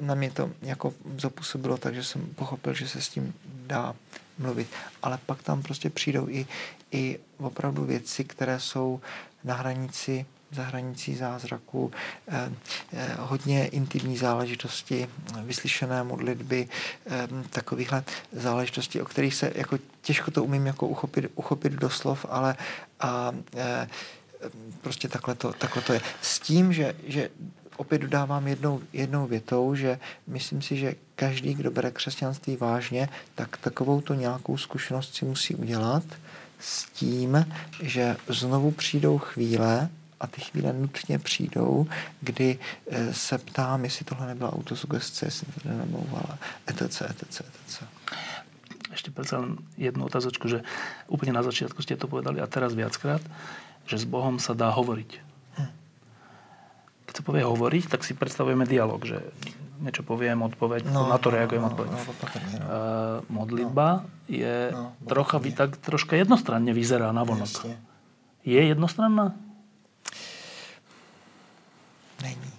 na 0.00 0.14
mě 0.14 0.30
to 0.30 0.50
jako 0.62 0.94
zapůsobilo 1.18 1.76
tak, 1.76 1.94
že 1.94 2.04
jsem 2.04 2.26
pochopil, 2.26 2.74
že 2.74 2.88
se 2.88 3.02
s 3.02 3.08
tím 3.08 3.34
dá 3.66 3.94
mluvit. 4.38 4.68
Ale 5.02 5.18
pak 5.26 5.42
tam 5.42 5.62
prostě 5.62 5.90
přijdou 5.90 6.28
i, 6.28 6.46
i 6.92 7.18
opravdu 7.38 7.84
věci, 7.84 8.24
které 8.24 8.60
jsou 8.60 9.00
na 9.44 9.54
hranici 9.54 10.26
za 10.52 10.62
hranicí 10.62 11.14
zázraku, 11.16 11.92
eh, 12.28 12.52
eh, 12.92 13.14
hodně 13.18 13.66
intimní 13.66 14.16
záležitosti, 14.16 15.08
vyslyšené 15.42 16.04
modlitby, 16.04 16.68
eh, 17.06 17.28
takovýchhle 17.50 18.04
záležitostí, 18.32 19.00
o 19.00 19.04
kterých 19.04 19.34
se 19.34 19.52
jako 19.54 19.78
těžko 20.02 20.30
to 20.30 20.44
umím 20.44 20.66
jako 20.66 20.86
uchopit, 20.86 21.30
uchopit 21.34 21.72
doslov, 21.72 22.26
ale 22.28 22.56
a, 23.00 23.32
eh, 23.56 23.88
prostě 24.80 25.08
takhle 25.08 25.34
to, 25.34 25.52
takhle 25.52 25.82
to 25.82 25.92
je. 25.92 26.00
S 26.22 26.40
tím, 26.40 26.72
že, 26.72 26.96
že 27.06 27.30
opět 27.76 27.98
dodávám 27.98 28.48
jednou, 28.48 28.80
jednou 28.92 29.26
větou, 29.26 29.74
že 29.74 29.98
myslím 30.26 30.62
si, 30.62 30.76
že 30.76 30.94
každý, 31.14 31.54
kdo 31.54 31.70
bere 31.70 31.90
křesťanství 31.90 32.56
vážně, 32.56 33.08
tak 33.34 33.56
takovou 33.56 34.00
to 34.00 34.14
nějakou 34.14 34.56
zkušenost 34.56 35.14
si 35.14 35.24
musí 35.24 35.54
udělat 35.54 36.04
s 36.58 36.84
tím, 36.84 37.46
že 37.82 38.16
znovu 38.28 38.70
přijdou 38.70 39.18
chvíle, 39.18 39.88
a 40.20 40.26
ty 40.26 40.40
chvíle 40.40 40.72
nutně 40.72 41.18
přijdou, 41.18 41.86
kdy 42.20 42.58
eh, 42.90 43.14
se 43.14 43.38
ptám, 43.38 43.84
jestli 43.84 44.04
tohle 44.04 44.26
nebyla 44.26 44.52
autosugestce, 44.52 45.26
jestli 45.26 45.46
to 45.46 45.68
nenamlouvala, 45.68 46.38
etc., 46.66 47.02
etc., 47.02 47.40
etc. 47.40 47.82
Ešte 48.90 49.14
predsa 49.14 49.38
jednu 49.78 50.02
otázočku, 50.02 50.50
že 50.50 50.66
úplne 51.06 51.30
na 51.30 51.46
začiatku 51.46 51.78
ste 51.78 51.94
to 51.94 52.10
povedali 52.10 52.42
a 52.42 52.50
teraz 52.50 52.74
viackrát, 52.74 53.22
že 53.90 53.98
s 53.98 54.06
Bohom 54.06 54.38
sa 54.38 54.54
dá 54.54 54.70
hovoriť. 54.70 55.10
Keď 57.10 57.14
sa 57.18 57.26
povie 57.26 57.42
hovoriť, 57.42 57.90
tak 57.90 58.06
si 58.06 58.14
predstavujeme 58.14 58.62
dialog, 58.70 59.02
že 59.02 59.18
niečo 59.82 60.06
poviem, 60.06 60.46
odpoveď, 60.46 60.86
no, 60.94 61.10
na 61.10 61.18
to 61.18 61.34
reagujem, 61.34 61.66
no, 61.66 61.74
odpoveď. 61.74 61.90
No, 61.90 61.98
no, 61.98 62.06
no. 62.06 62.14
Uh, 62.14 62.70
modlitba 63.26 63.88
no. 63.90 64.30
je 64.30 64.70
no, 64.70 64.94
trocha, 65.10 65.42
vy, 65.42 65.50
tak 65.50 65.74
troška 65.82 66.14
jednostranne 66.14 66.70
vyzerá 66.70 67.10
na 67.10 67.26
vonok. 67.26 67.50
Jasne. 67.50 67.82
Je 68.46 68.60
jednostranná? 68.62 69.34
Není. 72.22 72.52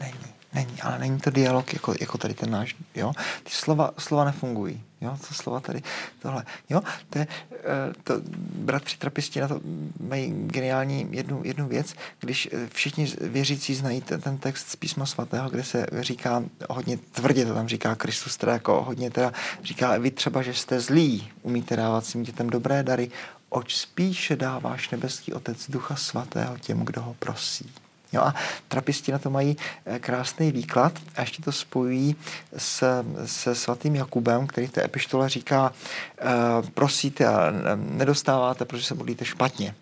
Není. 0.00 0.28
Není, 0.52 0.76
ale 0.82 0.98
není 0.98 1.20
to 1.20 1.30
dialog 1.30 1.72
jako, 1.72 1.94
jako 2.00 2.18
tady 2.18 2.34
ten 2.34 2.50
náš, 2.50 2.76
jo. 2.94 3.12
Ty 3.44 3.50
slova, 3.50 3.90
slova 3.98 4.24
nefungují, 4.24 4.82
jo, 5.02 5.18
to 5.28 5.34
slova 5.34 5.60
tady, 5.60 5.82
tohle, 6.18 6.44
jo, 6.70 6.82
to 7.10 7.18
je, 7.18 7.26
eh, 7.52 7.56
to, 8.04 8.14
bratři 8.54 8.98
trapisti 8.98 9.40
na 9.40 9.48
to 9.48 9.60
mají 10.00 10.32
geniální 10.46 11.08
jednu, 11.10 11.40
jednu 11.44 11.68
věc, 11.68 11.94
když 12.20 12.48
eh, 12.52 12.68
všichni 12.72 13.12
věřící 13.20 13.74
znají 13.74 14.00
ten, 14.00 14.20
ten 14.20 14.38
text 14.38 14.68
z 14.68 14.76
písma 14.76 15.06
svatého, 15.06 15.50
kde 15.50 15.64
se 15.64 15.86
říká, 16.00 16.42
hodně 16.70 16.96
tvrdě 16.96 17.46
to 17.46 17.54
tam 17.54 17.68
říká 17.68 17.94
Kristus, 17.94 18.36
teda 18.36 18.52
jako 18.52 18.82
hodně 18.82 19.10
teda 19.10 19.32
říká, 19.62 19.98
vy 19.98 20.10
třeba, 20.10 20.42
že 20.42 20.54
jste 20.54 20.80
zlí, 20.80 21.30
umíte 21.42 21.76
dávat 21.76 22.06
svým 22.06 22.22
dětem 22.22 22.50
dobré 22.50 22.82
dary, 22.82 23.10
oč 23.48 23.76
spíše 23.76 24.36
dáváš 24.36 24.90
nebeský 24.90 25.32
otec 25.32 25.70
ducha 25.70 25.96
svatého 25.96 26.58
těm, 26.58 26.84
kdo 26.84 27.02
ho 27.02 27.14
prosí. 27.14 27.70
Jo 28.12 28.20
a 28.22 28.34
trapisti 28.68 29.12
na 29.12 29.18
to 29.18 29.30
mají 29.30 29.56
eh, 29.86 29.98
krásný 29.98 30.52
výklad 30.52 30.98
a 31.16 31.20
ještě 31.20 31.42
to 31.42 31.52
spojují 31.52 32.16
se, 32.56 33.04
se 33.26 33.54
svatým 33.54 33.96
Jakubem, 33.96 34.46
který 34.46 34.66
v 34.66 34.72
té 34.72 34.84
epištole 34.84 35.28
říká, 35.28 35.72
e, 36.18 36.70
prosíte 36.70 37.26
a 37.26 37.52
nedostáváte, 37.76 38.64
protože 38.64 38.84
se 38.84 38.94
modlíte 38.94 39.24
špatně. 39.24 39.74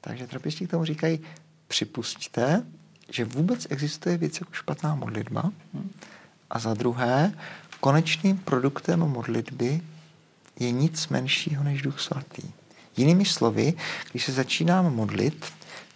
Takže 0.00 0.26
trapisti 0.26 0.66
k 0.66 0.70
tomu 0.70 0.84
říkají, 0.84 1.20
připustíte, 1.68 2.62
že 3.10 3.24
vůbec 3.24 3.66
existuje 3.70 4.16
věc 4.16 4.40
jako 4.40 4.52
špatná 4.52 4.94
modlitba 4.94 5.52
a 6.50 6.58
za 6.58 6.74
druhé, 6.74 7.32
konečným 7.80 8.38
produktem 8.38 9.00
modlitby 9.00 9.80
je 10.60 10.70
nic 10.70 11.08
menšího 11.08 11.64
než 11.64 11.82
Duch 11.82 12.00
Svatý. 12.00 12.42
Jinými 12.96 13.24
slovy, 13.24 13.74
když 14.10 14.24
se 14.24 14.32
začínám 14.32 14.94
modlit, 14.94 15.46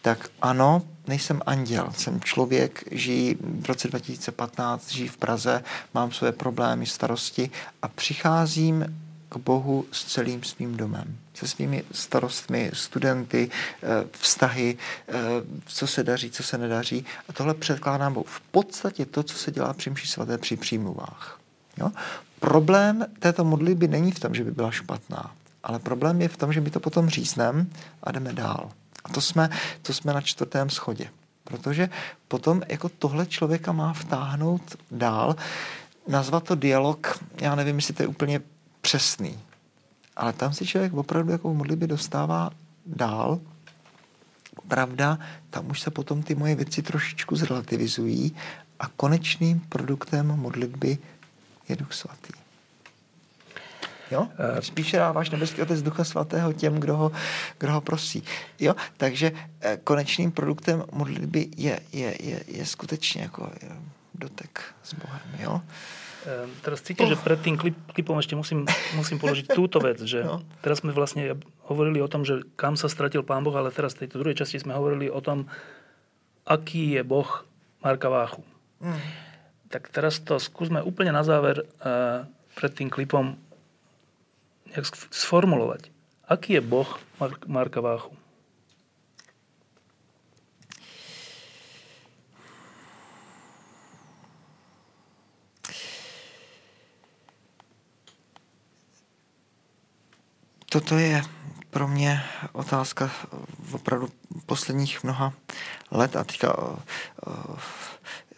tak 0.03 0.29
ano, 0.43 0.83
nejsem 1.07 1.43
anděl, 1.47 1.93
jsem 1.97 2.21
člověk, 2.21 2.85
žijí 2.91 3.37
v 3.61 3.67
roce 3.67 3.89
2015, 3.89 4.91
žijí 4.91 5.09
v 5.09 5.17
Praze, 5.17 5.65
mám 5.95 6.13
své 6.13 6.33
problémy, 6.33 6.87
starosti 6.87 7.51
a 7.83 7.89
přicházím 7.89 9.03
k 9.29 9.37
Bohu 9.37 9.85
s 9.93 10.05
celým 10.05 10.43
svým 10.43 10.77
domem, 10.77 11.17
se 11.35 11.49
svými 11.49 11.85
starostmi, 11.93 12.71
studenty, 12.75 13.51
eh, 13.83 13.87
vztahy, 14.11 14.77
eh, 15.09 15.13
co 15.67 15.87
se 15.87 16.03
daří, 16.03 16.31
co 16.31 16.43
se 16.43 16.59
nedaří. 16.59 17.05
A 17.29 17.33
tohle 17.33 17.55
předkládám 17.55 18.15
Bohu. 18.15 18.27
V 18.29 18.41
podstatě 18.41 19.07
to, 19.07 19.23
co 19.23 19.39
se 19.39 19.51
dělá 19.51 19.73
při 19.73 19.91
mši 19.91 20.07
svaté 20.07 20.39
při 20.39 20.57
přímluvách. 20.57 21.41
Jo? 21.77 21.93
Problém 22.41 23.07
této 23.19 23.45
modlitby 23.45 23.89
není 23.89 24.13
v 24.13 24.21
tom, 24.21 24.35
že 24.35 24.45
by 24.45 24.51
byla 24.51 24.71
špatná, 24.71 25.35
ale 25.63 25.79
problém 25.79 26.23
je 26.23 26.29
v 26.29 26.37
tom, 26.37 26.53
že 26.53 26.61
my 26.61 26.71
to 26.71 26.81
potom 26.81 27.09
řízneme 27.09 27.67
a 28.03 28.13
jdeme 28.13 28.33
dál. 28.33 28.71
A 29.05 29.09
to 29.09 29.21
jsme, 29.21 29.51
to 29.83 29.93
jsme 29.93 30.13
na 30.13 30.21
čtvrtém 30.21 30.71
schodě. 30.71 31.11
Protože 31.45 31.89
potom 32.29 32.63
jako 32.69 32.89
tohle 32.89 33.27
člověka 33.27 33.73
má 33.73 33.93
vtáhnout 33.93 34.77
dál, 34.91 35.37
nazvat 36.09 36.45
to 36.45 36.55
dialog, 36.55 37.19
já 37.41 37.55
nevím, 37.55 37.77
jestli 37.77 37.95
to 37.95 38.03
je 38.03 38.07
úplně 38.07 38.41
přesný. 38.81 39.39
Ale 40.17 40.33
tam 40.33 40.53
si 40.53 40.67
člověk 40.67 40.95
opravdu 40.95 41.33
jako 41.33 41.51
v 41.51 41.57
modlitbě 41.57 41.89
dostává 41.89 42.51
dál. 42.87 43.41
Pravda, 44.69 45.19
tam 45.51 45.71
už 45.71 45.81
se 45.81 45.91
potom 45.91 46.23
ty 46.23 46.35
moje 46.35 46.55
věci 46.55 46.83
trošičku 46.83 47.37
zrelativizují 47.37 48.37
a 48.81 48.89
konečným 48.89 49.61
produktem 49.61 50.27
modlitby 50.27 50.99
je 51.69 51.77
Duch 51.77 51.93
Svatý. 51.93 52.42
Jo? 54.13 54.29
Eh, 54.39 54.63
spíše 54.63 54.97
dáváš 54.97 55.31
nebeský 55.31 55.63
otec 55.63 55.83
Ducha 55.83 56.05
Svatého 56.05 56.53
těm, 56.53 56.81
kdo 56.81 56.97
ho, 56.97 57.13
kdo 57.59 57.73
ho 57.73 57.81
prosí. 57.81 58.23
Jo? 58.61 58.75
Takže 58.97 59.33
eh, 59.33 59.79
konečným 59.85 60.33
produktem 60.33 60.85
modlitby 60.93 61.49
je, 61.57 61.81
je, 61.93 62.15
je, 62.21 62.45
je 62.47 62.67
skutečně 62.67 63.23
jako 63.23 63.51
dotek 64.15 64.61
s 64.83 64.95
Bohem. 64.95 65.21
Jo? 65.39 65.61
Teraz 66.63 66.87
cítim, 66.87 67.11
oh. 67.11 67.11
že 67.11 67.19
pred 67.19 67.35
tým 67.43 67.59
klip, 67.59 67.75
klipom 67.91 68.15
ešte 68.15 68.39
musím, 68.39 68.63
musím 68.95 69.19
položiť 69.19 69.51
túto 69.59 69.83
vec, 69.83 69.99
že 70.07 70.23
no. 70.29 70.39
teraz 70.63 70.79
sme 70.79 70.95
vlastne 70.95 71.35
hovorili 71.67 71.99
o 71.99 72.07
tom, 72.07 72.23
že 72.23 72.47
kam 72.55 72.79
sa 72.79 72.87
stratil 72.87 73.27
Pán 73.27 73.43
Boh, 73.43 73.55
ale 73.59 73.75
teraz 73.75 73.99
v 73.99 74.07
tejto 74.07 74.23
druhej 74.23 74.39
časti 74.39 74.63
sme 74.63 74.79
hovorili 74.79 75.11
o 75.11 75.19
tom, 75.19 75.51
aký 76.47 76.95
je 76.95 77.03
Boh 77.03 77.27
Marka 77.83 78.07
Váchu. 78.07 78.47
Mm. 78.79 79.03
Tak 79.67 79.91
teraz 79.91 80.23
to 80.23 80.39
skúsme 80.39 80.79
úplne 80.79 81.11
na 81.11 81.27
záver 81.27 81.67
uh, 81.83 82.23
pred 82.55 82.71
tým 82.71 82.87
klipom 82.87 83.35
nejak 84.73 84.89
sformulovať. 85.13 85.93
Aký 86.25 86.57
je 86.57 86.63
Boh 86.65 86.89
Mark, 87.21 87.47
Marka 87.47 87.81
Váchu? 87.81 88.17
Toto 100.73 100.97
je 100.97 101.23
pro 101.71 101.89
mě 101.89 102.23
otázka 102.53 103.11
opravdu 103.73 104.09
posledních 104.47 105.05
mnoha 105.05 105.33
let 105.91 106.17
a 106.17 106.25
teďka 106.25 106.59
uh, 106.59 106.77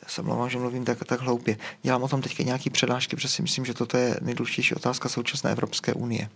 se 0.06 0.22
mluvám, 0.22 0.50
že 0.50 0.58
mluvím 0.58 0.84
tak, 0.84 1.04
tak 1.04 1.20
hloupě. 1.20 1.56
Dělám 1.82 2.02
o 2.02 2.08
tom 2.08 2.22
teďka 2.22 2.42
nějaký 2.42 2.70
přednášky, 2.70 3.16
protože 3.16 3.28
si 3.28 3.42
myslím, 3.42 3.64
že 3.64 3.74
toto 3.74 3.96
je 3.96 4.16
nejdůležitější 4.22 4.74
otázka 4.74 5.08
současné 5.08 5.50
Evropské 5.50 5.92
unie. 5.92 6.28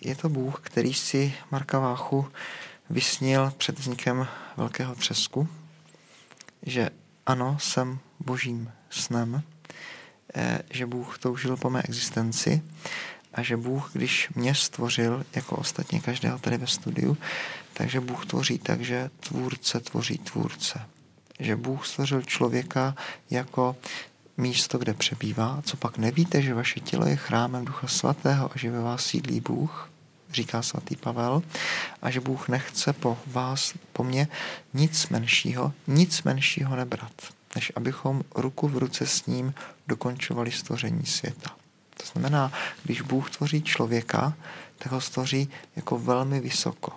Je 0.00 0.16
to 0.16 0.28
Bůh, 0.28 0.60
který 0.60 0.94
si 0.94 1.34
Marka 1.50 1.78
Váchu 1.78 2.28
vysnil 2.90 3.52
před 3.56 3.78
vznikem 3.78 4.28
velkého 4.56 4.94
třesku, 4.94 5.48
že 6.62 6.90
ano, 7.26 7.58
jsem 7.60 7.98
božím 8.20 8.72
snem, 8.90 9.42
že 10.70 10.86
Bůh 10.86 11.18
toužil 11.18 11.56
po 11.56 11.70
mé 11.70 11.82
existenci 11.82 12.62
a 13.34 13.42
že 13.42 13.56
Bůh, 13.56 13.90
když 13.92 14.28
mě 14.34 14.54
stvořil, 14.54 15.24
jako 15.34 15.56
ostatně 15.56 16.00
každého 16.00 16.38
tady 16.38 16.56
ve 16.56 16.66
studiu, 16.66 17.18
takže 17.72 18.00
Bůh 18.00 18.26
tvoří 18.26 18.58
tak, 18.58 18.80
že 18.80 19.10
tvůrce 19.20 19.80
tvoří 19.80 20.18
tvůrce. 20.18 20.80
Že 21.40 21.56
Bůh 21.56 21.86
stvořil 21.86 22.22
člověka 22.22 22.94
jako 23.30 23.76
místo, 24.36 24.78
kde 24.78 24.94
přebývá, 24.94 25.62
co 25.64 25.76
pak 25.76 25.98
nevíte, 25.98 26.42
že 26.42 26.54
vaše 26.54 26.80
tělo 26.80 27.06
je 27.06 27.16
chrámem 27.16 27.64
Ducha 27.64 27.86
Svatého 27.86 28.50
a 28.54 28.58
že 28.58 28.70
ve 28.70 28.80
vás 28.80 29.04
sídlí 29.06 29.40
Bůh, 29.40 29.90
říká 30.32 30.62
svatý 30.62 30.96
Pavel, 30.96 31.42
a 32.02 32.10
že 32.10 32.20
Bůh 32.20 32.48
nechce 32.48 32.92
po 32.92 33.18
vás, 33.26 33.74
po 33.92 34.04
mně 34.04 34.28
nic 34.74 35.08
menšího, 35.08 35.72
nic 35.86 36.22
menšího 36.22 36.76
nebrat, 36.76 37.12
než 37.54 37.72
abychom 37.76 38.22
ruku 38.34 38.68
v 38.68 38.78
ruce 38.78 39.06
s 39.06 39.26
ním 39.26 39.54
dokončovali 39.86 40.52
stvoření 40.52 41.06
světa. 41.06 41.50
To 41.96 42.06
znamená, 42.12 42.52
když 42.84 43.00
Bůh 43.00 43.30
tvoří 43.30 43.62
člověka, 43.62 44.34
tak 44.78 44.92
ho 44.92 45.00
stvoří 45.00 45.48
jako 45.76 45.98
velmi 45.98 46.40
vysoko. 46.40 46.92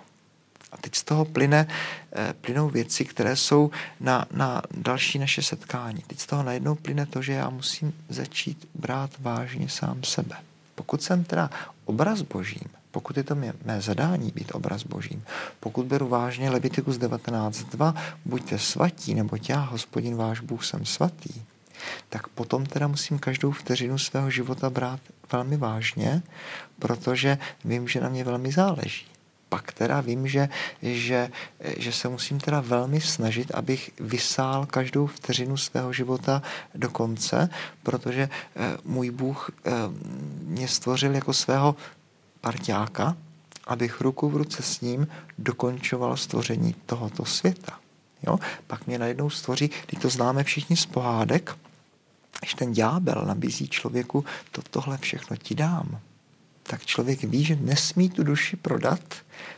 A 0.74 0.76
teď 0.80 0.94
z 0.94 1.04
toho 1.04 1.24
plyne, 1.24 1.66
eh, 2.12 2.34
plynou 2.40 2.68
věci, 2.68 3.04
které 3.04 3.36
jsou 3.36 3.70
na, 4.00 4.26
na 4.32 4.62
další 4.76 5.18
naše 5.18 5.42
setkání. 5.42 6.02
Teď 6.06 6.20
z 6.20 6.26
toho 6.26 6.42
najednou 6.42 6.74
plyne 6.74 7.06
to, 7.06 7.22
že 7.22 7.32
já 7.32 7.50
musím 7.50 7.92
začít 8.08 8.68
brát 8.74 9.10
vážně 9.18 9.68
sám 9.68 10.04
sebe. 10.04 10.36
Pokud 10.74 11.02
jsem 11.02 11.24
teda 11.24 11.50
obraz 11.84 12.22
božím, 12.22 12.68
pokud 12.90 13.16
je 13.16 13.22
to 13.22 13.34
mě, 13.34 13.52
mé 13.64 13.80
zadání 13.80 14.32
být 14.34 14.54
obraz 14.54 14.82
božím, 14.82 15.24
pokud 15.60 15.86
beru 15.86 16.08
vážně 16.08 16.50
Levitikus 16.50 16.96
19.2, 16.96 17.94
buďte 18.24 18.58
svatí, 18.58 19.14
nebo 19.14 19.36
já, 19.48 19.60
hospodin 19.60 20.16
váš 20.16 20.40
Bůh, 20.40 20.64
jsem 20.64 20.86
svatý, 20.86 21.42
tak 22.08 22.28
potom 22.28 22.66
teda 22.66 22.86
musím 22.86 23.18
každou 23.18 23.50
vteřinu 23.50 23.98
svého 23.98 24.30
života 24.30 24.70
brát 24.70 25.00
velmi 25.32 25.56
vážně, 25.56 26.22
protože 26.78 27.38
vím, 27.64 27.88
že 27.88 28.00
na 28.00 28.08
mě 28.08 28.24
velmi 28.24 28.52
záleží. 28.52 29.06
Pak 29.54 29.72
teda 29.72 30.00
vím, 30.00 30.28
že, 30.28 30.48
že, 30.82 31.30
že 31.78 31.92
se 31.92 32.08
musím 32.08 32.40
teda 32.40 32.60
velmi 32.60 33.00
snažit, 33.00 33.54
abych 33.54 33.90
vysál 34.00 34.66
každou 34.66 35.06
vteřinu 35.06 35.56
svého 35.56 35.92
života 35.92 36.42
do 36.74 36.90
konce, 36.90 37.48
protože 37.82 38.28
eh, 38.28 38.76
můj 38.84 39.10
Bůh 39.10 39.50
eh, 39.50 39.70
mě 40.42 40.68
stvořil 40.68 41.14
jako 41.14 41.32
svého 41.32 41.76
parťáka, 42.40 43.16
abych 43.66 44.00
ruku 44.00 44.30
v 44.30 44.36
ruce 44.36 44.62
s 44.62 44.80
ním 44.80 45.06
dokončoval 45.38 46.16
stvoření 46.16 46.74
tohoto 46.86 47.24
světa. 47.24 47.78
Jo? 48.26 48.38
Pak 48.66 48.86
mě 48.86 48.98
najednou 48.98 49.30
stvoří, 49.30 49.70
když 49.86 50.02
to 50.02 50.08
známe 50.08 50.44
všichni 50.44 50.76
z 50.76 50.86
pohádek, 50.86 51.56
když 52.40 52.54
ten 52.54 52.72
ďábel 52.72 53.24
nabízí 53.26 53.68
člověku, 53.68 54.24
to 54.50 54.62
tohle 54.62 54.98
všechno 54.98 55.36
ti 55.36 55.54
dám, 55.54 56.00
tak 56.66 56.86
člověk 56.86 57.22
ví, 57.22 57.44
že 57.44 57.56
nesmí 57.56 58.10
tu 58.10 58.24
duši 58.24 58.56
prodat, 58.56 59.00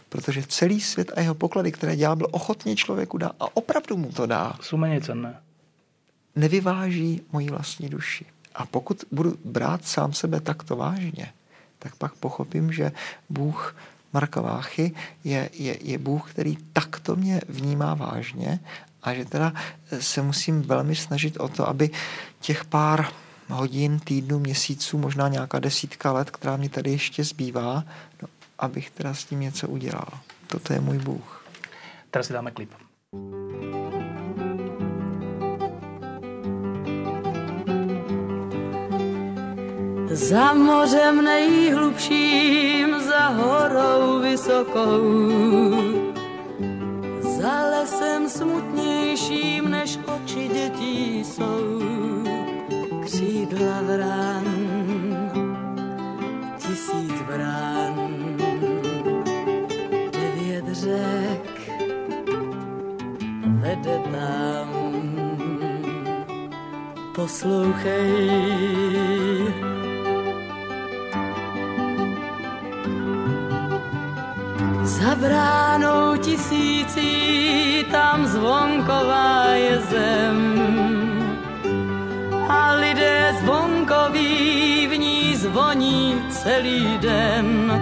protože 0.08 0.42
celý 0.48 0.80
svět 0.80 1.12
a 1.16 1.20
jeho 1.20 1.34
poklady, 1.34 1.72
které 1.72 1.96
ďábel 1.96 2.28
ochotně 2.30 2.76
člověku 2.76 3.18
dá, 3.18 3.30
a 3.40 3.56
opravdu 3.56 3.96
mu 3.96 4.12
to 4.12 4.26
dá, 4.26 4.58
jsou 4.60 4.76
méně 4.76 5.00
cenné. 5.00 5.40
Nevyváží 6.36 7.22
moji 7.32 7.50
vlastní 7.50 7.88
duši. 7.88 8.26
A 8.54 8.66
pokud 8.66 9.04
budu 9.12 9.38
brát 9.44 9.84
sám 9.84 10.12
sebe 10.12 10.40
takto 10.40 10.76
vážně, 10.76 11.32
tak 11.78 11.96
pak 11.96 12.14
pochopím, 12.14 12.72
že 12.72 12.92
Bůh 13.28 13.76
Marka 14.12 14.40
Váchy 14.40 14.94
je, 15.24 15.50
je, 15.52 15.78
je 15.80 15.98
Bůh, 15.98 16.30
který 16.30 16.56
takto 16.72 17.16
mě 17.16 17.40
vnímá 17.48 17.94
vážně 17.94 18.60
a 19.02 19.14
že 19.14 19.24
teda 19.24 19.52
se 20.00 20.22
musím 20.22 20.62
velmi 20.62 20.96
snažit 20.96 21.36
o 21.36 21.48
to, 21.48 21.68
aby 21.68 21.90
těch 22.40 22.64
pár 22.64 23.12
hodin, 23.48 23.98
týdnů, 23.98 24.38
měsíců, 24.38 24.98
možná 24.98 25.28
nějaká 25.28 25.58
desítka 25.58 26.12
let, 26.12 26.30
která 26.30 26.56
mi 26.56 26.68
tady 26.68 26.90
ještě 26.90 27.24
zbývá, 27.24 27.84
no, 28.22 28.28
abych 28.58 28.90
teda 28.90 29.14
s 29.14 29.24
tím 29.24 29.40
něco 29.40 29.68
udělal. 29.68 30.08
Toto 30.46 30.72
je 30.72 30.80
můj 30.80 30.98
Bůh. 30.98 31.44
Teraz 32.10 32.26
si 32.26 32.32
dáme 32.32 32.50
klip. 32.50 32.70
Za 40.10 40.54
mořem 40.54 41.24
nejhlubším, 41.24 43.00
za 43.00 43.28
horou 43.28 44.20
vysokou, 44.20 45.02
ale 47.52 47.86
jsem 47.86 48.28
smutnějším, 48.28 49.70
než 49.70 49.98
oči 50.06 50.48
dětí 50.48 51.24
jsou. 51.24 51.75
Křídla 53.16 53.80
vrán, 53.82 54.44
tisíc 56.58 57.16
brán, 57.26 57.94
devět 60.12 60.64
řek 60.72 61.70
vede 63.46 63.98
tam. 64.12 64.68
Poslouchej, 67.14 68.12
Za 74.82 75.14
bránou 75.14 76.16
tisící 76.16 77.84
tam 77.90 78.26
zvonková 78.26 79.44
je 79.44 79.80
zem 79.80 80.85
a 82.48 82.74
lidé 82.74 83.34
zvonkoví 83.40 84.86
v 84.86 84.98
ní 84.98 85.36
zvoní 85.36 86.22
celý 86.30 86.98
den 86.98 87.72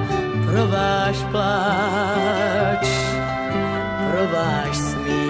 pro 0.46 0.68
váš 0.68 1.16
pláč, 1.30 2.88
pro 4.10 4.28
váš 4.28 4.76
smích. 4.76 5.24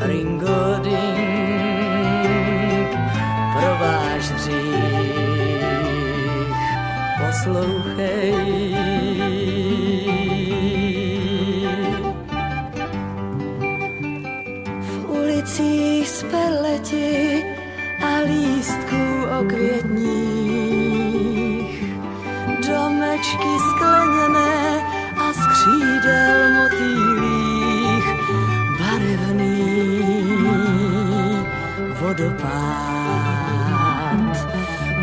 Ringo 0.00 0.78
ding, 0.82 1.30
pro 3.52 3.76
váš 3.80 4.30
hřích. 4.30 5.20
Poslouchej, 7.20 9.09
peleti 16.90 17.44
a 18.02 18.18
lístků 18.24 19.04
okvětních. 19.40 20.50
Domečky 22.68 23.58
skleněné 23.70 24.80
a 25.16 25.32
skřídel 25.32 26.38
motýlích, 26.62 28.06
barevný 28.78 30.02
vodopád 32.00 32.50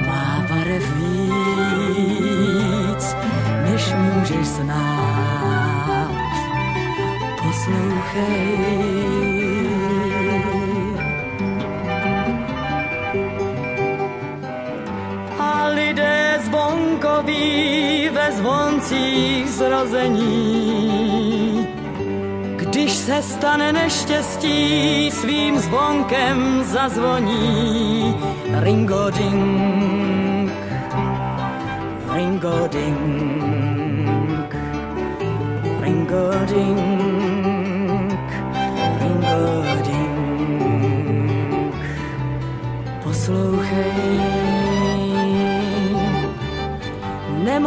má 0.07 0.45
barev 0.49 0.95
víc, 0.95 2.25
než 3.63 3.93
můžeš 3.93 4.47
znát. 4.47 6.11
Poslouchej, 7.43 9.16
zvoncích 18.87 19.49
zrození. 19.49 20.87
Když 22.55 22.91
se 22.91 23.21
stane 23.21 23.73
neštěstí, 23.73 25.11
svým 25.11 25.59
zvonkem 25.59 26.63
zazvoní. 26.63 28.15
Ringo 28.59 29.09
ding, 29.09 30.51
ringo 32.13 32.67
ding, 32.67 32.97
ringo 35.81 36.31
ding, 36.45 38.19
ringo 38.99 39.63
ding. 39.83 40.17
Poslouchej, 43.03 44.36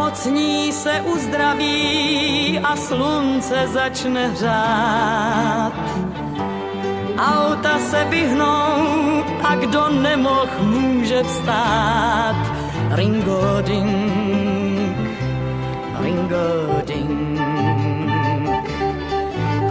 Nemocní 0.01 0.73
se 0.73 1.01
uzdraví 1.01 2.59
a 2.59 2.77
slunce 2.77 3.69
začne 3.73 4.29
hřát. 4.29 5.73
Auta 7.19 7.79
se 7.79 8.05
vyhnou 8.05 9.25
a 9.43 9.55
kdo 9.55 9.89
nemoh 9.89 10.61
může 10.61 11.23
vstát. 11.23 12.37
Ringo 12.91 13.61
ding, 13.61 15.09
ringo 16.01 16.83
ding, 16.87 17.41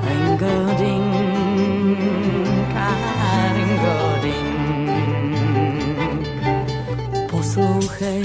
ringo 0.03 0.75
ding. 0.77 1.09
Poslouchej, 7.31 8.23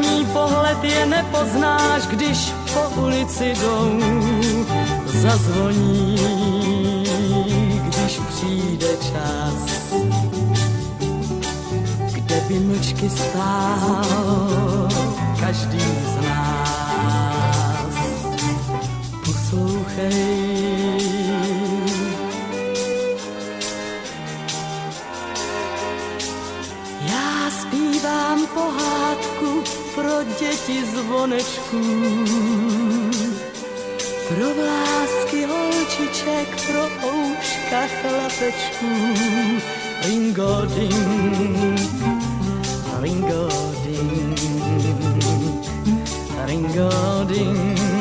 první 0.00 0.26
pohled 0.26 0.84
je 0.84 1.06
nepoznáš, 1.06 2.06
když 2.06 2.52
po 2.74 3.00
ulici 3.00 3.44
jdou. 3.44 4.00
Zazvoní, 5.06 6.16
když 7.82 8.20
přijde 8.28 8.88
čas, 8.96 9.90
kde 12.12 12.40
by 12.48 12.58
mlčky 12.58 13.10
stál 13.10 14.88
každý 15.40 15.80
z 15.80 16.28
nás. 16.28 17.94
Poslouchej, 19.24 20.49
pro 30.00 30.24
děti 30.40 30.84
zvonečků, 30.84 31.82
pro 34.28 34.54
vlásky 34.54 35.44
holčiček, 35.44 36.48
pro 36.66 36.82
ouška 37.08 37.80
chlapečků. 38.00 38.86
Ringo 40.06 40.62
ding, 40.74 41.80
ringo 43.00 43.48
ding, 43.84 44.40
ringo 46.46 46.90
ding, 47.24 47.99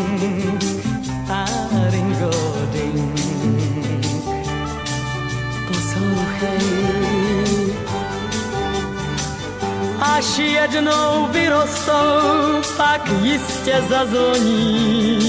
až 10.20 10.38
jednou 10.38 11.28
vyrostou, 11.32 12.62
pak 12.78 13.10
jistě 13.22 13.84
zazvoní. 13.90 15.20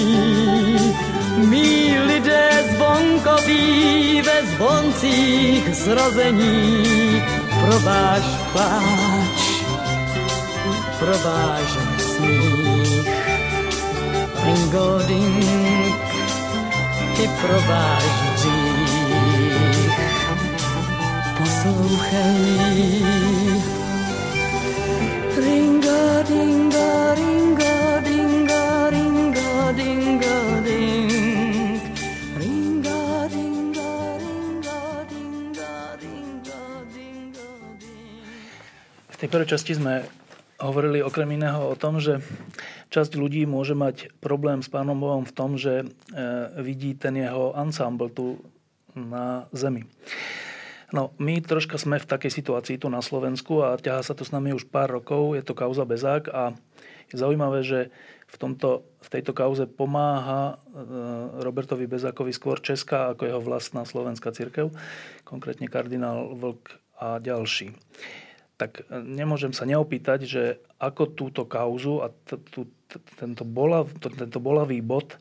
Mí 1.36 1.98
lidé 2.06 2.50
zvonkoví 2.74 4.22
ve 4.22 4.46
zvoncích 4.46 5.74
zrození 5.74 7.22
pro 7.60 7.80
váš 7.80 8.22
pláč, 8.52 9.40
pro 10.98 11.18
váš 11.18 11.78
smích. 11.98 13.10
Ringo 14.44 14.98
ding, 15.06 15.94
i 17.22 17.28
pro 17.28 17.60
váš 17.60 18.04
hřích. 18.04 20.00
Poslouchej, 21.38 23.49
prvej 39.30 39.54
časti 39.54 39.78
sme 39.78 40.02
hovorili 40.58 41.00
okrem 41.00 41.38
iného 41.38 41.70
o 41.70 41.78
tom, 41.78 42.02
že 42.02 42.18
časť 42.90 43.14
ľudí 43.14 43.46
môže 43.46 43.78
mať 43.78 44.10
problém 44.18 44.60
s 44.60 44.68
Pánom 44.68 44.98
Bohom 44.98 45.22
v 45.22 45.32
tom, 45.32 45.54
že 45.54 45.82
e, 45.82 45.84
vidí 46.58 46.98
ten 46.98 47.14
jeho 47.14 47.54
ansámbl 47.54 48.10
tu 48.10 48.42
na 48.92 49.46
zemi. 49.54 49.86
No, 50.90 51.14
my 51.22 51.38
troška 51.46 51.78
sme 51.78 52.02
v 52.02 52.10
takej 52.10 52.42
situácii 52.42 52.82
tu 52.82 52.90
na 52.90 52.98
Slovensku 52.98 53.62
a 53.62 53.78
ťahá 53.78 54.02
sa 54.02 54.18
to 54.18 54.26
s 54.26 54.34
nami 54.34 54.50
už 54.50 54.66
pár 54.66 54.90
rokov, 54.90 55.38
je 55.38 55.46
to 55.46 55.54
kauza 55.54 55.86
Bezák 55.86 56.26
a 56.34 56.50
Je 57.10 57.18
zaujímavé, 57.18 57.62
že 57.66 57.94
v, 58.30 58.36
tomto, 58.38 58.86
v 59.02 59.08
tejto 59.10 59.30
kauze 59.34 59.66
pomáha 59.70 60.58
e, 60.74 61.42
Robertovi 61.42 61.86
Bezákovi 61.86 62.34
skôr 62.34 62.58
Česká 62.58 63.14
ako 63.14 63.22
jeho 63.26 63.40
vlastná 63.42 63.86
slovenská 63.86 64.34
církev, 64.34 64.74
konkrétne 65.22 65.70
kardinál 65.70 66.34
Vlk 66.34 66.78
a 66.98 67.22
ďalší. 67.22 67.74
Tak 68.60 68.84
e, 68.84 69.00
nemôžem 69.00 69.56
sa 69.56 69.64
neopýtať, 69.64 70.28
že 70.28 70.42
ako 70.76 71.16
túto 71.16 71.48
kauzu 71.48 72.04
a 72.04 72.12
tento 73.16 74.38
bolavý 74.38 74.84
bod 74.84 75.16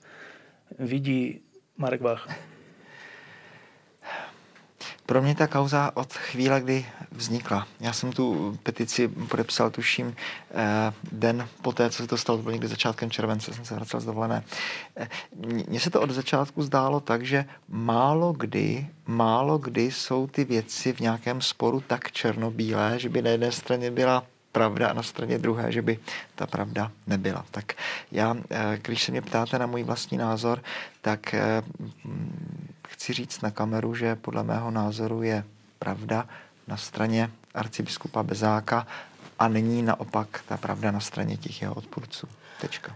vidí 0.76 1.40
Marek 1.80 2.03
Vácha. 2.03 2.36
Pro 5.06 5.22
mě 5.22 5.35
ta 5.35 5.47
kauza 5.47 5.91
od 5.93 6.14
chvíle, 6.14 6.61
kdy 6.61 6.85
vznikla. 7.11 7.68
Já 7.80 7.93
jsem 7.93 8.11
tu 8.11 8.57
petici 8.64 9.07
podepsal, 9.07 9.69
tuším, 9.69 10.15
eh, 10.51 10.93
den 11.11 11.47
po 11.61 11.72
té, 11.72 11.89
co 11.89 12.03
se 12.03 12.07
to 12.07 12.18
stalo, 12.18 12.38
to 12.38 12.43
bylo 12.43 12.51
někdy 12.51 12.68
začátkem 12.68 13.11
července, 13.11 13.53
jsem 13.53 13.65
se 13.65 13.76
vracel 13.76 13.99
z 13.99 14.06
dovolené. 14.06 14.43
Eh, 14.97 15.10
mně 15.68 15.80
se 15.80 15.89
to 15.89 16.01
od 16.01 16.11
začátku 16.11 16.64
zdálo 16.64 16.99
tak, 16.99 17.26
že 17.26 17.45
málo 17.69 18.34
kdy, 18.34 18.88
málo 19.07 19.57
kdy 19.57 19.91
jsou 19.91 20.27
ty 20.27 20.43
věci 20.43 20.93
v 20.93 20.99
nějakém 20.99 21.41
sporu 21.41 21.84
tak 21.88 22.11
černobílé, 22.11 22.99
že 22.99 23.10
by 23.10 23.22
na 23.22 23.30
jedné 23.30 23.51
straně 23.51 23.91
byla 23.91 24.23
pravda 24.51 24.89
a 24.89 24.93
na 24.93 25.03
straně 25.03 25.38
druhé, 25.38 25.72
že 25.72 25.81
by 25.81 25.99
ta 26.35 26.47
pravda 26.47 26.91
nebyla. 27.07 27.45
Tak 27.51 27.73
já, 28.11 28.35
eh, 28.49 28.80
když 28.81 29.03
se 29.03 29.11
mě 29.11 29.22
ptáte 29.22 29.60
na 29.60 29.65
můj 29.65 29.84
vlastní 29.84 30.18
názor, 30.18 30.64
tak 31.01 31.35
chci 32.90 33.14
říct 33.14 33.41
na 33.41 33.52
kameru, 33.52 33.95
že 33.95 34.16
podle 34.16 34.44
mého 34.44 34.72
názoru 34.72 35.24
je 35.24 35.44
pravda 35.80 36.28
na 36.68 36.78
straně 36.78 37.32
arcibiskupa 37.53 38.24
Bezáka 38.24 38.88
a 39.40 39.48
není 39.48 39.82
naopak 39.82 40.44
ta 40.48 40.57
pravda 40.57 40.91
na 40.91 40.99
straně 40.99 41.38
těch 41.38 41.61
jeho 41.61 41.74
odpůrců. 41.74 42.28
Tečka. 42.61 42.95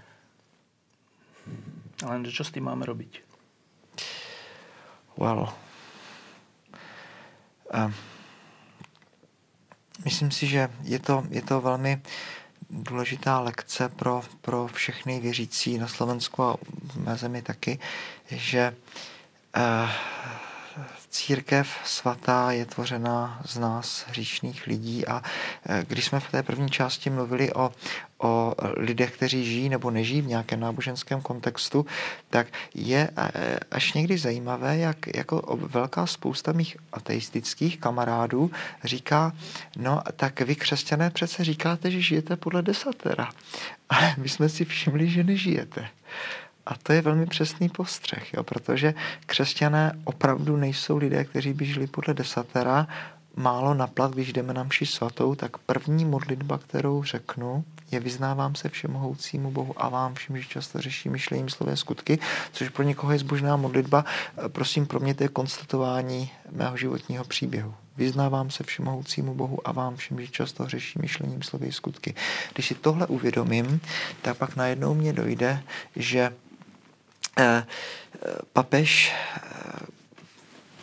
Ale 2.05 2.31
co 2.31 2.43
s 2.43 2.51
tím 2.51 2.63
máme 2.63 2.85
robiť? 2.85 3.21
Well, 5.17 5.53
uh, 7.73 7.91
myslím 10.05 10.31
si, 10.31 10.47
že 10.47 10.69
je 10.81 10.99
to, 10.99 11.23
je 11.29 11.41
to 11.41 11.61
velmi 11.61 12.01
důležitá 12.69 13.39
lekce 13.39 13.89
pro, 13.89 14.21
pro 14.41 14.67
všechny 14.67 15.19
věřící 15.19 15.77
na 15.77 15.87
Slovensku 15.87 16.43
a 16.43 16.57
v 16.83 16.95
mé 16.95 17.17
zemi 17.17 17.41
taky, 17.41 17.79
že 18.29 18.71
uh, 18.71 19.12
církev 21.13 21.67
svatá 21.83 22.51
je 22.51 22.65
tvořena 22.65 23.41
z 23.45 23.57
nás 23.57 24.05
hříšných 24.07 24.67
lidí 24.67 25.07
a 25.07 25.21
e, 25.65 25.85
když 25.87 26.05
jsme 26.05 26.19
v 26.19 26.31
té 26.31 26.43
první 26.43 26.69
části 26.69 27.09
mluvili 27.09 27.53
o, 27.53 27.71
o 28.17 28.55
lidech, 28.77 29.11
kteří 29.11 29.45
žijí 29.45 29.69
nebo 29.69 29.91
nežijí 29.91 30.21
v 30.21 30.27
nějakém 30.27 30.59
náboženském 30.59 31.21
kontextu, 31.21 31.85
tak 32.29 32.47
je 32.75 33.09
e, 33.17 33.59
až 33.71 33.93
někdy 33.93 34.17
zajímavé, 34.17 34.77
jak 34.77 35.15
jako 35.15 35.57
velká 35.61 36.05
spousta 36.05 36.51
mých 36.51 36.77
ateistických 36.93 37.79
kamarádů 37.79 38.51
říká, 38.83 39.33
no 39.77 40.01
tak 40.15 40.41
vy 40.41 40.55
křesťané 40.55 41.09
přece 41.09 41.43
říkáte, 41.43 41.91
že 41.91 42.01
žijete 42.01 42.35
podle 42.35 42.61
desatera, 42.61 43.29
ale 43.89 44.15
my 44.17 44.29
jsme 44.29 44.49
si 44.49 44.65
všimli, 44.65 45.09
že 45.09 45.23
nežijete. 45.23 45.89
A 46.65 46.75
to 46.83 46.93
je 46.93 47.01
velmi 47.01 47.25
přesný 47.25 47.69
postřeh, 47.69 48.33
jo, 48.33 48.43
protože 48.43 48.93
křesťané 49.25 49.99
opravdu 50.03 50.57
nejsou 50.57 50.97
lidé, 50.97 51.25
kteří 51.25 51.53
by 51.53 51.65
žili 51.65 51.87
podle 51.87 52.13
desatera, 52.13 52.87
málo 53.35 53.73
naplat, 53.73 54.11
když 54.11 54.33
jdeme 54.33 54.53
na 54.53 54.63
mši 54.63 54.85
svatou, 54.85 55.35
tak 55.35 55.57
první 55.57 56.05
modlitba, 56.05 56.57
kterou 56.57 57.03
řeknu, 57.03 57.63
je 57.91 57.99
vyznávám 57.99 58.55
se 58.55 58.69
všemohoucímu 58.69 59.51
Bohu 59.51 59.83
a 59.83 59.89
vám 59.89 60.13
všem, 60.13 60.37
že 60.37 60.47
často 60.47 60.81
řeší 60.81 61.09
myšlení, 61.09 61.49
slové 61.49 61.77
skutky, 61.77 62.19
což 62.51 62.69
pro 62.69 62.83
někoho 62.83 63.13
je 63.13 63.19
zbožná 63.19 63.55
modlitba. 63.55 64.05
Prosím, 64.47 64.85
pro 64.85 64.99
mě 64.99 65.13
to 65.13 65.23
je 65.23 65.29
konstatování 65.29 66.31
mého 66.51 66.77
životního 66.77 67.23
příběhu. 67.23 67.73
Vyznávám 67.97 68.49
se 68.49 68.63
všemohoucímu 68.63 69.35
Bohu 69.35 69.67
a 69.67 69.71
vám 69.71 69.95
všem, 69.95 70.21
že 70.21 70.27
často 70.27 70.67
řeší 70.67 70.99
myšlením, 70.99 71.41
slovy 71.41 71.71
skutky. 71.71 72.15
Když 72.53 72.67
si 72.67 72.75
tohle 72.75 73.07
uvědomím, 73.07 73.81
tak 74.21 74.37
pak 74.37 74.55
najednou 74.55 74.93
mě 74.93 75.13
dojde, 75.13 75.63
že 75.95 76.33
papež 78.53 79.13
eh, 79.35 79.41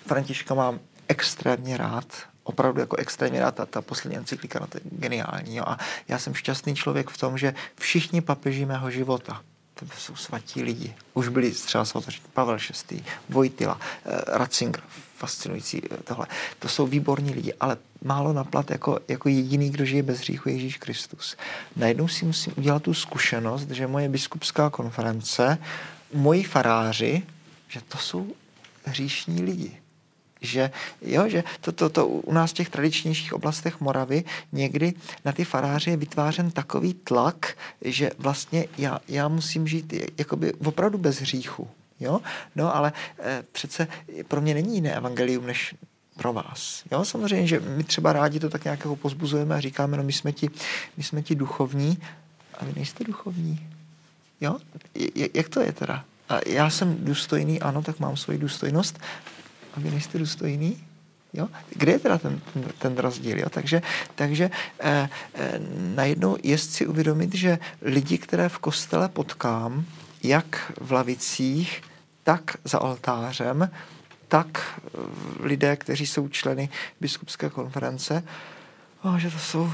Františka 0.07 0.55
mám 0.55 0.81
extrémně 1.09 1.77
rád, 1.77 2.07
opravdu 2.43 2.81
jako 2.81 2.97
extrémně 2.97 3.41
rád, 3.41 3.55
ta, 3.55 3.67
ta 3.67 3.83
poslední 3.83 4.17
encyklika, 4.17 4.59
no 4.59 4.67
to 4.67 4.79
je 4.79 4.83
geniální. 4.85 5.57
Jo? 5.57 5.65
A 5.67 5.79
já 6.09 6.19
jsem 6.19 6.35
šťastný 6.35 6.75
člověk 6.75 7.11
v 7.11 7.19
tom, 7.19 7.39
že 7.39 7.55
všichni 7.79 8.21
papeži 8.21 8.67
mého 8.67 8.91
života, 8.91 9.43
to 9.75 9.87
jsou 9.99 10.17
svatí 10.17 10.63
lidi, 10.63 10.95
už 11.15 11.29
byli 11.29 11.51
třeba 11.51 11.85
svatí 11.85 12.23
Pavel 12.33 12.59
VI, 12.91 13.05
Vojtila, 13.29 13.81
eh, 14.05 14.21
Ratzinger, 14.27 14.83
fascinující 15.17 15.83
tohle. 16.05 16.27
To 16.59 16.69
jsou 16.69 16.87
výborní 16.87 17.35
lidi, 17.35 17.55
ale 17.61 17.77
málo 18.05 18.33
naplat 18.33 18.71
jako, 18.71 18.99
jako 19.09 19.29
jediný, 19.29 19.71
kdo 19.71 19.85
žije 19.85 20.03
bez 20.03 20.19
hříchu, 20.19 20.49
Ježíš 20.49 20.77
Kristus. 20.77 21.37
Najednou 21.77 22.09
si 22.09 22.25
musím 22.25 22.53
udělat 22.57 22.83
tu 22.83 22.95
zkušenost, 22.95 23.71
že 23.71 23.87
moje 23.87 24.09
biskupská 24.09 24.71
konference 24.71 25.59
moji 26.13 26.43
faráři, 26.43 27.23
že 27.69 27.81
to 27.89 27.99
jsou 27.99 28.33
hříšní 28.85 29.43
lidi. 29.43 29.77
Že, 30.41 30.71
jo, 31.03 31.29
že 31.29 31.45
to, 31.61 31.73
to, 31.73 31.89
to 31.89 32.07
u 32.07 32.33
nás 32.33 32.51
v 32.51 32.55
těch 32.55 32.69
tradičnějších 32.69 33.33
oblastech 33.33 33.81
Moravy 33.81 34.25
někdy 34.53 34.95
na 35.25 35.33
ty 35.33 35.45
faráře 35.45 35.91
je 35.91 35.97
vytvářen 35.97 36.51
takový 36.51 36.95
tlak, 36.95 37.57
že 37.85 38.11
vlastně 38.19 38.65
já, 38.79 39.01
já 39.09 39.29
musím 39.29 39.67
žít 39.67 39.95
jakoby 40.19 40.55
opravdu 40.55 40.99
bez 40.99 41.21
hříchu. 41.21 41.69
Jo? 42.01 42.21
No 42.57 42.77
ale 42.77 42.93
e, 43.19 43.43
přece 43.53 43.89
pro 44.29 44.41
mě 44.41 44.55
není 44.55 44.75
jiné 44.75 44.95
evangelium 44.95 45.47
než 45.47 45.75
pro 46.17 46.33
vás. 46.33 46.85
Jo? 46.93 47.05
Samozřejmě, 47.05 47.47
že 47.47 47.61
my 47.61 47.85
třeba 47.85 48.13
rádi 48.13 48.41
to 48.41 48.51
tak 48.51 48.65
nějak 48.65 48.81
jako 48.81 48.97
pozbuzujeme 48.97 49.55
a 49.55 49.61
říkáme, 49.61 49.97
no 49.97 50.03
my 50.03 50.13
jsme 50.13 50.33
ti, 50.33 50.51
my 50.97 51.03
jsme 51.03 51.23
ti 51.23 51.35
duchovní 51.35 51.99
a 52.59 52.65
vy 52.65 52.73
nejste 52.77 53.05
duchovní. 53.05 53.69
Jo? 54.41 54.59
Jak 55.35 55.49
to 55.49 55.61
je 55.61 55.73
teda? 55.73 56.05
A 56.29 56.39
já 56.47 56.71
jsem 56.71 57.05
důstojný, 57.05 57.61
ano, 57.61 57.83
tak 57.83 58.01
mám 58.01 58.17
svoji 58.17 58.39
důstojnost. 58.39 58.99
A 59.75 59.81
vy 59.81 59.91
nejste 59.91 60.19
důstojný? 60.19 60.85
Jo? 61.33 61.49
Kde 61.71 61.93
je 61.93 61.99
teda 61.99 62.19
ten, 62.19 62.41
ten, 62.53 62.65
ten 62.79 62.99
rozdíl? 62.99 63.39
Jo? 63.39 63.49
Takže, 63.51 63.83
takže 64.15 64.51
eh, 64.81 65.09
eh, 65.35 65.61
najednou 65.95 66.37
je 66.43 66.59
si 66.59 66.87
uvědomit, 66.87 67.35
že 67.35 67.59
lidi, 67.83 68.19
které 68.19 68.49
v 68.49 68.59
kostele 68.59 69.09
potkám, 69.09 69.85
jak 70.23 70.73
v 70.81 70.93
lavicích, 70.93 71.83
tak 72.23 72.57
za 72.65 72.81
oltářem, 72.81 73.71
tak 74.29 74.81
lidé, 75.41 75.77
kteří 75.77 76.07
jsou 76.07 76.29
členy 76.29 76.69
biskupské 77.01 77.51
konference, 77.51 78.25
oh, 79.03 79.17
že 79.17 79.31
to 79.31 79.39
jsou 79.39 79.73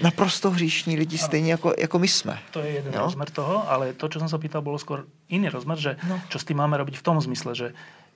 naprosto 0.00 0.50
hříšní 0.50 0.96
lidi, 0.96 1.18
stejně 1.18 1.50
jako, 1.50 1.74
jako 1.78 1.98
my 1.98 2.08
jsme. 2.08 2.38
To 2.50 2.60
je 2.60 2.70
jeden 2.70 2.94
jo? 2.94 3.00
rozmer 3.00 3.30
toho, 3.30 3.70
ale 3.70 3.92
to, 3.92 4.08
čo 4.08 4.18
som 4.18 4.28
sa 4.28 4.38
pýtal, 4.38 4.62
bolo 4.62 4.78
skôr 4.78 5.06
iný 5.28 5.48
rozmer, 5.48 5.78
že 5.78 5.96
no. 6.08 6.20
čo 6.28 6.38
s 6.38 6.44
tým 6.44 6.58
máme 6.58 6.76
robiť 6.76 6.98
v 6.98 7.06
tom 7.06 7.18
zmysle, 7.20 7.54
že 7.54 7.68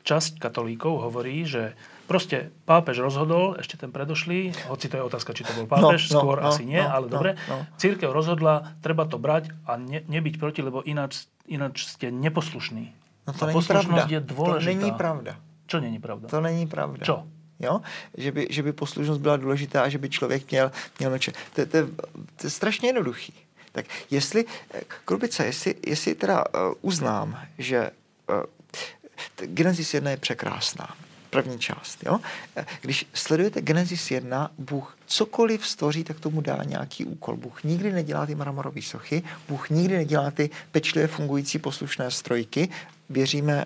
časť 0.03 0.43
katolíkov 0.43 0.99
hovorí, 0.99 1.47
že 1.47 1.79
proste 2.11 2.51
pápež 2.67 3.01
rozhodol, 3.01 3.55
ešte 3.57 3.79
ten 3.79 3.95
predošlý, 3.95 4.67
hoci 4.67 4.91
to 4.91 4.99
je 4.99 5.03
otázka, 5.03 5.31
či 5.33 5.47
to 5.47 5.55
bol 5.55 5.67
pápež, 5.71 6.11
no, 6.11 6.19
no, 6.19 6.21
skôr 6.21 6.37
no, 6.43 6.51
asi 6.51 6.63
nie, 6.67 6.83
no, 6.83 6.91
ale 6.91 7.07
no, 7.07 7.13
dobre, 7.15 7.31
no. 7.47 7.65
církev 7.79 8.11
rozhodla, 8.11 8.75
treba 8.83 9.07
to 9.07 9.17
brať 9.23 9.55
a 9.65 9.79
ne, 9.79 10.03
nebyť 10.03 10.35
proti, 10.43 10.61
lebo 10.61 10.83
ináč, 10.83 11.31
ináč 11.47 11.87
ste 11.87 12.11
neposlušní. 12.11 12.91
No 13.23 13.31
to 13.31 13.47
a 13.47 13.55
není 13.55 13.63
pravda. 13.63 14.03
je 14.11 14.21
dôležitá. 14.21 14.67
To 14.67 14.71
není 14.75 14.91
pravda. 14.99 15.33
Čo 15.71 15.77
není 15.79 15.99
pravda? 16.03 16.27
To 16.29 16.41
není 16.43 16.67
pravda. 16.67 17.03
Čo? 17.07 17.17
Jo? 17.63 17.81
Že, 18.17 18.33
by, 18.33 18.47
že 18.51 18.63
by 18.63 18.73
poslušnost 18.73 19.21
byla 19.21 19.37
důležitá 19.37 19.83
a 19.83 19.89
že 19.89 19.99
by 19.99 20.11
člověk 20.11 20.51
měl, 20.51 20.73
měl 20.99 21.11
mlčet. 21.11 21.37
To, 21.55 21.67
to, 21.67 21.87
to 22.37 22.47
je 22.47 22.51
strašně 22.51 22.89
jednoduchý. 22.89 23.35
Tak 23.73 23.87
jestli, 24.11 24.45
Krubice, 25.05 25.47
jestli, 25.47 25.75
jestli 25.87 26.15
teda 26.15 26.45
uh, 26.55 26.75
uznám, 26.81 27.41
že 27.59 27.91
uh, 28.29 28.43
Genesis 29.47 29.95
1 29.95 30.11
je 30.11 30.17
překrásná, 30.17 30.95
první 31.31 31.59
část. 31.59 31.99
Jo? 32.07 32.21
Když 32.81 33.07
sledujete 33.15 33.63
Genesis 33.63 34.11
1, 34.11 34.51
Bůh 34.59 34.97
cokoliv 35.07 35.67
stvoří, 35.67 36.05
tak 36.05 36.21
tomu 36.21 36.41
dá 36.41 36.61
nějaký 36.65 37.05
úkol. 37.05 37.37
Bůh 37.37 37.65
nikdy 37.65 37.93
nedělá 37.93 38.27
ty 38.27 38.35
mramorové 38.35 38.83
sochy, 38.83 39.23
Bůh 39.49 39.71
nikdy 39.71 39.97
nedělá 39.97 40.31
ty 40.31 40.51
pečlivě 40.73 41.09
fungující 41.09 41.59
poslušné 41.59 42.11
strojky. 42.11 42.69
Věříme 43.11 43.65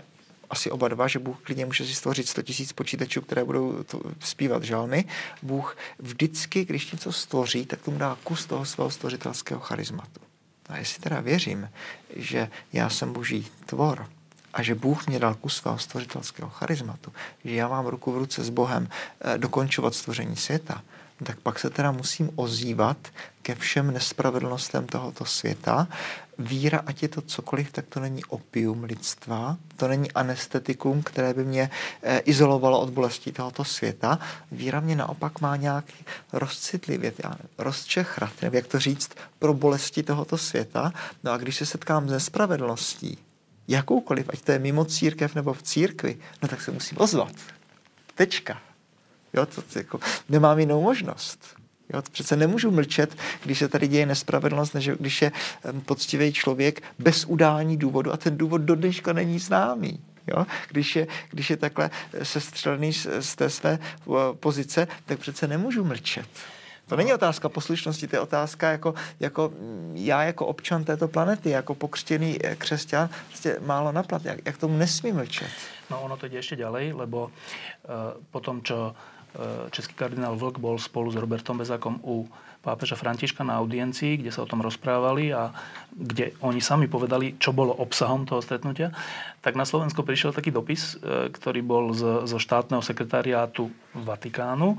asi 0.51 0.71
oba 0.71 0.89
dva, 0.89 1.09
že 1.09 1.19
Bůh 1.19 1.37
klidně 1.43 1.67
může 1.67 1.87
si 1.87 1.95
stvořit 1.95 2.29
100 2.29 2.43
tisíc 2.43 2.73
počítačů, 2.73 3.21
které 3.21 3.45
budou 3.45 3.83
to, 3.83 4.01
zpívat 4.21 4.63
žalmy. 4.63 5.05
Bůh 5.43 5.77
vždycky, 5.99 6.65
když 6.65 6.93
něco 6.93 7.13
stvoří, 7.13 7.67
tak 7.67 7.83
tomu 7.83 7.99
dá 7.99 8.19
kus 8.25 8.47
toho 8.47 8.65
svého 8.65 8.91
stvořitelského 8.91 9.61
charizmatu. 9.61 10.21
A 10.69 10.77
jestli 10.79 11.03
teda 11.03 11.21
věřím, 11.21 11.71
že 12.17 12.51
já 12.73 12.91
jsem 12.91 13.13
boží 13.13 13.47
tvor 13.67 14.07
a 14.55 14.63
že 14.63 14.75
Bůh 14.75 15.07
mě 15.07 15.19
dal 15.19 15.35
kus 15.35 15.57
svého 15.57 15.79
stvořitelského 15.79 16.51
charizmatu, 16.51 17.13
že 17.45 17.55
já 17.55 17.69
mám 17.69 17.87
ruku 17.87 18.13
v 18.13 18.19
ruce 18.19 18.45
s 18.45 18.51
Bohem 18.51 18.89
eh, 19.21 19.39
dokončovat 19.39 19.95
stvoření 19.95 20.37
světa, 20.37 20.83
tak 21.25 21.41
pak 21.41 21.59
se 21.59 21.71
teda 21.71 21.93
musím 21.93 22.31
ozývat 22.35 22.97
ke 23.43 23.55
všem 23.55 23.91
nespravedlnostem 23.91 24.87
tohoto 24.87 25.25
světa. 25.25 25.89
Víra, 26.39 26.83
ať 26.87 27.03
je 27.03 27.09
to 27.09 27.21
cokoliv, 27.21 27.73
tak 27.73 27.87
to 27.89 28.01
není 28.01 28.25
opium 28.25 28.85
lidstva, 28.85 29.57
to 29.77 29.89
není 29.89 30.13
anestetikum, 30.13 31.03
které 31.03 31.35
by 31.35 31.45
mě 31.45 31.71
eh, 32.03 32.19
izolovalo 32.19 32.81
od 32.81 32.91
bolesti 32.91 33.33
tohoto 33.33 33.65
světa. 33.65 34.19
Víra 34.53 34.81
mě 34.81 34.97
naopak 34.97 35.41
má 35.41 35.57
nějaký 35.57 36.05
rozcitlivět, 36.33 37.21
rozčechrat, 37.59 38.33
nebo 38.43 38.57
jak 38.57 38.67
to 38.67 38.79
říct, 38.79 39.11
pro 39.39 39.55
bolesti 39.55 40.03
tohoto 40.03 40.39
světa. 40.39 40.93
No 41.25 41.33
a 41.33 41.37
když 41.37 41.57
se 41.57 41.67
setkám 41.67 42.09
s 42.09 42.13
nespravedlností, 42.13 43.19
jakoukoliv, 43.69 44.31
ať 44.33 44.41
to 44.41 44.53
je 44.53 44.59
mimo 44.59 44.85
církev 44.85 45.35
nebo 45.35 45.53
v 45.53 45.63
církvi, 45.63 46.19
no 46.43 46.49
tak 46.49 46.61
se 46.61 46.71
musím 46.71 47.01
ozvat. 47.01 47.33
Tečka. 48.15 48.61
Jo, 49.37 49.47
to, 49.47 49.63
to 49.63 49.79
jako, 49.79 50.01
nemám 50.29 50.59
jinou 50.59 50.83
možnost. 50.83 51.57
Jo, 51.93 52.03
to 52.03 52.11
přece 52.11 52.37
nemůžu 52.37 52.71
mlčet, 52.71 53.17
když 53.45 53.59
se 53.59 53.69
tady 53.69 53.89
děje 53.89 54.07
nespravedlnost, 54.07 54.75
než 54.75 54.89
když 54.89 55.23
je 55.23 55.33
poctivý 55.85 56.33
člověk 56.33 56.83
bez 56.99 57.25
udání 57.25 57.77
důvodu 57.77 58.13
a 58.13 58.17
ten 58.17 58.39
důvod 58.39 58.61
do 58.61 58.75
dneška 58.75 59.13
není 59.13 59.39
známý. 59.39 60.01
Jo? 60.27 60.47
Když, 60.69 60.97
je, 60.97 61.07
když 61.31 61.51
je 61.51 61.57
takhle 61.57 61.91
sestřelený 62.23 62.93
z, 62.93 63.07
z 63.21 63.37
té 63.37 63.51
své 63.51 63.79
pozice, 64.41 64.89
tak 65.07 65.19
přece 65.19 65.49
nemůžu 65.49 65.85
mlčet. 65.85 66.29
To 66.89 66.97
není 66.97 67.15
otázka 67.15 67.49
poslušnosti, 67.49 68.07
to 68.07 68.17
je 68.17 68.21
otázka 68.21 68.71
jako, 68.71 68.95
jako 69.21 69.53
já 69.95 70.25
jako 70.25 70.47
občan 70.47 70.85
této 70.85 71.09
planety, 71.09 71.51
jako 71.51 71.75
pokřtěný 71.75 72.39
eh, 72.45 72.57
křesťan, 72.57 73.09
prostě 73.29 73.57
málo 73.67 73.93
naplat. 73.93 74.25
Jak, 74.25 74.39
jak 74.45 74.59
tomu 74.59 74.77
nesmí 74.77 75.13
mlčet? 75.13 75.51
No 75.91 76.01
ono 76.01 76.17
to 76.17 76.29
jde 76.29 76.39
ještě 76.39 76.57
ďalej, 76.57 76.93
lebo 76.93 77.25
uh, 77.25 77.31
po 78.31 78.41
tom, 78.41 78.63
čo 78.63 78.91
uh, 78.91 79.16
český 79.71 79.95
kardinál 79.95 80.37
Vlk 80.37 80.59
bol 80.59 80.79
spolu 80.79 81.11
s 81.11 81.17
Robertom 81.17 81.59
Bezákom 81.59 82.01
u 82.05 82.29
pápeža 82.65 82.99
Františka 82.99 83.47
na 83.47 83.59
audiencii, 83.59 84.21
kde 84.21 84.35
sa 84.35 84.43
o 84.43 84.51
tom 84.51 84.63
rozprávali 84.63 85.31
a 85.33 85.55
kde 85.97 86.37
oni 86.45 86.61
sami 86.61 86.91
povedali, 86.91 87.41
čo 87.41 87.57
bolo 87.57 87.73
obsahom 87.73 88.29
toho 88.29 88.45
stretnutia, 88.45 88.93
tak 89.41 89.55
na 89.55 89.63
Slovensko 89.63 90.03
prišiel 90.03 90.35
taký 90.35 90.51
dopis, 90.51 90.99
e, 90.99 91.31
ktorý 91.31 91.63
bol 91.63 91.95
z, 91.95 92.27
zo 92.27 92.37
štátneho 92.43 92.83
sekretariátu 92.83 93.71
Vatikánu, 93.95 94.75
e, 94.75 94.79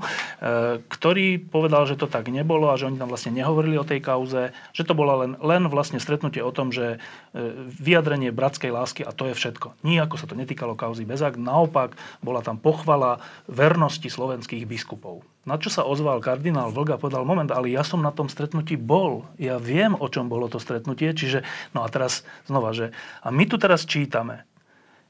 ktorý 0.84 1.40
povedal, 1.40 1.88
že 1.88 1.96
to 1.96 2.04
tak 2.04 2.28
nebolo 2.28 2.68
a 2.68 2.78
že 2.78 2.86
oni 2.86 3.00
tam 3.00 3.08
vlastne 3.08 3.32
nehovorili 3.32 3.80
o 3.80 3.88
tej 3.88 4.04
kauze, 4.04 4.52
že 4.76 4.84
to 4.84 4.92
bolo 4.92 5.24
len, 5.24 5.40
len 5.40 5.66
vlastne 5.72 5.96
stretnutie 5.98 6.44
o 6.44 6.52
tom, 6.52 6.70
že 6.70 7.00
e, 7.32 7.38
vyjadrenie 7.80 8.28
bratskej 8.30 8.70
lásky 8.70 9.02
a 9.02 9.10
to 9.10 9.32
je 9.32 9.34
všetko. 9.34 9.80
Nijako 9.82 10.20
sa 10.20 10.28
to 10.28 10.36
netýkalo 10.36 10.76
kauzy 10.76 11.08
Bezák, 11.08 11.40
naopak 11.40 11.96
bola 12.20 12.44
tam 12.44 12.60
pochvala 12.60 13.24
vernosti 13.48 14.06
slovenských 14.06 14.68
biskupov. 14.68 15.24
Na 15.48 15.56
čo 15.56 15.72
sa 15.72 15.88
ozval 15.88 16.20
kardinál 16.20 16.68
Vlga 16.68 17.00
povedal, 17.00 17.24
moment, 17.24 17.48
ale 17.48 17.72
ja 17.72 17.80
som 17.80 18.04
na 18.04 18.12
tom 18.12 18.28
stretnutí 18.28 18.76
bol. 18.76 19.24
Ja 19.40 19.56
viem, 19.56 19.96
o 19.96 20.04
čom 20.12 20.28
bolo 20.28 20.52
to 20.52 20.60
stretnutie. 20.60 21.16
Čiže, 21.16 21.40
no 21.72 21.80
a 21.80 21.88
teraz 21.88 22.28
znova, 22.44 22.76
že 22.76 22.92
a 23.24 23.32
my 23.32 23.48
tu 23.48 23.56
teraz 23.56 23.88
čítame 23.88 24.44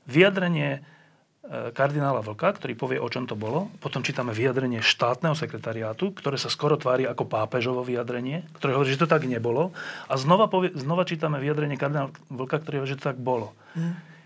vyjadrenie 0.07 0.79
e, 0.79 1.75
kardinála 1.75 2.23
Vlka, 2.23 2.55
ktorý 2.55 2.79
povie, 2.79 3.03
o 3.03 3.11
čom 3.11 3.27
to 3.27 3.35
bolo. 3.35 3.67
Potom 3.83 4.07
čítame 4.07 4.31
vyjadrenie 4.31 4.79
štátneho 4.79 5.35
sekretariátu, 5.35 6.15
ktoré 6.15 6.39
sa 6.39 6.55
skoro 6.55 6.79
tvári 6.79 7.03
ako 7.03 7.27
pápežovo 7.27 7.83
vyjadrenie, 7.83 8.47
ktoré 8.63 8.79
hovorí, 8.79 8.95
že 8.95 9.03
to 9.03 9.11
tak 9.11 9.27
nebolo. 9.27 9.75
A 10.07 10.15
znova, 10.15 10.47
povie, 10.47 10.71
znova 10.79 11.03
čítame 11.03 11.43
vyjadrenie 11.43 11.75
kardinála 11.75 12.15
Vlka, 12.31 12.63
ktorý 12.63 12.87
hovorí, 12.87 12.95
že 12.95 12.99
to 13.03 13.11
tak 13.11 13.19
bolo. 13.19 13.51
Mm. 13.75 14.18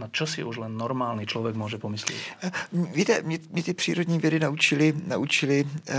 Na 0.00 0.08
čo 0.08 0.24
si 0.26 0.40
už 0.44 0.56
len 0.56 0.76
normální 0.76 1.26
člověk 1.26 1.56
může 1.56 1.78
pomyslet? 1.78 2.16
Eh, 2.42 2.50
víte, 2.72 3.22
mě, 3.22 3.38
mě 3.50 3.62
ty 3.62 3.74
přírodní 3.74 4.18
vědy 4.18 4.40
naučili, 4.40 4.94
naučili 5.06 5.64
uh, 5.64 5.96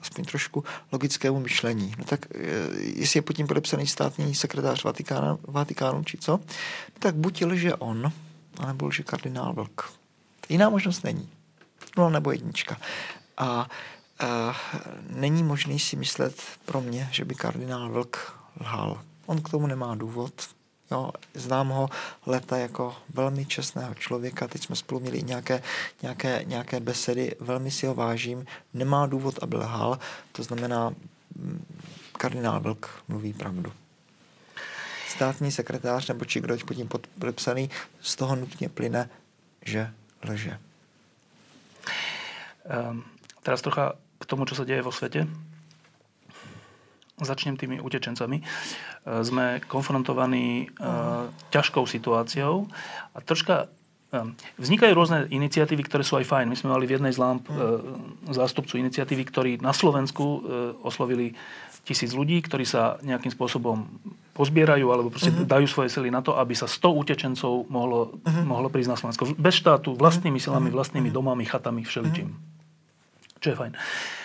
aspoň 0.00 0.24
trošku 0.24 0.64
logickému 0.92 1.40
myšlení. 1.40 1.94
No 1.98 2.04
tak 2.04 2.26
uh, 2.34 2.40
jestli 2.80 3.18
je 3.18 3.22
pod 3.22 3.32
tím 3.32 3.46
podepsaný 3.46 3.86
státní 3.86 4.34
sekretář 4.34 4.84
Vatikánu, 4.84 5.38
Vatikánu 5.42 6.04
či 6.04 6.18
co, 6.18 6.32
no 6.32 6.98
tak 6.98 7.14
buď 7.14 7.44
lže 7.44 7.74
on, 7.74 8.12
anebo 8.58 8.86
lže 8.86 9.02
kardinál 9.02 9.52
Vlk. 9.52 9.92
Jiná 10.48 10.70
možnost 10.70 11.04
není. 11.04 11.28
No 11.96 12.10
nebo 12.10 12.32
jednička. 12.32 12.76
A 13.36 13.68
uh, 14.22 14.54
není 15.10 15.42
možný 15.42 15.78
si 15.78 15.96
myslet 15.96 16.42
pro 16.64 16.80
mě, 16.80 17.08
že 17.12 17.24
by 17.24 17.34
kardinál 17.34 17.90
Vlk 17.90 18.40
lhal. 18.60 19.00
On 19.26 19.42
k 19.42 19.48
tomu 19.48 19.66
nemá 19.66 19.94
důvod, 19.94 20.32
Jo, 20.90 21.10
znám 21.34 21.68
ho 21.68 21.88
leta 22.26 22.56
jako 22.56 22.96
velmi 23.14 23.46
čestného 23.46 23.94
člověka, 23.94 24.48
teď 24.48 24.62
jsme 24.62 24.76
spolu 24.76 25.00
měli 25.00 25.22
nějaké, 25.22 25.62
nějaké, 26.02 26.44
nějaké 26.44 26.80
besedy, 26.80 27.36
velmi 27.40 27.70
si 27.70 27.86
ho 27.86 27.94
vážím, 27.94 28.46
nemá 28.74 29.06
důvod, 29.06 29.38
aby 29.42 29.56
lhal, 29.56 29.98
to 30.32 30.42
znamená, 30.42 30.90
mm, 31.36 31.64
kardinál 32.12 32.60
Vlk 32.60 33.04
mluví 33.08 33.32
pravdu. 33.32 33.72
Státní 35.08 35.52
sekretář 35.52 36.08
nebo 36.08 36.24
či 36.24 36.40
kdo 36.40 36.56
pod 36.66 36.74
tím 36.74 36.88
podepsaný, 37.18 37.70
z 38.00 38.16
toho 38.16 38.36
nutně 38.36 38.68
plyne, 38.68 39.10
že 39.62 39.90
lže. 40.22 40.58
Um, 42.90 43.04
teraz 43.42 43.62
trocha 43.62 43.92
k 44.18 44.26
tomu, 44.26 44.44
co 44.44 44.54
se 44.54 44.64
děje 44.64 44.82
vo 44.82 44.92
světě. 44.92 45.26
Začnem 47.14 47.54
tými 47.54 47.78
utečencami. 47.78 48.42
E, 48.42 48.44
sme 49.22 49.62
konfrontovaní 49.70 50.66
uh, 50.82 51.30
ťažkou 51.54 51.86
situáciou 51.86 52.66
a 53.14 53.18
troška 53.22 53.70
e, 54.10 54.34
Vznikajú 54.58 54.92
rôzne 54.98 55.30
iniciatívy, 55.30 55.86
ktoré 55.86 56.02
sú 56.02 56.18
aj 56.18 56.26
fajn. 56.26 56.50
My 56.50 56.58
sme 56.58 56.74
mali 56.74 56.90
v 56.90 56.98
jednej 56.98 57.14
z 57.14 57.22
LAMP 57.22 57.46
uh, 57.46 57.54
zástupcu 58.34 58.82
iniciatívy, 58.82 59.22
ktorí 59.30 59.52
na 59.62 59.70
Slovensku 59.70 60.42
oslovili 60.82 61.38
tisíc 61.86 62.10
ľudí, 62.16 62.42
ktorí 62.42 62.66
sa 62.66 62.98
nejakým 63.04 63.30
spôsobom 63.30 63.86
pozbierajú 64.34 64.88
alebo 64.90 65.12
proste 65.12 65.30
uh-huh. 65.30 65.46
dajú 65.46 65.70
svoje 65.70 65.92
sily 65.92 66.10
na 66.10 66.24
to, 66.24 66.34
aby 66.34 66.56
sa 66.56 66.66
100 66.66 66.80
utečencov 66.90 67.70
mohlo, 67.70 68.16
uh-huh. 68.18 68.42
mohlo 68.42 68.72
prísť 68.72 68.90
na 68.90 68.98
Slovensko. 68.98 69.36
Bez 69.36 69.60
štátu, 69.60 69.94
vlastnými 69.94 70.40
silami, 70.40 70.72
vlastnými 70.72 71.12
domami, 71.12 71.44
chatami, 71.46 71.84
všeličím. 71.84 72.28
Uh-huh. 72.32 73.38
Čo 73.38 73.46
je 73.52 73.56
fajn. 73.60 73.72
Uh, 73.76 74.23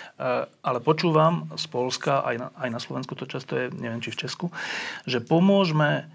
ale 0.60 0.80
počúvam 0.84 1.48
z 1.56 1.66
Polska, 1.72 2.20
aj 2.28 2.36
na, 2.36 2.48
aj 2.60 2.70
na 2.76 2.80
Slovensku 2.84 3.16
to 3.16 3.24
často 3.24 3.56
je, 3.56 3.72
neviem 3.72 4.04
či 4.04 4.12
v 4.12 4.28
Česku, 4.28 4.46
že 5.08 5.24
pomôžeme 5.24 6.12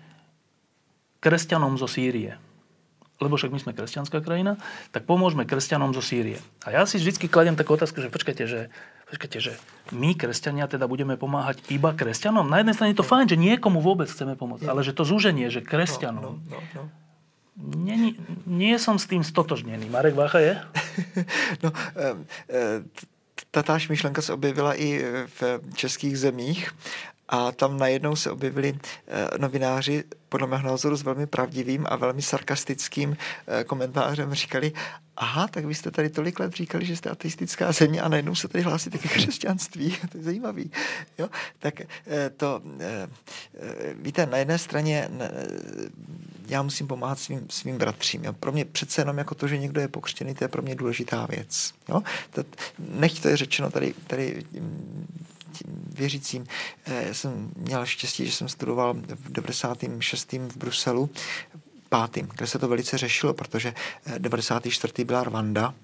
kresťanom 1.24 1.80
zo 1.80 1.88
Sýrie. 1.88 2.36
Lebo 3.22 3.40
však 3.40 3.54
my 3.54 3.60
sme 3.62 3.72
kresťanská 3.72 4.20
krajina, 4.20 4.60
tak 4.92 5.08
pomôžeme 5.08 5.48
kresťanom 5.48 5.96
zo 5.96 6.04
Sýrie. 6.04 6.36
A 6.68 6.76
ja 6.76 6.84
si 6.84 7.00
vždy 7.00 7.32
kladiem 7.32 7.56
takú 7.56 7.80
otázku, 7.80 8.04
že 8.04 8.12
počkajte, 8.12 8.44
že, 8.44 8.68
počkajte, 9.08 9.38
že 9.40 9.52
my, 9.94 10.12
kresťania, 10.12 10.68
teda 10.68 10.84
budeme 10.84 11.16
pomáhať 11.16 11.64
iba 11.72 11.96
kresťanom? 11.96 12.44
Na 12.44 12.60
jednej 12.60 12.76
strane 12.76 12.92
je 12.92 13.00
to 13.00 13.08
fajn, 13.08 13.32
že 13.32 13.40
niekomu 13.40 13.80
vôbec 13.80 14.10
chceme 14.12 14.36
pomôcť, 14.36 14.68
ale 14.68 14.84
že 14.84 14.92
to 14.92 15.08
zúženie, 15.08 15.48
že 15.48 15.64
kresťanom... 15.64 16.44
No, 16.44 16.44
no, 16.44 16.60
no, 16.60 16.82
no. 16.84 16.84
Nie, 17.54 18.18
nie 18.50 18.74
som 18.82 18.98
s 18.98 19.06
tým 19.06 19.22
stotožnený. 19.22 19.86
Marek 19.86 20.18
Vácha 20.18 20.42
je? 20.42 20.54
No, 21.62 21.70
e, 21.94 22.06
e, 22.50 22.82
tatáž 23.54 23.88
myšlenka 23.88 24.22
se 24.22 24.32
objevila 24.32 24.74
i 24.74 25.04
v 25.40 25.60
českých 25.74 26.18
zemích 26.18 26.70
a 27.28 27.52
tam 27.52 27.78
najednou 27.78 28.16
se 28.16 28.30
objevili 28.30 28.78
eh, 29.06 29.38
novináři, 29.38 30.04
podle 30.28 30.46
mého 30.46 30.68
názoru 30.68 30.96
s 30.96 31.02
velmi 31.02 31.26
pravdivým 31.26 31.86
a 31.88 31.96
velmi 31.96 32.22
sarkastickým 32.22 33.16
eh, 33.46 33.64
komentářem 33.64 34.34
říkali, 34.34 34.72
aha, 35.16 35.48
tak 35.48 35.64
vy 35.64 35.74
jste 35.74 35.90
tady 35.90 36.10
tolik 36.10 36.40
let 36.40 36.52
říkali, 36.52 36.86
že 36.86 36.96
jste 36.96 37.10
ateistická 37.10 37.72
země 37.72 38.02
a 38.02 38.08
najednou 38.08 38.34
se 38.34 38.48
tady 38.48 38.64
hlásíte 38.64 38.98
ke 38.98 39.08
křesťanství. 39.08 39.96
to 40.12 40.18
je 40.18 40.24
zajímavý. 40.24 40.70
Jo? 41.18 41.28
Tak 41.58 41.80
eh, 41.80 42.30
to, 42.36 42.62
víte, 43.94 44.26
na 44.26 44.36
jedné 44.36 44.58
straně 44.58 45.08
já 46.48 46.62
musím 46.62 46.86
pomáhat 46.86 47.18
svým, 47.18 47.46
svým 47.50 47.78
bratřím. 47.78 48.24
Jo. 48.24 48.32
Pro 48.32 48.52
mě 48.52 48.64
přece 48.64 49.00
jenom 49.00 49.18
jako 49.18 49.34
to, 49.34 49.48
že 49.48 49.58
někdo 49.58 49.80
je 49.80 49.88
pokřtěný, 49.88 50.34
to 50.34 50.44
je 50.44 50.48
pro 50.48 50.62
mě 50.62 50.74
důležitá 50.74 51.26
věc. 51.26 51.72
Jo. 51.88 52.02
To, 52.30 52.44
nech 52.78 53.20
to 53.20 53.28
je 53.28 53.36
řečeno 53.36 53.70
tady, 53.70 53.94
tady 54.06 54.44
věřícím. 55.88 56.46
Já 56.86 56.94
eh, 56.94 57.14
jsem 57.14 57.50
měl 57.56 57.86
štěstí, 57.86 58.26
že 58.26 58.32
jsem 58.32 58.48
studoval 58.48 58.94
v 58.94 59.32
96. 59.32 60.32
v 60.32 60.56
Bruselu, 60.56 61.10
pátým, 61.88 62.28
kde 62.34 62.46
se 62.46 62.58
to 62.58 62.68
velice 62.68 62.98
řešilo, 62.98 63.34
protože 63.34 63.74
94. 64.18 65.02
Eh, 65.02 65.04
byla 65.04 65.24
Rwanda, 65.24 65.74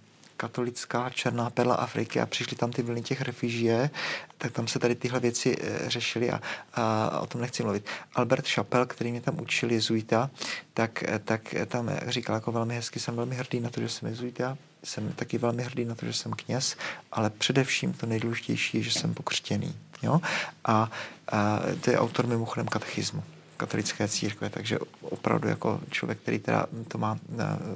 katolická 0.40 1.10
černá 1.10 1.50
perla 1.50 1.74
Afriky 1.74 2.20
a 2.20 2.26
přišly 2.26 2.56
tam 2.56 2.72
ty 2.72 2.82
vlny 2.82 3.02
těch 3.02 3.20
refužie, 3.20 3.90
tak 4.38 4.52
tam 4.52 4.68
se 4.68 4.78
tady 4.78 4.94
tyhle 4.94 5.20
věci 5.20 5.56
e, 5.60 5.90
řešily 5.90 6.30
a, 6.30 6.40
a 6.74 7.20
o 7.20 7.26
tom 7.26 7.40
nechci 7.40 7.62
mluvit. 7.62 7.86
Albert 8.14 8.46
Šapel, 8.46 8.86
který 8.86 9.10
mě 9.10 9.20
tam 9.20 9.40
učil 9.40 9.70
jezuita, 9.70 10.30
tak, 10.74 11.02
eh, 11.02 11.18
tak 11.18 11.54
tam 11.66 11.90
říkal 12.06 12.34
jako 12.34 12.52
velmi 12.52 12.74
hezky, 12.74 13.00
jsem 13.00 13.16
velmi 13.16 13.36
hrdý 13.36 13.60
na 13.60 13.70
to, 13.70 13.80
že 13.80 13.88
jsem 13.88 14.08
jezuita, 14.08 14.56
jsem 14.84 15.12
taky 15.12 15.38
velmi 15.38 15.62
hrdý 15.62 15.84
na 15.84 15.94
to, 15.94 16.06
že 16.06 16.12
jsem 16.12 16.32
kněz, 16.32 16.76
ale 17.12 17.30
především 17.30 17.92
to 17.92 18.06
nejdůležitější 18.06 18.76
je, 18.76 18.82
že 18.82 18.90
jsem 18.90 19.14
pokřtěný. 19.14 19.76
Jo? 20.02 20.20
A, 20.64 20.90
a 21.32 21.60
to 21.80 21.90
je 21.90 21.98
autor 21.98 22.26
mimochodem 22.26 22.66
katechismu 22.66 23.22
katolické 23.61 24.09
církve, 24.09 24.51
takže 24.51 24.78
opravdu 25.01 25.49
jako 25.49 25.81
člověk, 25.91 26.19
který 26.19 26.39
teda 26.39 26.66
to 26.89 26.99
má 26.99 27.19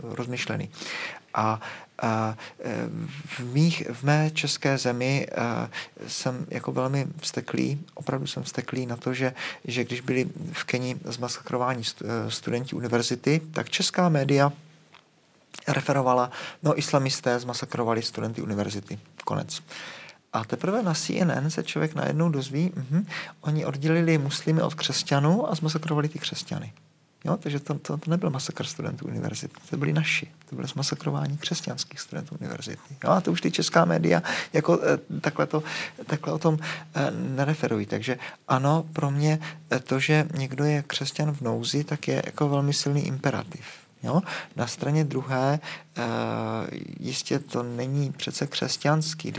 rozmyšlený. 0.02 0.70
A, 1.34 1.60
a 2.02 2.36
v, 3.24 3.40
mých, 3.52 3.84
v 3.92 4.02
mé 4.02 4.30
české 4.30 4.78
zemi 4.78 5.26
jsem 6.06 6.46
jako 6.50 6.72
velmi 6.72 7.06
vsteklý, 7.20 7.80
opravdu 7.94 8.26
jsem 8.26 8.42
vsteklý 8.42 8.86
na 8.86 8.96
to, 8.96 9.14
že, 9.14 9.34
že 9.64 9.84
když 9.84 10.00
byli 10.00 10.28
v 10.52 10.64
Keni 10.64 10.96
zmasakrováni 11.04 11.84
studenti 12.28 12.76
univerzity, 12.76 13.40
tak 13.52 13.70
česká 13.70 14.08
média 14.08 14.52
referovala, 15.68 16.30
no 16.62 16.78
islamisté 16.78 17.38
zmasakrovali 17.38 18.02
studenty 18.02 18.42
univerzity. 18.42 18.98
Konec. 19.24 19.60
A 20.34 20.44
teprve 20.44 20.82
na 20.82 20.94
CNN 20.94 21.50
se 21.50 21.62
člověk 21.62 21.94
najednou 21.94 22.28
dozví, 22.28 22.72
uh-huh, 22.76 23.06
oni 23.40 23.66
oddělili 23.66 24.18
muslimy 24.18 24.62
od 24.62 24.74
křesťanů 24.74 25.50
a 25.50 25.54
zmasakrovali 25.54 26.08
ty 26.08 26.18
křesťany. 26.18 26.72
Jo, 27.24 27.36
takže 27.36 27.60
to, 27.60 27.74
to, 27.74 27.96
to 27.96 28.10
nebyl 28.10 28.30
masakr 28.30 28.64
studentů 28.64 29.06
univerzity, 29.06 29.54
to 29.70 29.76
byli 29.76 29.92
naši. 29.92 30.30
To 30.48 30.56
bylo 30.56 30.68
zmasakrování 30.68 31.36
křesťanských 31.36 32.00
studentů 32.00 32.36
univerzity. 32.40 32.96
Jo, 33.04 33.10
a 33.10 33.20
to 33.20 33.32
už 33.32 33.40
ty 33.40 33.50
česká 33.50 33.84
média 33.84 34.22
jako 34.52 34.80
eh, 34.82 35.20
takhle, 35.20 35.46
to, 35.46 35.62
takhle 36.06 36.32
o 36.32 36.38
tom 36.38 36.58
eh, 36.94 37.10
nereferují. 37.10 37.86
Takže 37.86 38.18
ano, 38.48 38.84
pro 38.92 39.10
mě 39.10 39.38
eh, 39.70 39.80
to, 39.80 39.98
že 39.98 40.26
někdo 40.34 40.64
je 40.64 40.82
křesťan 40.82 41.32
v 41.34 41.40
nouzi, 41.40 41.84
tak 41.84 42.08
je 42.08 42.22
jako 42.26 42.48
velmi 42.48 42.72
silný 42.72 43.06
imperativ. 43.06 43.64
Jo? 44.02 44.20
Na 44.56 44.66
straně 44.66 45.04
druhé 45.04 45.60
jistě 47.00 47.38
to 47.38 47.62
není 47.62 48.12
přece 48.12 48.46
křesťanský 48.46 49.32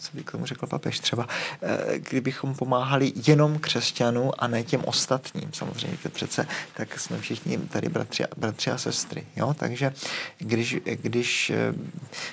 co 0.00 0.10
by 0.14 0.24
k 0.24 0.30
tomu 0.30 0.46
řekl 0.46 0.66
papež 0.66 1.00
třeba, 1.00 1.28
eh, 1.62 1.98
kdybychom 1.98 2.54
pomáhali 2.54 3.12
jenom 3.26 3.58
křesťanům 3.58 4.32
a 4.38 4.46
ne 4.46 4.62
těm 4.62 4.84
ostatním. 4.84 5.52
Samozřejmě 5.52 5.98
to 6.02 6.08
přece, 6.08 6.46
tak 6.76 7.00
jsme 7.00 7.20
všichni 7.20 7.58
tady 7.58 7.88
bratři, 7.88 8.24
bratři 8.36 8.70
a 8.70 8.78
sestry. 8.78 9.26
Jo? 9.36 9.54
Takže 9.54 9.92
když, 10.38 10.76
když 10.84 11.50
eh, 11.50 11.74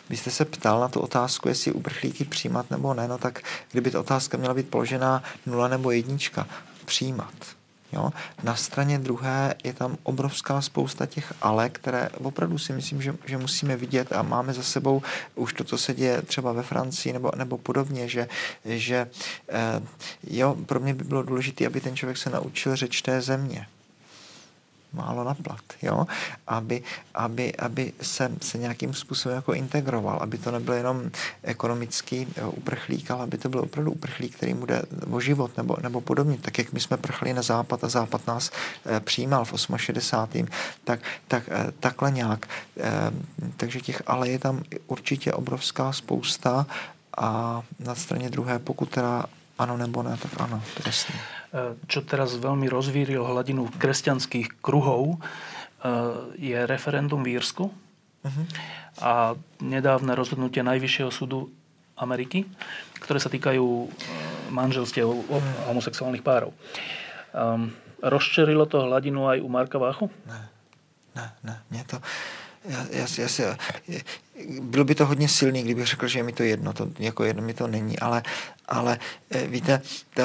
byste 0.09 0.31
se 0.31 0.45
ptal 0.45 0.79
na 0.79 0.87
tu 0.87 0.99
otázku, 0.99 1.47
jestli 1.47 1.71
uprchlíky 1.71 2.25
přijímat 2.25 2.71
nebo 2.71 2.93
ne, 2.93 3.07
no 3.07 3.17
tak 3.17 3.41
kdyby 3.71 3.91
ta 3.91 3.99
otázka 3.99 4.37
měla 4.37 4.53
být 4.53 4.69
položená 4.69 5.23
nula 5.45 5.67
nebo 5.67 5.91
jednička, 5.91 6.47
přijímat 6.85 7.60
Jo? 7.93 8.09
Na 8.43 8.55
straně 8.55 8.99
druhé 8.99 9.53
je 9.63 9.73
tam 9.73 9.97
obrovská 10.03 10.61
spousta 10.61 11.05
těch 11.05 11.34
ale, 11.41 11.69
které 11.69 12.09
opravdu 12.23 12.57
si 12.57 12.73
myslím, 12.73 13.01
že, 13.01 13.15
že 13.26 13.38
musíme 13.38 13.76
vidět 13.76 14.13
a 14.13 14.22
máme 14.22 14.53
za 14.53 14.63
sebou 14.63 15.01
už 15.35 15.53
to, 15.53 15.63
co 15.63 15.77
se 15.77 15.93
děje 15.93 16.22
třeba 16.22 16.51
ve 16.51 16.63
Francii 16.63 17.13
nebo, 17.13 17.31
nebo 17.35 17.57
podobně, 17.57 18.07
že, 18.07 18.27
že 18.65 19.07
eh, 19.49 19.81
jo, 20.23 20.55
pro 20.65 20.80
mě 20.80 20.93
by 20.93 21.03
bylo 21.03 21.23
důležité, 21.23 21.68
aby 21.68 21.81
ten 21.81 21.95
člověk 21.95 22.18
se 22.18 22.30
naučil 22.30 22.76
řeč 22.76 23.01
té 23.01 23.22
země 23.22 23.68
málo 24.93 25.23
na 25.23 25.34
plat, 25.34 25.63
jo? 25.81 26.07
Aby, 26.47 26.84
aby, 27.13 27.55
aby 27.55 27.93
se, 28.01 28.31
se 28.41 28.57
nějakým 28.57 28.93
způsobem 28.93 29.35
jako 29.35 29.53
integroval, 29.53 30.19
aby 30.22 30.38
to 30.38 30.51
nebyl 30.51 30.73
jenom 30.73 31.11
ekonomický 31.43 32.27
jo, 32.38 32.51
uprchlík, 32.51 33.11
ale 33.11 33.23
aby 33.23 33.38
to 33.38 33.49
byl 33.49 33.59
opravdu 33.59 33.91
uprchlík, 33.91 34.35
který 34.35 34.53
mu 34.53 34.65
jde 34.65 34.81
o 35.11 35.19
život 35.19 35.57
nebo, 35.57 35.77
nebo 35.81 36.01
podobně. 36.01 36.38
Tak 36.38 36.57
jak 36.57 36.73
my 36.73 36.80
jsme 36.80 36.97
prchli 36.97 37.34
na 37.34 37.41
západ 37.41 37.84
a 37.84 37.89
západ 37.89 38.27
nás 38.27 38.51
e, 38.85 38.99
přijímal 38.99 39.45
v 39.45 39.53
68. 39.77 40.47
Tak, 40.84 40.99
tak 41.27 41.49
e, 41.49 41.72
takhle 41.80 42.11
nějak. 42.11 42.45
E, 42.77 42.91
takže 43.57 43.81
těch 43.81 44.01
ale 44.07 44.30
je 44.30 44.39
tam 44.39 44.63
určitě 44.88 45.34
obrovská 45.34 45.91
spousta 45.91 46.68
a 47.18 47.61
na 47.80 47.95
straně 47.95 48.30
druhé, 48.30 48.59
pokud 48.59 48.89
teda 48.89 49.26
ano 49.57 49.77
nebo 49.77 50.03
ne, 50.03 50.18
tak 50.18 50.31
ano, 50.41 50.63
jasný 50.85 51.15
čo 51.87 51.99
teraz 52.07 52.39
veľmi 52.39 52.71
rozvíril 52.71 53.19
hladinu 53.27 53.67
kresťanských 53.75 54.63
kruhov, 54.63 55.19
eh, 55.19 55.95
je 56.39 56.59
referendum 56.63 57.19
v 57.19 57.35
Írsku 57.35 57.67
uh-huh. 57.67 58.45
a 59.03 59.35
nedávne 59.59 60.15
rozhodnutie 60.15 60.63
Najvyššieho 60.63 61.11
súdu 61.11 61.51
Ameriky, 61.99 62.47
ktoré 63.03 63.19
sa 63.19 63.27
týkajú 63.27 63.65
eh, 63.67 63.89
manželstiev 64.47 65.11
uh-huh. 65.11 65.67
homosexuálnych 65.67 66.23
párov. 66.23 66.55
Um, 67.31 67.71
rozčerilo 68.03 68.67
to 68.67 68.83
hladinu 68.83 69.27
aj 69.31 69.39
u 69.39 69.47
Marka 69.47 69.79
Váchu? 69.79 70.11
Ne, 70.27 70.51
ne, 71.15 71.27
ne. 71.43 71.55
Mě 71.71 71.83
to, 71.87 71.99
já, 72.65 72.85
já, 72.91 73.07
já 73.17 73.27
si, 73.27 73.43
bylo 74.61 74.83
by 74.83 74.95
to 74.95 75.05
hodně 75.05 75.29
silný, 75.29 75.63
kdybych 75.63 75.88
řekl, 75.88 76.07
že 76.07 76.19
je 76.19 76.23
mi 76.23 76.31
to 76.31 76.43
jedno, 76.43 76.73
to 76.73 76.88
jako 76.99 77.23
jedno 77.23 77.43
mi 77.43 77.53
to 77.53 77.67
není, 77.67 77.99
ale, 77.99 78.23
ale 78.67 78.99
eh, 79.31 79.47
víte, 79.47 79.81
to, 80.13 80.21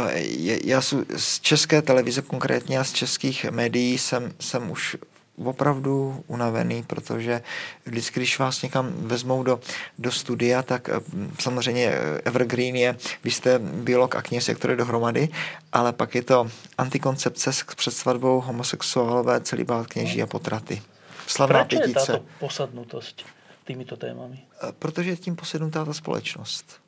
já 0.64 0.80
jsem 0.80 1.04
z 1.16 1.40
české 1.40 1.82
televize 1.82 2.22
konkrétně 2.22 2.78
a 2.78 2.84
z 2.84 2.92
českých 2.92 3.44
médií 3.44 3.98
jsem, 3.98 4.32
jsem 4.40 4.70
už 4.70 4.96
opravdu 5.44 6.24
unavený, 6.26 6.82
protože 6.82 7.42
vždycky, 7.86 8.20
když 8.20 8.38
vás 8.38 8.62
někam 8.62 8.92
vezmou 8.96 9.42
do, 9.42 9.60
do 9.98 10.12
studia, 10.12 10.62
tak 10.62 10.88
eh, 10.88 10.92
samozřejmě 11.38 11.92
Evergreen 12.24 12.76
je, 12.76 12.96
vy 13.24 13.30
jste 13.30 13.58
biolog 13.58 14.14
a 14.14 14.22
kněz, 14.22 14.48
jak 14.48 14.58
to 14.58 14.70
je 14.70 14.76
dohromady, 14.76 15.28
ale 15.72 15.92
pak 15.92 16.14
je 16.14 16.22
to 16.22 16.50
antikoncepce 16.78 17.52
s 17.52 17.64
předsvadbou 17.76 18.40
homosexuálové, 18.40 19.40
celibát 19.40 19.86
kněží 19.86 20.22
a 20.22 20.26
potraty. 20.26 20.82
Slavná 21.26 21.58
Proč 21.64 21.68
pětice. 21.68 22.00
je 22.00 22.06
táto 22.06 22.24
posadnutost 22.40 23.22
týmito 23.64 23.96
témami? 23.96 24.38
Eh, 24.62 24.72
protože 24.78 25.10
je 25.10 25.16
tím 25.16 25.36
posednutá 25.36 25.84
ta 25.84 25.92
společnost. 25.92 26.80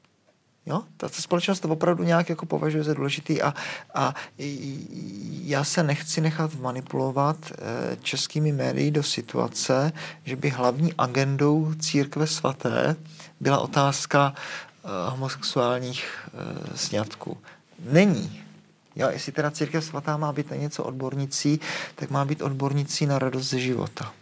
Jo? 0.67 0.83
Ta 0.97 1.09
společnost 1.09 1.61
to 1.61 1.69
opravdu 1.69 2.05
nějak 2.05 2.29
jako 2.29 2.47
považuje 2.47 2.85
za 2.85 2.95
důležitý 2.95 3.43
a, 3.43 3.55
a 3.95 4.15
já 5.43 5.65
se 5.65 5.83
nechci 5.83 6.21
nechat 6.21 6.55
manipulovat 6.55 7.37
eh, 7.53 7.97
českými 8.03 8.53
médií 8.53 8.91
do 8.91 9.03
situace, 9.03 9.93
že 10.25 10.37
by 10.37 10.51
hlavní 10.51 10.95
agendou 10.99 11.75
církve 11.81 12.27
svaté 12.27 12.97
byla 13.41 13.59
otázka 13.59 14.35
eh, 14.35 14.89
homosexuálních 15.11 16.29
sňatků. 16.75 17.39
Není. 17.91 18.43
Jo, 18.97 19.09
jestli 19.11 19.33
teda 19.33 19.51
církev 19.51 19.85
svatá 19.85 20.17
má 20.17 20.33
být 20.33 20.51
na 20.51 20.57
něco 20.57 20.85
odbornicí, 20.85 21.61
tak 21.95 22.11
má 22.11 22.25
být 22.25 22.43
odbornicí 22.43 23.07
na 23.07 23.19
radost 23.19 23.47
ze 23.51 23.59
života. 23.59 24.13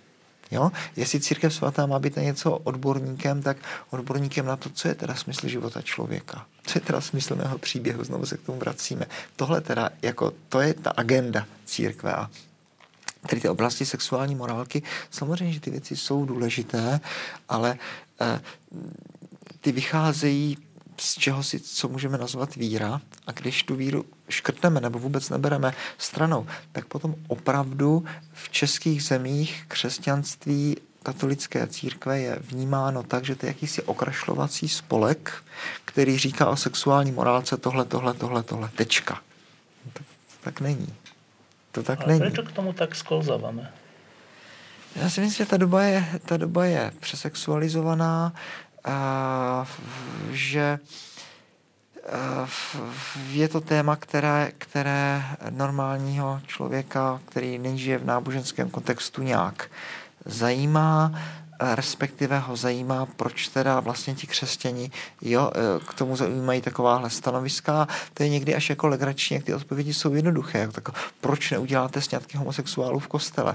Jo? 0.51 0.73
Jestli 0.97 1.21
církev 1.21 1.55
svatá 1.55 1.87
má 1.87 1.99
být 1.99 2.17
na 2.17 2.23
něco 2.23 2.53
odborníkem, 2.57 3.43
tak 3.43 3.57
odborníkem 3.91 4.47
na 4.47 4.57
to, 4.57 4.71
co 4.71 4.89
je 4.89 4.95
teda 4.95 5.15
smysl 5.15 5.49
života 5.49 5.83
člověka. 5.83 6.47
Co 6.67 6.77
je 6.79 6.81
teda 6.81 7.01
smysl 7.01 7.37
mého 7.37 7.59
příběhu, 7.59 8.05
znovu 8.05 8.27
se 8.27 8.37
k 8.37 8.43
tomu 8.43 8.59
vracíme. 8.59 9.07
Tohle 9.37 9.61
teda, 9.61 9.91
jako, 10.03 10.33
to 10.49 10.61
je 10.61 10.75
ta 10.75 10.91
agenda 10.91 11.47
církve 11.65 12.15
a 12.15 12.31
tedy 13.27 13.43
ty 13.43 13.49
oblasti 13.49 13.87
sexuální 13.87 14.35
morálky, 14.35 14.83
samozřejmě, 15.11 15.53
že 15.53 15.61
ty 15.61 15.71
věci 15.71 15.97
jsou 15.97 16.25
důležité, 16.25 17.01
ale 17.49 17.79
eh, 18.21 18.41
ty 19.61 19.73
vycházejí 19.73 20.59
z 21.01 21.15
čeho 21.15 21.43
si, 21.43 21.61
co 21.61 21.89
můžeme 21.89 22.19
nazvat 22.19 22.55
víra 22.55 23.01
a 23.27 23.33
když 23.33 23.63
tu 23.63 23.77
víru 23.77 24.05
škrtneme 24.29 24.81
nebo 24.81 24.99
vůbec 24.99 25.31
nebereme 25.31 25.75
stranou, 25.99 26.47
tak 26.73 26.87
potom 26.87 27.15
opravdu 27.29 28.05
v 28.33 28.49
českých 28.49 29.03
zemích 29.03 29.65
křesťanství 29.69 30.77
katolické 31.03 31.67
církve 31.67 32.21
je 32.21 32.39
vnímáno 32.41 33.03
tak, 33.03 33.25
že 33.25 33.35
to 33.35 33.47
je 33.47 33.51
jakýsi 33.51 33.83
okrašlovací 33.83 34.69
spolek, 34.69 35.33
který 35.85 36.19
říká 36.19 36.49
o 36.49 36.57
sexuální 36.57 37.13
morálce 37.13 37.57
tohle, 37.57 37.85
tohle, 37.85 38.15
tohle, 38.15 38.43
tohle, 38.43 38.69
tečka. 38.69 39.21
To, 39.93 39.99
to 39.99 40.05
tak 40.43 40.61
není. 40.61 40.95
To 41.73 41.83
tak 41.83 42.01
A 42.03 42.07
není. 42.07 42.21
proč 42.21 42.49
k 42.49 42.53
tomu 42.53 42.73
tak 42.73 42.95
sklzáváme? 42.95 43.73
Já 44.97 45.11
si 45.11 45.21
myslím, 45.21 45.45
že 45.45 45.51
ta 45.51 45.57
doba 45.57 45.83
je, 45.83 46.21
ta 46.25 46.37
doba 46.37 46.65
je 46.65 46.93
přesexualizovaná, 47.01 48.33
že 50.31 50.79
je 53.31 53.49
to 53.49 53.61
téma, 53.61 53.97
které, 53.97 54.53
které 54.59 55.23
normálního 55.51 56.41
člověka, 56.47 57.21
který 57.25 57.59
nežije 57.59 57.99
v 57.99 58.05
náboženském 58.05 58.71
kontextu 58.71 59.23
nějak 59.23 59.71
zajímá 60.25 61.13
respektive 61.61 62.39
ho 62.39 62.57
zajímá, 62.57 63.07
proč 63.07 63.49
teda 63.49 63.81
vlastně 63.81 64.15
ti 64.15 64.27
křesťani 64.27 64.91
jo, 65.23 65.51
e, 65.55 65.85
k 65.85 65.95
tomu 65.95 66.17
zaujímají 66.17 66.61
takováhle 66.61 67.11
stanoviska. 67.11 67.89
To 68.15 68.23
je 68.23 68.29
někdy 68.29 68.55
až 68.55 68.71
jako 68.71 68.89
legrační, 68.89 69.35
jak 69.35 69.45
ty 69.45 69.55
odpovědi 69.55 69.95
jsou 69.95 70.15
jednoduché. 70.15 70.59
Jako 70.59 70.73
tako, 70.73 70.93
proč 71.21 71.51
neuděláte 71.51 72.01
sňatky 72.01 72.39
homosexuálů 72.39 72.99
v 72.99 73.09
kostele? 73.09 73.55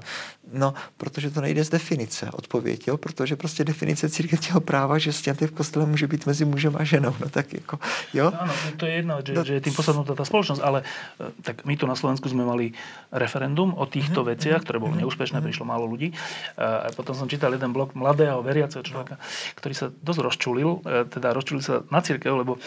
No, 0.53 0.73
protože 0.98 1.32
to 1.32 1.41
nejde 1.41 1.64
z 1.64 1.69
definice 1.69 2.32
odpověď, 2.32 2.88
jo? 2.88 2.98
protože 2.98 3.36
prostě 3.36 3.64
definice 3.64 4.10
církevního 4.10 4.61
práva, 4.61 4.98
že 4.98 5.14
sňatek 5.14 5.52
v 5.52 5.53
kostele 5.53 5.86
může 5.86 6.07
být 6.07 6.26
mezi 6.26 6.45
mužem 6.45 6.76
a 6.80 6.84
ženou. 6.84 7.15
No 7.19 7.30
tak 7.30 7.53
jako, 7.53 7.80
jo? 8.14 8.32
Áno, 8.40 8.53
to 8.78 8.86
je 8.86 8.94
jedno, 8.94 9.22
že, 9.22 9.34
no, 9.34 9.44
že 9.44 9.53
je 9.53 9.61
tým 9.61 9.76
posadnutá 9.78 10.15
tá 10.18 10.26
spoločnosť, 10.26 10.61
ale 10.61 10.82
e, 10.82 11.32
tak 11.41 11.64
my 11.65 11.78
tu 11.78 11.88
na 11.88 11.95
Slovensku 11.95 12.28
sme 12.28 12.44
mali 12.44 12.73
referendum 13.14 13.72
o 13.78 13.86
týchto 13.86 14.26
mm-hmm. 14.26 14.32
veciach, 14.36 14.61
ktoré 14.65 14.78
bolo 14.82 14.98
mm-hmm. 14.98 15.07
neúspešné, 15.07 15.38
mm-hmm. 15.40 15.48
prišlo 15.52 15.65
málo 15.68 15.86
ľudí. 15.88 16.11
A 16.57 16.90
potom 16.95 17.15
som 17.15 17.30
čítal 17.30 17.53
jeden 17.53 17.72
blog 17.72 17.90
mladého 17.93 18.39
veriaceho 18.43 18.84
človeka, 18.84 19.22
ktorý 19.57 19.73
sa 19.73 19.85
dosť 19.91 20.19
rozčulil, 20.22 20.69
e, 20.84 21.05
teda 21.07 21.34
rozčulil 21.35 21.61
sa 21.63 21.81
na 21.88 21.99
církev, 21.99 22.31
lebo 22.31 22.57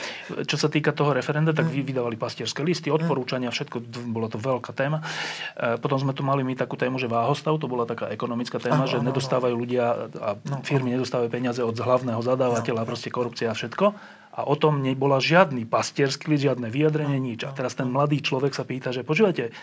čo 0.44 0.56
sa 0.56 0.68
týka 0.68 0.94
toho 0.94 1.14
referenda, 1.14 1.55
tak 1.55 1.68
mm. 1.68 1.84
vydávali 1.84 2.16
pastierské 2.16 2.62
listy, 2.62 2.88
odporúčania, 2.88 3.52
všetko, 3.52 3.82
bolo 4.10 4.26
to 4.28 4.38
veľká 4.38 4.72
téma. 4.74 5.02
E, 5.56 5.76
potom 5.80 5.96
sme 6.01 6.12
tu 6.12 6.22
mali 6.26 6.46
my 6.46 6.55
takú 6.56 6.74
tému, 6.78 6.96
že 6.96 7.10
váhostav, 7.10 7.56
to 7.59 7.66
bola 7.70 7.84
taká 7.84 8.10
ekonomická 8.10 8.59
téma, 8.59 8.84
ano, 8.84 8.90
že 8.90 8.98
ano, 9.01 9.10
nedostávajú 9.12 9.55
ľudia 9.55 9.84
a 10.18 10.28
no, 10.36 10.60
firmy 10.64 10.94
nedostávajú 10.94 11.28
peniaze 11.30 11.60
od 11.60 11.74
hlavného 11.74 12.20
zadávateľa, 12.20 12.82
no. 12.82 12.88
proste 12.88 13.09
korupcia 13.12 13.51
a 13.51 13.56
všetko. 13.56 13.86
A 14.34 14.51
o 14.51 14.59
tom 14.59 14.82
nebola 14.82 15.22
žiadny 15.22 15.62
pastierský 15.62 16.34
list, 16.34 16.42
žiadne 16.42 16.66
vyjadrenie, 16.66 17.22
no, 17.22 17.26
nič. 17.30 17.46
A 17.46 17.55
teraz 17.55 17.78
ten 17.78 17.86
mladý 17.86 18.18
človek 18.18 18.51
sa 18.51 18.66
pýta, 18.66 18.90
že 18.90 19.06
počúvajte, 19.06 19.55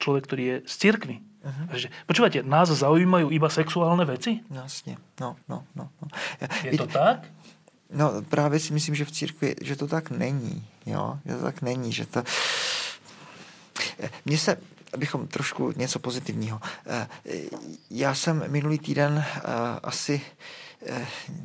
človek, 0.00 0.22
ktorý 0.28 0.42
je 0.42 0.56
z 0.68 0.74
cirkvy. 0.74 1.16
Uh-huh. 1.46 1.78
Že, 1.78 1.88
počúvajte, 2.10 2.42
nás 2.42 2.66
zaujímajú 2.74 3.30
iba 3.30 3.46
sexuálne 3.46 4.02
veci? 4.04 4.42
Jasně, 4.50 4.96
no, 5.20 5.36
no, 5.48 5.64
no. 5.74 5.88
no. 6.02 6.06
Ja, 6.40 6.48
je 6.66 6.78
to 6.78 6.86
tak? 6.86 7.30
No 7.90 8.22
právě 8.22 8.60
si 8.60 8.72
myslím, 8.72 8.94
že 8.94 9.04
v 9.04 9.10
církvi, 9.10 9.54
že 9.62 9.76
to 9.76 9.86
tak 9.86 10.10
není. 10.10 10.66
Jo? 10.86 11.18
Že 11.26 11.34
to 11.34 11.42
tak 11.42 11.62
není, 11.62 11.92
že 11.92 12.06
to... 12.06 12.22
Mně 14.24 14.38
se, 14.38 14.56
abychom 14.92 15.26
trošku 15.26 15.72
něco 15.76 15.98
pozitivního. 15.98 16.60
Já 17.90 18.14
jsem 18.14 18.44
minulý 18.50 18.78
týden 18.78 19.24
eh, 19.26 19.42
asi 19.82 20.20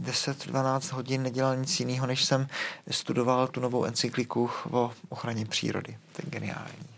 10-12 0.02 0.96
hodin 0.96 1.24
nedělal 1.24 1.58
nic 1.58 1.80
jiného, 1.80 2.08
než 2.08 2.26
jsem 2.26 2.48
studoval 2.92 3.48
tu 3.48 3.60
novou 3.62 3.84
encykliku 3.84 4.50
o 4.72 4.92
ochraně 5.10 5.46
přírody. 5.46 5.98
To 6.14 6.22
je 6.26 6.30
geniální. 6.30 6.91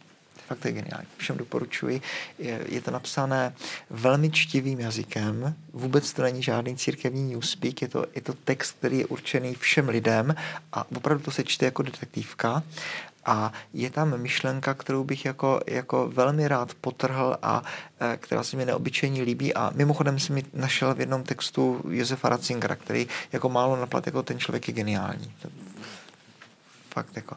Fakt 0.47 0.59
to 0.59 0.67
je 0.67 0.73
geniální. 0.73 1.07
Všem 1.17 1.37
doporučuji. 1.37 2.01
Je, 2.39 2.65
je 2.69 2.81
to 2.81 2.91
napsané 2.91 3.55
velmi 3.89 4.31
čtivým 4.31 4.79
jazykem. 4.79 5.55
Vůbec 5.73 6.13
to 6.13 6.21
není 6.21 6.43
žádný 6.43 6.77
církevní 6.77 7.33
newspeak. 7.33 7.81
Je 7.81 7.87
to, 7.87 8.05
je 8.15 8.21
to 8.21 8.33
text, 8.33 8.75
který 8.79 8.97
je 8.97 9.05
určený 9.05 9.55
všem 9.55 9.89
lidem 9.89 10.35
a 10.73 10.91
opravdu 10.95 11.23
to 11.23 11.31
se 11.31 11.43
čte 11.43 11.65
jako 11.65 11.83
detektivka. 11.83 12.63
A 13.25 13.53
je 13.73 13.89
tam 13.89 14.17
myšlenka, 14.21 14.73
kterou 14.73 15.03
bych 15.03 15.25
jako, 15.25 15.61
jako 15.67 16.09
velmi 16.13 16.47
rád 16.47 16.73
potrhl 16.73 17.37
a 17.41 17.63
e, 17.99 18.17
která 18.17 18.43
se 18.43 18.57
mi 18.57 18.65
neobyčejně 18.65 19.23
líbí. 19.23 19.53
A 19.53 19.71
mimochodem 19.75 20.19
jsem 20.19 20.35
mi 20.35 20.43
našel 20.53 20.95
v 20.95 20.99
jednom 20.99 21.23
textu 21.23 21.81
Josefa 21.89 22.29
Ratzingera, 22.29 22.75
který 22.75 23.07
jako 23.31 23.49
málo 23.49 23.75
naplat, 23.75 24.05
jako 24.05 24.23
ten 24.23 24.39
člověk 24.39 24.67
je 24.67 24.73
geniální 24.73 25.33
fakt 26.93 27.15
jako. 27.15 27.35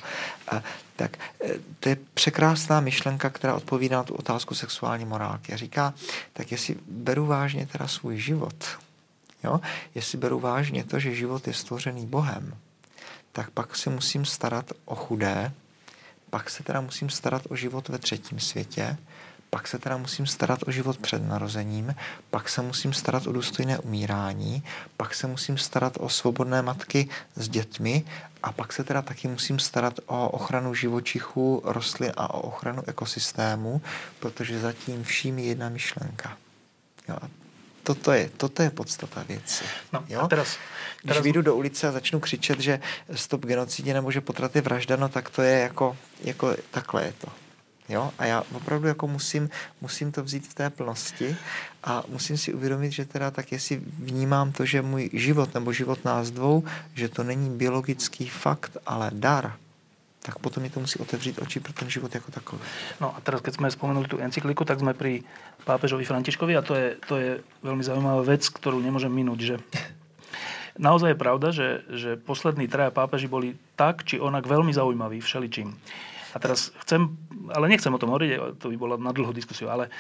A, 0.48 0.62
tak 0.96 1.18
e, 1.44 1.54
to 1.80 1.88
je 1.88 1.96
překrásná 2.14 2.80
myšlenka, 2.80 3.30
která 3.30 3.54
odpovídá 3.54 3.96
na 3.96 4.02
tu 4.02 4.14
otázku 4.14 4.54
sexuální 4.54 5.04
morálky. 5.04 5.52
A 5.52 5.56
říká, 5.56 5.94
tak 6.32 6.52
jestli 6.52 6.76
beru 6.88 7.26
vážně 7.26 7.66
teda 7.66 7.88
svůj 7.88 8.18
život, 8.18 8.64
jo? 9.44 9.60
jestli 9.94 10.18
beru 10.18 10.40
vážně 10.40 10.84
to, 10.84 10.98
že 10.98 11.14
život 11.14 11.46
je 11.46 11.54
stvořený 11.54 12.06
Bohem, 12.06 12.56
tak 13.32 13.50
pak 13.50 13.76
si 13.76 13.90
musím 13.90 14.24
starat 14.24 14.72
o 14.84 14.94
chudé, 14.94 15.52
pak 16.30 16.50
se 16.50 16.62
teda 16.62 16.80
musím 16.80 17.10
starat 17.10 17.42
o 17.48 17.56
život 17.56 17.88
ve 17.88 17.98
třetím 17.98 18.40
světě, 18.40 18.96
pak 19.50 19.68
se 19.68 19.78
teda 19.78 19.96
musím 19.96 20.26
starat 20.26 20.60
o 20.66 20.70
život 20.70 20.98
před 20.98 21.28
narozením, 21.28 21.94
pak 22.30 22.48
se 22.48 22.62
musím 22.62 22.92
starat 22.92 23.26
o 23.26 23.32
důstojné 23.32 23.78
umírání, 23.78 24.62
pak 24.96 25.14
se 25.14 25.26
musím 25.26 25.58
starat 25.58 25.92
o 26.00 26.08
svobodné 26.08 26.62
matky 26.62 27.08
s 27.36 27.48
dětmi 27.48 28.04
a 28.42 28.52
pak 28.52 28.72
se 28.72 28.84
teda 28.84 29.02
taky 29.02 29.28
musím 29.28 29.58
starat 29.58 30.00
o 30.06 30.28
ochranu 30.28 30.74
živočichů, 30.74 31.62
rostlin 31.64 32.12
a 32.16 32.34
o 32.34 32.40
ochranu 32.40 32.82
ekosystému, 32.86 33.82
protože 34.18 34.60
zatím 34.60 35.04
vším 35.04 35.38
je 35.38 35.44
jedna 35.44 35.68
myšlenka. 35.68 36.36
Jo, 37.08 37.16
toto 37.82 38.12
je, 38.12 38.30
toto 38.36 38.62
je 38.62 38.70
podstata 38.70 39.22
věci. 39.22 39.64
No, 39.92 40.04
jo? 40.08 40.20
A 40.20 40.28
teraz, 40.28 40.58
teraz... 41.02 41.16
Když 41.16 41.22
vyjdu 41.22 41.42
do 41.42 41.56
ulice 41.56 41.88
a 41.88 41.92
začnu 41.92 42.20
křičet, 42.20 42.60
že 42.60 42.80
stop 43.14 43.46
genocidě 43.46 43.94
nebo 43.94 44.10
že 44.10 44.20
potrat 44.20 44.56
je 44.56 44.62
vražda, 44.62 44.96
no 44.96 45.08
tak 45.08 45.30
to 45.30 45.42
je 45.42 45.58
jako, 45.58 45.96
jako 46.24 46.56
takhle 46.70 47.04
je 47.04 47.12
to. 47.12 47.45
Jo? 47.88 48.10
A 48.18 48.26
já 48.26 48.42
opravdu 48.54 48.88
jako 48.88 49.06
musím, 49.06 49.50
musím 49.80 50.12
to 50.12 50.22
vzít 50.22 50.46
v 50.46 50.54
té 50.54 50.70
plnosti 50.70 51.36
a 51.84 52.02
musím 52.08 52.36
si 52.36 52.54
uvědomit, 52.54 52.92
že 52.92 53.04
teda 53.04 53.30
tak 53.30 53.52
jestli 53.52 53.80
vnímám 53.98 54.52
to, 54.52 54.64
že 54.66 54.82
můj 54.82 55.10
život 55.12 55.54
nebo 55.54 55.72
život 55.72 56.04
nás 56.04 56.30
dvou, 56.30 56.64
že 56.94 57.08
to 57.08 57.22
není 57.22 57.50
biologický 57.50 58.28
fakt, 58.28 58.76
ale 58.86 59.10
dar, 59.14 59.54
tak 60.22 60.38
potom 60.38 60.62
mi 60.62 60.70
to 60.70 60.80
musí 60.80 60.98
otevřít 60.98 61.38
oči 61.38 61.60
pro 61.60 61.72
ten 61.72 61.90
život 61.90 62.14
jako 62.14 62.30
takový. 62.32 62.62
No 63.00 63.16
a 63.16 63.20
teraz, 63.20 63.40
keď 63.40 63.54
jsme 63.54 63.70
spomenuli 63.70 64.08
tu 64.08 64.18
encykliku, 64.18 64.64
tak 64.64 64.80
jsme 64.80 64.94
pri 64.94 65.22
pápežovi 65.64 66.04
Františkovi 66.04 66.56
a 66.56 66.62
to 66.62 66.74
je, 66.74 66.96
to 67.06 67.16
je 67.16 67.40
velmi 67.62 67.84
zajímavá 67.84 68.22
věc, 68.22 68.48
kterou 68.48 68.80
nemůžem 68.80 69.12
minúť, 69.12 69.40
že 69.40 69.56
naozaj 70.78 71.10
je 71.10 71.22
pravda, 71.22 71.50
že, 71.50 71.68
že 71.90 72.10
poslední 72.16 72.68
traja 72.68 72.90
pápeži 72.90 73.30
boli 73.30 73.56
tak 73.76 74.04
či 74.04 74.20
onak 74.20 74.46
veľmi 74.46 74.74
zaujímaví 74.74 75.20
všeličím. 75.20 75.78
A 76.34 76.38
teraz 76.38 76.72
chcem, 76.82 77.14
ale 77.54 77.68
nechcem 77.68 77.94
o 77.94 78.00
tom 78.00 78.10
hovoriť, 78.10 78.58
to 78.58 78.72
by 78.72 78.76
bola 78.76 78.96
na 78.98 79.12
dlhú 79.14 79.30
diskusiu, 79.30 79.70
ale 79.70 79.92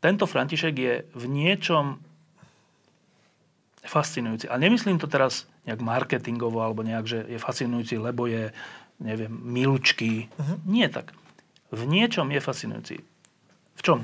tento 0.00 0.26
František 0.26 0.74
je 0.74 0.94
v 1.14 1.24
niečom 1.26 1.98
fascinujúci. 3.86 4.50
A 4.50 4.58
nemyslím 4.58 4.98
to 4.98 5.06
teraz 5.06 5.46
nejak 5.66 5.82
marketingovo, 5.82 6.62
alebo 6.62 6.82
nejak, 6.82 7.06
že 7.06 7.18
je 7.30 7.38
fascinujúci, 7.38 7.98
lebo 7.98 8.26
je, 8.26 8.50
neviem, 8.98 9.30
milučký. 9.30 10.26
Uh-huh. 10.26 10.58
Nie 10.66 10.90
tak. 10.90 11.14
V 11.70 11.82
niečom 11.86 12.30
je 12.30 12.40
fascinujúci. 12.42 12.96
V 13.74 13.80
čom? 13.82 13.98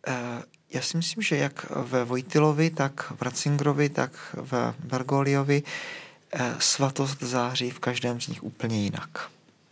Uh, 0.00 0.40
já 0.72 0.82
si 0.82 0.96
myslím, 0.96 1.22
že 1.22 1.36
jak 1.36 1.70
ve 1.70 2.04
Vojtilovi, 2.04 2.70
tak 2.70 3.12
v 3.12 3.22
Ratzingerovi, 3.22 3.88
tak 3.88 4.12
v 4.34 4.74
Bergoliovi 4.84 5.62
Eh, 5.62 5.66
svatost 6.58 7.22
září 7.22 7.70
v 7.70 7.78
každém 7.78 8.20
z 8.20 8.28
nich 8.28 8.44
úplně 8.44 8.82
jinak. 8.82 9.30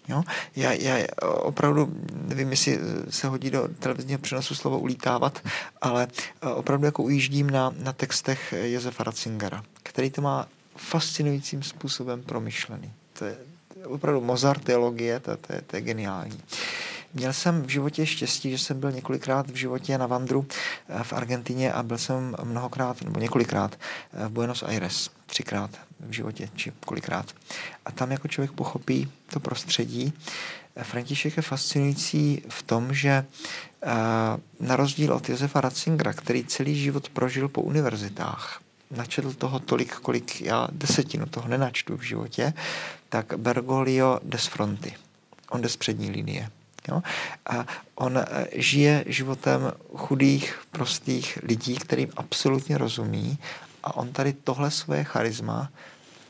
Jo? 0.09 0.23
Já, 0.57 0.73
já 0.73 1.07
opravdu 1.21 1.93
nevím, 2.13 2.51
jestli 2.51 2.79
se 3.11 3.27
hodí 3.27 3.51
do 3.51 3.69
televizního 3.69 4.19
přenosu 4.19 4.55
slovo 4.55 4.79
ulítávat, 4.79 5.43
ale 5.81 6.09
eh, 6.43 6.49
opravdu 6.49 6.87
jako 6.87 7.03
ujíždím 7.03 7.51
na, 7.51 7.75
na 7.83 7.93
textech 7.93 8.55
Josefa 8.63 9.05
Ratzingera, 9.05 9.65
který 9.83 10.11
to 10.11 10.23
má 10.23 10.49
fascinujícím 10.77 11.63
způsobem 11.63 12.23
promyšlený. 12.23 12.93
To 13.19 13.25
je 13.25 13.37
opravdu 13.85 14.21
Mozart 14.21 14.65
teologie, 14.65 15.21
to, 15.21 15.37
to, 15.37 15.53
je, 15.53 15.61
to 15.61 15.77
je 15.77 15.83
geniální. 15.83 16.41
Měl 17.15 17.33
jsem 17.33 17.63
v 17.63 17.69
životě 17.69 18.07
štěstí, 18.07 18.51
že 18.51 18.59
jsem 18.59 18.81
byl 18.81 18.93
několikrát 18.93 19.51
v 19.51 19.55
životě 19.55 19.99
na 19.99 20.07
Vandru 20.07 20.47
eh, 20.89 21.05
v 21.05 21.13
Argentině 21.13 21.73
a 21.73 21.83
byl 21.83 21.99
jsem 21.99 22.37
mnohokrát, 22.45 23.03
nebo 23.03 23.21
několikrát 23.21 23.79
v 24.13 24.29
Buenos 24.29 24.63
Aires, 24.63 25.11
třikrát 25.27 25.71
v 26.01 26.13
životě, 26.13 26.49
či 26.55 26.73
kolikrát. 26.87 27.35
A 27.85 27.93
tam 27.93 28.13
jako 28.13 28.29
člověk 28.29 28.53
pochopí 28.53 29.11
to 29.31 29.41
prostředí. 29.41 30.13
František 30.83 31.37
je 31.37 31.43
fascinující 31.43 32.43
v 32.49 32.63
tom, 32.63 32.95
že 32.95 33.09
eh, 33.09 33.87
na 34.61 34.77
rozdíl 34.77 35.13
od 35.13 35.29
Josefa 35.29 35.61
Ratzingera, 35.61 36.13
který 36.13 36.45
celý 36.45 36.81
život 36.81 37.09
prožil 37.09 37.49
po 37.49 37.63
univerzitách, 37.63 38.61
načetl 38.91 39.33
toho 39.33 39.59
tolik, 39.59 39.95
kolik 39.95 40.41
já 40.41 40.69
desetinu 40.73 41.27
toho 41.27 41.49
nenačtu 41.49 41.97
v 41.97 42.03
životě, 42.03 42.53
tak 43.09 43.35
Bergoglio 43.37 44.21
jde 44.23 44.39
z 44.39 44.47
fronty. 44.47 44.95
On 45.51 45.63
jde 45.63 45.69
z 45.69 45.77
přední 45.77 46.11
linie. 46.11 46.51
Jo? 46.89 47.03
A 47.47 47.67
on 47.95 48.19
eh, 48.19 48.47
žije 48.53 49.05
životem 49.07 49.73
chudých, 49.95 50.59
prostých 50.71 51.39
lidí, 51.43 51.77
kterým 51.77 52.09
absolutně 52.17 52.79
rozumí 52.79 53.39
a 53.89 53.97
on 53.97 54.13
tady 54.13 54.33
tohle 54.33 54.71
svoje 54.71 55.05
charisma 55.05 55.71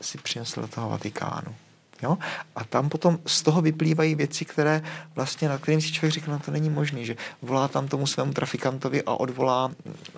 si 0.01 0.17
přinesl 0.17 0.61
do 0.61 0.67
toho 0.67 0.89
Vatikánu. 0.89 1.55
Jo? 2.03 2.17
A 2.55 2.63
tam 2.63 2.89
potom 2.89 3.19
z 3.25 3.41
toho 3.41 3.61
vyplývají 3.61 4.15
věci, 4.15 4.45
které 4.45 4.81
vlastně, 5.15 5.49
na 5.49 5.57
kterým 5.57 5.81
si 5.81 5.91
člověk 5.91 6.13
říká, 6.13 6.31
no 6.31 6.39
to 6.39 6.51
není 6.51 6.69
možné, 6.69 7.05
že 7.05 7.15
volá 7.41 7.67
tam 7.67 7.87
tomu 7.87 8.07
svému 8.07 8.33
trafikantovi 8.33 9.03
a 9.03 9.11
odvolá 9.11 9.71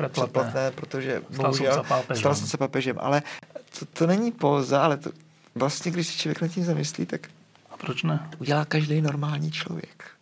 předplatné, 0.08 0.72
protože 0.72 1.22
bohužel 1.36 1.86
stal 2.14 2.36
se 2.36 2.58
papežem. 2.58 2.96
Ale 3.00 3.22
to, 3.80 3.86
to 3.86 4.08
není 4.08 4.32
póza, 4.32 4.84
ale 4.84 4.98
to, 4.98 5.12
vlastně, 5.56 5.92
když 5.92 6.08
si 6.08 6.18
člověk 6.18 6.42
nad 6.42 6.48
tím 6.48 6.64
zamyslí, 6.64 7.06
tak 7.06 7.28
a 7.70 7.78
proč 7.78 8.04
ne? 8.04 8.30
udělá 8.40 8.66
každý 8.66 9.02
normální 9.02 9.52
člověk. 9.52 10.21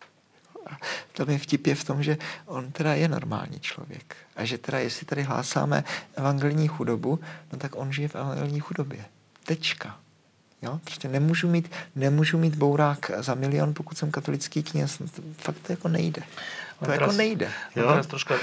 A 0.70 0.78
to 1.12 1.30
je 1.30 1.38
vtip 1.38 1.66
je 1.66 1.74
v 1.74 1.84
tom, 1.84 2.02
že 2.02 2.18
on 2.46 2.72
teda 2.72 2.94
je 2.94 3.08
normální 3.08 3.60
člověk. 3.60 4.16
A 4.36 4.44
že 4.44 4.58
teda, 4.58 4.78
jestli 4.78 5.06
tady 5.06 5.22
hlásáme 5.22 5.84
evangelní 6.16 6.68
chudobu, 6.68 7.20
no 7.52 7.58
tak 7.58 7.76
on 7.76 7.92
žije 7.92 8.08
v 8.08 8.14
evangelní 8.14 8.60
chudobě. 8.60 9.04
Tečka. 9.44 9.96
Jo? 10.62 10.80
Prostě 10.84 11.08
nemůžu 11.08 11.48
mít, 11.48 11.70
nemůžu 11.96 12.38
mít 12.38 12.54
bourák 12.54 13.10
za 13.18 13.34
milion, 13.34 13.74
pokud 13.74 13.98
jsem 13.98 14.10
katolický 14.10 14.62
kněz. 14.62 14.98
No 14.98 15.06
to 15.08 15.22
fakt 15.38 15.58
to 15.66 15.72
jako 15.72 15.88
nejde. 15.88 16.22
To 16.78 16.86
teraz, 16.86 17.00
jako 17.00 17.12
nejde. 17.12 17.50
Jo? 17.76 17.88
Teraz 17.88 18.06
troška 18.06 18.34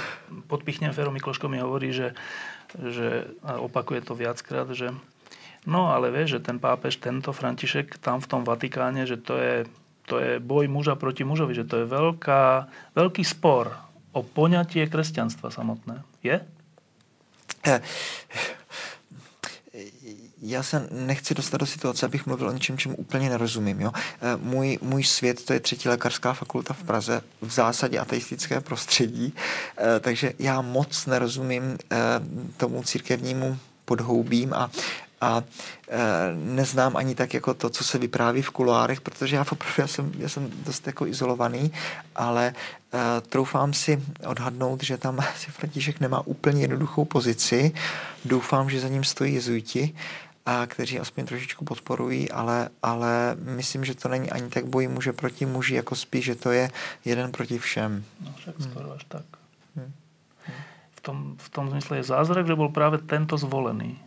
podpichnem 0.48 0.94
Fero 0.94 1.12
Mikloško 1.12 1.50
mi 1.50 1.60
hovorí, 1.60 1.94
že, 1.94 2.14
že 2.90 3.26
a 3.44 3.58
opakuje 3.58 4.02
to 4.02 4.16
viackrát, 4.16 4.70
že 4.70 4.94
no 5.66 5.94
ale 5.94 6.12
vieš, 6.12 6.30
že 6.30 6.40
ten 6.40 6.60
pápež, 6.60 6.96
tento 6.96 7.34
František 7.34 7.98
tam 7.98 8.22
v 8.22 8.28
tom 8.28 8.42
Vatikáne, 8.44 9.06
že 9.06 9.18
to 9.18 9.38
je 9.38 9.66
to 10.08 10.20
je 10.24 10.40
boj 10.40 10.72
muža 10.72 10.96
proti 10.96 11.28
mužovi, 11.28 11.52
že 11.52 11.68
to 11.68 11.84
je 11.84 11.86
veľká, 11.86 12.72
veľký 12.96 13.24
spor 13.28 13.76
o 14.16 14.24
poňatie 14.24 14.88
kresťanstva 14.88 15.52
samotné. 15.52 16.02
Je? 16.24 16.40
Eh, 17.68 17.82
já 20.42 20.64
se 20.64 20.88
nechci 20.92 21.34
dostat 21.34 21.58
do 21.58 21.66
situace, 21.66 22.06
abych 22.06 22.26
mluvil 22.26 22.48
o 22.48 22.52
něčem, 22.52 22.78
čemu 22.78 22.96
úplně 22.96 23.30
nerozumím. 23.30 23.82
Jo? 23.82 23.92
Eh, 23.96 24.38
můj, 24.38 24.80
můj 24.82 25.04
svět, 25.04 25.46
to 25.46 25.54
je 25.54 25.60
třetí 25.60 25.90
lékařská 25.90 26.34
fakulta 26.34 26.74
v 26.74 26.84
Praze, 26.84 27.22
v 27.42 27.52
zásadě 27.52 28.00
ateistické 28.00 28.62
prostředí, 28.62 29.34
eh, 29.78 30.00
takže 30.00 30.34
já 30.40 30.62
moc 30.62 31.06
nerozumím 31.06 31.78
tomu 32.58 32.84
církevnímu 32.84 33.58
podhoubím 33.86 34.54
a, 34.54 34.72
a 35.22 35.44
e, 35.90 35.98
neznám 36.34 36.98
ani 36.98 37.16
tak 37.16 37.34
jako 37.34 37.54
to, 37.54 37.70
co 37.70 37.84
se 37.84 37.98
vypráví 37.98 38.42
v 38.42 38.50
kuloárech, 38.50 39.02
protože 39.02 39.36
já 39.36 39.42
opravdu 39.42 39.74
já 39.78 39.88
jsem, 39.88 40.12
já 40.18 40.30
jsem 40.30 40.50
dost 40.66 40.88
jako 40.88 41.08
izolovaný, 41.08 41.72
ale 42.16 42.48
e, 42.48 43.22
troufám 43.22 43.74
si 43.74 44.04
odhadnout, 44.28 44.84
že 44.84 44.98
tam 44.98 45.20
si 45.38 45.52
František 45.52 46.00
nemá 46.00 46.28
úplně 46.28 46.62
jednoduchou 46.62 47.06
pozici. 47.06 47.72
Doufám, 48.26 48.70
že 48.70 48.80
za 48.80 48.88
ním 48.88 49.04
stojí 49.04 49.34
jezuiti, 49.34 49.94
a 50.48 50.66
kteří 50.66 51.00
aspoň 51.00 51.26
trošičku 51.26 51.66
podporují, 51.66 52.32
ale, 52.32 52.70
ale 52.84 53.36
myslím, 53.36 53.86
že 53.86 53.96
to 53.96 54.08
není 54.08 54.32
ani 54.32 54.50
tak 54.50 54.66
boj 54.66 54.88
muže 54.88 55.14
proti 55.14 55.46
muži, 55.46 55.76
jako 55.76 55.96
spíš, 55.96 56.26
že 56.26 56.36
to 56.36 56.52
je 56.52 56.72
jeden 57.06 57.32
proti 57.32 57.60
všem. 57.60 58.04
No 58.22 58.34
však 58.38 58.56
skoro 58.60 58.92
až 58.92 59.04
tak. 59.04 59.26
Hmm. 59.76 59.92
V 60.96 61.02
tom, 61.02 61.36
v 61.38 61.50
tom 61.50 61.70
zmysle 61.70 61.98
je 61.98 62.04
zázrak, 62.04 62.48
že 62.48 62.56
byl 62.56 62.70
právě 62.70 63.00
tento 63.00 63.38
zvolený. 63.38 64.00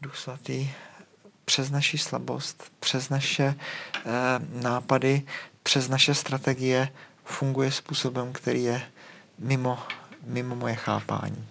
Duch 0.00 0.16
Svatý 0.16 0.70
přes 1.44 1.70
naši 1.70 1.98
slabost, 1.98 2.72
přes 2.80 3.08
naše 3.08 3.44
e, 3.44 3.54
nápady, 4.62 5.22
přes 5.62 5.88
naše 5.88 6.14
strategie 6.14 6.88
funguje 7.24 7.72
způsobem, 7.72 8.32
který 8.32 8.64
je 8.64 8.82
mimo, 9.38 9.78
mimo 10.26 10.54
moje 10.56 10.74
chápání. 10.74 11.46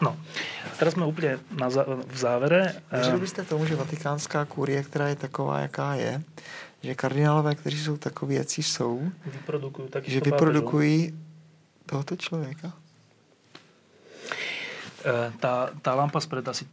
No, 0.00 0.16
teraz 0.78 0.94
jsme 0.94 1.06
úplně 1.06 1.38
na 1.50 1.70
za, 1.70 1.84
v 2.06 2.16
závere. 2.16 2.82
Věřili 2.92 3.20
byste 3.20 3.42
tomu, 3.44 3.66
že 3.66 3.76
vatikánská 3.76 4.44
kurie, 4.44 4.82
která 4.82 5.08
je 5.08 5.16
taková, 5.16 5.60
jaká 5.60 5.94
je, 5.94 6.22
že 6.82 6.94
kardinálové, 6.94 7.54
kteří 7.54 7.78
jsou 7.78 7.96
takoví, 7.96 8.34
jaký 8.34 8.62
jsou, 8.62 9.10
vyprodukují 9.26 9.88
že 10.04 10.20
vyprodukují 10.20 11.18
tohoto 11.86 12.16
člověka? 12.16 12.72
E, 15.04 15.32
tá, 15.40 15.70
tá 15.82 15.94
lampa 15.94 16.20
spred 16.20 16.48
asi 16.48 16.66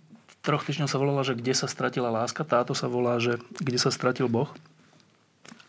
troch 0.44 0.68
týždňov 0.68 0.92
sa 0.92 1.00
volala, 1.00 1.24
že 1.24 1.40
kde 1.40 1.56
sa 1.56 1.72
stratila 1.72 2.12
láska, 2.12 2.44
táto 2.44 2.76
sa 2.76 2.92
volá, 2.92 3.16
že 3.18 3.40
kde 3.64 3.80
sa 3.80 3.90
stratil 3.90 4.28
Boh. 4.28 4.52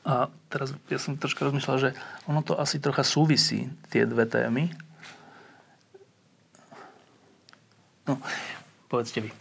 A 0.05 0.28
teraz 0.52 0.74
ja 0.90 0.98
som 1.01 1.16
troška 1.16 1.46
rozmýšľal, 1.46 1.78
že 1.80 1.90
ono 2.28 2.44
to 2.44 2.59
asi 2.59 2.82
trocha 2.82 3.06
súvisí, 3.06 3.70
tie 3.88 4.05
dve 4.05 4.26
témy. 4.28 4.74
No, 8.05 8.20
povedzte 8.90 9.24
vy. 9.24 9.30
E, 9.32 9.36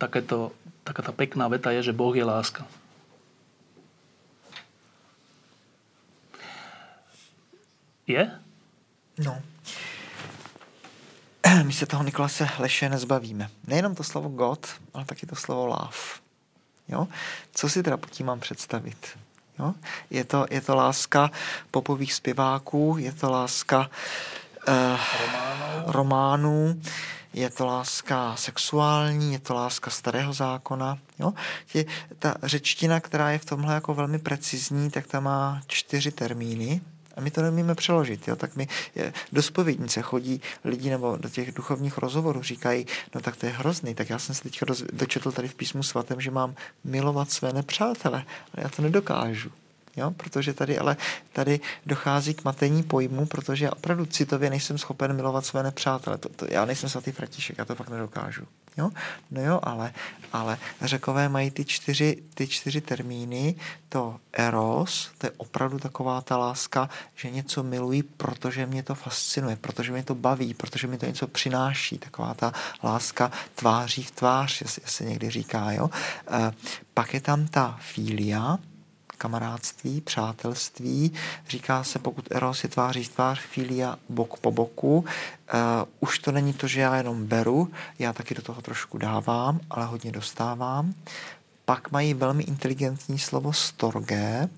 takéto, 0.00 0.50
taká 0.82 1.04
tá 1.04 1.12
pekná 1.14 1.46
veta 1.46 1.70
je, 1.70 1.92
že 1.92 1.94
Boh 1.94 2.10
je 2.10 2.26
láska. 2.26 2.66
Je? 8.08 8.26
No 9.22 9.38
my 11.64 11.72
se 11.72 11.86
toho 11.86 12.02
Nikolase 12.02 12.48
Leše 12.58 12.88
nezbavíme. 12.88 13.50
Nejenom 13.66 13.94
to 13.94 14.04
slovo 14.04 14.28
God, 14.28 14.66
ale 14.94 15.04
taky 15.04 15.26
to 15.26 15.36
slovo 15.36 15.66
love. 15.66 15.98
Jo? 16.88 17.08
Co 17.52 17.68
si 17.68 17.82
teda 17.82 17.96
pod 17.96 18.10
tím 18.10 18.26
mám 18.26 18.40
představit? 18.40 19.18
Jo? 19.58 19.74
Je, 20.10 20.24
to, 20.24 20.46
je 20.50 20.60
to 20.60 20.76
láska 20.76 21.30
popových 21.70 22.14
zpěváků, 22.14 22.96
je 22.98 23.12
to 23.12 23.30
láska 23.30 23.90
eh, 24.68 24.72
románů. 25.86 26.66
románů, 26.66 26.80
je 27.36 27.50
to 27.50 27.66
láska 27.66 28.36
sexuální, 28.36 29.32
je 29.32 29.38
to 29.38 29.54
láska 29.54 29.90
starého 29.90 30.32
zákona. 30.32 30.98
Jo? 31.18 31.32
Je, 31.74 31.84
ta 32.18 32.34
řečtina, 32.42 33.00
která 33.00 33.30
je 33.30 33.38
v 33.38 33.44
tomhle 33.44 33.74
jako 33.74 33.94
velmi 33.94 34.18
precizní, 34.18 34.90
tak 34.90 35.06
ta 35.06 35.20
má 35.20 35.60
čtyři 35.66 36.12
termíny. 36.12 36.80
A 37.16 37.20
my 37.20 37.30
to 37.30 37.42
nemíme 37.42 37.74
přeložit. 37.74 38.28
Jo? 38.28 38.36
Tak 38.36 38.56
mi 38.56 38.68
do 39.32 39.42
spovědnice 39.42 40.02
chodí 40.02 40.40
lidi 40.64 40.90
nebo 40.90 41.16
do 41.16 41.28
těch 41.28 41.54
duchovních 41.54 41.98
rozhovorů 41.98 42.42
říkají, 42.42 42.86
no 43.14 43.20
tak 43.20 43.36
to 43.36 43.46
je 43.46 43.52
hrozný, 43.52 43.94
tak 43.94 44.10
já 44.10 44.18
jsem 44.18 44.34
se 44.34 44.42
teď 44.42 44.60
dočetl 44.92 45.32
tady 45.32 45.48
v 45.48 45.54
písmu 45.54 45.82
svatém, 45.82 46.20
že 46.20 46.30
mám 46.30 46.54
milovat 46.84 47.30
své 47.30 47.52
nepřátele, 47.52 48.24
ale 48.54 48.62
já 48.62 48.68
to 48.68 48.82
nedokážu. 48.82 49.50
Jo? 49.96 50.10
Protože 50.10 50.54
tady 50.54 50.78
ale 50.78 50.96
tady 51.32 51.60
dochází 51.86 52.34
k 52.34 52.44
matení 52.44 52.82
pojmu, 52.82 53.26
protože 53.26 53.64
já 53.64 53.72
opravdu 53.72 54.06
citově 54.06 54.50
nejsem 54.50 54.78
schopen 54.78 55.12
milovat 55.12 55.46
své 55.46 55.62
nepřátele. 55.62 56.18
To, 56.18 56.28
to, 56.28 56.46
já 56.50 56.64
nejsem 56.64 56.88
svatý 56.88 57.12
František, 57.12 57.58
já 57.58 57.64
to 57.64 57.74
fakt 57.74 57.88
nedokážu. 57.88 58.46
Jo? 58.76 58.90
No 59.30 59.40
jo, 59.42 59.60
ale, 59.62 59.92
ale 60.32 60.58
řekové 60.80 61.28
mají 61.28 61.50
ty 61.50 61.64
čtyři, 61.64 62.22
ty 62.34 62.46
čtyři 62.46 62.80
termíny. 62.80 63.54
To 63.88 64.16
eros, 64.32 65.10
to 65.18 65.26
je 65.26 65.30
opravdu 65.36 65.78
taková 65.78 66.20
ta 66.20 66.36
láska, 66.36 66.90
že 67.14 67.30
něco 67.30 67.62
milují, 67.62 68.02
protože 68.02 68.66
mě 68.66 68.82
to 68.82 68.94
fascinuje, 68.94 69.56
protože 69.56 69.92
mě 69.92 70.02
to 70.02 70.14
baví, 70.14 70.54
protože 70.54 70.86
mi 70.86 70.98
to 70.98 71.06
něco 71.06 71.26
přináší. 71.26 71.98
Taková 71.98 72.34
ta 72.34 72.52
láska 72.84 73.32
tváří 73.54 74.02
v 74.02 74.10
tvář, 74.10 74.62
se, 74.66 74.80
se 74.84 75.04
někdy 75.04 75.30
říká. 75.30 75.72
Jo? 75.72 75.90
E, 76.30 76.52
pak 76.94 77.14
je 77.14 77.20
tam 77.20 77.46
ta 77.46 77.78
filia, 77.80 78.58
kamarádství, 79.18 80.00
přátelství. 80.00 81.12
Říká 81.48 81.84
se, 81.84 81.98
pokud 81.98 82.28
Eros 82.30 82.62
je 82.62 82.68
tváří 82.68 83.08
tvář, 83.08 83.40
filia 83.40 83.98
bok 84.08 84.38
po 84.40 84.52
boku. 84.52 84.98
Uh, 84.98 85.04
už 86.00 86.18
to 86.18 86.32
není 86.32 86.52
to, 86.52 86.66
že 86.66 86.80
já 86.80 86.96
jenom 86.96 87.26
beru, 87.26 87.70
já 87.98 88.12
taky 88.12 88.34
do 88.34 88.42
toho 88.42 88.62
trošku 88.62 88.98
dávám, 88.98 89.60
ale 89.70 89.86
hodně 89.86 90.12
dostávám. 90.12 90.94
Pak 91.64 91.90
mají 91.90 92.14
velmi 92.14 92.42
inteligentní 92.42 93.18
slovo 93.18 93.52
storge, 93.52 94.48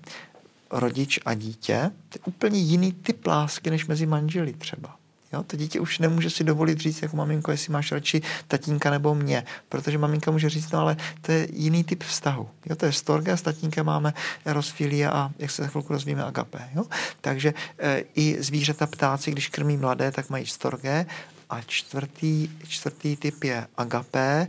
rodič 0.71 1.19
a 1.25 1.33
dítě. 1.33 1.91
To 2.09 2.17
je 2.17 2.21
úplně 2.25 2.59
jiný 2.59 2.91
typ 2.91 3.27
lásky, 3.27 3.69
než 3.69 3.85
mezi 3.87 4.05
manželi 4.05 4.53
třeba. 4.53 4.98
Jo, 5.33 5.43
to 5.43 5.57
dítě 5.57 5.79
už 5.79 5.99
nemůže 5.99 6.29
si 6.29 6.43
dovolit 6.43 6.79
říct 6.79 7.01
jako 7.01 7.17
maminko, 7.17 7.51
jestli 7.51 7.73
máš 7.73 7.91
radši 7.91 8.21
tatínka 8.47 8.89
nebo 8.89 9.15
mě, 9.15 9.43
protože 9.69 9.97
maminka 9.97 10.31
může 10.31 10.49
říct, 10.49 10.71
no 10.71 10.79
ale 10.79 10.97
to 11.21 11.31
je 11.31 11.47
jiný 11.53 11.83
typ 11.83 12.03
vztahu. 12.03 12.49
Jo, 12.65 12.75
to 12.75 12.85
je 12.85 12.91
storge 12.91 13.31
a 13.31 13.37
s 13.37 13.41
tatínkem 13.41 13.85
máme 13.85 14.13
erosfilia 14.45 15.09
a 15.09 15.31
jak 15.39 15.51
se 15.51 15.61
za 15.61 15.67
chvilku 15.67 15.93
rozvíme 15.93 16.23
agapé. 16.23 16.69
Jo? 16.75 16.85
Takže 17.21 17.53
e, 17.79 18.03
i 18.15 18.37
zvířata 18.39 18.87
ptáci, 18.87 19.31
když 19.31 19.47
krmí 19.47 19.77
mladé, 19.77 20.11
tak 20.11 20.29
mají 20.29 20.45
storge 20.45 21.05
a 21.49 21.61
čtvrtý, 21.61 22.49
čtvrtý 22.67 23.15
typ 23.15 23.43
je 23.43 23.67
agapé, 23.77 24.47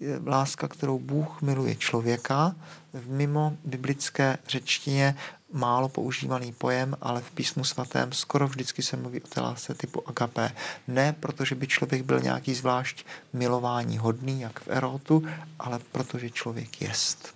je 0.00 0.20
láska, 0.26 0.68
kterou 0.68 0.98
Bůh 0.98 1.42
miluje 1.42 1.74
člověka. 1.74 2.54
V 2.92 3.10
mimo 3.10 3.56
biblické 3.64 4.38
řečtině 4.48 5.16
málo 5.52 5.88
používaný 5.88 6.52
pojem, 6.52 6.96
ale 7.00 7.20
v 7.20 7.30
písmu 7.30 7.64
svatém 7.64 8.12
skoro 8.12 8.48
vždycky 8.48 8.82
se 8.82 8.96
mluví 8.96 9.20
o 9.20 9.26
té 9.26 9.40
lásce 9.40 9.74
typu 9.74 10.08
agapé. 10.08 10.52
Ne 10.88 11.12
protože 11.12 11.54
by 11.54 11.66
člověk 11.66 12.02
byl 12.02 12.20
nějaký 12.20 12.54
zvlášť 12.54 13.06
milování 13.32 13.98
hodný, 13.98 14.40
jak 14.40 14.60
v 14.60 14.68
erotu, 14.68 15.24
ale 15.58 15.78
protože 15.92 16.30
člověk 16.30 16.82
jest. 16.82 17.34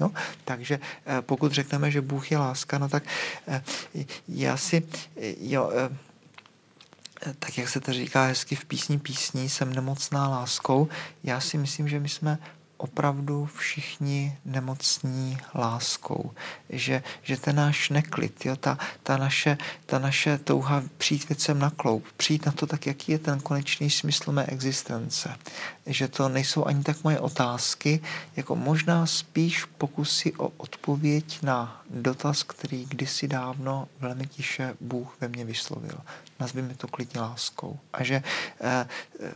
Jo? 0.00 0.10
Takže 0.44 0.80
eh, 1.06 1.22
pokud 1.22 1.52
řekneme, 1.52 1.90
že 1.90 2.00
Bůh 2.00 2.32
je 2.32 2.38
láska, 2.38 2.78
no 2.78 2.88
tak 2.88 3.02
eh, 3.48 3.62
já 4.28 4.56
si, 4.56 4.88
eh, 5.16 5.34
jo, 5.40 5.70
tak 7.38 7.58
jak 7.58 7.68
se 7.68 7.80
to 7.80 7.92
říká 7.92 8.24
hezky 8.24 8.56
v 8.56 8.64
písni 8.64 8.98
písní, 8.98 9.48
jsem 9.48 9.72
nemocná 9.72 10.28
láskou, 10.28 10.88
já 11.24 11.40
si 11.40 11.58
myslím, 11.58 11.88
že 11.88 12.00
my 12.00 12.08
jsme 12.08 12.38
opravdu 12.82 13.46
všichni 13.46 14.38
nemocní 14.44 15.38
láskou. 15.54 16.30
Že, 16.70 17.02
že 17.22 17.36
ten 17.36 17.56
náš 17.56 17.90
neklid, 17.90 18.46
jo, 18.46 18.56
ta, 18.56 18.78
ta, 19.02 19.16
naše, 19.16 19.58
ta 19.86 19.98
naše 19.98 20.38
touha 20.38 20.82
přijít 20.98 21.28
věcem 21.28 21.58
na 21.58 21.70
kloup, 21.70 22.04
přijít 22.16 22.46
na 22.46 22.52
to 22.52 22.66
tak, 22.66 22.86
jaký 22.86 23.12
je 23.12 23.18
ten 23.18 23.40
konečný 23.40 23.90
smysl 23.90 24.32
mé 24.32 24.46
existence. 24.46 25.36
Že 25.86 26.08
to 26.08 26.28
nejsou 26.28 26.64
ani 26.64 26.82
tak 26.82 27.04
moje 27.04 27.20
otázky, 27.20 28.00
jako 28.36 28.56
možná 28.56 29.06
spíš 29.06 29.64
pokusy 29.64 30.32
o 30.32 30.48
odpověď 30.48 31.42
na 31.42 31.82
dotaz, 31.90 32.42
který 32.42 32.86
kdysi 32.86 33.28
dávno 33.28 33.88
velmi 34.00 34.26
tiše 34.26 34.74
Bůh 34.80 35.16
ve 35.20 35.28
mně 35.28 35.44
vyslovil. 35.44 35.98
Nazvíme 36.42 36.74
to 36.74 36.88
klidně 36.88 37.20
láskou. 37.20 37.78
A 37.92 38.02
že 38.02 38.14
e, 38.14 38.86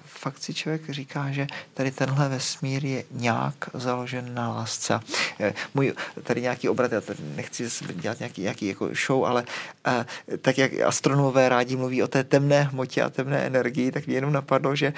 fakt 0.04 0.38
si 0.38 0.54
člověk 0.54 0.90
říká, 0.90 1.30
že 1.30 1.46
tady 1.74 1.90
tenhle 1.90 2.28
vesmír 2.28 2.84
je 2.84 3.04
nějak 3.10 3.54
založen 3.74 4.34
na 4.34 4.48
lásce. 4.48 5.00
E, 5.40 5.54
můj 5.74 5.94
tady 6.22 6.40
nějaký 6.42 6.68
obrat, 6.68 6.92
já 6.92 7.00
tady 7.00 7.18
nechci 7.22 7.68
dělat 7.94 8.18
nějaký, 8.18 8.42
nějaký 8.42 8.66
jako 8.66 8.90
show, 9.06 9.24
ale 9.24 9.44
e, 9.86 10.04
tak 10.38 10.58
jak 10.58 10.80
astronomové 10.80 11.48
rádi 11.48 11.76
mluví 11.76 12.02
o 12.02 12.08
té 12.08 12.24
temné 12.24 12.62
hmotě 12.62 13.02
a 13.02 13.10
temné 13.10 13.38
energii, 13.46 13.92
tak 13.92 14.06
mě 14.06 14.16
jenom 14.16 14.32
napadlo, 14.32 14.76
že 14.76 14.86
e, 14.86 14.92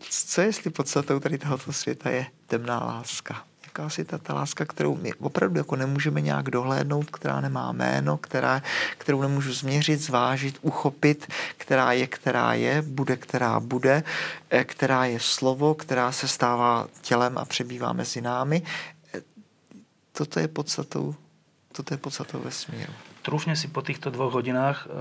co 0.00 0.40
jestli 0.40 0.70
podstatou 0.70 1.20
tady 1.20 1.38
tohoto 1.38 1.72
světa 1.72 2.10
je 2.10 2.26
temná 2.46 2.78
láska 2.78 3.49
jakási 3.70 4.04
ta, 4.04 4.18
ta 4.18 4.34
láska, 4.34 4.64
kterou 4.64 4.96
my 4.96 5.14
opravdu 5.14 5.58
jako 5.58 5.76
nemůžeme 5.76 6.20
nějak 6.20 6.50
dohlédnout, 6.50 7.10
která 7.10 7.40
nemá 7.40 7.72
jméno, 7.72 8.16
která, 8.18 8.62
kterou 8.98 9.22
nemůžu 9.22 9.52
změřit, 9.52 10.00
zvážit, 10.00 10.58
uchopit, 10.62 11.26
která 11.56 11.92
je, 11.92 12.06
která 12.06 12.54
je, 12.54 12.82
bude, 12.82 13.16
která 13.16 13.60
bude, 13.60 14.02
eh, 14.50 14.64
která 14.64 15.04
je 15.04 15.20
slovo, 15.20 15.74
která 15.74 16.12
se 16.12 16.28
stává 16.28 16.88
tělem 17.02 17.38
a 17.38 17.44
přebývá 17.44 17.92
mezi 17.92 18.20
námi. 18.20 18.62
Eh, 19.14 19.22
toto 20.12 20.40
je 20.40 20.48
podstatou, 20.48 21.14
toto 21.72 21.94
je 21.94 21.98
podstatou 21.98 22.40
vesmíru. 22.42 22.92
Trúfne 23.20 23.52
si 23.52 23.68
po 23.68 23.84
týchto 23.84 24.08
dvoch 24.08 24.32
hodinách 24.32 24.78
e, 24.80 24.96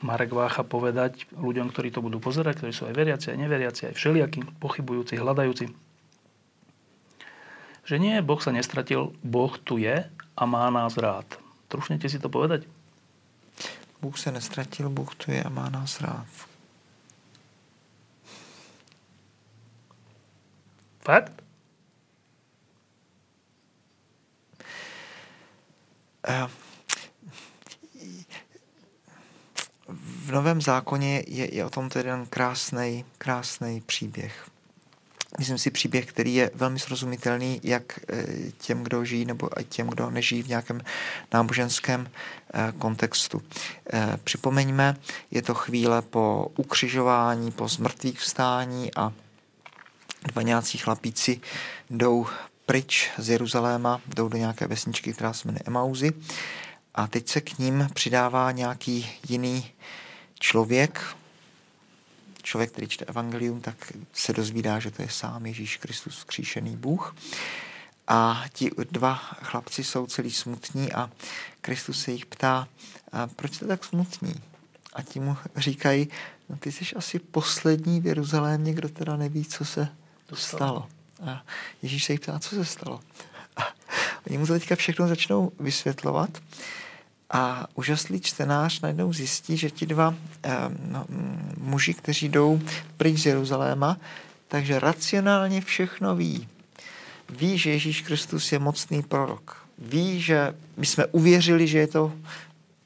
Marek 0.00 0.32
Vácha 0.32 0.64
povedať 0.64 1.28
ľuďom, 1.36 1.68
ktorí 1.68 1.92
to 1.92 2.00
budú 2.00 2.16
pozerať, 2.16 2.56
ktorí 2.56 2.72
sú 2.72 2.88
aj 2.88 2.96
veriaci, 2.96 3.26
aj 3.28 3.36
neveriaci, 3.36 3.82
aj 3.92 3.94
všelijakí, 4.00 4.56
pochybujúci, 4.56 5.20
hľadajúci, 5.20 5.68
že 7.84 7.98
nie, 7.98 8.22
Boh 8.22 8.42
sa 8.42 8.52
nestratil, 8.52 9.12
Boh 9.24 9.58
tu 9.58 9.78
je 9.78 10.10
a 10.36 10.42
má 10.46 10.70
nás 10.70 10.96
rád. 10.96 11.26
Trúfnete 11.68 12.08
si 12.08 12.18
to 12.18 12.28
povedať? 12.28 12.66
Bůh 14.02 14.18
se 14.18 14.32
nestratil, 14.32 14.90
Bůh 14.90 15.14
tu 15.14 15.30
je 15.30 15.42
a 15.42 15.48
má 15.48 15.68
nás 15.68 16.00
rád. 16.00 16.26
Fakt? 21.00 21.42
Uh, 26.28 26.50
v 30.30 30.32
Novém 30.32 30.60
zákoně 30.60 31.24
je, 31.26 31.54
je 31.54 31.64
o 31.64 31.70
tomto 31.70 31.98
jeden 31.98 32.26
krásný, 32.26 33.04
krásný 33.18 33.80
příběh. 33.80 34.49
Myslím 35.40 35.58
si 35.58 35.70
příběh, 35.70 36.06
který 36.06 36.34
je 36.34 36.50
velmi 36.54 36.78
srozumitelný 36.78 37.60
jak 37.62 38.00
eh, 38.08 38.24
těm, 38.58 38.82
kdo 38.82 39.04
žijí, 39.04 39.24
nebo 39.24 39.60
i 39.60 39.64
těm, 39.64 39.86
kdo 39.86 40.10
nežijí 40.10 40.42
v 40.42 40.48
nějakém 40.48 40.80
náboženském 41.32 42.10
eh, 42.54 42.72
kontextu. 42.78 43.42
Eh, 43.92 44.18
připomeňme, 44.24 44.96
je 45.30 45.42
to 45.42 45.54
chvíle 45.54 46.02
po 46.02 46.52
ukřižování, 46.56 47.50
po 47.50 47.68
zmrtvých 47.68 48.20
vstání 48.20 48.94
a 48.94 49.12
dva 50.32 50.42
nějací 50.42 50.78
chlapíci 50.78 51.40
jdou 51.90 52.26
pryč 52.66 53.10
z 53.18 53.28
Jeruzaléma, 53.28 54.00
jdou 54.06 54.28
do 54.28 54.38
nějaké 54.38 54.66
vesničky, 54.66 55.12
která 55.12 55.32
se 55.32 55.48
jmenuje 55.48 55.62
Emauzy 55.66 56.12
a 56.94 57.06
teď 57.06 57.28
se 57.28 57.40
k 57.40 57.58
ním 57.58 57.88
přidává 57.94 58.52
nějaký 58.52 59.10
jiný 59.28 59.70
člověk, 60.40 61.16
člověk, 62.42 62.70
který 62.70 62.88
čte 62.88 63.04
evangelium, 63.04 63.60
tak 63.60 63.92
se 64.12 64.32
dozvídá, 64.32 64.78
že 64.78 64.90
to 64.90 65.02
je 65.02 65.08
sám 65.08 65.46
Ježíš 65.46 65.76
Kristus, 65.76 66.16
vzkříšený 66.16 66.76
Bůh. 66.76 67.16
A 68.08 68.44
ti 68.52 68.70
dva 68.90 69.14
chlapci 69.14 69.84
jsou 69.84 70.06
celý 70.06 70.30
smutní 70.30 70.92
a 70.92 71.10
Kristus 71.60 72.02
se 72.02 72.12
jich 72.12 72.26
ptá, 72.26 72.68
proč 73.36 73.54
jste 73.54 73.66
tak 73.66 73.84
smutní? 73.84 74.34
A 74.92 75.02
ti 75.02 75.20
mu 75.20 75.36
říkají, 75.56 76.08
no 76.48 76.56
ty 76.56 76.72
jsi 76.72 76.94
asi 76.96 77.18
poslední 77.18 78.00
v 78.00 78.06
Jeruzalémě, 78.06 78.74
kdo 78.74 78.88
teda 78.88 79.16
neví, 79.16 79.44
co 79.44 79.64
se 79.64 79.88
stalo. 80.34 80.88
A 81.26 81.44
Ježíš 81.82 82.04
se 82.04 82.12
jich 82.12 82.20
ptá, 82.20 82.38
co 82.38 82.48
se 82.48 82.64
stalo. 82.64 83.00
A 83.56 83.62
oni 84.26 84.38
mu 84.38 84.46
to 84.46 84.52
teďka 84.52 84.76
všechno 84.76 85.08
začnou 85.08 85.52
vysvětlovat. 85.60 86.30
A 87.30 87.66
úžasný 87.74 88.20
čtenář 88.20 88.80
najednou 88.80 89.12
zjistí, 89.12 89.56
že 89.56 89.70
ti 89.70 89.86
dva 89.86 90.14
eh, 90.42 90.50
no, 90.88 91.06
muži, 91.58 91.94
kteří 91.94 92.28
jdou 92.28 92.60
pryč 92.96 93.18
z 93.18 93.26
Jeruzaléma, 93.26 93.96
takže 94.48 94.80
racionálně 94.80 95.60
všechno 95.60 96.16
ví. 96.16 96.48
Ví, 97.30 97.58
že 97.58 97.70
Ježíš 97.70 98.02
Kristus 98.02 98.52
je 98.52 98.58
mocný 98.58 99.02
prorok. 99.02 99.66
Ví, 99.78 100.20
že 100.20 100.54
my 100.76 100.86
jsme 100.86 101.06
uvěřili, 101.06 101.66
že 101.66 101.78
je 101.78 101.86
to 101.86 102.12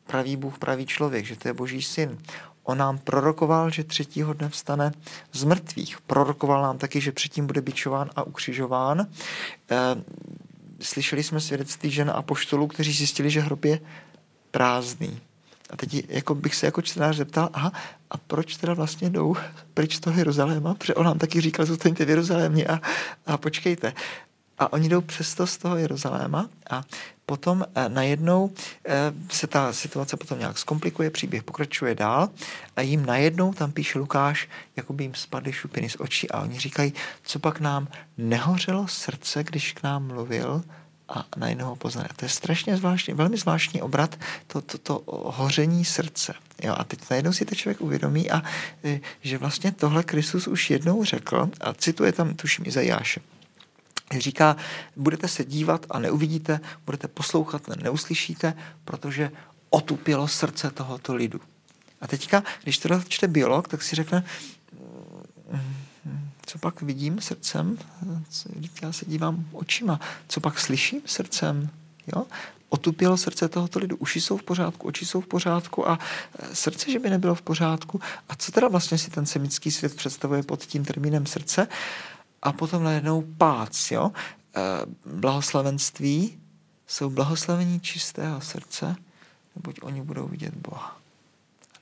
pravý 0.07 0.37
Bůh, 0.37 0.59
pravý 0.59 0.87
člověk, 0.87 1.27
že 1.27 1.37
to 1.37 1.49
je 1.49 1.55
Boží 1.55 1.83
syn. 1.83 2.19
On 2.63 2.79
nám 2.79 2.99
prorokoval, 2.99 3.71
že 3.71 3.85
třetího 3.85 4.33
dne 4.33 4.49
vstane 4.49 4.93
z 5.33 5.45
mrtvých. 5.45 6.01
Prorokoval 6.01 6.63
nám 6.63 6.79
taky, 6.79 7.01
že 7.01 7.13
předtím 7.13 7.47
bude 7.47 7.61
bičován 7.61 8.11
a 8.17 8.23
ukřižován. 8.23 9.01
E, 9.01 9.07
slyšeli 10.81 11.23
jsme 11.23 11.41
svědectví 11.41 11.91
žen 11.91 12.13
a 12.15 12.23
poštolů, 12.23 12.67
kteří 12.67 12.93
zjistili, 12.93 13.31
že 13.31 13.41
hrob 13.41 13.65
je 13.65 13.81
prázdný. 14.55 15.21
A 15.71 15.77
teď 15.77 16.07
jako 16.09 16.35
bych 16.35 16.55
se 16.55 16.67
jako 16.67 16.83
čtenář 16.83 17.17
zeptal, 17.17 17.51
aha, 17.53 17.73
a 18.11 18.17
proč 18.17 18.57
teda 18.57 18.75
vlastně 18.75 19.11
jdou 19.11 19.37
pryč 19.75 19.97
z 19.97 20.01
toho 20.01 20.19
Jeruzaléma? 20.19 20.75
Protože 20.75 20.95
on 20.95 21.07
nám 21.07 21.19
taky 21.19 21.41
říkal, 21.41 21.67
zůstaňte 21.67 22.05
v 22.05 22.09
Jeruzalémě 22.09 22.67
a, 22.67 22.81
a 23.27 23.37
počkejte. 23.37 23.93
A 24.59 24.73
oni 24.73 24.89
jdou 24.89 25.01
přesto 25.01 25.47
z 25.47 25.57
toho 25.59 25.77
Jeruzaléma 25.77 26.49
a 26.71 26.83
potom 27.27 27.65
eh, 27.75 27.89
najednou 27.89 28.51
eh, 28.87 29.13
se 29.31 29.47
ta 29.47 29.73
situace 29.73 30.17
potom 30.17 30.39
nějak 30.39 30.59
zkomplikuje, 30.59 31.11
příběh 31.11 31.43
pokračuje 31.43 31.95
dál 31.95 32.29
a 32.77 32.81
jim 32.81 33.07
najednou, 33.07 33.53
tam 33.53 33.73
píše 33.73 33.99
Lukáš, 33.99 34.49
jako 34.77 34.93
by 34.93 35.05
jim 35.05 35.15
spadly 35.15 35.53
šupiny 35.53 35.91
z 35.91 35.97
očí 35.99 36.31
a 36.31 36.41
oni 36.41 36.59
říkají, 36.59 36.93
co 37.23 37.39
pak 37.39 37.61
nám 37.61 37.89
nehořelo 38.19 38.89
srdce, 38.89 39.45
když 39.45 39.73
k 39.73 39.83
nám 39.83 40.07
mluvil, 40.07 40.63
a 41.09 41.27
najednou 41.37 41.67
ho 41.67 41.77
poznali. 41.77 42.09
A 42.11 42.15
to 42.15 42.25
je 42.25 42.29
strašně 42.29 42.77
zvláštní, 42.77 43.15
velmi 43.15 43.37
zvláštní 43.37 43.83
obrat, 43.83 44.19
to, 44.47 44.61
to, 44.63 44.79
to 44.79 45.03
hoření 45.07 45.85
srdce. 45.85 46.35
Jo, 46.63 46.75
a 46.79 46.85
teď 46.85 47.01
najednou 47.11 47.33
si 47.33 47.45
to 47.45 47.55
člověk 47.55 47.81
uvědomí, 47.81 48.31
a, 48.31 48.43
e, 48.85 49.01
že 49.23 49.39
vlastně 49.39 49.73
tohle 49.73 50.03
Kristus 50.03 50.47
už 50.47 50.71
jednou 50.71 51.05
řekl, 51.05 51.51
a 51.61 51.75
cituje 51.75 52.13
tam 52.13 52.35
tuším 52.35 52.67
Izajáše, 52.67 53.21
říká, 54.19 54.57
budete 54.97 55.29
se 55.29 55.45
dívat 55.45 55.87
a 55.91 55.99
neuvidíte, 55.99 56.61
budete 56.87 57.09
poslouchat 57.09 57.69
a 57.69 57.75
neuslyšíte, 57.83 58.55
protože 58.85 59.31
otupilo 59.71 60.29
srdce 60.29 60.71
tohoto 60.71 61.15
lidu. 61.15 61.41
A 62.01 62.07
teďka, 62.07 62.43
když 62.63 62.79
to 62.79 63.03
čte 63.09 63.29
biolog, 63.29 63.69
tak 63.69 63.83
si 63.83 63.97
řekne, 63.97 64.25
co 66.55 66.59
pak 66.59 66.83
vidím 66.83 67.21
srdcem? 67.21 67.79
Já 68.83 68.93
se 68.93 69.05
dívám 69.07 69.45
očima. 69.53 70.01
Co 70.29 70.41
pak 70.41 70.59
slyším 70.59 71.03
srdcem? 71.07 71.71
Jo? 72.17 72.27
Otupilo 72.69 73.17
srdce 73.17 73.49
tohoto 73.49 73.79
lidu. 73.79 73.97
Uši 73.97 74.21
jsou 74.21 74.37
v 74.37 74.43
pořádku, 74.43 74.87
oči 74.87 75.07
jsou 75.07 75.21
v 75.21 75.27
pořádku 75.27 75.89
a 75.89 75.99
e, 76.39 76.55
srdce, 76.55 76.91
že 76.91 76.99
by 76.99 77.11
nebylo 77.11 77.35
v 77.35 77.43
pořádku. 77.43 78.01
A 78.29 78.37
co 78.37 78.53
teda 78.53 78.69
vlastně 78.69 78.99
si 78.99 79.11
ten 79.11 79.27
semický 79.27 79.71
svět 79.71 79.97
představuje 79.97 80.43
pod 80.43 80.65
tím 80.65 80.85
termínem 80.85 81.27
srdce? 81.27 81.69
A 82.43 82.53
potom 82.53 82.85
najednou 82.85 83.23
pác, 83.39 83.91
jo? 83.91 84.13
E, 84.57 84.61
blahoslavenství 85.07 86.39
jsou 86.87 87.11
blahoslavení 87.11 87.81
čistého 87.81 88.41
srdce, 88.41 88.97
neboť 89.57 89.79
oni 89.83 90.03
budou 90.03 90.29
vidět 90.29 90.55
Boha 90.55 91.04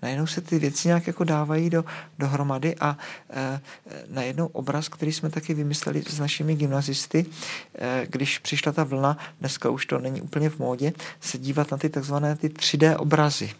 najednou 0.02 0.26
se 0.26 0.40
ty 0.40 0.58
věci 0.58 0.88
nějak 0.88 1.06
jako 1.06 1.24
dávají 1.24 1.70
do, 1.70 1.84
dohromady 2.18 2.76
a 2.76 2.98
e, 3.30 3.60
najednou 4.08 4.46
obraz, 4.46 4.88
který 4.88 5.12
jsme 5.12 5.30
taky 5.30 5.54
vymysleli 5.54 6.02
s 6.08 6.20
našimi 6.20 6.54
gymnazisty, 6.54 7.26
e, 7.74 8.06
když 8.10 8.38
přišla 8.38 8.72
ta 8.72 8.84
vlna, 8.84 9.18
dneska 9.40 9.70
už 9.70 9.86
to 9.86 9.98
není 9.98 10.20
úplně 10.20 10.50
v 10.50 10.58
módě, 10.58 10.92
se 11.20 11.38
dívat 11.38 11.70
na 11.70 11.76
ty 11.76 11.88
takzvané 11.88 12.36
ty 12.36 12.48
3D 12.48 12.96
obrazy. 12.98 13.50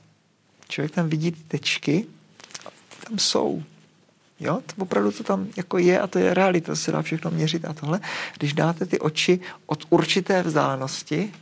Člověk 0.68 0.92
tam 0.92 1.08
vidí 1.08 1.32
ty 1.32 1.42
tečky, 1.48 2.06
tam 3.08 3.18
jsou. 3.18 3.62
Jo, 4.40 4.62
to 4.66 4.82
opravdu 4.82 5.12
to 5.12 5.22
tam 5.22 5.46
jako 5.56 5.78
je 5.78 6.00
a 6.00 6.06
to 6.06 6.18
je 6.18 6.34
realita, 6.34 6.66
to 6.66 6.76
se 6.76 6.92
dá 6.92 7.02
všechno 7.02 7.30
měřit 7.30 7.64
a 7.64 7.72
tohle. 7.72 8.00
Když 8.38 8.52
dáte 8.52 8.86
ty 8.86 8.98
oči 8.98 9.40
od 9.66 9.84
určité 9.90 10.42
vzdálenosti, 10.42 11.32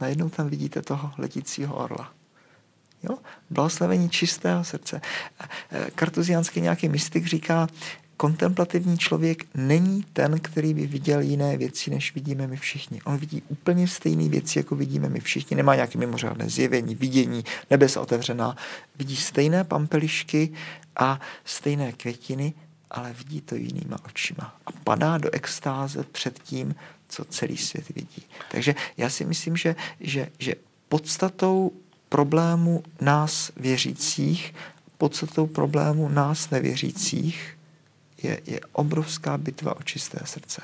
najednou 0.00 0.28
tam 0.28 0.48
vidíte 0.48 0.82
toho 0.82 1.12
letícího 1.18 1.76
orla. 1.76 2.12
Jo? 3.02 3.18
Blahoslavení 3.50 4.10
čistého 4.10 4.64
srdce. 4.64 5.00
E, 5.72 5.90
kartuziánský 5.90 6.60
nějaký 6.60 6.88
mystik 6.88 7.26
říká, 7.26 7.68
kontemplativní 8.16 8.98
člověk 8.98 9.46
není 9.54 10.04
ten, 10.12 10.40
který 10.40 10.74
by 10.74 10.86
viděl 10.86 11.20
jiné 11.20 11.56
věci, 11.56 11.90
než 11.90 12.14
vidíme 12.14 12.46
my 12.46 12.56
všichni. 12.56 13.02
On 13.02 13.16
vidí 13.16 13.42
úplně 13.48 13.88
stejné 13.88 14.28
věci, 14.28 14.58
jako 14.58 14.76
vidíme 14.76 15.08
my 15.08 15.20
všichni. 15.20 15.56
Nemá 15.56 15.74
nějaké 15.74 15.98
mimořádné 15.98 16.50
zjevení, 16.50 16.94
vidění, 16.94 17.44
nebes 17.70 17.96
otevřená. 17.96 18.56
Vidí 18.96 19.16
stejné 19.16 19.64
pampelišky 19.64 20.52
a 20.96 21.20
stejné 21.44 21.92
květiny, 21.92 22.54
ale 22.90 23.12
vidí 23.12 23.40
to 23.40 23.54
jinýma 23.54 23.96
očima. 24.06 24.56
A 24.66 24.70
padá 24.84 25.18
do 25.18 25.30
extáze 25.30 26.04
před 26.12 26.38
tím, 26.38 26.74
co 27.08 27.24
celý 27.24 27.56
svět 27.56 27.88
vidí. 27.94 28.22
Takže 28.50 28.74
já 28.96 29.10
si 29.10 29.24
myslím, 29.24 29.56
že, 29.56 29.76
že, 30.00 30.28
že 30.38 30.54
podstatou 30.88 31.72
problému 32.12 32.84
nás 33.00 33.52
věřících, 33.56 34.54
podstatou 34.98 35.46
problému 35.46 36.08
nás 36.08 36.50
nevěřících 36.50 37.58
je, 38.22 38.40
je 38.46 38.60
obrovská 38.72 39.38
bitva 39.38 39.76
o 39.76 39.82
čisté 39.82 40.18
srdce. 40.24 40.62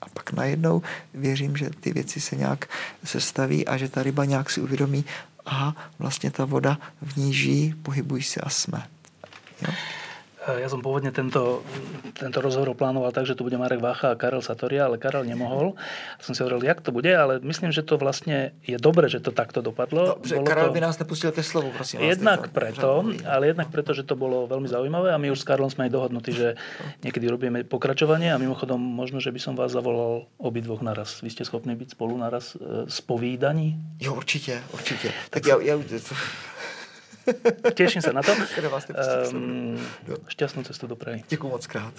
A 0.00 0.08
pak 0.08 0.32
najednou 0.32 0.82
věřím, 1.14 1.56
že 1.56 1.70
ty 1.80 1.92
věci 1.92 2.20
se 2.20 2.36
nějak 2.36 2.68
sestaví 3.04 3.66
a 3.66 3.76
že 3.76 3.88
ta 3.88 4.02
ryba 4.02 4.24
nějak 4.24 4.50
si 4.50 4.60
uvědomí, 4.60 5.04
aha, 5.46 5.76
vlastně 5.98 6.30
ta 6.30 6.44
voda 6.44 6.78
v 7.02 7.16
ní 7.16 7.34
žijí, 7.34 7.74
pohybují 7.74 8.22
se 8.22 8.40
a 8.40 8.48
jsme. 8.48 8.88
Jo? 9.62 9.74
Eh, 10.46 10.62
ja 10.62 10.68
som 10.70 10.78
pôvodne 10.78 11.10
tento, 11.10 11.66
tento 12.14 12.38
rozhovor 12.38 12.78
plánoval 12.78 13.10
tak, 13.10 13.26
že 13.26 13.34
tu 13.34 13.42
bude 13.42 13.58
Marek 13.58 13.82
Vácha 13.82 14.14
a 14.14 14.18
Karel 14.18 14.38
Satoria, 14.38 14.86
ale 14.86 14.94
Karel 14.94 15.26
nemohol. 15.26 15.74
Som 16.22 16.38
si 16.38 16.40
hovoril, 16.46 16.62
jak 16.62 16.78
to 16.78 16.94
bude, 16.94 17.10
ale 17.10 17.42
myslím, 17.42 17.74
že 17.74 17.82
to 17.82 17.98
vlastne 17.98 18.54
je 18.62 18.78
dobre, 18.78 19.10
že 19.10 19.18
to 19.18 19.34
takto 19.34 19.58
dopadlo. 19.58 20.22
Dobře, 20.22 20.34
bolo 20.38 20.46
Karel 20.46 20.70
to... 20.70 20.74
by 20.78 20.80
nás 20.86 20.96
nepustil 21.02 21.34
ke 21.34 21.42
slovu, 21.42 21.74
prosím 21.74 21.98
vás. 22.00 22.14
Jednak 22.14 22.54
preto, 22.54 23.02
ale 23.26 23.50
jednak 23.50 23.74
preto, 23.74 23.90
že 23.90 24.06
to 24.06 24.14
bolo 24.14 24.46
veľmi 24.46 24.70
zaujímavé 24.70 25.10
a 25.10 25.18
my 25.18 25.34
už 25.34 25.42
s 25.42 25.48
Karlom 25.48 25.66
sme 25.66 25.90
aj 25.90 25.92
dohodnutí, 25.92 26.30
že 26.30 26.54
niekedy 27.02 27.26
robíme 27.26 27.66
pokračovanie 27.66 28.30
a 28.30 28.38
mimochodom 28.38 28.78
možno, 28.78 29.18
že 29.18 29.34
by 29.34 29.40
som 29.42 29.58
vás 29.58 29.74
zavolal 29.74 30.30
obidvoch 30.38 30.78
naraz. 30.78 31.18
Vy 31.26 31.34
ste 31.34 31.42
schopní 31.42 31.74
byť 31.74 31.98
spolu 31.98 32.14
naraz 32.14 32.54
e, 32.54 32.86
spovídaní? 32.86 33.98
Jo, 33.98 34.14
určite, 34.14 34.62
určite. 34.70 35.10
Tak 35.34 35.42
ja, 35.42 35.58
ja 35.58 35.74
Teším 37.74 38.02
sa 38.02 38.12
na 38.12 38.22
to. 38.22 38.32
Um, 39.32 39.80
šťastnú 40.28 40.62
cestu 40.62 40.86
do 40.86 40.96
Prahy. 40.96 41.24
Děkuji 41.28 41.48
moc 41.48 41.66
krát. 41.66 41.94